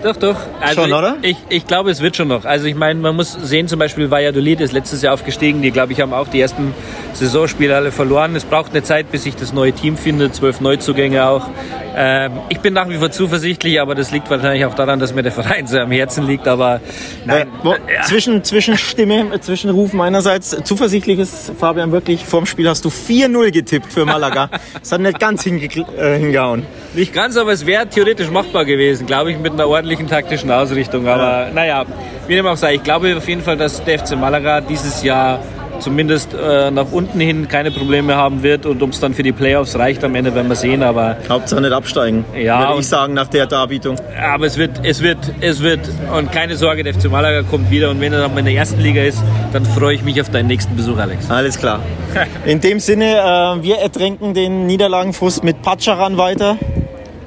doch, 0.03 0.15
doch. 0.15 0.35
Also 0.61 0.81
schon, 0.81 0.93
oder? 0.93 1.17
Ich, 1.21 1.31
ich, 1.49 1.57
ich 1.57 1.67
glaube, 1.67 1.91
es 1.91 2.01
wird 2.01 2.15
schon 2.15 2.27
noch. 2.27 2.45
Also 2.45 2.65
ich 2.65 2.75
meine, 2.75 2.99
man 2.99 3.15
muss 3.15 3.33
sehen, 3.33 3.67
zum 3.67 3.79
Beispiel 3.79 4.09
Valladolid 4.11 4.61
ist 4.61 4.73
letztes 4.73 5.01
Jahr 5.01 5.13
aufgestiegen. 5.13 5.61
Die, 5.61 5.71
glaube 5.71 5.93
ich, 5.93 6.01
haben 6.01 6.13
auch 6.13 6.27
die 6.27 6.39
ersten 6.39 6.73
Saisonspiele 7.13 7.75
alle 7.75 7.91
verloren. 7.91 8.35
Es 8.35 8.45
braucht 8.45 8.71
eine 8.71 8.83
Zeit, 8.83 9.11
bis 9.11 9.23
sich 9.23 9.35
das 9.35 9.53
neue 9.53 9.73
Team 9.73 9.97
findet. 9.97 10.35
Zwölf 10.35 10.61
Neuzugänge 10.61 11.27
auch. 11.27 11.49
Ähm, 11.95 12.33
ich 12.49 12.59
bin 12.59 12.73
nach 12.73 12.89
wie 12.89 12.97
vor 12.97 13.09
zuversichtlich, 13.09 13.81
aber 13.81 13.95
das 13.95 14.11
liegt 14.11 14.29
wahrscheinlich 14.29 14.65
auch 14.65 14.75
daran, 14.75 14.99
dass 14.99 15.15
mir 15.15 15.23
der 15.23 15.31
Verein 15.31 15.65
sehr 15.65 15.81
am 15.81 15.91
Herzen 15.91 16.27
liegt. 16.27 16.47
Aber 16.47 16.79
nein. 17.25 17.47
Äh, 17.47 17.51
wo, 17.63 17.71
ja. 17.71 18.03
zwischen, 18.03 18.43
Zwischenstimme, 18.43 19.33
äh, 19.33 19.39
Zwischenruf 19.39 19.93
meinerseits. 19.93 20.55
Zuversichtlich 20.63 21.17
ist 21.17 21.53
Fabian 21.59 21.91
wirklich. 21.91 22.23
Vorm 22.23 22.45
Spiel 22.45 22.69
hast 22.69 22.85
du 22.85 22.89
4-0 22.89 23.51
getippt 23.51 23.91
für 23.91 24.05
Malaga. 24.05 24.49
das 24.79 24.91
hat 24.91 25.01
nicht 25.01 25.19
ganz 25.19 25.45
äh, 25.45 25.49
hingehauen. 25.49 26.67
Nicht 26.93 27.13
ganz, 27.13 27.35
aber 27.35 27.51
es 27.51 27.65
wäre 27.65 27.87
theoretisch 27.87 28.29
machbar 28.29 28.65
gewesen, 28.65 29.07
glaube 29.07 29.31
ich, 29.31 29.39
mit 29.39 29.53
einer 29.53 29.67
ordentlichen 29.67 29.86
ordentlichen 29.87 30.07
taktischen 30.07 30.51
Ausrichtung. 30.51 31.07
Aber 31.07 31.47
naja, 31.53 31.85
wie 32.27 32.35
dem 32.35 32.45
auch 32.45 32.57
sei, 32.57 32.75
ich 32.75 32.83
glaube 32.83 33.15
auf 33.15 33.27
jeden 33.27 33.41
Fall, 33.41 33.55
dass 33.55 33.83
der 33.85 33.99
FC 33.99 34.17
Malaga 34.17 34.59
dieses 34.59 35.01
Jahr 35.01 35.39
zumindest 35.79 36.33
äh, 36.33 36.71
nach 36.71 36.91
unten 36.91 37.19
hin 37.19 37.47
keine 37.47 37.71
Probleme 37.71 38.15
haben 38.15 38.43
wird 38.43 38.65
und 38.65 38.81
ob 38.81 38.91
es 38.91 38.99
dann 38.99 39.13
für 39.13 39.21
die 39.21 39.31
Playoffs 39.31 39.77
reicht 39.77 40.03
am 40.03 40.15
Ende 40.15 40.33
werden 40.33 40.49
wir 40.49 40.55
sehen, 40.55 40.81
aber 40.81 41.17
Hauptsache 41.29 41.61
nicht 41.61 41.71
absteigen, 41.71 42.25
ja, 42.35 42.67
würde 42.67 42.79
ich 42.79 42.87
sagen 42.87 43.13
nach 43.13 43.27
der 43.27 43.45
Darbietung. 43.45 43.95
Aber 44.19 44.47
es 44.47 44.57
wird, 44.57 44.71
es 44.83 45.03
wird, 45.03 45.19
es 45.39 45.61
wird 45.61 45.81
und 46.17 46.31
keine 46.31 46.55
Sorge, 46.57 46.83
der 46.83 46.95
FC 46.95 47.11
Malaga 47.11 47.43
kommt 47.43 47.69
wieder 47.69 47.91
und 47.91 48.01
wenn 48.01 48.11
er 48.11 48.21
dann 48.21 48.35
in 48.35 48.45
der 48.45 48.55
ersten 48.55 48.81
Liga 48.81 49.03
ist, 49.03 49.23
dann 49.53 49.65
freue 49.65 49.93
ich 49.93 50.03
mich 50.03 50.19
auf 50.19 50.31
deinen 50.31 50.47
nächsten 50.47 50.75
Besuch, 50.75 50.97
Alex. 50.97 51.29
Alles 51.29 51.59
klar. 51.59 51.79
In 52.45 52.59
dem 52.59 52.79
Sinne, 52.79 53.13
äh, 53.13 53.63
wir 53.63 53.77
ertränken 53.77 54.33
den 54.33 54.65
Niederlagenfrust 54.65 55.43
mit 55.43 55.61
Patscharan 55.61 56.17
weiter. 56.17 56.57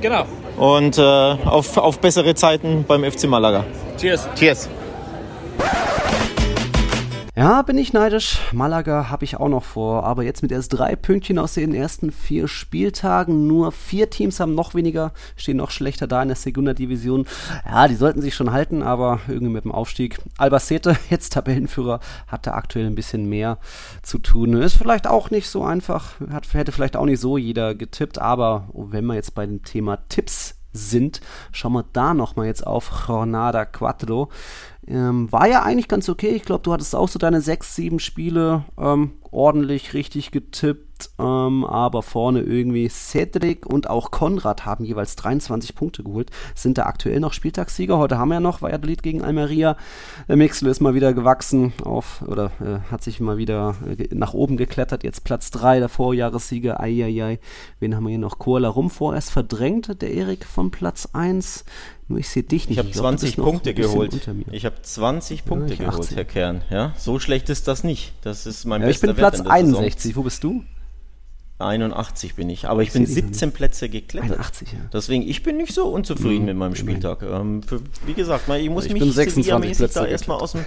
Genau. 0.00 0.26
Und 0.60 0.98
äh, 0.98 1.00
auf, 1.00 1.78
auf 1.78 2.00
bessere 2.00 2.34
Zeiten 2.34 2.84
beim 2.86 3.02
FC 3.02 3.24
Malaga. 3.24 3.64
Cheers. 3.98 4.28
Cheers. 4.34 4.68
Ja, 7.36 7.62
bin 7.62 7.78
ich 7.78 7.92
neidisch. 7.92 8.40
Malaga 8.52 9.08
habe 9.08 9.24
ich 9.24 9.36
auch 9.36 9.48
noch 9.48 9.62
vor, 9.62 10.02
aber 10.02 10.24
jetzt 10.24 10.42
mit 10.42 10.50
erst 10.50 10.76
drei 10.76 10.96
Pünktchen 10.96 11.38
aus 11.38 11.54
den 11.54 11.72
ersten 11.72 12.10
vier 12.10 12.48
Spieltagen. 12.48 13.46
Nur 13.46 13.70
vier 13.70 14.10
Teams 14.10 14.40
haben 14.40 14.56
noch 14.56 14.74
weniger, 14.74 15.12
stehen 15.36 15.58
noch 15.58 15.70
schlechter 15.70 16.08
da 16.08 16.22
in 16.22 16.28
der 16.28 16.36
Segunda 16.36 16.74
Division. 16.74 17.26
Ja, 17.64 17.86
die 17.86 17.94
sollten 17.94 18.20
sich 18.20 18.34
schon 18.34 18.50
halten, 18.50 18.82
aber 18.82 19.20
irgendwie 19.28 19.52
mit 19.52 19.64
dem 19.64 19.70
Aufstieg. 19.70 20.18
Albacete, 20.38 20.96
jetzt 21.10 21.32
Tabellenführer, 21.32 22.00
hat 22.26 22.48
da 22.48 22.54
aktuell 22.54 22.86
ein 22.86 22.96
bisschen 22.96 23.28
mehr 23.28 23.58
zu 24.02 24.18
tun. 24.18 24.54
Ist 24.54 24.76
vielleicht 24.76 25.06
auch 25.06 25.30
nicht 25.30 25.48
so 25.48 25.62
einfach, 25.62 26.14
hat, 26.30 26.52
hätte 26.52 26.72
vielleicht 26.72 26.96
auch 26.96 27.06
nicht 27.06 27.20
so 27.20 27.38
jeder 27.38 27.76
getippt, 27.76 28.18
aber 28.18 28.68
wenn 28.74 29.06
wir 29.06 29.14
jetzt 29.14 29.36
bei 29.36 29.46
dem 29.46 29.62
Thema 29.62 29.98
Tipps 30.08 30.56
sind, 30.72 31.20
schauen 31.52 31.72
wir 31.72 31.84
da 31.92 32.14
nochmal 32.14 32.46
jetzt 32.46 32.66
auf 32.66 32.90
Jornada 33.08 33.64
Quattro. 33.64 34.30
Ähm, 34.86 35.30
war 35.30 35.46
ja 35.46 35.62
eigentlich 35.62 35.88
ganz 35.88 36.08
okay. 36.08 36.30
Ich 36.30 36.44
glaube, 36.44 36.62
du 36.62 36.72
hattest 36.72 36.94
auch 36.94 37.08
so 37.08 37.18
deine 37.18 37.40
sechs, 37.40 37.76
sieben 37.76 38.00
Spiele 38.00 38.64
ähm, 38.78 39.12
ordentlich 39.30 39.94
richtig 39.94 40.30
getippt. 40.30 41.10
Ähm, 41.18 41.64
aber 41.64 42.02
vorne 42.02 42.40
irgendwie 42.40 42.88
Cedric 42.88 43.64
und 43.64 43.88
auch 43.88 44.10
Konrad 44.10 44.66
haben 44.66 44.84
jeweils 44.84 45.16
23 45.16 45.74
Punkte 45.74 46.02
geholt. 46.02 46.30
Sind 46.54 46.76
da 46.76 46.84
aktuell 46.84 47.20
noch 47.20 47.32
Spieltagssieger. 47.32 47.96
Heute 47.96 48.18
haben 48.18 48.28
wir 48.28 48.34
ja 48.34 48.40
noch 48.40 48.60
Valladolid 48.60 49.02
gegen 49.02 49.22
Almeria. 49.22 49.76
Der 50.28 50.36
Mixel 50.36 50.68
ist 50.68 50.80
mal 50.80 50.94
wieder 50.94 51.14
gewachsen 51.14 51.72
auf 51.84 52.22
oder 52.26 52.50
äh, 52.60 52.90
hat 52.90 53.02
sich 53.02 53.20
mal 53.20 53.38
wieder 53.38 53.76
äh, 53.86 54.14
nach 54.14 54.34
oben 54.34 54.56
geklettert. 54.56 55.04
Jetzt 55.04 55.24
Platz 55.24 55.50
3 55.50 55.78
der 55.78 55.88
Vorjahressieger. 55.88 56.80
Eieiei. 56.80 57.38
Wen 57.78 57.96
haben 57.96 58.04
wir 58.04 58.10
hier 58.10 58.18
noch? 58.18 58.38
Koala 58.38 58.68
Rum 58.68 58.90
vorerst 58.90 59.30
verdrängt. 59.30 60.02
Der 60.02 60.12
Erik 60.12 60.44
von 60.44 60.70
Platz 60.70 61.08
1. 61.12 61.64
Nur 62.10 62.18
ich 62.18 62.28
sehe 62.28 62.42
dich 62.42 62.68
nicht. 62.68 62.76
Ich 62.76 62.84
habe 62.84 62.90
20 62.90 63.36
Punkte 63.36 63.72
geholt. 63.72 64.28
Ich 64.50 64.64
habe 64.64 64.74
20 64.82 65.44
Punkte 65.44 65.74
ja, 65.74 65.90
geholt, 65.90 66.10
Herr 66.10 66.24
Kern. 66.24 66.62
Ja, 66.68 66.92
so 66.98 67.20
schlecht 67.20 67.48
ist 67.50 67.68
das 67.68 67.84
nicht. 67.84 68.12
Das 68.22 68.46
ist 68.46 68.64
mein 68.64 68.80
ja, 68.80 68.88
bester 68.88 69.06
Ich 69.06 69.14
bin 69.14 69.16
Platz 69.16 69.40
61. 69.40 70.02
Saison. 70.02 70.16
Wo 70.16 70.22
bist 70.24 70.42
du? 70.42 70.64
81 71.60 72.34
bin 72.34 72.50
ich, 72.50 72.66
aber 72.68 72.82
ich, 72.82 72.88
ich 72.88 72.94
bin 72.94 73.06
17 73.06 73.52
Plätze 73.52 73.88
geklettert. 73.88 74.32
81, 74.32 74.72
ja. 74.72 74.78
Deswegen, 74.92 75.22
ich 75.22 75.44
bin 75.44 75.56
nicht 75.56 75.72
so 75.72 75.86
unzufrieden 75.86 76.40
mhm, 76.40 76.46
mit 76.46 76.56
meinem 76.56 76.74
Spieltag. 76.74 77.22
Ähm, 77.22 77.62
für, 77.62 77.80
wie 78.06 78.14
gesagt, 78.14 78.48
ich 78.48 78.70
muss 78.70 78.86
ich 78.86 78.92
mich 78.92 79.02
bin 79.02 79.12
26 79.12 79.76
Plätze 79.76 80.00
da 80.00 80.06
erstmal 80.06 80.40
aus 80.40 80.52
dem 80.52 80.64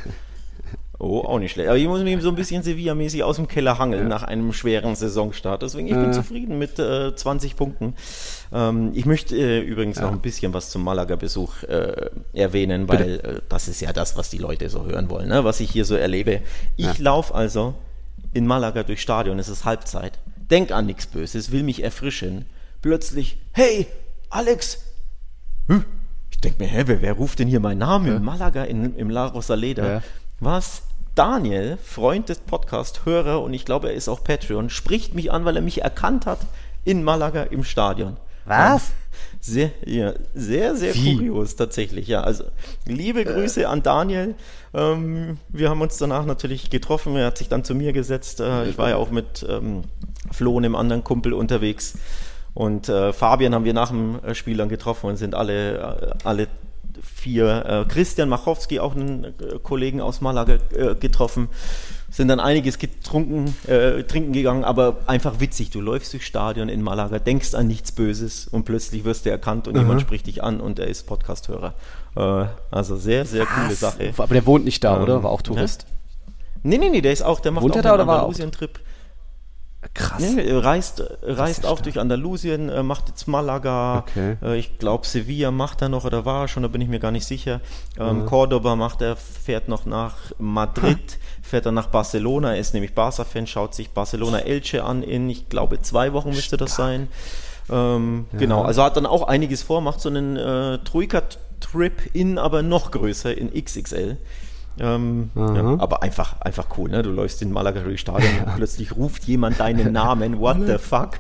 Oh, 1.00 1.20
auch 1.20 1.40
nicht 1.40 1.52
schlecht. 1.52 1.68
Aber 1.68 1.78
ich 1.78 1.88
muss 1.88 2.02
mich 2.02 2.22
so 2.22 2.30
ein 2.30 2.36
bisschen 2.36 2.64
Sevilla-mäßig 2.64 3.24
aus 3.24 3.36
dem 3.36 3.50
Keller 3.50 3.78
hangeln 3.78 4.04
ja. 4.04 4.08
nach 4.08 4.24
einem 4.24 4.54
schweren 4.54 4.96
Saisonstart. 4.96 5.62
Deswegen, 5.62 5.88
ich 5.88 5.94
bin 5.94 6.12
äh. 6.12 6.14
zufrieden 6.14 6.58
mit 6.58 6.80
äh, 6.80 7.14
20 7.14 7.58
Punkten. 7.58 7.96
Ähm, 8.54 8.92
ich 8.94 9.06
möchte 9.06 9.36
äh, 9.36 9.62
übrigens 9.62 9.98
ja. 9.98 10.04
noch 10.04 10.12
ein 10.12 10.22
bisschen 10.22 10.54
was 10.54 10.70
zum 10.70 10.84
Malaga-Besuch 10.84 11.64
äh, 11.64 12.10
erwähnen, 12.34 12.88
weil 12.88 13.20
äh, 13.20 13.42
das 13.50 13.68
ist 13.68 13.82
ja 13.82 13.92
das, 13.92 14.16
was 14.16 14.30
die 14.30 14.38
Leute 14.38 14.70
so 14.70 14.86
hören 14.86 15.10
wollen, 15.10 15.30
ne? 15.30 15.44
was 15.44 15.60
ich 15.60 15.72
hier 15.72 15.86
so 15.86 15.96
erlebe. 15.96 16.42
Ich 16.78 16.86
ja. 16.86 16.94
laufe 17.00 17.34
also 17.34 17.74
in 18.32 18.46
Malaga 18.46 18.84
durchs 18.84 19.02
Stadion, 19.02 19.40
es 19.40 19.50
ist 19.50 19.66
Halbzeit. 19.66 20.20
Denk 20.52 20.72
an 20.72 20.86
nichts 20.86 21.08
Böses, 21.08 21.52
will 21.52 21.64
mich 21.64 21.84
erfrischen. 21.84 22.46
Plötzlich, 22.84 23.40
hey, 23.54 23.88
Alex! 24.30 24.84
Hm? 25.68 25.86
Ich 26.30 26.40
denke 26.40 26.62
mir, 26.62 26.70
hä, 26.70 26.84
wer, 26.86 27.02
wer, 27.02 27.14
ruft 27.14 27.40
denn 27.40 27.48
hier 27.48 27.60
meinen 27.60 27.80
Namen? 27.80 28.08
Ja. 28.08 28.16
In 28.18 28.24
Malaga, 28.24 28.66
in, 28.66 28.96
im 28.96 29.10
La 29.10 29.28
Rosaleda. 29.28 30.04
Was? 30.40 30.84
Daniel, 31.16 31.78
Freund 31.84 32.30
des 32.30 32.40
Podcasts, 32.40 33.06
Hörer 33.06 33.42
und 33.42 33.54
ich 33.54 33.66
glaube, 33.66 33.90
er 33.90 33.94
ist 33.94 34.10
auch 34.10 34.24
Patreon, 34.24 34.70
spricht 34.70 35.14
mich 35.14 35.32
an, 35.32 35.46
weil 35.46 35.56
er 35.56 35.62
mich 35.62 35.82
erkannt 35.82 36.26
hat 36.26 36.40
in 36.84 37.04
Malaga 37.04 37.44
im 37.44 37.64
Stadion. 37.64 38.18
Was? 38.46 38.92
Sehr, 39.40 39.72
ja, 39.86 40.14
sehr, 40.34 40.76
sehr 40.76 40.96
Wie? 40.96 41.18
kurios 41.18 41.56
tatsächlich. 41.56 42.08
Ja, 42.08 42.22
also 42.22 42.46
liebe 42.86 43.22
äh. 43.22 43.26
Grüße 43.26 43.68
an 43.68 43.84
Daniel. 43.84 44.36
Ähm, 44.74 45.38
wir 45.50 45.70
haben 45.70 45.82
uns 45.82 45.98
danach 45.98 46.26
natürlich 46.26 46.70
getroffen. 46.70 47.16
Er 47.16 47.28
hat 47.28 47.38
sich 47.38 47.50
dann 47.50 47.64
zu 47.64 47.76
mir 47.76 47.94
gesetzt. 47.94 48.40
Äh, 48.40 48.70
ich 48.70 48.78
war 48.78 48.90
ja 48.90 48.96
auch 48.96 49.12
mit 49.12 49.46
ähm, 49.48 49.84
Flo, 50.32 50.58
einem 50.58 50.76
anderen 50.76 51.04
Kumpel, 51.04 51.34
unterwegs. 51.34 51.96
Und 52.54 52.88
äh, 52.88 53.12
Fabian 53.14 53.54
haben 53.54 53.66
wir 53.66 53.74
nach 53.74 53.90
dem 53.90 54.20
Spiel 54.34 54.58
dann 54.58 54.70
getroffen 54.70 55.10
und 55.10 55.18
sind 55.18 55.36
alle, 55.36 55.78
äh, 55.78 56.12
alle 56.24 56.48
vier 57.02 57.66
äh, 57.66 57.86
Christian 57.92 58.30
Machowski, 58.30 58.80
auch 58.80 58.96
einen 58.96 59.26
äh, 59.26 59.60
Kollegen 59.62 60.02
aus 60.02 60.22
Malaga, 60.22 60.58
äh, 60.76 60.96
getroffen. 60.96 61.50
Sind 62.14 62.28
dann 62.28 62.40
einiges 62.40 62.78
getrunken, 62.78 63.56
äh, 63.66 64.04
trinken 64.04 64.34
gegangen, 64.34 64.64
aber 64.64 64.98
einfach 65.08 65.40
witzig. 65.40 65.72
Du 65.72 65.82
läufst 65.82 66.14
durchs 66.14 66.28
Stadion 66.28 66.70
in 66.70 66.84
Malaga, 66.84 67.18
denkst 67.18 67.56
an 67.56 67.66
nichts 67.66 67.92
Böses 67.92 68.48
und 68.48 68.66
plötzlich 68.66 69.04
wirst 69.04 69.26
du 69.26 69.32
erkannt 69.32 69.68
und 69.68 69.74
mhm. 69.74 69.80
jemand 69.80 70.02
spricht 70.02 70.28
dich 70.28 70.44
an 70.44 70.62
und 70.62 70.78
er 70.78 70.86
ist 70.86 71.08
Podcasthörer. 71.08 71.74
Äh, 72.16 72.46
also 72.70 72.98
sehr, 72.98 73.26
sehr 73.26 73.46
Was? 73.46 73.50
coole 73.50 73.76
Sache. 73.76 74.14
Aber 74.16 74.32
der 74.32 74.46
wohnt 74.46 74.64
nicht 74.64 74.84
da, 74.84 74.98
ähm, 74.98 75.02
oder? 75.02 75.24
War 75.24 75.32
auch 75.32 75.42
Tourist? 75.42 75.88
Ja. 75.88 76.32
Nee, 76.62 76.78
nee, 76.78 76.90
nee, 76.90 77.02
der 77.02 77.14
ist 77.14 77.24
auch, 77.24 77.40
der 77.40 77.52
macht 77.52 77.64
Wohnt 77.64 77.78
auch 77.78 77.82
da, 77.82 77.94
einen 77.94 78.02
Andalusien-Trip. 78.02 78.80
Krass. 79.94 80.22
Nee, 80.22 80.52
reist 80.52 81.04
reist 81.22 81.66
auch 81.66 81.82
durch 81.82 82.00
Andalusien, 82.00 82.70
äh, 82.70 82.84
macht 82.84 83.10
jetzt 83.10 83.28
Malaga, 83.28 84.00
okay. 84.00 84.38
äh, 84.42 84.58
ich 84.58 84.80
glaube 84.80 85.06
Sevilla 85.06 85.52
macht 85.52 85.82
er 85.82 85.90
noch 85.90 86.06
oder 86.06 86.26
war 86.26 86.44
er 86.44 86.48
schon, 86.48 86.64
da 86.64 86.70
bin 86.70 86.82
ich 86.82 86.88
mir 86.88 87.00
gar 87.00 87.12
nicht 87.12 87.26
sicher. 87.26 87.62
Ähm, 88.00 88.22
mhm. 88.22 88.26
Cordoba 88.26 88.76
macht 88.76 89.02
er, 89.02 89.16
fährt 89.16 89.68
noch 89.68 89.86
nach 89.86 90.16
Madrid, 90.40 91.20
fährt 91.42 91.66
dann 91.66 91.76
nach 91.76 91.88
Barcelona, 91.88 92.54
er 92.54 92.60
ist 92.60 92.74
nämlich 92.74 92.94
Barca-Fan, 92.94 93.46
schaut 93.46 93.76
sich 93.76 93.92
Barcelona 93.92 94.40
Elche 94.40 94.84
an 94.84 95.04
in, 95.04 95.30
ich 95.30 95.50
glaube, 95.50 95.82
zwei 95.82 96.14
Wochen 96.14 96.30
müsste 96.30 96.58
das 96.58 96.76
sein. 96.76 97.08
Ähm, 97.70 98.26
ja. 98.34 98.40
Genau, 98.40 98.64
also 98.64 98.84
hat 98.84 98.98
dann 98.98 99.06
auch 99.06 99.28
einiges 99.28 99.64
vor, 99.64 99.82
macht 99.82 100.02
so 100.02 100.10
einen 100.10 100.38
äh, 100.38 100.80
Troika-Trip 100.80 102.10
in, 102.14 102.38
aber 102.38 102.62
noch 102.62 102.92
größer, 102.92 103.38
in 103.38 103.54
XXL. 103.54 104.18
Ähm, 104.80 105.30
ja, 105.36 105.78
aber 105.80 106.02
einfach, 106.02 106.42
einfach 106.42 106.66
cool, 106.78 106.90
ne? 106.90 107.04
Du 107.04 107.12
läufst 107.12 107.42
in 107.42 107.52
Malaga 107.52 107.82
durch 107.82 108.02
Stadion 108.02 108.32
und 108.46 108.56
plötzlich 108.56 108.96
ruft 108.96 109.26
jemand 109.26 109.60
deinen 109.60 109.92
Namen, 109.94 110.40
what 110.40 110.58
the 110.66 110.78
fuck? 110.80 111.20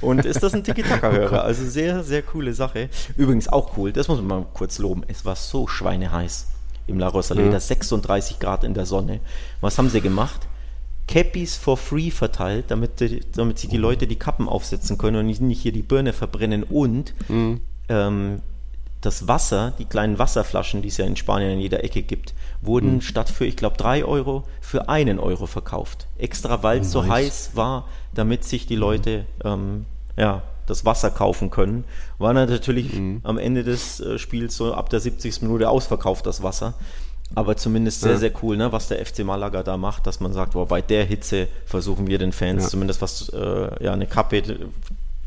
Und 0.00 0.24
ist 0.24 0.42
das 0.42 0.54
ein 0.54 0.64
Tiki-Taka-Hörer? 0.64 1.42
Also 1.44 1.64
sehr, 1.66 2.02
sehr 2.02 2.22
coole 2.22 2.54
Sache. 2.54 2.88
Übrigens 3.16 3.48
auch 3.48 3.76
cool, 3.76 3.92
das 3.92 4.08
muss 4.08 4.18
man 4.18 4.26
mal 4.26 4.46
kurz 4.54 4.78
loben. 4.78 5.02
Es 5.08 5.24
war 5.24 5.36
so 5.36 5.66
schweineheiß 5.66 6.48
im 6.86 6.98
La 6.98 7.08
Rosaleda, 7.08 7.52
ja. 7.52 7.60
36 7.60 8.38
Grad 8.38 8.64
in 8.64 8.74
der 8.74 8.86
Sonne. 8.86 9.20
Was 9.60 9.78
haben 9.78 9.90
sie 9.90 10.00
gemacht? 10.00 10.48
Cappies 11.06 11.56
for 11.56 11.76
free 11.76 12.10
verteilt, 12.10 12.66
damit, 12.68 13.02
damit 13.34 13.58
sich 13.58 13.70
die 13.70 13.76
Leute 13.76 14.06
die 14.06 14.16
Kappen 14.16 14.48
aufsetzen 14.48 14.98
können 14.98 15.16
und 15.16 15.40
nicht 15.40 15.60
hier 15.60 15.72
die 15.72 15.82
Birne 15.82 16.12
verbrennen 16.12 16.62
und 16.64 17.14
mhm. 17.28 17.60
ähm, 17.88 18.42
das 19.00 19.28
Wasser, 19.28 19.72
die 19.78 19.84
kleinen 19.84 20.18
Wasserflaschen, 20.18 20.82
die 20.82 20.88
es 20.88 20.96
ja 20.96 21.06
in 21.06 21.16
Spanien 21.16 21.52
in 21.52 21.60
jeder 21.60 21.84
Ecke 21.84 22.02
gibt, 22.02 22.34
wurden 22.60 22.94
mhm. 22.94 23.00
statt 23.00 23.28
für, 23.28 23.44
ich 23.44 23.56
glaube, 23.56 23.76
drei 23.76 24.04
Euro 24.04 24.44
für 24.60 24.88
einen 24.88 25.18
Euro 25.20 25.46
verkauft. 25.46 26.06
Extra, 26.18 26.62
weil 26.62 26.80
es 26.80 26.88
oh, 26.88 27.02
so 27.02 27.08
heiß 27.08 27.52
war, 27.54 27.86
damit 28.14 28.44
sich 28.44 28.66
die 28.66 28.76
Leute 28.76 29.26
ähm, 29.44 29.86
ja, 30.16 30.42
das 30.66 30.84
Wasser 30.84 31.10
kaufen 31.10 31.50
können. 31.50 31.84
War 32.18 32.32
natürlich 32.32 32.92
mhm. 32.92 33.20
am 33.22 33.38
Ende 33.38 33.62
des 33.62 34.00
äh, 34.00 34.18
Spiels 34.18 34.56
so 34.56 34.74
ab 34.74 34.90
der 34.90 35.00
70. 35.00 35.42
Minute 35.42 35.68
ausverkauft, 35.68 36.26
das 36.26 36.42
Wasser. 36.42 36.74
Aber 37.34 37.56
zumindest 37.56 38.00
sehr, 38.00 38.12
ja. 38.12 38.18
sehr 38.18 38.32
cool, 38.42 38.56
ne, 38.56 38.72
was 38.72 38.88
der 38.88 39.04
FC 39.04 39.20
Malaga 39.20 39.62
da 39.62 39.76
macht, 39.76 40.06
dass 40.06 40.18
man 40.18 40.32
sagt, 40.32 40.54
boah, 40.54 40.66
bei 40.66 40.80
der 40.80 41.04
Hitze 41.04 41.46
versuchen 41.66 42.06
wir 42.06 42.18
den 42.18 42.32
Fans 42.32 42.64
ja. 42.64 42.68
zumindest 42.70 43.02
was, 43.02 43.28
äh, 43.28 43.84
ja, 43.84 43.92
eine 43.92 44.06
Kappe 44.06 44.42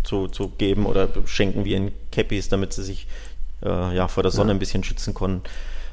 zu, 0.04 0.28
zu 0.28 0.50
geben 0.58 0.88
oder 0.88 1.08
schenken 1.26 1.64
wir 1.64 1.78
ihnen 1.78 1.92
Cappies, 2.12 2.50
damit 2.50 2.74
sie 2.74 2.84
sich 2.84 3.08
äh, 3.64 3.96
ja, 3.96 4.08
vor 4.08 4.24
der 4.24 4.32
Sonne 4.32 4.50
ja. 4.50 4.56
ein 4.56 4.60
bisschen 4.60 4.84
schützen 4.84 5.14
konnten. 5.14 5.44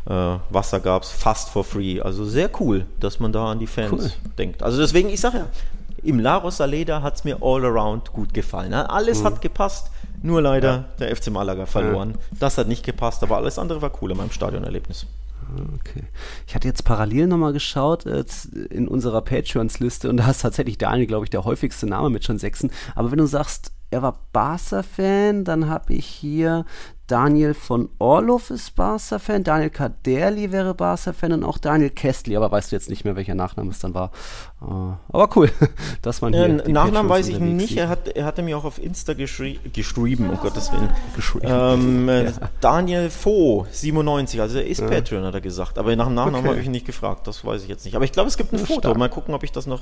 Äh, 0.07 0.39
Wasser 0.51 0.81
gab 0.81 1.03
es 1.03 1.11
fast 1.11 1.51
for 1.51 1.65
free. 1.65 2.01
Also 2.01 2.25
sehr 2.25 2.51
cool, 2.61 2.87
dass 3.01 3.21
man 3.21 3.33
da 3.33 3.53
an 3.53 3.59
die 3.59 3.67
Fans 3.67 3.93
cool. 3.93 4.11
denkt. 4.39 4.63
Also 4.63 4.79
deswegen, 4.79 5.09
ich 5.09 5.21
sage 5.21 5.39
ja, 5.39 5.47
im 6.03 6.19
La 6.21 6.37
Rosaleda 6.37 7.03
hat 7.03 7.17
es 7.17 7.25
mir 7.25 7.39
all 7.43 7.65
around 7.65 8.13
gut 8.13 8.33
gefallen. 8.33 8.71
Ne? 8.71 8.89
Alles 8.89 9.21
mhm. 9.21 9.27
hat 9.27 9.41
gepasst, 9.43 9.91
nur 10.23 10.41
leider 10.41 10.73
ja. 10.73 10.85
der 11.01 11.15
FC 11.15 11.31
Malaga 11.31 11.67
verloren. 11.67 12.13
Ja. 12.13 12.37
Das 12.41 12.59
hat 12.59 12.69
nicht 12.69 12.85
gepasst, 12.85 13.23
aber 13.23 13.37
alles 13.37 13.59
andere 13.59 13.83
war 13.83 13.93
cool 14.01 14.13
in 14.13 14.17
meinem 14.17 14.31
Stadionerlebnis. 14.31 15.07
Okay. 15.81 16.05
Ich 16.47 16.55
hatte 16.55 16.69
jetzt 16.69 16.85
parallel 16.85 17.27
nochmal 17.27 17.53
geschaut 17.53 18.05
äh, 18.07 18.25
in 18.71 18.87
unserer 18.87 19.23
Patreons-Liste 19.23 20.09
und 20.09 20.19
da 20.19 20.31
ist 20.31 20.43
tatsächlich 20.43 20.79
Daniel, 20.79 21.07
glaube 21.07 21.25
ich, 21.25 21.31
der 21.31 21.45
häufigste 21.45 21.87
Name 21.87 22.11
mit 22.11 22.25
schon 22.25 22.39
sechsen. 22.39 22.71
Aber 22.95 23.11
wenn 23.11 23.19
du 23.19 23.27
sagst, 23.27 23.73
er 23.91 24.03
war 24.03 24.19
Barca-Fan, 24.33 25.45
dann 25.45 25.69
habe 25.69 25.95
ich 25.95 26.05
hier 26.05 26.67
Daniel 27.09 27.55
von 27.55 27.89
Orloff 27.99 28.51
ist 28.51 28.77
Barca-Fan, 28.77 29.43
Daniel 29.43 29.71
Kaderli 29.71 30.53
wäre 30.53 30.75
Barca-Fan 30.75 31.33
und 31.33 31.43
auch 31.43 31.57
Daniel 31.57 31.89
Kestli, 31.89 32.37
aber 32.37 32.53
weißt 32.53 32.71
du 32.71 32.77
jetzt 32.77 32.91
nicht 32.91 33.05
mehr, 33.05 33.17
welcher 33.17 33.35
Nachname 33.35 33.71
es 33.71 33.79
dann 33.79 33.95
war. 33.95 34.13
Uh, 34.61 34.93
aber 35.09 35.35
cool, 35.35 35.51
dass 36.03 36.21
man 36.21 36.35
hier. 36.35 36.45
Äh, 36.45 36.71
Nachnamen 36.71 37.09
weiß 37.09 37.29
ich 37.29 37.39
nicht, 37.39 37.79
er, 37.79 37.89
hat, 37.89 38.09
er 38.09 38.27
hatte 38.27 38.43
mir 38.43 38.59
auch 38.59 38.65
auf 38.65 38.79
Insta 38.79 39.15
geschri 39.15 39.59
geschrieben, 39.73 40.29
um 40.29 40.37
Gottes 40.37 40.71
Willen. 40.71 40.91
Ähm, 41.43 42.09
äh, 42.11 42.25
ja. 42.27 42.33
Daniel 42.61 43.09
Fo, 43.09 43.67
97, 43.71 44.43
also 44.43 44.59
er 44.59 44.67
ist 44.67 44.81
ja. 44.81 44.89
Patreon, 44.89 45.25
hat 45.25 45.35
er 45.35 45.41
gesagt, 45.41 45.79
aber 45.79 45.97
nach 45.97 46.07
dem 46.07 46.15
Nachnamen 46.15 46.41
okay. 46.41 46.49
habe 46.49 46.61
ich 46.61 46.67
ihn 46.67 46.73
nicht 46.73 46.87
gefragt, 46.87 47.27
das 47.27 47.43
weiß 47.43 47.63
ich 47.63 47.69
jetzt 47.69 47.87
nicht. 47.87 47.97
Aber 47.97 48.05
ich 48.05 48.13
glaube, 48.13 48.29
es 48.29 48.37
gibt 48.37 48.53
ein 48.53 48.59
Foto, 48.59 48.81
stark. 48.81 48.99
mal 48.99 49.09
gucken, 49.09 49.35
ob 49.35 49.43
ich 49.45 49.53
das 49.53 49.67
noch 49.67 49.81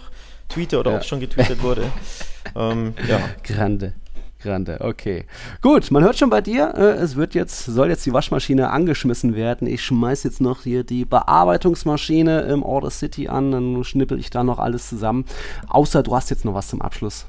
tweete 0.48 0.78
oder 0.78 0.93
ja. 0.93 0.97
ob 0.97 1.03
es 1.03 1.09
schon 1.09 1.19
getweetet 1.19 1.61
wurde. 1.61 1.82
ähm, 2.55 2.94
ja. 3.09 3.19
Grande. 3.43 3.94
Grande, 4.40 4.78
okay. 4.80 5.24
Gut, 5.62 5.90
man 5.90 6.04
hört 6.04 6.18
schon 6.18 6.28
bei 6.28 6.42
dir, 6.42 6.74
äh, 6.76 6.92
es 6.98 7.16
wird 7.16 7.34
jetzt, 7.34 7.64
soll 7.64 7.88
jetzt 7.88 8.04
die 8.04 8.12
Waschmaschine 8.12 8.70
angeschmissen 8.70 9.34
werden. 9.34 9.66
Ich 9.66 9.82
schmeiß 9.82 10.24
jetzt 10.24 10.40
noch 10.42 10.62
hier 10.62 10.84
die 10.84 11.06
Bearbeitungsmaschine 11.06 12.42
im 12.42 12.62
Order 12.62 12.90
City 12.90 13.28
an, 13.28 13.50
dann 13.50 13.82
schnippel 13.82 14.18
ich 14.18 14.28
da 14.28 14.44
noch 14.44 14.58
alles 14.58 14.88
zusammen. 14.88 15.24
Außer 15.68 16.02
du 16.02 16.14
hast 16.14 16.28
jetzt 16.28 16.44
noch 16.44 16.54
was 16.54 16.68
zum 16.68 16.82
Abschluss. 16.82 17.26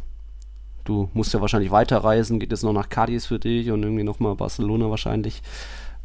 Du 0.84 1.10
musst 1.14 1.34
ja 1.34 1.42
wahrscheinlich 1.42 1.72
weiterreisen, 1.72 2.40
geht 2.40 2.52
jetzt 2.52 2.64
noch 2.64 2.74
nach 2.74 2.90
Cadiz 2.90 3.26
für 3.26 3.40
dich 3.40 3.72
und 3.72 3.84
irgendwie 3.84 4.04
nochmal 4.04 4.36
Barcelona 4.36 4.90
wahrscheinlich. 4.90 5.42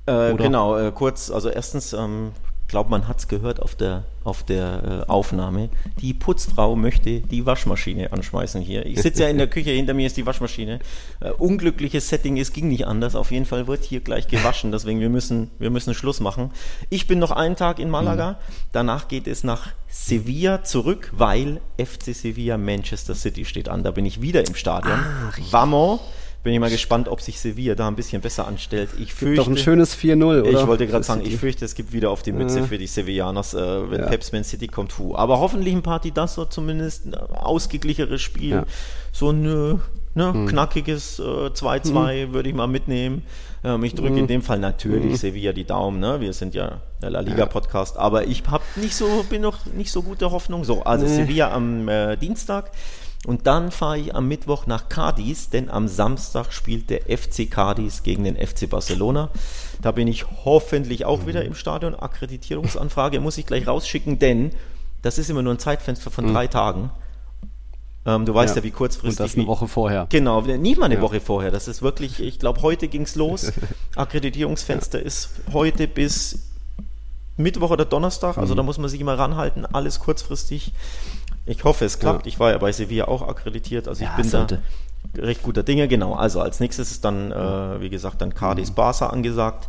Äh, 0.07 0.35
genau, 0.35 0.77
äh, 0.77 0.93
kurz, 0.93 1.31
also 1.31 1.49
erstens 1.49 1.93
ähm, 1.93 2.33
glaube, 2.73 2.91
man 2.91 3.07
hat 3.07 3.19
es 3.19 3.29
gehört 3.29 3.61
auf 3.61 3.77
der, 3.77 4.05
auf 4.25 4.43
der 4.43 5.05
äh, 5.07 5.11
Aufnahme. 5.11 5.69
Die 6.01 6.15
Putzfrau 6.15 6.75
möchte 6.75 7.21
die 7.21 7.47
Waschmaschine 7.47 8.13
anschmeißen 8.13 8.61
hier. 8.63 8.87
Ich 8.87 9.01
sitze 9.03 9.23
ja 9.23 9.29
in 9.29 9.39
der 9.39 9.47
Küche, 9.47 9.71
hinter 9.71 9.95
mir 9.95 10.07
ist 10.07 10.17
die 10.17 10.27
Waschmaschine. 10.27 10.81
Äh, 11.21 11.31
unglückliches 11.33 12.09
Setting, 12.09 12.39
es 12.39 12.53
ging 12.53 12.69
nicht 12.69 12.87
anders. 12.87 13.15
Auf 13.15 13.31
jeden 13.31 13.45
Fall 13.45 13.67
wird 13.69 13.85
hier 13.85 14.01
gleich 14.01 14.27
gewaschen, 14.27 14.73
deswegen 14.73 15.01
wir 15.01 15.11
müssen, 15.11 15.51
wir 15.59 15.71
müssen 15.71 15.95
Schluss 15.95 16.19
machen. 16.19 16.51
Ich 16.89 17.07
bin 17.07 17.19
noch 17.19 17.31
einen 17.31 17.57
Tag 17.57 17.79
in 17.79 17.91
Malaga, 17.91 18.33
mhm. 18.33 18.37
danach 18.73 19.07
geht 19.07 19.27
es 19.27 19.45
nach 19.45 19.69
Sevilla 19.89 20.65
zurück, 20.65 21.13
weil 21.15 21.61
FC 21.77 22.15
Sevilla 22.15 22.57
Manchester 22.57 23.15
City 23.15 23.45
steht 23.45 23.69
an. 23.69 23.85
Da 23.85 23.91
bin 23.91 24.07
ich 24.07 24.23
wieder 24.23 24.47
im 24.47 24.55
Stadion. 24.55 24.99
Ah, 24.99 25.33
Vamos! 25.51 26.01
Bin 26.43 26.53
ich 26.53 26.59
mal 26.59 26.71
gespannt, 26.71 27.09
ob 27.09 27.21
sich 27.21 27.39
Sevilla 27.39 27.77
da 27.77 27.87
ein 27.87 27.95
bisschen 27.95 28.21
besser 28.21 28.49
anstellt. 28.49 28.91
Ich 28.99 29.15
fürchte, 29.15 29.37
doch 29.37 29.49
ein 29.49 29.57
schönes 29.57 29.97
4-0, 29.97 30.41
oder? 30.41 30.51
Ich 30.51 30.67
wollte 30.67 30.89
gerade 30.89 31.05
sagen, 31.05 31.23
ich 31.25 31.37
fürchte, 31.37 31.65
es 31.65 31.77
gibt 31.77 31.93
wieder 31.93 32.11
auf 32.11 32.23
die 32.23 32.33
Mütze 32.33 32.61
ja. 32.61 32.65
für 32.65 32.79
die 32.79 32.89
Sevillanos, 32.89 33.55
äh, 33.55 33.91
wenn 33.91 34.01
ja. 34.01 34.07
Peps 34.07 34.33
Man 34.33 34.43
City 34.43 34.67
kommt. 34.67 34.99
Hu. 34.99 35.15
Aber 35.15 35.39
hoffentlich 35.39 35.73
ein 35.73 35.83
Partidasso 35.83 36.47
zumindest, 36.47 37.07
ein 37.07 37.15
ausgeglicheres 37.15 38.21
Spiel. 38.21 38.51
Ja. 38.51 38.65
So 39.13 39.31
ein 39.31 39.45
äh, 39.45 39.75
ne, 40.15 40.33
hm. 40.33 40.47
knackiges 40.49 41.21
äh, 41.21 41.23
2-2 41.23 42.25
hm. 42.25 42.33
würde 42.33 42.49
ich 42.49 42.55
mal 42.57 42.67
mitnehmen. 42.67 43.23
Ähm, 43.63 43.85
ich 43.85 43.95
drücke 43.95 44.11
hm. 44.11 44.19
in 44.19 44.27
dem 44.27 44.43
Fall 44.43 44.59
natürlich 44.59 45.13
hm. 45.13 45.17
Sevilla 45.17 45.53
die 45.53 45.65
Daumen. 45.65 46.01
Ne? 46.01 46.21
Wir 46.21 46.33
sind 46.33 46.55
ja 46.55 46.81
der 47.01 47.11
La 47.11 47.21
Liga 47.21 47.47
Podcast, 47.47 47.97
aber 47.97 48.27
ich 48.27 48.43
hab 48.51 48.63
nicht 48.77 48.97
so, 48.97 49.25
bin 49.31 49.43
noch 49.43 49.67
nicht 49.67 49.93
so 49.93 50.03
gute 50.03 50.31
Hoffnung. 50.31 50.65
So, 50.65 50.83
also. 50.83 51.07
Sevilla 51.07 51.53
am 51.53 51.89
äh, 51.89 52.17
Dienstag. 52.17 52.73
Und 53.25 53.47
dann 53.47 53.71
fahre 53.71 53.99
ich 53.99 54.15
am 54.17 54.27
Mittwoch 54.27 54.67
nach 54.67 54.89
Cadiz, 54.89 55.49
denn 55.49 55.71
am 55.71 55.87
Samstag 55.87 56.53
spielt 56.53 56.91
der 56.91 57.03
FC 57.03 57.49
Cadiz 57.49 58.03
gegen 58.03 58.25
den 58.25 58.37
FC 58.37 58.69
Barcelona. 58.69 59.31
Da 59.81 59.93
bin 59.93 60.09
ich 60.09 60.27
hoffentlich 60.45 61.05
auch 61.05 61.25
wieder 61.27 61.45
im 61.45 61.55
Stadion. 61.55 61.95
Akkreditierungsanfrage 61.95 63.21
muss 63.21 63.39
ich 63.39 63.47
gleich 63.47 63.67
rausschicken, 63.67 64.19
denn 64.19 64.51
das 65.03 65.19
ist 65.19 65.31
immer 65.31 65.43
nur 65.43 65.55
ein 65.55 65.61
Zeitfenster 65.61 66.11
von 66.11 66.27
mhm. 66.27 66.33
drei 66.33 66.47
Tagen. 66.49 66.91
Ähm, 68.05 68.27
du 68.27 68.35
weißt 68.35 68.57
ja. 68.57 68.63
ja, 68.63 68.65
wie 68.65 68.73
kurzfristig. 68.73 69.21
Und 69.21 69.29
das 69.29 69.37
eine 69.37 69.47
Woche 69.47 69.69
vorher. 69.69 70.07
Genau, 70.09 70.41
nicht 70.41 70.79
mal 70.79 70.87
eine 70.87 70.97
ja. 70.97 71.01
Woche 71.01 71.21
vorher. 71.21 71.53
Das 71.53 71.69
ist 71.69 71.83
wirklich, 71.83 72.21
ich 72.21 72.41
glaube, 72.41 72.63
heute 72.63 72.89
ging 72.89 73.03
es 73.03 73.15
los. 73.15 73.53
Akkreditierungsfenster 73.95 74.99
ja. 74.99 75.05
ist 75.05 75.31
heute 75.53 75.87
bis 75.87 76.51
Mittwoch 77.37 77.71
oder 77.71 77.85
Donnerstag. 77.85 78.39
Also 78.39 78.55
mhm. 78.55 78.57
da 78.57 78.63
muss 78.65 78.79
man 78.79 78.89
sich 78.89 79.01
immer 79.01 79.17
ranhalten. 79.17 79.65
Alles 79.65 80.01
kurzfristig. 80.01 80.73
Ich 81.47 81.65
hoffe, 81.65 81.85
es 81.85 81.99
klappt. 81.99 82.27
Ja. 82.27 82.29
Ich 82.29 82.39
war 82.39 82.53
ja 82.53 82.59
bei 82.59 82.73
Sevilla 82.73 83.07
auch 83.07 83.27
akkreditiert, 83.27 83.89
also 83.89 84.05
ich 84.05 84.11
bin 84.11 84.25
sollte. 84.25 84.57
da 84.57 84.63
recht 85.19 85.43
guter 85.43 85.63
Dinge. 85.63 85.89
Genau, 85.89 86.15
also 86.15 86.41
als 86.41 86.61
nächstes 86.61 86.91
ist 86.91 87.05
dann, 87.05 87.33
äh, 87.33 87.81
wie 87.81 87.91
gesagt, 87.91 88.21
dann 88.23 88.35
Cadiz 88.35 88.71
mhm. 88.71 88.75
Barca 88.75 89.09
angesagt. 89.09 89.69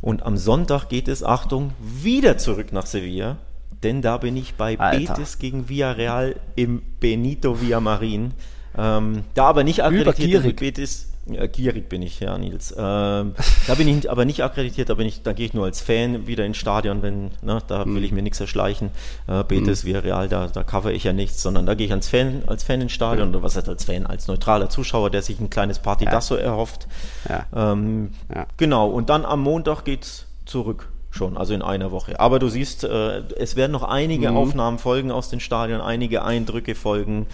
Und 0.00 0.22
am 0.22 0.36
Sonntag 0.36 0.88
geht 0.88 1.08
es, 1.08 1.22
Achtung, 1.22 1.72
wieder 1.78 2.38
zurück 2.38 2.72
nach 2.72 2.86
Sevilla, 2.86 3.36
denn 3.82 4.00
da 4.00 4.16
bin 4.16 4.36
ich 4.36 4.54
bei 4.54 4.78
Alter. 4.78 5.14
Betis 5.14 5.38
gegen 5.38 5.68
Villarreal 5.68 6.36
im 6.56 6.82
Benito 7.00 7.60
Villamarin. 7.60 8.32
Ähm, 8.76 9.24
da 9.34 9.46
aber 9.46 9.64
nicht 9.64 9.82
akkreditiert 9.82 10.44
mit 10.44 10.56
Betis. 10.56 11.09
Ja, 11.26 11.46
gierig 11.46 11.88
bin 11.88 12.02
ich, 12.02 12.18
ja, 12.20 12.36
Nils. 12.38 12.72
Ähm, 12.76 13.34
da 13.66 13.74
bin 13.76 13.86
ich 13.86 14.10
aber 14.10 14.24
nicht 14.24 14.42
akkreditiert, 14.42 14.88
da, 14.88 14.94
bin 14.94 15.06
ich, 15.06 15.22
da 15.22 15.32
gehe 15.32 15.46
ich 15.46 15.54
nur 15.54 15.66
als 15.66 15.80
Fan 15.80 16.26
wieder 16.26 16.44
ins 16.44 16.56
Stadion, 16.56 17.02
wenn, 17.02 17.30
ne, 17.42 17.62
da 17.66 17.84
will 17.84 17.92
mhm. 17.92 18.04
ich 18.04 18.12
mir 18.12 18.22
nichts 18.22 18.40
erschleichen. 18.40 18.90
Äh, 19.26 19.44
Betis, 19.44 19.84
mhm. 19.84 19.96
Real, 19.96 20.28
da, 20.28 20.46
da 20.46 20.64
cover 20.64 20.92
ich 20.92 21.04
ja 21.04 21.12
nichts, 21.12 21.42
sondern 21.42 21.66
da 21.66 21.74
gehe 21.74 21.86
ich 21.86 21.92
als 21.92 22.08
Fan, 22.08 22.42
als 22.46 22.64
Fan 22.64 22.80
ins 22.80 22.92
Stadion, 22.92 23.28
oder 23.28 23.42
was 23.42 23.56
heißt 23.56 23.68
als 23.68 23.84
Fan, 23.84 24.06
als 24.06 24.28
neutraler 24.28 24.70
Zuschauer, 24.70 25.10
der 25.10 25.22
sich 25.22 25.38
ein 25.40 25.50
kleines 25.50 25.78
Partidasso 25.78 26.36
ja. 26.36 26.42
erhofft. 26.42 26.88
Ja. 27.28 27.72
Ähm, 27.72 28.12
ja. 28.34 28.46
Genau, 28.56 28.88
und 28.88 29.10
dann 29.10 29.24
am 29.24 29.40
Montag 29.40 29.84
geht's 29.84 30.26
zurück 30.46 30.88
schon, 31.10 31.36
also 31.36 31.54
in 31.54 31.62
einer 31.62 31.90
Woche. 31.90 32.18
Aber 32.20 32.38
du 32.38 32.48
siehst, 32.48 32.84
äh, 32.84 33.22
es 33.36 33.56
werden 33.56 33.72
noch 33.72 33.82
einige 33.82 34.30
mhm. 34.30 34.36
Aufnahmen 34.36 34.78
folgen 34.78 35.10
aus 35.10 35.28
den 35.28 35.40
Stadien, 35.40 35.80
einige 35.80 36.22
Eindrücke 36.22 36.74
folgen 36.74 37.26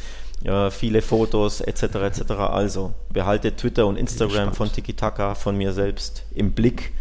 äh, 0.45 0.71
viele 0.71 1.03
Fotos 1.03 1.61
etc. 1.61 1.83
etc. 1.83 2.33
Also 2.33 2.95
behaltet 3.13 3.59
Twitter 3.59 3.87
und 3.87 3.97
Instagram 3.97 4.53
von 4.55 4.71
Tiki 4.71 4.95
Taka, 4.95 5.35
von 5.35 5.57
mir 5.57 5.73
selbst 5.73 6.25
im 6.35 6.53
Blick. 6.53 6.93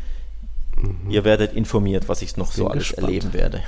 Mhm. 0.78 1.10
Ihr 1.10 1.24
werdet 1.24 1.54
informiert, 1.54 2.08
was 2.08 2.22
ich 2.22 2.38
noch 2.38 2.54
Bin 2.54 2.64
so 2.64 2.68
alles 2.68 2.88
gespannt. 2.88 3.08
erleben 3.08 3.34
werde. 3.34 3.64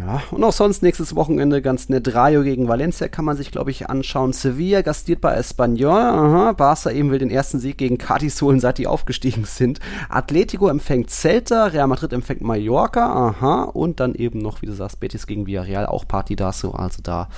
Ja, 0.00 0.22
und 0.32 0.42
auch 0.42 0.52
sonst 0.52 0.82
nächstes 0.82 1.14
Wochenende 1.14 1.62
ganz 1.62 1.88
nett. 1.88 2.14
Rayo 2.14 2.42
gegen 2.42 2.66
Valencia 2.66 3.06
kann 3.06 3.24
man 3.24 3.36
sich, 3.36 3.52
glaube 3.52 3.70
ich, 3.70 3.88
anschauen. 3.88 4.32
Sevilla 4.32 4.82
gastiert 4.82 5.20
bei 5.20 5.34
Espanyol. 5.34 5.90
Aha. 5.90 6.52
Barca 6.52 6.90
eben 6.90 7.10
will 7.12 7.20
den 7.20 7.30
ersten 7.30 7.60
Sieg 7.60 7.78
gegen 7.78 7.96
Cadiz 7.96 8.42
holen, 8.42 8.58
seit 8.58 8.78
die 8.78 8.88
aufgestiegen 8.88 9.44
sind. 9.44 9.78
Atletico 10.08 10.68
empfängt 10.68 11.10
Celta, 11.10 11.66
Real 11.66 11.86
Madrid 11.86 12.12
empfängt 12.12 12.42
Mallorca. 12.42 13.28
Aha. 13.28 13.62
Und 13.64 14.00
dann 14.00 14.14
eben 14.14 14.40
noch, 14.40 14.62
wie 14.62 14.66
du 14.66 14.72
sagst, 14.72 14.98
Betis 14.98 15.28
gegen 15.28 15.46
Villarreal, 15.46 15.86
auch 15.86 16.08
Partidaso. 16.08 16.72
Also 16.72 17.00
da 17.00 17.28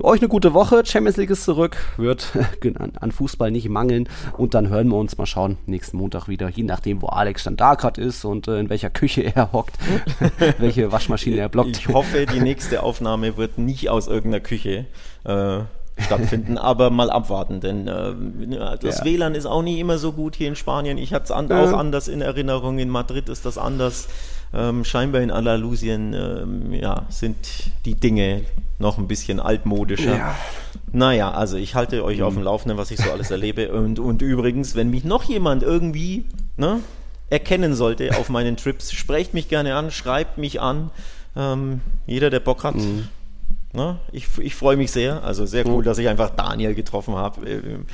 euch 0.00 0.20
eine 0.20 0.28
gute 0.28 0.54
Woche. 0.54 0.84
Champions 0.86 1.18
League 1.18 1.30
ist 1.30 1.44
zurück. 1.44 1.76
Wird 1.98 2.32
an 3.00 3.12
Fußball 3.12 3.50
nicht 3.50 3.68
mangeln. 3.68 4.08
Und 4.38 4.54
dann 4.54 4.70
hören 4.70 4.88
wir 4.88 4.96
uns 4.96 5.18
mal 5.18 5.26
schauen, 5.26 5.58
nächsten 5.66 5.98
Montag 5.98 6.26
wieder, 6.26 6.48
je 6.48 6.62
nachdem, 6.62 7.02
wo 7.02 7.08
Alex 7.08 7.44
dann 7.44 7.56
da 7.56 7.74
gerade 7.74 8.00
ist 8.00 8.24
und 8.24 8.48
äh, 8.48 8.60
in 8.60 8.70
welcher 8.70 8.88
Küche 8.90 9.22
er 9.34 9.52
hockt, 9.52 9.76
welche 10.58 10.90
Waschmaschine 10.90 11.36
er 11.36 11.48
blockt. 11.50 11.76
Ich 11.78 11.88
hoffe, 11.98 12.26
die 12.26 12.40
nächste 12.40 12.82
Aufnahme 12.82 13.36
wird 13.36 13.58
nicht 13.58 13.90
aus 13.90 14.06
irgendeiner 14.06 14.40
Küche 14.40 14.86
äh, 15.24 15.58
stattfinden, 16.00 16.56
aber 16.58 16.90
mal 16.90 17.10
abwarten, 17.10 17.60
denn 17.60 17.88
äh, 17.88 18.78
das 18.80 18.98
ja. 18.98 19.04
WLAN 19.04 19.34
ist 19.34 19.46
auch 19.46 19.62
nie 19.62 19.80
immer 19.80 19.98
so 19.98 20.12
gut 20.12 20.36
hier 20.36 20.48
in 20.48 20.56
Spanien. 20.56 20.96
Ich 20.96 21.12
hatte 21.12 21.24
es 21.24 21.30
an, 21.32 21.50
auch 21.50 21.72
anders 21.72 22.06
in 22.06 22.20
Erinnerung. 22.20 22.78
In 22.78 22.88
Madrid 22.88 23.28
ist 23.28 23.44
das 23.44 23.58
anders. 23.58 24.08
Ähm, 24.54 24.84
scheinbar 24.84 25.20
in 25.20 25.30
Andalusien 25.30 26.14
ähm, 26.14 26.72
ja, 26.72 27.02
sind 27.10 27.36
die 27.84 27.96
Dinge 27.96 28.42
noch 28.78 28.96
ein 28.96 29.08
bisschen 29.08 29.40
altmodischer. 29.40 30.16
Ja. 30.16 30.34
Naja, 30.90 31.32
also 31.32 31.56
ich 31.56 31.74
halte 31.74 32.02
euch 32.04 32.18
mhm. 32.18 32.24
auf 32.24 32.34
dem 32.34 32.44
Laufenden, 32.44 32.78
was 32.78 32.90
ich 32.90 32.98
so 32.98 33.10
alles 33.10 33.30
erlebe. 33.30 33.72
Und, 33.72 33.98
und 33.98 34.22
übrigens, 34.22 34.74
wenn 34.74 34.88
mich 34.88 35.04
noch 35.04 35.24
jemand 35.24 35.64
irgendwie 35.64 36.24
ne, 36.56 36.80
erkennen 37.28 37.74
sollte 37.74 38.16
auf 38.16 38.28
meinen 38.30 38.56
Trips, 38.56 38.92
sprecht 38.92 39.34
mich 39.34 39.48
gerne 39.48 39.74
an, 39.74 39.90
schreibt 39.90 40.38
mich 40.38 40.60
an. 40.60 40.90
Ähm, 41.36 41.80
jeder, 42.06 42.30
der 42.30 42.40
Bock 42.40 42.64
hat. 42.64 42.76
Mhm. 42.76 43.08
Ne? 43.72 43.98
Ich, 44.12 44.26
ich 44.38 44.54
freue 44.54 44.76
mich 44.76 44.90
sehr. 44.90 45.22
Also 45.22 45.46
sehr 45.46 45.66
cool, 45.66 45.82
mhm. 45.82 45.84
dass 45.84 45.98
ich 45.98 46.08
einfach 46.08 46.30
Daniel 46.30 46.74
getroffen 46.74 47.14
habe. 47.14 47.84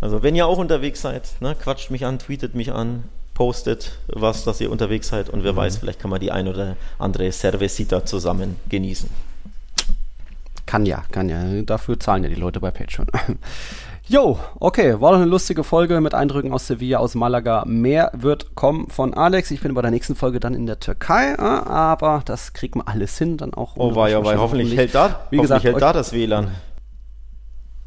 Also 0.00 0.22
wenn 0.22 0.34
ihr 0.34 0.46
auch 0.46 0.58
unterwegs 0.58 1.02
seid, 1.02 1.40
ne, 1.40 1.54
quatscht 1.54 1.90
mich 1.90 2.04
an, 2.04 2.18
tweetet 2.18 2.54
mich 2.54 2.72
an, 2.72 3.04
postet 3.34 3.98
was, 4.08 4.44
dass 4.44 4.60
ihr 4.60 4.70
unterwegs 4.70 5.08
seid 5.08 5.30
und 5.30 5.44
wer 5.44 5.52
mhm. 5.52 5.58
weiß, 5.58 5.78
vielleicht 5.78 6.00
kann 6.00 6.10
man 6.10 6.20
die 6.20 6.32
ein 6.32 6.48
oder 6.48 6.76
andere 6.98 7.30
Cervecita 7.30 8.04
zusammen 8.04 8.56
genießen. 8.68 9.08
Kann 10.66 10.86
ja, 10.86 11.04
kann 11.10 11.28
ja. 11.28 11.62
Dafür 11.62 11.98
zahlen 11.98 12.22
ja 12.22 12.28
die 12.28 12.36
Leute 12.36 12.60
bei 12.60 12.70
Patreon. 12.70 13.08
Jo, 14.10 14.40
okay, 14.58 15.00
war 15.00 15.12
doch 15.12 15.20
eine 15.20 15.30
lustige 15.30 15.62
Folge 15.62 16.00
mit 16.00 16.14
Eindrücken 16.14 16.52
aus 16.52 16.66
Sevilla, 16.66 16.98
aus 16.98 17.14
Malaga. 17.14 17.62
Mehr 17.64 18.10
wird 18.12 18.56
kommen 18.56 18.88
von 18.88 19.14
Alex. 19.14 19.52
Ich 19.52 19.60
bin 19.60 19.72
bei 19.72 19.82
der 19.82 19.92
nächsten 19.92 20.16
Folge 20.16 20.40
dann 20.40 20.52
in 20.52 20.66
der 20.66 20.80
Türkei, 20.80 21.34
äh, 21.34 21.40
aber 21.40 22.22
das 22.24 22.52
kriegt 22.52 22.74
man 22.74 22.88
alles 22.88 23.16
hin, 23.16 23.36
dann 23.36 23.54
auch. 23.54 23.76
Oh, 23.76 23.94
war 23.94 24.10
ja, 24.10 24.24
weil 24.24 24.36
hoffentlich 24.36 24.76
hält 24.76 24.96
da, 24.96 25.26
wie 25.30 25.36
gesagt, 25.36 25.62
hält 25.62 25.80
da 25.80 25.92
das 25.92 26.12
WLAN. 26.12 26.48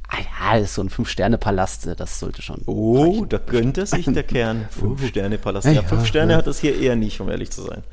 Ah 0.07 0.19
ja, 0.19 0.59
das 0.59 0.69
ist 0.69 0.75
so 0.75 0.83
ein 0.83 0.89
Fünf-Sterne-Palast, 0.89 1.89
das 1.97 2.19
sollte 2.19 2.41
schon. 2.41 2.61
Oh, 2.67 3.03
reichen. 3.03 3.27
da 3.27 3.37
könnte 3.39 3.85
sich 3.85 4.05
der 4.05 4.23
Kern. 4.23 4.67
Fünf-Sterne-Palast. 4.69 5.67
Ja, 5.67 5.81
fünf 5.81 6.05
Sterne 6.05 6.37
hat 6.37 6.47
das 6.47 6.57
hier 6.57 6.79
eher 6.79 6.95
nicht, 6.95 7.19
um 7.19 7.29
ehrlich 7.29 7.51
zu 7.51 7.63
sein. 7.63 7.83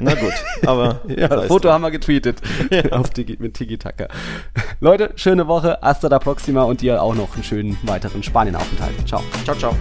Na 0.00 0.14
gut, 0.14 0.32
aber. 0.64 1.00
ja, 1.08 1.42
Foto 1.42 1.70
haben 1.70 1.82
wir 1.82 1.90
getweetet 1.90 2.40
ja. 2.70 2.92
auf 2.92 3.10
Digi, 3.10 3.36
mit 3.40 3.54
Tiki 3.54 3.78
Taka. 3.78 4.08
Leute, 4.80 5.12
schöne 5.16 5.48
Woche, 5.48 5.78
hasta 5.82 6.08
la 6.08 6.18
próxima 6.18 6.62
und 6.62 6.80
dir 6.80 7.02
auch 7.02 7.14
noch 7.14 7.34
einen 7.34 7.44
schönen 7.44 7.76
weiteren 7.82 8.22
Spanien-Aufenthalt. 8.22 9.08
Ciao. 9.08 9.22
Ciao, 9.44 9.56
ciao. 9.56 9.76